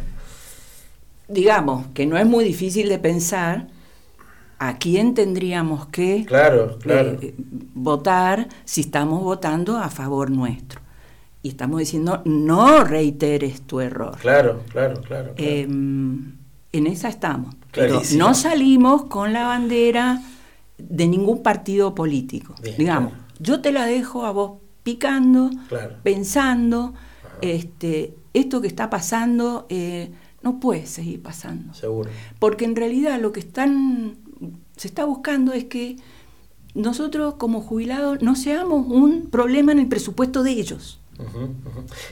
Digamos 1.27 1.87
que 1.93 2.07
no 2.07 2.17
es 2.17 2.25
muy 2.25 2.45
difícil 2.45 2.89
de 2.89 3.01
pensar 3.01 3.67
a 4.61 4.79
quién 4.79 5.15
tendríamos 5.15 5.87
que 5.87 6.25
claro, 6.25 6.79
claro. 6.79 7.19
Eh, 7.21 7.35
votar 7.75 8.49
si 8.65 8.83
estamos 8.83 9.23
votando 9.25 9.79
a 9.79 9.89
favor 9.89 10.31
nuestro. 10.31 10.81
Y 11.43 11.49
estamos 11.49 11.81
diciendo, 11.81 12.23
no 12.27 12.85
reiteres 12.85 13.63
tu 13.63 13.81
error. 13.81 14.19
Claro, 14.21 14.61
claro, 14.71 15.01
claro. 15.01 15.33
Em, 15.37 16.37
en 16.73 16.87
esa 16.87 17.09
estamos. 17.09 17.55
Pero 17.73 18.03
no 18.17 18.35
salimos 18.35 19.05
con 19.05 19.33
la 19.33 19.45
bandera 19.45 20.23
de 20.79 21.07
ningún 21.07 21.43
partido 21.43 21.95
político. 21.95 22.55
Digamos, 22.79 23.13
yo 23.39 23.61
te 23.61 23.73
la 23.73 23.87
dejo 23.87 24.25
a 24.25 24.33
vos 24.33 24.59
picando, 24.83 25.51
pensando, 26.03 26.95
este, 27.43 28.15
esto 28.35 28.61
que 28.61 28.69
está 28.69 28.91
pasando 28.91 29.67
eh, 29.69 30.11
no 30.43 30.61
puede 30.61 30.87
seguir 30.87 31.23
pasando. 31.23 31.75
Seguro. 31.75 32.11
Porque 32.39 32.65
en 32.65 32.77
realidad 32.77 33.21
lo 33.21 33.33
que 33.33 33.41
están, 33.41 34.17
se 34.77 34.89
está 34.89 35.05
buscando 35.05 35.53
es 35.53 35.65
que 35.65 35.97
nosotros 36.75 37.35
como 37.35 37.61
jubilados 37.61 38.23
no 38.23 38.37
seamos 38.37 38.87
un 38.89 39.29
problema 39.31 39.73
en 39.73 39.81
el 39.81 39.89
presupuesto 39.89 40.43
de 40.43 40.53
ellos. 40.53 41.00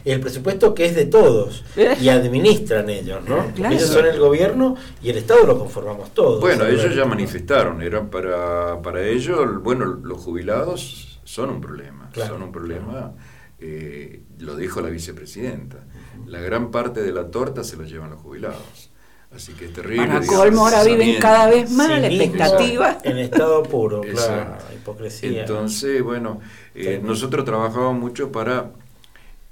El 0.05 0.21
presupuesto 0.21 0.75
que 0.75 0.87
es 0.87 0.95
de 0.95 1.07
todos 1.07 1.65
y 1.77 2.09
administran 2.09 2.89
ellos, 2.91 3.23
¿no? 3.27 3.53
Ellos 3.69 3.89
son 3.89 4.07
el 4.07 4.19
gobierno 4.19 4.77
y 5.03 5.11
el 5.11 5.19
Estado 5.19 5.47
lo 5.47 5.59
conformamos 5.59 6.13
todos. 6.15 6.41
Bueno, 6.41 6.67
ellos 6.67 6.95
ya 6.95 7.05
manifestaron, 7.05 7.83
eran 7.83 8.09
para, 8.09 8.81
para 8.83 9.03
ellos, 9.07 9.63
bueno, 9.63 9.85
los 9.85 10.19
jubilados 10.19 11.21
son 11.25 11.51
un 11.51 11.61
problema, 11.61 12.11
son 12.15 12.43
un 12.43 12.53
problema, 12.53 13.13
eh, 13.59 14.23
lo 14.39 14.57
dijo 14.57 14.81
la 14.81 14.89
vicepresidenta, 14.89 15.79
la 16.27 16.41
gran 16.41 16.71
parte 16.71 17.03
de 17.03 17.13
la 17.13 17.31
torta 17.31 17.65
se 17.65 17.77
la 17.77 17.85
llevan 17.85 18.11
los 18.11 18.21
jubilados. 18.21 18.91
Así 19.35 19.53
que 19.53 19.67
es 19.67 19.73
terrible. 19.75 20.07
Para 20.07 20.27
colmo 20.27 20.67
ahora 20.67 20.83
viven 20.85 21.21
cada 21.21 21.49
vez 21.49 21.71
más 21.71 21.91
la 21.91 22.07
expectativa. 22.07 22.99
En 23.05 23.19
estado 23.19 23.63
puro, 23.63 24.01
claro, 24.15 24.57
hipocresía. 24.75 25.43
Entonces, 25.43 26.03
bueno, 26.03 26.41
eh, 26.75 27.01
nosotros 27.03 27.45
trabajamos 27.45 27.95
mucho 27.99 28.33
para 28.33 28.71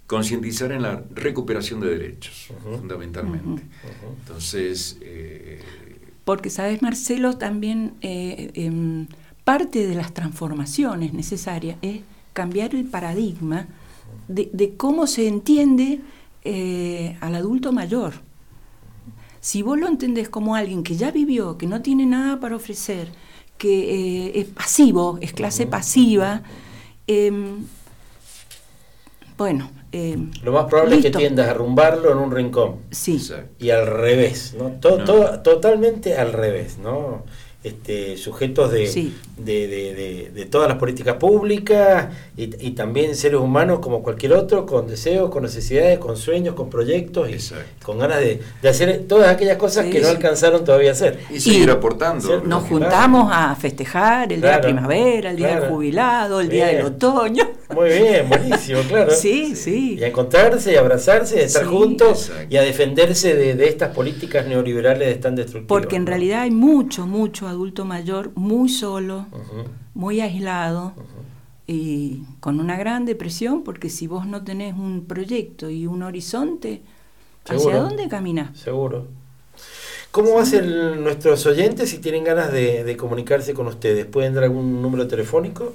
concientizar 0.07 0.70
en 0.73 0.83
la 0.83 1.03
recuperación 1.15 1.81
de 1.81 1.99
derechos, 1.99 2.53
fundamentalmente. 2.62 3.62
Entonces... 4.20 4.99
Eh, 5.01 5.61
Porque, 6.24 6.51
¿sabes, 6.51 6.81
Marcelo? 6.83 7.37
También 7.37 7.95
eh, 8.03 8.51
em, 8.55 9.07
parte 9.45 9.87
de 9.87 9.95
las 9.95 10.15
transformaciones 10.15 11.12
necesarias 11.12 11.77
es 11.83 12.03
cambiar 12.33 12.74
el 12.74 12.85
paradigma 12.85 13.66
de, 14.28 14.74
cómo 14.77 15.07
se 15.07 15.27
entiende 15.27 16.01
eh, 16.45 17.16
al 17.20 17.35
adulto 17.35 17.73
mayor. 17.73 18.15
Si 19.41 19.62
vos 19.62 19.78
lo 19.78 19.89
entendés 19.89 20.28
como 20.28 20.55
alguien 20.55 20.83
que 20.83 20.97
ya 20.97 21.11
vivió, 21.11 21.59
que 21.59 21.66
no 21.66 21.83
tiene 21.83 22.07
nada 22.07 22.41
para 22.41 22.57
ofrecer, 22.57 23.09
que 23.59 24.33
es 24.35 24.47
pasivo, 24.47 25.19
es 25.20 25.33
clase 25.33 25.66
pasiva, 25.66 26.43
em, 27.07 27.65
Bueno, 29.39 29.70
eh, 29.97 30.18
lo 30.43 30.52
más 30.52 30.66
probable 30.66 30.97
es 30.97 31.02
que 31.02 31.10
tiendas 31.10 31.48
a 31.48 31.52
arrumbarlo 31.52 32.12
en 32.12 32.18
un 32.18 32.31
rincón. 32.31 32.82
Sí. 32.90 33.18
Y 33.59 33.70
al 33.70 33.86
revés, 33.86 34.55
¿no? 34.59 34.73
Todo, 34.73 35.40
totalmente 35.40 36.16
al 36.16 36.35
revés, 36.35 36.77
¿no? 36.77 37.24
Este, 37.66 38.16
sujetos 38.16 38.70
de, 38.70 39.12
de, 39.38 40.48
todas 40.48 40.68
las 40.68 40.78
políticas 40.78 41.16
públicas 41.16 42.06
y, 42.36 42.70
también 42.70 43.16
seres 43.16 43.40
humanos 43.40 43.80
como 43.80 44.05
cualquier 44.05 44.34
otro, 44.34 44.66
con 44.66 44.86
deseos, 44.86 45.30
con 45.30 45.43
necesidades, 45.43 45.98
con 45.98 46.16
sueños, 46.16 46.55
con 46.55 46.70
proyectos 46.70 47.28
y 47.28 47.38
con 47.82 47.98
ganas 47.98 48.20
de, 48.20 48.40
hacer 48.68 49.06
todas 49.09 49.30
aquellas 49.30 49.56
cosas 49.56 49.86
que 49.86 50.01
no 50.01 50.09
alcanzaron 50.09 50.64
todavía 50.64 50.90
a 50.90 50.93
hacer. 50.93 51.18
Y 51.28 51.40
seguir 51.40 51.68
aportando. 51.70 52.40
Nos 52.43 52.68
juntamos 52.68 53.32
a 53.32 53.56
festejar 53.56 54.32
el 54.32 54.40
día 54.40 54.59
de 54.59 54.62
primavera, 54.62 55.30
el 55.30 55.36
día 55.36 55.59
del 55.59 55.68
jubilado, 55.68 56.40
el 56.40 56.48
día 56.48 56.68
del 56.68 56.86
otoño. 56.86 57.48
Muy 57.74 57.88
bien, 57.88 58.28
buenísimo, 58.28 58.80
claro. 58.82 59.10
Sí, 59.16 59.56
sí. 59.56 59.97
Y 59.98 60.05
a 60.05 60.06
encontrarse 60.06 60.72
y 60.72 60.76
abrazarse, 60.76 61.36
y 61.36 61.40
estar 61.40 61.64
juntos 61.64 62.30
y 62.48 62.56
a 62.59 62.62
defenderse 62.62 63.34
de, 63.34 63.66
estas 63.66 63.93
políticas 63.93 64.47
neoliberales 64.47 65.20
tan 65.20 65.34
destructivas. 65.34 65.66
Porque 65.68 65.97
en 65.97 66.06
realidad 66.06 66.43
hay 66.43 66.52
mucho, 66.52 67.06
mucho 67.06 67.48
adulto 67.57 67.85
mayor 67.85 68.31
muy 68.35 68.69
solo, 68.69 69.27
muy 69.95 70.20
aislado 70.20 70.93
y 71.66 72.23
con 72.41 72.61
una 72.61 72.77
gran 72.77 73.05
depresión, 73.07 73.62
porque 73.65 73.91
si 73.91 74.07
vos 74.07 74.27
no 74.27 74.45
tenés 74.45 74.74
un 74.74 75.05
proyecto 75.07 75.69
y 75.69 75.87
un 75.87 76.03
horizonte, 76.03 76.83
¿hacia 77.49 77.78
dónde 77.78 78.09
caminas? 78.09 78.57
Seguro. 78.59 79.09
¿Cómo 80.12 80.39
hacen 80.39 81.03
nuestros 81.03 81.45
oyentes 81.47 81.91
si 81.91 81.99
tienen 81.99 82.24
ganas 82.24 82.53
de, 82.53 82.97
comunicarse 82.97 83.53
con 83.53 83.66
ustedes? 83.66 84.07
¿Pueden 84.07 84.35
dar 84.35 84.45
algún 84.45 84.81
número 84.81 85.09
telefónico? 85.09 85.74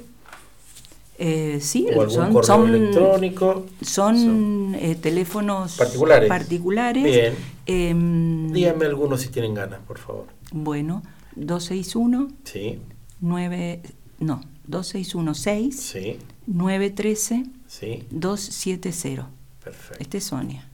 Eh, 1.19 1.59
sí, 1.61 1.87
¿O 1.95 2.01
algún 2.01 2.09
son, 2.09 2.43
son, 2.43 2.73
electrónico. 2.73 3.65
Son, 3.81 4.73
eh, 4.73 4.95
teléfonos 4.99 5.77
particulares. 5.77 6.29
particulares. 6.29 7.03
Bien. 7.03 7.35
Em, 7.67 8.51
Díganme 8.51 8.85
algunos 8.85 9.21
si 9.21 9.29
tienen 9.29 9.53
ganas, 9.53 9.79
por 9.87 9.99
favor. 9.99 10.25
Bueno, 10.51 11.03
261 11.35 12.29
sí. 12.43 12.79
9 13.19 13.81
no, 14.19 14.41
2616 14.67 15.75
sí. 15.75 16.17
913 16.47 17.45
sí. 17.67 18.03
270. 18.11 19.29
Perfecto. 19.63 19.97
Este 19.99 20.17
es 20.17 20.23
Sonia. 20.23 20.67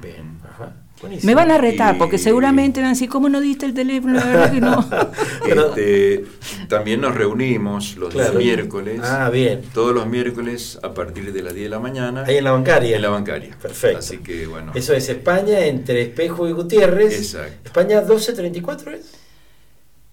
Bien, 0.00 0.38
ajá. 0.44 0.74
Me 1.22 1.34
van 1.34 1.50
a 1.50 1.58
retar, 1.58 1.98
porque 1.98 2.16
seguramente 2.16 2.80
van 2.80 2.88
a 2.88 2.92
decir, 2.92 3.08
¿cómo 3.08 3.28
no 3.28 3.40
diste 3.40 3.66
el 3.66 3.74
teléfono? 3.74 4.14
La 4.14 4.24
verdad 4.24 4.52
que 4.52 4.60
no. 4.60 4.90
Este, 5.46 6.24
también 6.68 7.00
nos 7.02 7.14
reunimos 7.14 7.96
los 7.96 8.14
miércoles. 8.34 9.00
Ah, 9.04 9.28
bien. 9.30 9.62
Todos 9.74 9.94
los 9.94 10.06
miércoles 10.06 10.78
a 10.82 10.94
partir 10.94 11.32
de 11.32 11.42
las 11.42 11.54
10 11.54 11.66
de 11.66 11.70
la 11.70 11.78
mañana. 11.78 12.24
Ahí 12.26 12.36
en 12.36 12.44
la 12.44 12.52
bancaria. 12.52 12.96
En 12.96 13.02
la 13.02 13.10
bancaria. 13.10 13.56
Perfecto. 13.60 13.98
Así 13.98 14.18
que 14.18 14.46
bueno. 14.46 14.72
Eso 14.74 14.94
es 14.94 15.08
España 15.08 15.66
entre 15.66 16.02
Espejo 16.02 16.48
y 16.48 16.52
Gutiérrez. 16.52 17.14
Exacto. 17.14 17.60
España 17.66 18.00
1234 18.00 18.92
es. 18.92 19.12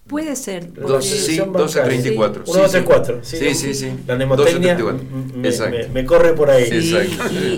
Puede 0.06 0.36
ser. 0.36 0.70
sí, 1.00 1.40
1234. 1.40 2.42
1234. 2.44 3.20
Sí, 3.22 3.54
sí, 3.54 3.74
sí. 3.74 3.90
La 4.06 4.16
mnemotecnia 4.16 4.76
me, 5.34 5.88
me, 5.88 6.04
corre 6.04 6.34
por 6.34 6.50
ahí. 6.50 6.68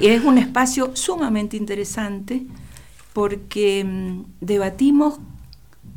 y 0.01 0.07
es 0.07 0.25
un 0.25 0.39
espacio 0.39 0.93
sumamente 0.95 1.57
interesante 1.57 2.43
porque 3.13 3.83
mm, 3.85 4.25
debatimos 4.41 5.19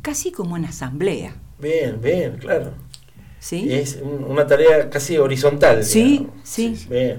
casi 0.02 0.32
como 0.32 0.56
en 0.56 0.64
asamblea. 0.64 1.36
Bien, 1.58 2.00
bien, 2.00 2.38
claro. 2.38 2.72
¿Sí? 3.38 3.72
Es 3.72 4.00
una 4.02 4.46
tarea 4.46 4.90
casi 4.90 5.18
horizontal. 5.18 5.84
Sí, 5.84 6.26
sí, 6.42 6.74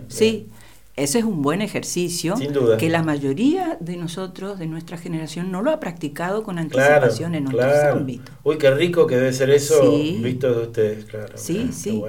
sí. 0.07 0.49
Ese 0.95 1.19
es 1.19 1.25
un 1.25 1.41
buen 1.41 1.61
ejercicio 1.61 2.35
Sin 2.35 2.51
duda. 2.51 2.77
que 2.77 2.89
la 2.89 3.01
mayoría 3.01 3.77
de 3.79 3.95
nosotros, 3.95 4.59
de 4.59 4.67
nuestra 4.67 4.97
generación, 4.97 5.51
no 5.51 5.61
lo 5.61 5.71
ha 5.71 5.79
practicado 5.79 6.43
con 6.43 6.59
anticipación 6.59 7.33
en 7.35 7.47
otros 7.47 7.73
ámbitos. 7.91 8.35
Uy, 8.43 8.57
qué 8.57 8.71
rico 8.71 9.07
que 9.07 9.15
debe 9.15 9.31
ser 9.31 9.49
eso 9.51 9.91
visto 9.91 10.53
de 10.53 10.63
ustedes, 10.63 11.05
claro. 11.05 11.33
Sí, 11.35 11.69
sí. 11.71 12.03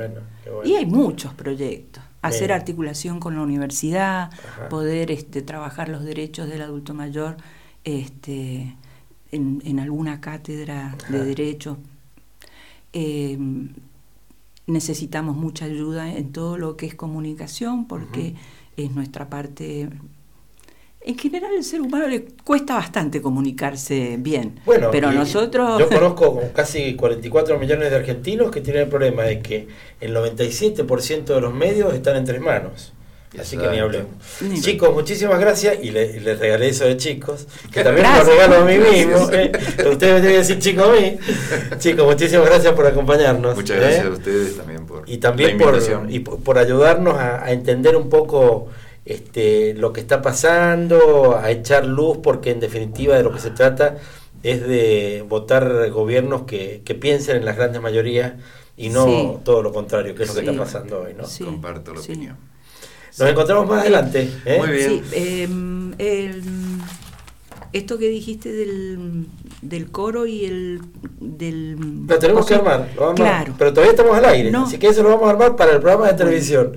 Y 0.65 0.75
hay 0.75 0.87
muchos 0.87 1.33
proyectos. 1.35 2.03
Hacer 2.23 2.53
articulación 2.53 3.19
con 3.19 3.35
la 3.35 3.43
universidad, 3.43 4.31
poder 4.71 5.11
este, 5.11 5.43
trabajar 5.43 5.89
los 5.89 6.05
derechos 6.05 6.49
del 6.49 6.63
adulto 6.63 6.95
mayor 6.95 7.37
este, 7.85 8.77
en, 9.33 9.81
alguna 9.81 10.21
cátedra 10.21 10.97
de 11.09 11.25
derecho. 11.25 11.79
Eh, 12.93 13.39
necesitamos 14.67 15.37
mucha 15.37 15.65
ayuda 15.65 16.13
en 16.13 16.33
todo 16.33 16.57
lo 16.59 16.77
que 16.77 16.87
es 16.87 16.95
comunicación 16.95 17.87
porque 17.87 18.35
es 18.77 18.91
nuestra 18.93 19.29
parte... 19.29 19.89
En 21.05 21.19
general 21.19 21.53
el 21.55 21.65
ser 21.65 21.81
humano 21.81 22.07
le 22.07 22.27
cuesta 22.45 22.75
bastante 22.75 23.21
comunicarse 23.21 24.19
bien, 24.21 24.61
bueno, 24.65 24.89
pero 24.93 25.11
nosotros... 25.11 25.81
Yo 25.81 25.89
conozco 25.89 26.41
casi 26.55 26.95
44 26.95 27.59
millones 27.59 27.91
de 27.91 27.97
argentinos 27.97 28.53
que 28.53 28.61
tienen 28.61 28.83
el 28.85 28.89
problema 28.89 29.25
de 29.25 29.41
que 29.41 29.67
el 30.01 30.15
97% 30.15 31.25
de 31.25 31.41
los 31.41 31.53
medios 31.53 31.93
están 31.93 32.15
en 32.15 32.25
tres 32.25 32.41
manos. 32.41 32.93
Así 33.41 33.57
que 33.57 33.67
ni 33.69 33.79
hablemos. 33.79 34.11
Chicos, 34.61 34.93
muchísimas 34.93 35.41
gracias. 35.41 35.79
Y 35.83 35.91
les 35.91 36.39
regalé 36.39 36.69
eso 36.69 36.85
de 36.85 36.97
chicos, 36.97 37.47
que 37.73 37.83
también 37.83 38.07
me 38.11 38.19
lo 38.19 38.25
regalo 38.25 38.57
a 38.57 38.65
mí 38.65 38.79
mismo. 38.79 39.31
¿eh? 39.33 39.53
Ustedes 39.91 39.91
me 39.91 39.97
tienen 39.97 40.23
que 40.23 40.39
decir 40.39 40.59
chico 40.59 40.85
a 40.85 40.93
mí. 40.93 41.17
Chicos, 41.79 42.07
muchísimas 42.07 42.47
gracias 42.47 42.75
por 42.75 42.87
acompañarnos. 42.87 43.55
Muchas 43.55 43.79
gracias 43.79 44.05
¿eh? 44.05 44.09
a 44.09 44.11
ustedes 44.11 44.57
también 44.57 44.87
por 44.87 45.09
Y 45.09 45.17
también 45.19 45.59
por, 45.59 45.79
y 46.09 46.19
por, 46.21 46.59
ayudarnos 46.59 47.17
a, 47.17 47.51
entender 47.51 47.97
un 47.97 48.11
poco 48.11 48.69
este, 49.07 49.75
lo 49.75 49.95
que 49.95 50.01
está 50.01 50.21
pasando, 50.21 51.37
a 51.37 51.51
echar 51.51 51.87
luz, 51.87 52.19
porque 52.23 52.51
en 52.51 52.61
definitiva 52.61 53.17
de 53.17 53.23
lo 53.23 53.33
que 53.33 53.41
se 53.41 53.51
trata 53.51 53.97
es 54.43 54.67
de 54.67 55.25
votar 55.27 55.89
gobiernos 55.91 56.43
que, 56.43 56.83
que 56.85 56.95
piensen 56.95 57.37
en 57.37 57.45
las 57.47 57.57
grandes 57.57 57.81
mayorías 57.81 58.35
y 58.77 58.91
no 58.91 59.41
todo 59.45 59.63
lo 59.63 59.73
contrario, 59.73 60.15
que 60.15 60.25
es 60.25 60.29
lo 60.29 60.35
que 60.35 60.41
está 60.41 60.57
pasando 60.57 61.03
hoy. 61.03 61.15
¿no? 61.15 61.25
Comparto 61.47 61.95
la 61.95 62.01
opinión. 62.01 62.52
Nos 63.19 63.29
encontramos 63.29 63.69
más 63.69 63.83
adelante. 63.83 64.31
¿eh? 64.45 64.59
Muy 64.59 64.71
bien. 64.71 65.05
Em, 65.99 66.73
esto 67.73 67.99
que 67.99 68.09
dijiste 68.09 68.53
del, 68.53 69.27
del 69.63 69.91
coro 69.91 70.27
y 70.27 70.45
el 70.45 70.81
del... 71.21 72.07
Lo 72.07 72.19
tenemos 72.19 72.47
que 72.47 72.55
armar, 72.55 72.89
claro. 73.15 73.55
pero 73.57 73.73
todavía 73.73 73.93
estamos 73.93 74.17
al 74.17 74.25
aire, 74.27 74.53
así 74.57 74.79
que 74.79 74.89
eso 74.89 75.03
lo 75.03 75.11
vamos 75.11 75.29
a 75.29 75.31
armar 75.31 75.57
para 75.57 75.73
el 75.73 75.81
programa 75.81 76.09
de 76.09 76.15
televisión. 76.15 76.73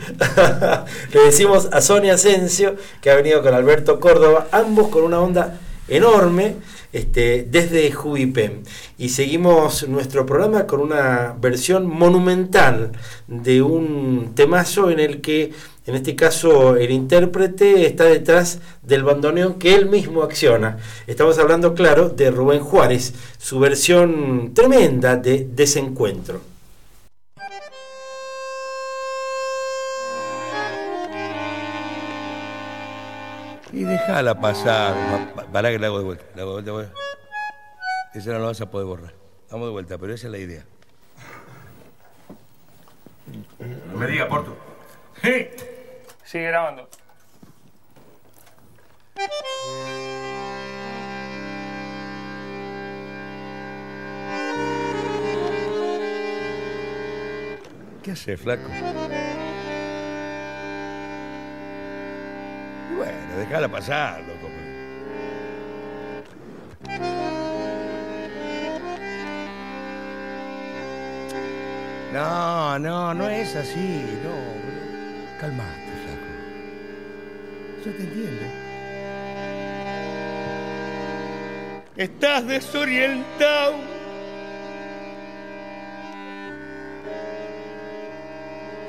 Le 1.13 1.19
decimos 1.21 1.67
a 1.71 1.81
Sonia 1.81 2.13
Asensio, 2.13 2.75
que 3.01 3.11
ha 3.11 3.15
venido 3.15 3.41
con 3.41 3.53
Alberto 3.53 3.99
Córdoba, 3.99 4.47
ambos 4.51 4.87
con 4.87 5.03
una 5.03 5.19
onda 5.19 5.59
enorme 5.87 6.55
este, 6.93 7.45
desde 7.49 7.91
Jubipem. 7.91 8.63
Y 8.97 9.09
seguimos 9.09 9.87
nuestro 9.87 10.25
programa 10.25 10.65
con 10.65 10.79
una 10.79 11.35
versión 11.39 11.87
monumental 11.87 12.91
de 13.27 13.61
un 13.61 14.31
temazo 14.35 14.89
en 14.89 14.99
el 14.99 15.21
que, 15.21 15.51
en 15.85 15.95
este 15.95 16.15
caso, 16.15 16.75
el 16.77 16.91
intérprete 16.91 17.85
está 17.85 18.05
detrás 18.05 18.59
del 18.81 19.03
bandoneón 19.03 19.55
que 19.55 19.75
él 19.75 19.87
mismo 19.87 20.23
acciona. 20.23 20.77
Estamos 21.05 21.37
hablando, 21.37 21.73
claro, 21.73 22.09
de 22.09 22.31
Rubén 22.31 22.61
Juárez, 22.61 23.13
su 23.37 23.59
versión 23.59 24.53
tremenda 24.53 25.15
de 25.17 25.47
Desencuentro. 25.53 26.54
Y 33.75 33.83
déjala 33.83 34.39
pasar. 34.39 34.95
Para 35.51 35.69
que 35.69 35.77
la 35.77 35.87
hago 35.87 35.97
de 35.97 36.05
vuelta. 36.05 36.25
La 36.33 36.43
hago 36.43 36.61
de 36.61 36.71
vuelta. 36.71 36.93
Esa 38.13 38.31
no 38.31 38.39
la 38.39 38.45
vas 38.45 38.61
a 38.61 38.71
poder 38.71 38.87
borrar. 38.87 39.13
Vamos 39.51 39.67
de 39.67 39.71
vuelta, 39.73 39.97
pero 39.97 40.13
esa 40.13 40.27
es 40.27 40.31
la 40.31 40.37
idea. 40.37 40.63
No 43.91 43.97
me 43.97 44.07
diga, 44.07 44.29
Porto. 44.29 44.55
Sí. 45.21 45.47
Sigue 46.23 46.47
grabando. 46.47 46.87
¿Qué 58.03 58.11
hace, 58.11 58.37
flaco? 58.37 58.69
Bueno, 62.93 63.37
déjala 63.37 63.67
pasar, 63.67 64.21
loco. 64.21 64.45
No, 72.15 72.79
no, 72.79 73.13
no 73.13 73.29
es 73.29 73.53
así, 73.57 74.05
no. 74.23 75.37
Calmate, 75.37 75.91
flaco. 76.05 76.29
Yo 77.85 77.91
te 77.91 78.03
entiendo. 78.03 78.45
Estás 81.97 82.47
desorientado. 82.47 83.75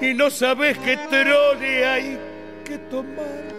Y 0.01 0.15
no 0.15 0.31
sabes 0.31 0.79
qué 0.79 0.97
trole 0.97 1.85
hay 1.85 2.19
que 2.65 2.79
tomar. 2.79 3.56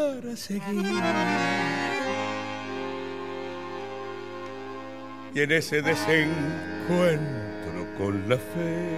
Para 0.00 0.36
seguir. 0.36 1.02
Y 5.34 5.40
en 5.42 5.52
ese 5.52 5.82
desencuentro 5.82 7.86
con 7.98 8.26
la 8.28 8.36
fe, 8.36 8.96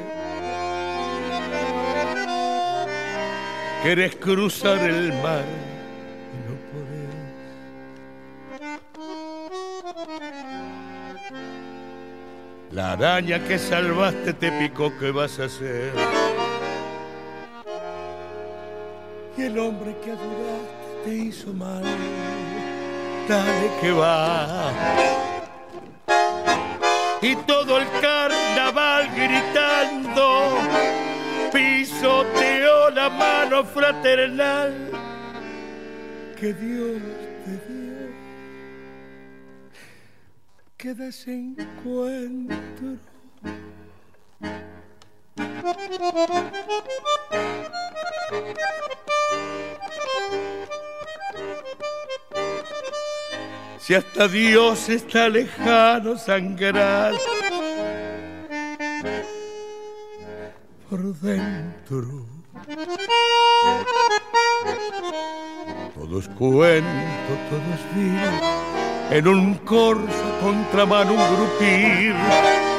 querés 3.82 4.14
cruzar 4.16 4.78
el 4.78 5.12
mar 5.24 5.44
y 6.34 6.36
no 6.46 6.54
podés. 6.70 7.16
La 12.70 12.92
araña 12.92 13.44
que 13.46 13.58
salvaste 13.58 14.32
te 14.34 14.52
picó, 14.52 14.96
¿qué 14.98 15.10
vas 15.10 15.40
a 15.40 15.46
hacer? 15.46 15.92
Y 19.36 19.42
el 19.42 19.58
hombre 19.58 19.96
que 20.04 20.12
adoraste 20.12 20.81
te 21.04 21.14
hizo 21.14 21.52
mal, 21.52 21.84
dale 23.28 23.70
que 23.80 23.92
va. 23.92 24.72
Y 27.20 27.36
todo 27.36 27.78
el 27.78 27.86
carnaval 28.00 29.08
gritando, 29.14 30.58
pisoteó 31.52 32.90
la 32.90 33.08
mano 33.08 33.64
fraternal 33.64 34.90
que 36.38 36.52
Dios 36.52 37.00
que 40.82 40.94
desencuentro. 40.94 42.98
Si 53.78 53.94
hasta 53.94 54.28
Dios 54.28 54.88
está 54.88 55.28
lejano 55.28 56.16
sangrar 56.16 57.14
por 60.88 61.00
dentro. 61.20 62.26
Todo 65.94 66.18
es 66.18 66.28
cuento, 66.28 67.32
todo 67.50 67.60
es 67.74 69.16
en 69.18 69.28
un 69.28 69.54
corso 69.56 70.38
contramano 70.40 71.12
un 71.12 71.36
grupir. 71.36 72.14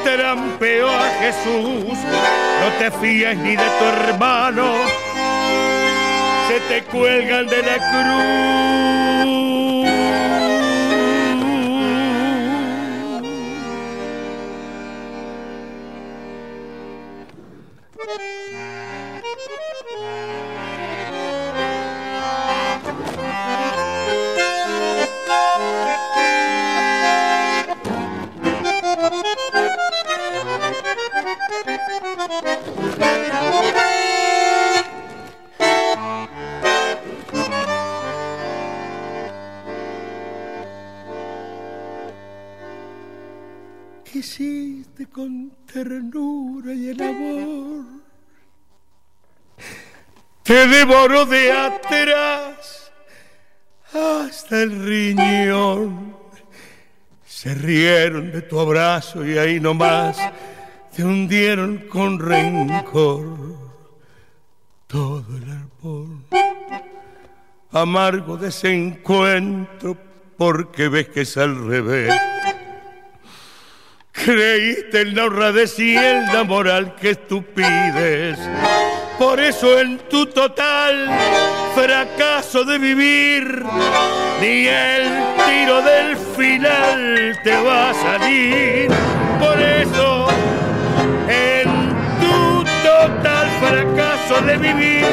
Trampeó 0.04 0.88
a 0.88 1.08
Jesús. 1.20 1.98
No 2.60 2.68
te 2.78 2.90
fíes 2.90 3.36
ni 3.38 3.56
de 3.56 3.68
tu 3.78 3.84
hermano 3.84 4.72
se 6.54 6.60
te 6.60 6.84
cuelgan 6.84 7.46
de 7.48 7.62
la 7.62 7.76
cruz 7.90 8.94
Te 50.44 50.66
devoró 50.66 51.24
de 51.24 51.50
atrás 51.50 52.92
hasta 53.94 54.60
el 54.62 54.84
riñón. 54.84 56.14
Se 57.24 57.54
rieron 57.54 58.30
de 58.30 58.42
tu 58.42 58.60
abrazo 58.60 59.24
y 59.24 59.38
ahí 59.38 59.58
nomás 59.58 60.18
te 60.94 61.02
hundieron 61.02 61.78
con 61.88 62.18
rencor 62.18 63.24
todo 64.86 65.24
el 65.34 65.50
árbol. 65.50 66.24
Amargo 67.72 68.36
desencuentro 68.36 69.96
porque 70.36 70.88
ves 70.88 71.08
que 71.08 71.22
es 71.22 71.38
al 71.38 71.68
revés. 71.68 72.14
Creíste 74.12 75.00
en 75.00 75.16
la 75.16 75.24
honradez 75.24 75.78
y 75.78 75.96
en 75.96 76.26
la 76.26 76.44
moral 76.44 76.96
que 76.96 77.14
tú 77.14 77.42
pides. 77.42 78.38
Por 79.18 79.40
eso 79.40 79.78
en 79.78 79.98
tu 80.10 80.26
total 80.26 81.08
fracaso 81.74 82.64
de 82.64 82.78
vivir, 82.78 83.64
ni 84.40 84.66
el 84.66 85.04
tiro 85.46 85.82
del 85.82 86.16
final 86.36 87.38
te 87.42 87.56
va 87.62 87.90
a 87.90 87.94
salir. 87.94 88.90
Por 89.38 89.60
eso 89.60 90.28
total 92.84 93.48
fracaso 93.60 94.40
de 94.46 94.56
vivir, 94.56 95.04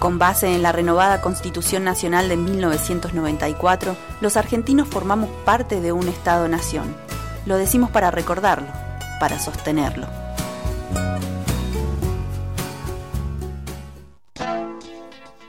Con 0.00 0.18
base 0.18 0.52
en 0.52 0.62
la 0.62 0.72
renovada 0.72 1.20
Constitución 1.20 1.84
Nacional 1.84 2.28
de 2.28 2.36
1994, 2.36 3.96
los 4.20 4.36
argentinos 4.36 4.88
formamos 4.88 5.30
parte 5.44 5.80
de 5.80 5.92
un 5.92 6.08
Estado-nación. 6.08 6.96
Lo 7.46 7.56
decimos 7.56 7.90
para 7.90 8.10
recordarlo 8.10 8.66
para 9.20 9.38
sostenerlo. 9.38 10.08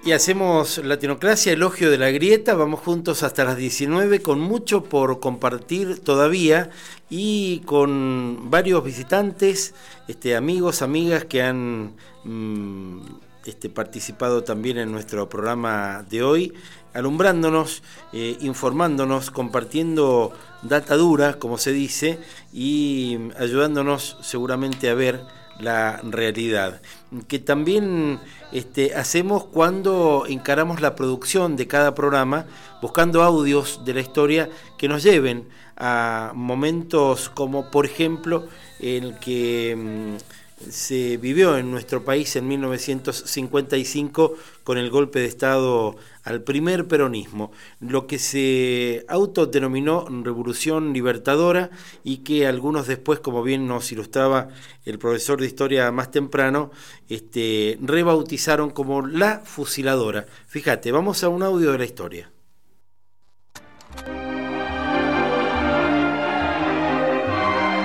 Y 0.03 0.13
hacemos 0.13 0.79
Latinocracia, 0.79 1.53
elogio 1.53 1.89
de 1.89 1.97
la 1.97 2.09
grieta, 2.09 2.55
vamos 2.55 2.81
juntos 2.81 3.23
hasta 3.23 3.45
las 3.45 3.55
19 3.55 4.21
con 4.21 4.39
mucho 4.39 4.83
por 4.83 5.19
compartir 5.19 5.99
todavía 5.99 6.71
y 7.09 7.59
con 7.65 8.49
varios 8.49 8.83
visitantes, 8.83 9.75
este, 10.07 10.35
amigos, 10.35 10.81
amigas 10.81 11.25
que 11.25 11.43
han 11.43 11.93
mm, 12.23 13.01
este, 13.45 13.69
participado 13.69 14.43
también 14.43 14.77
en 14.77 14.91
nuestro 14.91 15.27
programa 15.29 16.05
de 16.09 16.23
hoy, 16.23 16.53
alumbrándonos, 16.93 17.83
eh, 18.13 18.37
informándonos, 18.41 19.31
compartiendo 19.31 20.33
data 20.61 20.95
dura, 20.95 21.35
como 21.35 21.57
se 21.57 21.71
dice, 21.71 22.19
y 22.53 23.17
ayudándonos 23.39 24.17
seguramente 24.21 24.89
a 24.89 24.93
ver 24.93 25.21
la 25.59 25.99
realidad. 26.03 26.81
Que 27.27 27.39
también 27.39 28.19
este, 28.51 28.95
hacemos 28.95 29.45
cuando 29.45 30.25
encaramos 30.27 30.81
la 30.81 30.95
producción 30.95 31.55
de 31.55 31.67
cada 31.67 31.95
programa, 31.95 32.45
buscando 32.81 33.23
audios 33.23 33.81
de 33.85 33.93
la 33.93 34.01
historia 34.01 34.49
que 34.77 34.87
nos 34.87 35.03
lleven 35.03 35.47
a 35.77 36.31
momentos 36.35 37.29
como, 37.29 37.71
por 37.71 37.85
ejemplo, 37.85 38.47
el 38.79 39.17
que 39.19 39.75
mm, 39.77 40.40
se 40.69 41.17
vivió 41.17 41.57
en 41.57 41.71
nuestro 41.71 42.03
país 42.03 42.35
en 42.35 42.47
1955 42.47 44.35
con 44.63 44.77
el 44.77 44.89
golpe 44.89 45.19
de 45.19 45.25
Estado 45.25 45.95
al 46.23 46.43
primer 46.43 46.87
peronismo, 46.87 47.51
lo 47.79 48.07
que 48.07 48.19
se 48.19 49.05
autodenominó 49.07 50.07
Revolución 50.23 50.93
Libertadora 50.93 51.71
y 52.03 52.17
que 52.17 52.47
algunos 52.47 52.87
después, 52.87 53.19
como 53.19 53.43
bien 53.43 53.67
nos 53.67 53.91
ilustraba 53.91 54.49
el 54.85 54.99
profesor 54.99 55.39
de 55.39 55.47
historia 55.47 55.91
más 55.91 56.11
temprano, 56.11 56.71
este, 57.09 57.77
rebautizaron 57.81 58.69
como 58.69 59.05
la 59.05 59.39
fusiladora. 59.39 60.25
Fíjate, 60.47 60.91
vamos 60.91 61.23
a 61.23 61.29
un 61.29 61.43
audio 61.43 61.71
de 61.71 61.77
la 61.77 61.85
historia. 61.85 62.31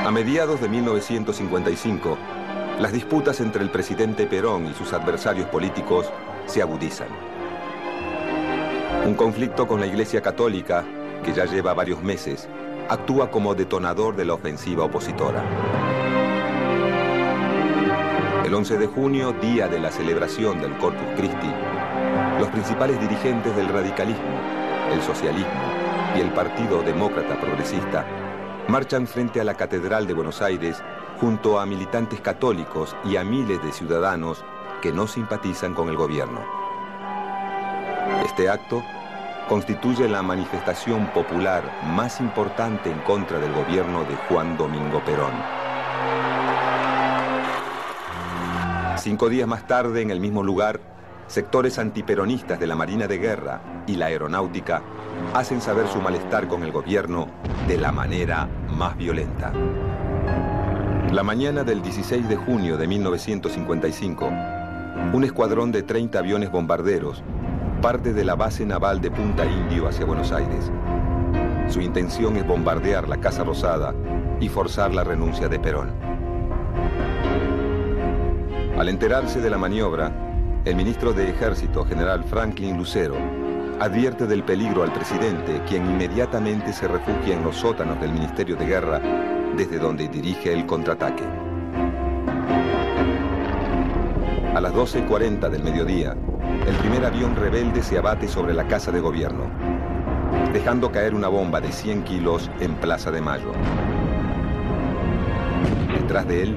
A 0.06 0.10
mediados 0.12 0.60
de 0.60 0.68
1955, 0.68 2.16
las 2.80 2.92
disputas 2.92 3.40
entre 3.40 3.62
el 3.62 3.70
presidente 3.70 4.26
Perón 4.26 4.66
y 4.66 4.74
sus 4.74 4.92
adversarios 4.92 5.48
políticos 5.48 6.12
se 6.46 6.60
agudizan. 6.60 7.08
Un 9.06 9.14
conflicto 9.14 9.66
con 9.66 9.80
la 9.80 9.86
Iglesia 9.86 10.20
Católica, 10.20 10.84
que 11.24 11.32
ya 11.32 11.46
lleva 11.46 11.72
varios 11.72 12.02
meses, 12.02 12.48
actúa 12.88 13.30
como 13.30 13.54
detonador 13.54 14.14
de 14.14 14.26
la 14.26 14.34
ofensiva 14.34 14.84
opositora. 14.84 15.42
El 18.44 18.54
11 18.54 18.78
de 18.78 18.86
junio, 18.86 19.32
día 19.32 19.68
de 19.68 19.80
la 19.80 19.90
celebración 19.90 20.60
del 20.60 20.76
Corpus 20.76 21.08
Christi, 21.16 21.52
los 22.38 22.48
principales 22.50 23.00
dirigentes 23.00 23.56
del 23.56 23.68
radicalismo, 23.68 24.38
el 24.92 25.00
socialismo 25.02 25.50
y 26.16 26.20
el 26.20 26.30
Partido 26.30 26.82
Demócrata 26.82 27.40
Progresista 27.40 28.06
marchan 28.68 29.06
frente 29.06 29.40
a 29.40 29.44
la 29.44 29.54
Catedral 29.54 30.06
de 30.06 30.14
Buenos 30.14 30.42
Aires 30.42 30.82
junto 31.20 31.58
a 31.58 31.66
militantes 31.66 32.20
católicos 32.20 32.96
y 33.04 33.16
a 33.16 33.24
miles 33.24 33.62
de 33.62 33.72
ciudadanos 33.72 34.44
que 34.82 34.92
no 34.92 35.06
simpatizan 35.06 35.74
con 35.74 35.88
el 35.88 35.96
gobierno. 35.96 36.40
Este 38.24 38.48
acto 38.48 38.82
constituye 39.48 40.08
la 40.08 40.22
manifestación 40.22 41.06
popular 41.08 41.62
más 41.84 42.20
importante 42.20 42.90
en 42.90 42.98
contra 43.00 43.38
del 43.38 43.52
gobierno 43.52 44.04
de 44.04 44.16
Juan 44.28 44.56
Domingo 44.56 45.02
Perón. 45.04 45.32
Cinco 48.98 49.28
días 49.28 49.46
más 49.46 49.66
tarde, 49.66 50.02
en 50.02 50.10
el 50.10 50.20
mismo 50.20 50.42
lugar, 50.42 50.80
sectores 51.28 51.78
antiperonistas 51.78 52.58
de 52.58 52.66
la 52.66 52.74
Marina 52.74 53.06
de 53.06 53.18
Guerra 53.18 53.60
y 53.86 53.94
la 53.96 54.06
Aeronáutica 54.06 54.82
hacen 55.32 55.60
saber 55.60 55.86
su 55.88 56.00
malestar 56.00 56.48
con 56.48 56.62
el 56.62 56.72
gobierno 56.72 57.28
de 57.68 57.78
la 57.78 57.92
manera 57.92 58.48
más 58.68 58.96
violenta. 58.96 59.52
La 61.16 61.22
mañana 61.22 61.64
del 61.64 61.80
16 61.80 62.28
de 62.28 62.36
junio 62.36 62.76
de 62.76 62.86
1955, 62.86 64.30
un 65.14 65.24
escuadrón 65.24 65.72
de 65.72 65.82
30 65.82 66.18
aviones 66.18 66.50
bombarderos 66.52 67.22
parte 67.80 68.12
de 68.12 68.22
la 68.22 68.34
base 68.34 68.66
naval 68.66 69.00
de 69.00 69.10
Punta 69.10 69.46
Indio 69.46 69.88
hacia 69.88 70.04
Buenos 70.04 70.30
Aires. 70.30 70.70
Su 71.68 71.80
intención 71.80 72.36
es 72.36 72.46
bombardear 72.46 73.08
la 73.08 73.16
Casa 73.16 73.44
Rosada 73.44 73.94
y 74.40 74.50
forzar 74.50 74.92
la 74.92 75.04
renuncia 75.04 75.48
de 75.48 75.58
Perón. 75.58 75.90
Al 78.76 78.90
enterarse 78.90 79.40
de 79.40 79.48
la 79.48 79.56
maniobra, 79.56 80.12
el 80.66 80.76
ministro 80.76 81.14
de 81.14 81.30
Ejército, 81.30 81.86
general 81.86 82.24
Franklin 82.24 82.76
Lucero, 82.76 83.16
advierte 83.80 84.26
del 84.26 84.42
peligro 84.42 84.82
al 84.82 84.92
presidente, 84.92 85.62
quien 85.66 85.86
inmediatamente 85.86 86.74
se 86.74 86.86
refugia 86.86 87.36
en 87.36 87.42
los 87.42 87.56
sótanos 87.56 87.98
del 88.02 88.12
Ministerio 88.12 88.54
de 88.56 88.66
Guerra, 88.66 89.35
desde 89.56 89.78
donde 89.78 90.08
dirige 90.08 90.52
el 90.52 90.66
contraataque. 90.66 91.24
A 94.54 94.60
las 94.60 94.72
12.40 94.72 95.48
del 95.48 95.62
mediodía, 95.62 96.16
el 96.66 96.74
primer 96.76 97.04
avión 97.04 97.34
rebelde 97.36 97.82
se 97.82 97.98
abate 97.98 98.28
sobre 98.28 98.54
la 98.54 98.66
Casa 98.66 98.90
de 98.90 99.00
Gobierno, 99.00 99.44
dejando 100.52 100.92
caer 100.92 101.14
una 101.14 101.28
bomba 101.28 101.60
de 101.60 101.72
100 101.72 102.04
kilos 102.04 102.50
en 102.60 102.74
Plaza 102.74 103.10
de 103.10 103.20
Mayo. 103.20 103.52
Detrás 105.98 106.26
de 106.28 106.42
él, 106.42 106.56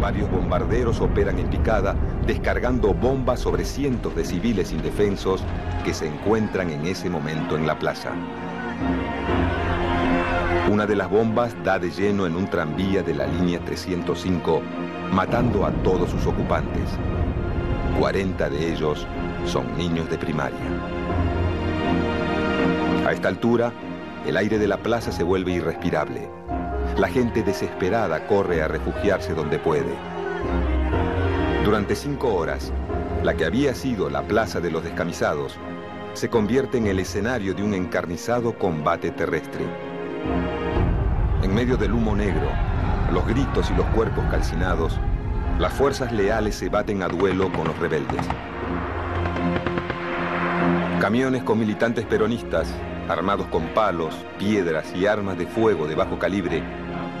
varios 0.00 0.30
bombarderos 0.30 1.00
operan 1.00 1.38
en 1.38 1.48
picada, 1.48 1.96
descargando 2.26 2.92
bombas 2.92 3.40
sobre 3.40 3.64
cientos 3.64 4.14
de 4.14 4.24
civiles 4.24 4.72
indefensos 4.72 5.42
que 5.84 5.94
se 5.94 6.06
encuentran 6.06 6.70
en 6.70 6.86
ese 6.86 7.08
momento 7.08 7.56
en 7.56 7.66
la 7.66 7.78
plaza. 7.78 8.12
Una 10.70 10.84
de 10.84 10.96
las 10.96 11.08
bombas 11.08 11.54
da 11.62 11.78
de 11.78 11.90
lleno 11.90 12.26
en 12.26 12.34
un 12.34 12.50
tranvía 12.50 13.00
de 13.00 13.14
la 13.14 13.28
línea 13.28 13.60
305, 13.60 14.60
matando 15.12 15.64
a 15.64 15.70
todos 15.70 16.10
sus 16.10 16.26
ocupantes. 16.26 16.90
40 18.00 18.50
de 18.50 18.72
ellos 18.72 19.06
son 19.44 19.76
niños 19.78 20.10
de 20.10 20.18
primaria. 20.18 20.58
A 23.06 23.12
esta 23.12 23.28
altura, 23.28 23.72
el 24.26 24.36
aire 24.36 24.58
de 24.58 24.66
la 24.66 24.78
plaza 24.78 25.12
se 25.12 25.22
vuelve 25.22 25.52
irrespirable. 25.52 26.28
La 26.98 27.06
gente 27.06 27.44
desesperada 27.44 28.26
corre 28.26 28.60
a 28.60 28.66
refugiarse 28.66 29.34
donde 29.34 29.60
puede. 29.60 29.94
Durante 31.64 31.94
cinco 31.94 32.34
horas, 32.34 32.72
la 33.22 33.34
que 33.34 33.44
había 33.44 33.72
sido 33.72 34.10
la 34.10 34.22
plaza 34.22 34.60
de 34.60 34.72
los 34.72 34.82
descamisados 34.82 35.56
se 36.14 36.28
convierte 36.28 36.78
en 36.78 36.88
el 36.88 36.98
escenario 36.98 37.54
de 37.54 37.62
un 37.62 37.72
encarnizado 37.74 38.58
combate 38.58 39.12
terrestre. 39.12 39.85
En 41.42 41.54
medio 41.54 41.76
del 41.76 41.92
humo 41.92 42.14
negro, 42.14 42.48
los 43.12 43.26
gritos 43.26 43.70
y 43.70 43.74
los 43.74 43.86
cuerpos 43.86 44.24
calcinados, 44.30 44.98
las 45.58 45.72
fuerzas 45.72 46.12
leales 46.12 46.54
se 46.54 46.68
baten 46.68 47.02
a 47.02 47.08
duelo 47.08 47.50
con 47.52 47.66
los 47.66 47.78
rebeldes. 47.78 48.26
Camiones 51.00 51.42
con 51.44 51.58
militantes 51.58 52.04
peronistas, 52.04 52.72
armados 53.08 53.46
con 53.46 53.66
palos, 53.68 54.14
piedras 54.38 54.92
y 54.94 55.06
armas 55.06 55.38
de 55.38 55.46
fuego 55.46 55.86
de 55.86 55.94
bajo 55.94 56.18
calibre, 56.18 56.62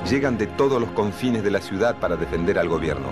llegan 0.08 0.38
de 0.38 0.46
todos 0.46 0.80
los 0.80 0.90
confines 0.90 1.42
de 1.42 1.50
la 1.50 1.60
ciudad 1.60 1.96
para 1.96 2.16
defender 2.16 2.58
al 2.58 2.68
gobierno. 2.68 3.08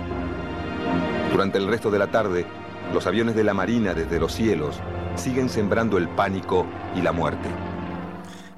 Durante 1.31 1.57
el 1.57 1.67
resto 1.67 1.91
de 1.91 1.99
la 1.99 2.07
tarde, 2.07 2.45
los 2.93 3.07
aviones 3.07 3.35
de 3.35 3.43
la 3.43 3.53
Marina 3.53 3.93
desde 3.93 4.19
los 4.19 4.33
cielos 4.33 4.79
siguen 5.15 5.49
sembrando 5.49 5.97
el 5.97 6.07
pánico 6.09 6.65
y 6.95 7.01
la 7.01 7.11
muerte. 7.11 7.49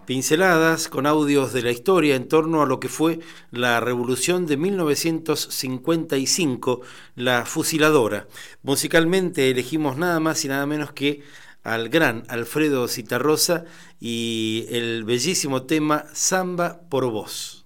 Pinceladas 0.08 0.88
con 0.88 1.06
audios 1.06 1.52
de 1.52 1.62
la 1.62 1.72
historia 1.72 2.16
en 2.16 2.30
torno 2.30 2.62
a 2.62 2.66
lo 2.66 2.80
que 2.80 2.88
fue 2.88 3.20
la 3.52 3.82
revolución 3.82 4.46
de 4.46 4.56
1955, 4.56 6.80
la 7.16 7.46
fusiladora. 7.46 8.30
Musicalmente 8.64 9.52
elegimos 9.52 9.98
nada 9.98 10.22
más 10.22 10.46
y 10.46 10.48
nada 10.48 10.66
menos 10.66 10.94
que 10.94 11.24
al 11.62 11.90
gran 11.90 12.24
Alfredo 12.30 12.88
Citarrosa 12.88 13.66
y 14.00 14.68
el 14.70 15.04
bellísimo 15.04 15.64
tema 15.64 16.06
Samba 16.14 16.80
por 16.90 17.12
vos. 17.12 17.66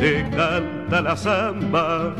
te 0.00 0.24
canta 0.30 1.02
la 1.02 1.14
samba 1.14 2.14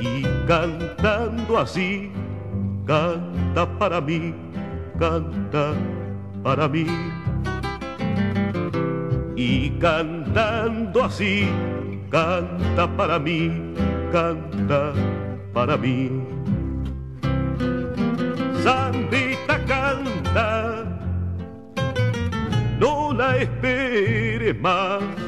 y 0.00 0.22
cantando 0.46 1.58
así, 1.58 2.10
canta 2.86 3.68
para 3.78 4.00
mí, 4.00 4.34
canta 4.98 5.74
para 6.42 6.68
mí. 6.68 6.86
Y 9.36 9.70
cantando 9.78 11.04
así, 11.04 11.46
canta 12.08 12.88
para 12.96 13.18
mí, 13.18 13.74
canta 14.10 14.94
para 15.52 15.76
mí. 15.76 16.10
Sandita 18.64 19.62
canta, 19.66 20.84
no 22.80 23.12
la 23.12 23.36
esperes 23.36 24.58
más 24.62 25.27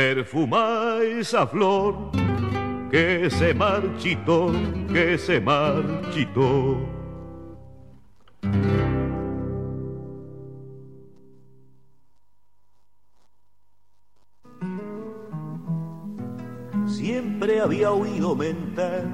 Perfuma 0.00 1.00
esa 1.02 1.46
flor 1.46 2.10
que 2.90 3.28
se 3.28 3.52
marchitó, 3.52 4.50
que 4.90 5.18
se 5.18 5.38
marchitó. 5.38 6.80
Siempre 16.86 17.60
había 17.60 17.90
oído 17.90 18.34
mentar 18.34 19.04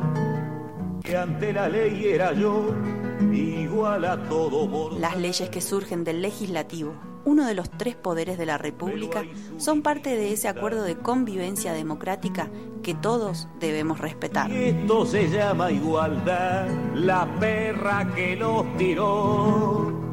que 1.02 1.16
ante 1.16 1.52
la 1.52 1.68
ley 1.68 2.04
era 2.04 2.32
yo 2.32 2.72
igual 3.20 4.04
a 4.04 4.28
todo 4.28 4.98
Las 4.98 5.16
leyes 5.16 5.48
que 5.50 5.60
surgen 5.60 6.04
del 6.04 6.22
legislativo, 6.22 6.94
uno 7.24 7.46
de 7.46 7.54
los 7.54 7.70
tres 7.70 7.96
poderes 7.96 8.38
de 8.38 8.46
la 8.46 8.58
República, 8.58 9.24
son 9.58 9.82
parte 9.82 10.16
de 10.16 10.32
ese 10.32 10.48
acuerdo 10.48 10.82
de 10.84 10.96
convivencia 10.96 11.72
democrática 11.72 12.50
que 12.82 12.94
todos 12.94 13.48
debemos 13.58 13.98
respetar. 13.98 14.50
Esto 14.50 15.04
se 15.06 15.28
llama 15.28 15.72
igualdad, 15.72 16.68
la 16.94 17.26
perra 17.40 18.12
que 18.14 18.36
los 18.36 18.76
tiró 18.76 20.06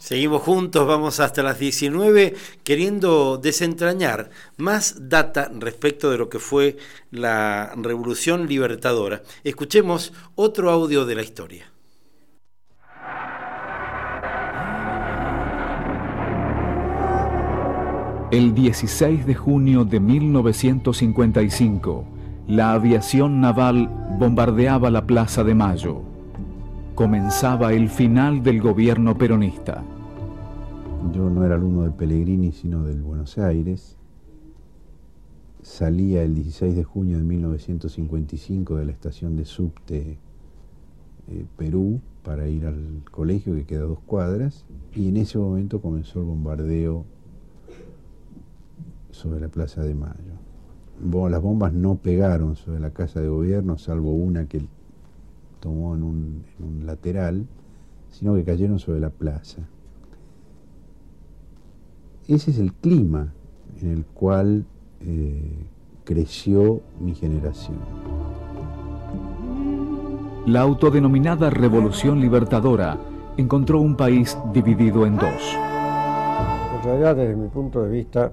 Seguimos 0.00 0.42
juntos, 0.42 0.86
vamos 0.86 1.20
hasta 1.20 1.42
las 1.42 1.58
19 1.58 2.34
queriendo 2.64 3.36
desentrañar 3.36 4.30
más 4.56 5.10
data 5.10 5.50
respecto 5.54 6.10
de 6.10 6.16
lo 6.16 6.30
que 6.30 6.38
fue 6.38 6.78
la 7.10 7.74
Revolución 7.76 8.48
Libertadora. 8.48 9.20
Escuchemos 9.44 10.14
otro 10.36 10.70
audio 10.70 11.04
de 11.04 11.14
la 11.16 11.22
historia. 11.22 11.70
El 18.32 18.54
16 18.54 19.26
de 19.26 19.34
junio 19.34 19.84
de 19.84 20.00
1955, 20.00 22.06
la 22.48 22.72
aviación 22.72 23.42
naval 23.42 23.90
bombardeaba 24.18 24.90
la 24.90 25.06
Plaza 25.06 25.44
de 25.44 25.54
Mayo. 25.54 26.09
Comenzaba 26.94 27.72
el 27.72 27.88
final 27.88 28.42
del 28.42 28.60
gobierno 28.60 29.16
peronista. 29.16 29.82
Yo 31.14 31.30
no 31.30 31.44
era 31.44 31.54
alumno 31.54 31.82
del 31.82 31.92
Pellegrini, 31.92 32.52
sino 32.52 32.84
del 32.84 33.02
Buenos 33.02 33.38
Aires. 33.38 33.96
Salía 35.62 36.22
el 36.22 36.34
16 36.34 36.76
de 36.76 36.84
junio 36.84 37.16
de 37.16 37.24
1955 37.24 38.76
de 38.76 38.84
la 38.84 38.92
estación 38.92 39.36
de 39.36 39.44
subte 39.44 40.18
eh, 41.28 41.46
Perú 41.56 42.00
para 42.22 42.48
ir 42.48 42.66
al 42.66 43.02
colegio 43.10 43.54
que 43.54 43.64
queda 43.64 43.82
dos 43.82 44.00
cuadras 44.00 44.64
y 44.94 45.08
en 45.08 45.16
ese 45.16 45.38
momento 45.38 45.80
comenzó 45.80 46.20
el 46.20 46.26
bombardeo 46.26 47.04
sobre 49.10 49.40
la 49.40 49.48
Plaza 49.48 49.82
de 49.82 49.94
Mayo. 49.94 51.28
las 51.30 51.42
bombas 51.42 51.72
no 51.72 51.96
pegaron 51.96 52.56
sobre 52.56 52.80
la 52.80 52.90
casa 52.90 53.20
de 53.20 53.28
gobierno, 53.28 53.78
salvo 53.78 54.12
una 54.12 54.46
que 54.46 54.62
tomó 55.60 55.94
en 55.94 56.02
un 56.02 56.82
lateral, 56.84 57.46
sino 58.10 58.34
que 58.34 58.44
cayeron 58.44 58.78
sobre 58.78 59.00
la 59.00 59.10
plaza 59.10 59.62
ese 62.34 62.52
es 62.52 62.58
el 62.58 62.72
clima 62.72 63.32
en 63.80 63.90
el 63.90 64.04
cual 64.04 64.64
eh, 65.00 65.66
creció 66.04 66.80
mi 67.00 67.14
generación. 67.14 67.78
La 70.46 70.60
autodenominada 70.60 71.50
Revolución 71.50 72.20
Libertadora 72.20 72.98
encontró 73.36 73.80
un 73.80 73.96
país 73.96 74.38
dividido 74.52 75.06
en 75.06 75.16
dos. 75.16 75.56
En 76.76 76.84
realidad, 76.84 77.16
desde 77.16 77.36
mi 77.36 77.48
punto 77.48 77.82
de 77.82 77.90
vista, 77.90 78.32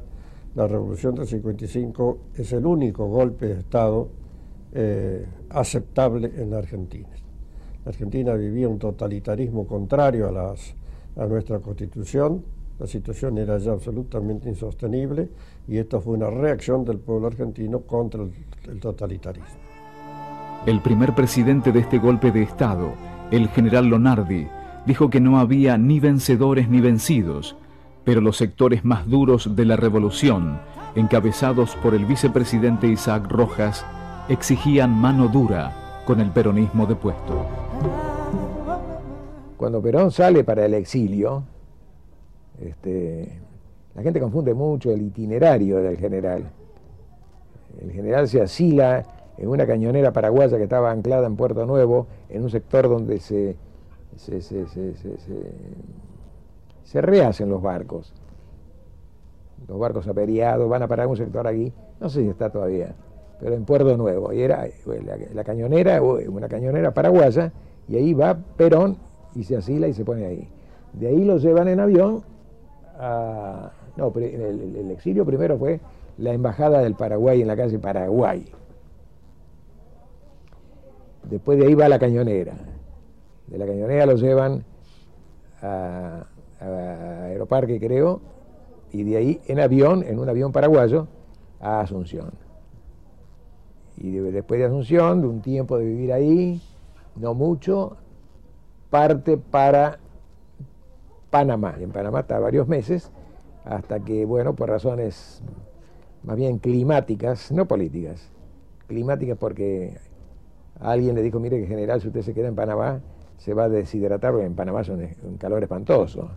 la 0.56 0.68
Revolución 0.68 1.16
del 1.16 1.28
55 1.28 2.18
es 2.36 2.54
el 2.54 2.66
único 2.66 3.08
golpe 3.08 3.48
de 3.48 3.60
Estado 3.60 4.10
eh, 4.73 5.26
aceptable 5.49 6.31
en 6.35 6.52
la 6.52 6.57
Argentina. 6.57 7.10
La 7.85 7.89
Argentina 7.91 8.34
vivía 8.34 8.68
un 8.68 8.80
totalitarismo 8.80 9.65
contrario 9.65 10.27
a, 10.27 10.31
las, 10.31 10.76
a 11.15 11.26
nuestra 11.26 11.60
constitución, 11.60 12.44
la 12.80 12.85
situación 12.85 13.38
era 13.39 13.57
ya 13.57 13.72
absolutamente 13.72 14.49
insostenible 14.49 15.30
y 15.68 15.77
esto 15.77 15.99
fue 15.99 16.14
una 16.14 16.30
reacción 16.30 16.85
del 16.85 16.99
pueblo 16.99 17.27
argentino 17.27 17.80
contra 17.80 18.22
el, 18.22 18.80
totalitarismo. 18.80 19.48
El 20.65 20.81
primer 20.81 21.15
presidente 21.15 21.72
de 21.72 21.80
este 21.80 21.98
golpe 21.98 22.31
de 22.31 22.44
Estado, 22.44 22.94
el 23.31 23.48
general 23.49 23.88
Lonardi, 23.88 24.48
dijo 24.85 25.10
que 25.10 25.19
no 25.19 25.39
había 25.39 25.77
ni 25.77 25.99
vencedores 25.99 26.69
ni 26.69 26.81
vencidos, 26.81 27.56
pero 28.03 28.22
los 28.22 28.38
sectores 28.38 28.85
más 28.85 29.07
duros 29.07 29.56
de 29.56 29.65
la 29.65 29.76
revolución, 29.76 30.60
encabezados 30.95 31.76
por 31.77 31.95
el 31.95 32.06
vicepresidente 32.06 32.88
Isaac 32.88 33.27
Rojas, 33.30 33.85
exigían 34.30 34.91
mano 34.91 35.28
dura 35.28 36.04
con 36.06 36.20
el 36.20 36.32
peronismo 36.32 36.86
depuesto. 36.86 37.45
Cuando 39.58 39.82
Perón 39.82 40.12
sale 40.12 40.44
para 40.44 40.66
el 40.66 40.74
exilio, 40.74 41.44
este, 42.62 43.40
la 43.95 44.04
gente 44.04 44.20
confunde 44.20 44.54
mucho 44.54 44.91
el 44.91 45.02
itinerario 45.02 45.78
del 45.78 45.98
general. 45.98 46.44
El 47.82 47.91
general 47.91 48.28
se 48.28 48.41
asila 48.41 49.04
en 49.38 49.48
una 49.48 49.66
cañonera 49.66 50.12
paraguaya 50.12 50.58
que 50.58 50.64
estaba 50.64 50.91
anclada 50.91 51.28
en 51.28 51.36
Puerto 51.36 51.66
Nuevo, 51.66 52.08
en 52.30 52.44
un 52.44 52.49
sector 52.49 52.90
donde 52.90 53.20
se, 53.20 53.56
se, 54.16 54.41
se, 56.84 57.02
rehacen 57.02 57.49
los 57.49 57.62
barcos. 57.62 58.14
Los 59.68 59.80
barcos 59.80 60.08
aperiados 60.08 60.70
van 60.70 60.84
a 60.84 60.88
parar 60.88 61.08
un 61.08 61.18
sector 61.18 61.48
aquí, 61.48 61.72
no 61.99 62.10
sé 62.10 62.22
si 62.22 62.30
está 62.30 62.49
todavía, 62.49 62.95
pero 63.39 63.55
en 63.55 63.65
Puerto 63.65 63.95
Nuevo. 63.97 64.34
Y 64.34 64.41
era 64.41 64.68
la, 64.85 65.18
la 65.34 65.43
cañonera, 65.43 66.01
una 66.01 66.47
cañonera 66.47 66.93
paraguaya, 66.93 67.51
y 67.88 67.95
ahí 67.95 68.14
va 68.14 68.38
Perón 68.57 68.97
y 69.35 69.43
se 69.43 69.57
asila 69.57 69.88
y 69.88 69.93
se 69.93 70.03
pone 70.03 70.26
ahí. 70.26 70.47
De 70.93 71.07
ahí 71.07 71.23
lo 71.23 71.38
llevan 71.38 71.68
en 71.68 71.80
avión 71.80 72.23
no, 72.99 74.14
el, 74.15 74.91
exilio 74.91 75.26
primero 75.26 75.57
fue 75.57 75.80
la 76.18 76.34
embajada 76.34 76.80
del 76.80 76.95
Paraguay 76.95 77.41
en 77.41 77.47
la 77.47 77.55
calle 77.55 77.80
Paraguay. 77.80 78.45
Después 81.23 81.59
de 81.59 81.68
ahí 81.68 81.76
va 81.76 81.89
la 81.89 81.99
cañonera. 81.99 82.53
De 83.47 83.57
la 83.57 83.65
cañonera 83.65 84.05
lo 84.05 84.15
llevan 84.15 84.64
a, 85.61 86.26
Aeroparque, 86.59 87.80
creo, 87.80 88.19
y 88.91 89.03
de 89.03 89.18
ahí 89.18 89.41
en 89.45 89.59
avión, 89.59 90.03
en 90.03 90.18
un 90.18 90.27
avión 90.27 90.51
paraguayo, 90.51 91.07
a 91.59 91.81
Asunción. 91.81 92.31
Y 93.98 94.11
después 94.11 94.60
de 94.60 94.65
Asunción, 94.65 95.22
de 95.22 95.28
un 95.28 95.41
tiempo 95.41 95.78
de 95.78 95.86
vivir 95.86 96.14
ahí, 96.14 96.61
no 97.15 97.34
mucho, 97.34 97.98
parte 98.90 99.38
para 99.38 99.99
Panamá. 101.30 101.76
En 101.80 101.91
Panamá 101.91 102.22
está 102.22 102.40
varios 102.40 102.68
meses 102.68 103.11
hasta 103.65 103.99
que, 103.99 104.26
bueno, 104.26 104.56
por 104.56 104.69
razones 104.69 105.41
más 106.24 106.36
bien 106.36 106.60
climáticas, 106.60 107.52
no 107.52 107.68
políticas, 107.68 108.30
climáticas 108.88 109.38
porque 109.38 109.98
alguien 110.80 111.15
le 111.15 111.22
dijo, 111.22 111.40
mire 111.40 111.60
que 111.60 111.68
general, 111.68 112.02
si 112.02 112.07
usted 112.07 112.22
se 112.22 112.34
queda 112.34 112.48
en 112.48 112.56
Panamá, 112.56 113.02
se 113.38 113.53
va 113.53 113.65
a 113.65 113.69
deshidratar, 113.69 114.32
porque 114.32 114.45
en 114.45 114.56
Panamá 114.56 114.82
es 114.82 114.90
un, 114.90 115.38
calor 115.38 115.64
espantoso. 115.64 116.30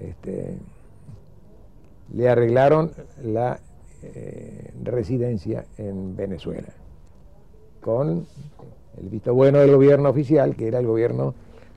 Este, 0.00 0.58
le 2.12 2.28
arreglaron 2.28 2.90
la 3.22 3.58
eh, 4.02 4.72
residencia 4.82 5.64
en 5.78 6.16
Venezuela, 6.16 6.72
con 7.80 8.26
el 9.00 9.08
visto 9.08 9.34
bueno 9.34 9.58
del 9.58 9.72
gobierno 9.72 10.10
oficial, 10.10 10.56
que 10.56 10.68
era 10.68 10.78
el 10.78 10.86
gobierno 10.86 11.34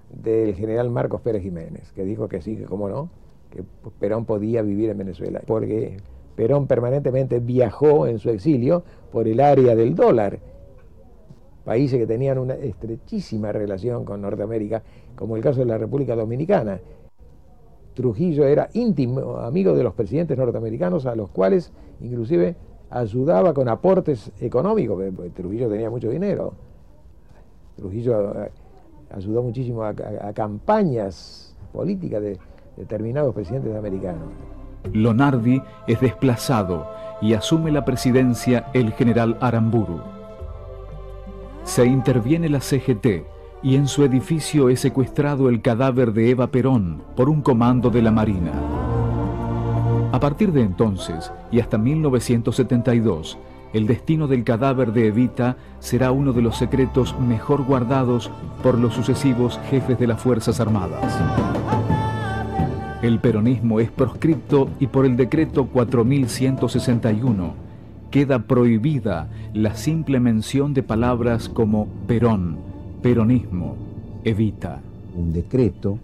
del 0.10 0.56
general 0.56 0.90
Marcos 0.90 1.22
Pérez 1.22 1.44
Jiménez, 1.44 1.92
que 1.94 2.04
dijo 2.04 2.28
que 2.28 2.42
sí, 2.42 2.56
que 2.56 2.66
cómo 2.66 2.90
no, 2.90 3.10
que 3.50 3.64
Perón 4.00 4.26
podía 4.26 4.62
vivir 4.62 4.90
en 4.90 4.98
Venezuela, 4.98 5.42
porque 5.46 5.98
Perón 6.36 6.68
permanentemente 6.68 7.40
viajó 7.40 8.08
en 8.08 8.20
su 8.20 8.30
exilio 8.30 8.84
por 9.12 9.28
el 9.28 9.40
área 9.40 9.76
del 9.76 9.96
dólar, 9.96 10.40
países 11.64 12.00
que 12.00 12.08
tenían 12.08 12.38
una 12.38 12.56
estrechísima 12.56 13.52
relación 13.52 14.06
con 14.06 14.22
Norteamérica, 14.22 14.84
como 15.16 15.36
el 15.36 15.42
caso 15.42 15.60
de 15.60 15.66
la 15.66 15.78
República 15.78 16.16
Dominicana. 16.16 16.80
Trujillo 17.94 18.46
era 18.46 18.70
íntimo 18.74 19.38
amigo 19.38 19.74
de 19.76 19.84
los 19.84 19.94
presidentes 19.94 20.38
norteamericanos, 20.38 21.06
a 21.06 21.16
los 21.16 21.30
cuales 21.30 21.72
inclusive 22.02 22.56
ayudaba 22.90 23.54
con 23.54 23.68
aportes 23.70 24.32
económicos, 24.40 25.04
Trujillo 25.34 25.70
tenía 25.70 25.90
mucho 25.90 26.10
dinero. 26.10 26.54
Trujillo 27.76 28.44
eh, 28.44 28.52
ayudó 29.12 29.42
muchísimo 29.42 29.84
a, 29.84 29.94
campañas 30.34 31.56
políticas 31.72 32.22
de 32.22 32.38
determinados 32.78 33.34
presidentes 33.34 33.76
americanos. 33.76 34.30
Lonardi 34.92 35.62
es 35.88 36.00
desplazado 36.02 36.88
y 37.22 37.34
asume 37.34 37.72
la 37.72 37.86
presidencia 37.86 38.68
el 38.74 38.92
general 38.92 39.38
Aramburu. 39.40 40.02
Se 41.64 41.86
interviene 41.86 42.50
la 42.50 42.60
CGT 42.60 43.26
y 43.64 43.76
en 43.76 43.88
su 43.88 44.04
edificio 44.04 44.70
es 44.70 44.82
secuestrado 44.82 45.48
el 45.48 45.62
cadáver 45.62 46.12
de 46.12 46.30
Eva 46.30 46.48
Perón 46.48 47.02
por 47.16 47.30
un 47.30 47.42
comando 47.42 47.90
de 47.90 48.02
la 48.02 48.12
Marina. 48.12 48.52
A 50.12 50.20
partir 50.20 50.52
de 50.52 50.62
entonces 50.62 51.32
y 51.52 51.62
hasta 51.62 51.78
1972, 51.78 53.38
el 53.72 53.88
destino 53.88 54.28
del 54.28 54.44
cadáver 54.44 54.92
de 54.92 55.08
Evita 55.08 55.58
será 55.80 56.12
uno 56.12 56.34
de 56.34 56.42
los 56.42 56.58
secretos 56.58 57.18
mejor 57.20 57.64
guardados 57.64 58.30
por 58.62 58.78
los 58.78 58.94
sucesivos 58.94 59.60
jefes 59.70 59.98
de 59.98 60.08
las 60.08 60.22
Fuerzas 60.22 60.60
Armadas. 60.60 61.02
El 63.02 63.20
peronismo 63.20 63.80
es 63.80 63.90
proscripto 63.90 64.70
y 64.80 64.88
por 64.88 65.06
el 65.06 65.16
decreto 65.16 65.66
4161 65.66 67.54
queda 68.12 68.40
prohibida 68.44 69.28
la 69.54 69.74
simple 69.74 70.20
mención 70.20 70.76
de 70.76 70.84
palabras 70.84 71.50
como 71.50 71.88
Perón, 72.06 72.73
peronismo, 73.04 73.76
Evita. 74.24 74.82
Un 75.16 75.32
decreto 75.32 76.00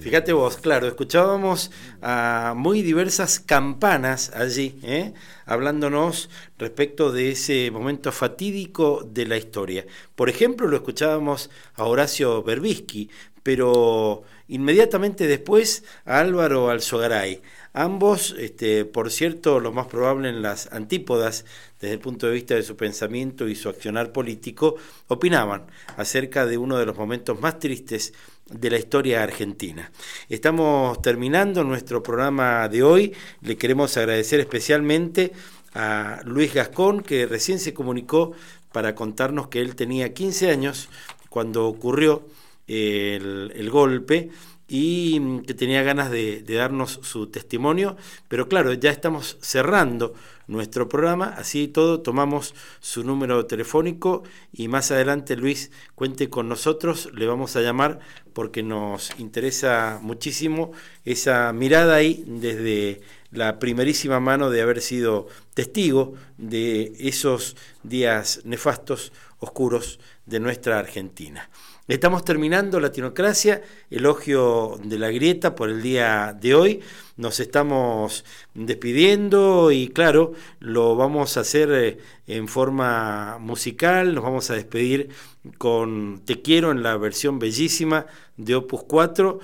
Fíjate 0.00 0.34
vos, 0.34 0.58
claro, 0.58 0.86
escuchábamos 0.86 1.70
a 2.02 2.52
muy 2.54 2.82
diversas 2.82 3.40
campanas 3.40 4.30
allí, 4.34 4.78
¿eh? 4.82 5.14
hablándonos 5.46 6.28
respecto 6.58 7.12
de 7.12 7.30
ese 7.30 7.70
momento 7.70 8.12
fatídico 8.12 9.08
de 9.10 9.24
la 9.24 9.38
historia. 9.38 9.86
Por 10.14 10.28
ejemplo, 10.28 10.68
lo 10.68 10.76
escuchábamos 10.76 11.50
a 11.76 11.84
Horacio 11.84 12.42
Berbisky, 12.42 13.08
pero 13.42 14.24
inmediatamente 14.48 15.26
después 15.26 15.82
a 16.04 16.20
Álvaro 16.20 16.68
Alzogaray. 16.68 17.40
Ambos, 17.78 18.34
este, 18.38 18.86
por 18.86 19.10
cierto, 19.10 19.60
lo 19.60 19.70
más 19.70 19.86
probable 19.86 20.30
en 20.30 20.40
las 20.40 20.72
antípodas 20.72 21.44
desde 21.78 21.92
el 21.92 22.00
punto 22.00 22.26
de 22.26 22.32
vista 22.32 22.54
de 22.54 22.62
su 22.62 22.74
pensamiento 22.74 23.46
y 23.48 23.54
su 23.54 23.68
accionar 23.68 24.12
político, 24.12 24.76
opinaban 25.08 25.66
acerca 25.98 26.46
de 26.46 26.56
uno 26.56 26.78
de 26.78 26.86
los 26.86 26.96
momentos 26.96 27.38
más 27.38 27.58
tristes 27.58 28.14
de 28.46 28.70
la 28.70 28.78
historia 28.78 29.22
argentina. 29.22 29.92
Estamos 30.30 31.02
terminando 31.02 31.64
nuestro 31.64 32.02
programa 32.02 32.66
de 32.70 32.82
hoy. 32.82 33.12
Le 33.42 33.58
queremos 33.58 33.94
agradecer 33.98 34.40
especialmente 34.40 35.32
a 35.74 36.22
Luis 36.24 36.54
Gascón, 36.54 37.02
que 37.02 37.26
recién 37.26 37.58
se 37.58 37.74
comunicó 37.74 38.32
para 38.72 38.94
contarnos 38.94 39.48
que 39.48 39.60
él 39.60 39.76
tenía 39.76 40.14
15 40.14 40.50
años 40.50 40.88
cuando 41.28 41.66
ocurrió 41.66 42.26
el, 42.66 43.68
golpe 43.70 44.30
y 44.68 45.40
que 45.42 45.54
tenía 45.54 45.82
ganas 45.82 46.10
de, 46.10 46.42
de, 46.42 46.54
darnos 46.54 47.00
su 47.02 47.28
testimonio, 47.28 47.96
pero 48.28 48.48
claro, 48.48 48.72
ya 48.72 48.90
estamos 48.90 49.38
cerrando 49.40 50.14
nuestro 50.48 50.88
programa, 50.88 51.34
así 51.36 51.68
todo 51.68 52.00
tomamos 52.00 52.54
su 52.80 53.04
número 53.04 53.46
telefónico 53.46 54.22
y 54.52 54.68
más 54.68 54.90
adelante 54.90 55.36
Luis 55.36 55.70
cuente 55.94 56.28
con 56.28 56.48
nosotros, 56.48 57.10
le 57.14 57.26
vamos 57.26 57.56
a 57.56 57.62
llamar 57.62 58.00
porque 58.32 58.62
nos 58.62 59.10
interesa 59.18 59.98
muchísimo 60.02 60.72
esa 61.04 61.52
mirada 61.52 61.96
ahí 61.96 62.24
desde 62.26 63.00
la 63.30 63.58
primerísima 63.58 64.20
mano 64.20 64.50
de 64.50 64.62
haber 64.62 64.80
sido 64.80 65.28
testigo 65.54 66.14
de 66.38 66.92
esos 66.98 67.56
días 67.82 68.40
nefastos, 68.44 69.12
oscuros 69.38 70.00
de 70.26 70.40
nuestra 70.40 70.78
Argentina. 70.78 71.48
Estamos 71.88 72.24
terminando 72.24 72.80
Latinocracia, 72.80 73.62
elogio 73.90 74.76
de 74.82 74.98
la 74.98 75.12
grieta 75.12 75.54
por 75.54 75.70
el 75.70 75.82
día 75.82 76.36
de 76.36 76.52
hoy. 76.52 76.80
Nos 77.16 77.38
estamos 77.38 78.24
despidiendo 78.54 79.70
y 79.70 79.90
claro, 79.90 80.32
lo 80.58 80.96
vamos 80.96 81.36
a 81.36 81.42
hacer 81.42 81.70
eh, 81.70 81.98
en 82.26 82.48
forma 82.48 83.38
musical, 83.38 84.16
nos 84.16 84.24
vamos 84.24 84.50
a 84.50 84.54
despedir 84.54 85.10
con 85.58 86.22
Te 86.24 86.42
quiero 86.42 86.72
en 86.72 86.82
la 86.82 86.96
versión 86.96 87.38
bellísima 87.38 88.06
de 88.36 88.56
Opus 88.56 88.82
4, 88.82 89.38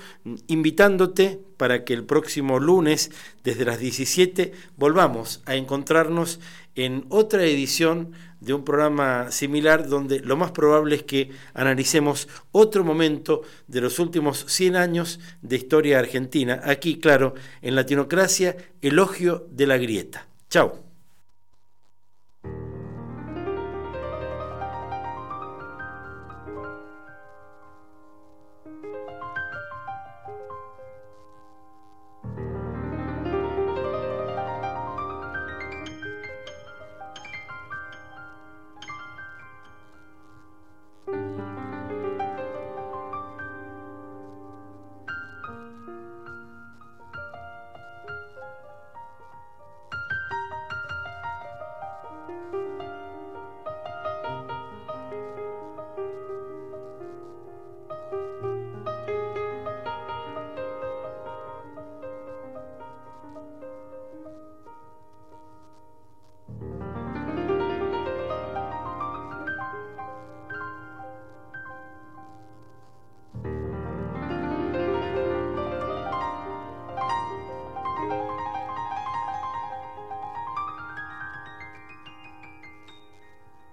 invitándote 0.47 1.39
para 1.55 1.85
que 1.85 1.93
el 1.93 2.03
próximo 2.03 2.59
lunes 2.59 3.09
desde 3.45 3.63
las 3.63 3.79
17 3.79 4.51
volvamos 4.75 5.41
a 5.45 5.55
encontrarnos 5.55 6.41
en 6.75 7.05
otra 7.07 7.45
edición 7.45 8.11
de 8.43 8.53
un 8.53 8.63
programa 8.63 9.31
similar 9.31 9.87
donde 9.87 10.19
lo 10.19 10.35
más 10.35 10.51
probable 10.51 10.95
es 10.95 11.03
que 11.03 11.31
analicemos 11.53 12.27
otro 12.51 12.83
momento 12.83 13.43
de 13.67 13.81
los 13.81 13.99
últimos 13.99 14.45
100 14.47 14.75
años 14.75 15.19
de 15.41 15.55
historia 15.55 15.99
argentina. 15.99 16.61
Aquí, 16.63 16.99
claro, 16.99 17.35
en 17.61 17.75
Latinocracia, 17.75 18.57
elogio 18.81 19.47
de 19.49 19.67
la 19.67 19.77
grieta. 19.77 20.27
Chao. 20.49 20.82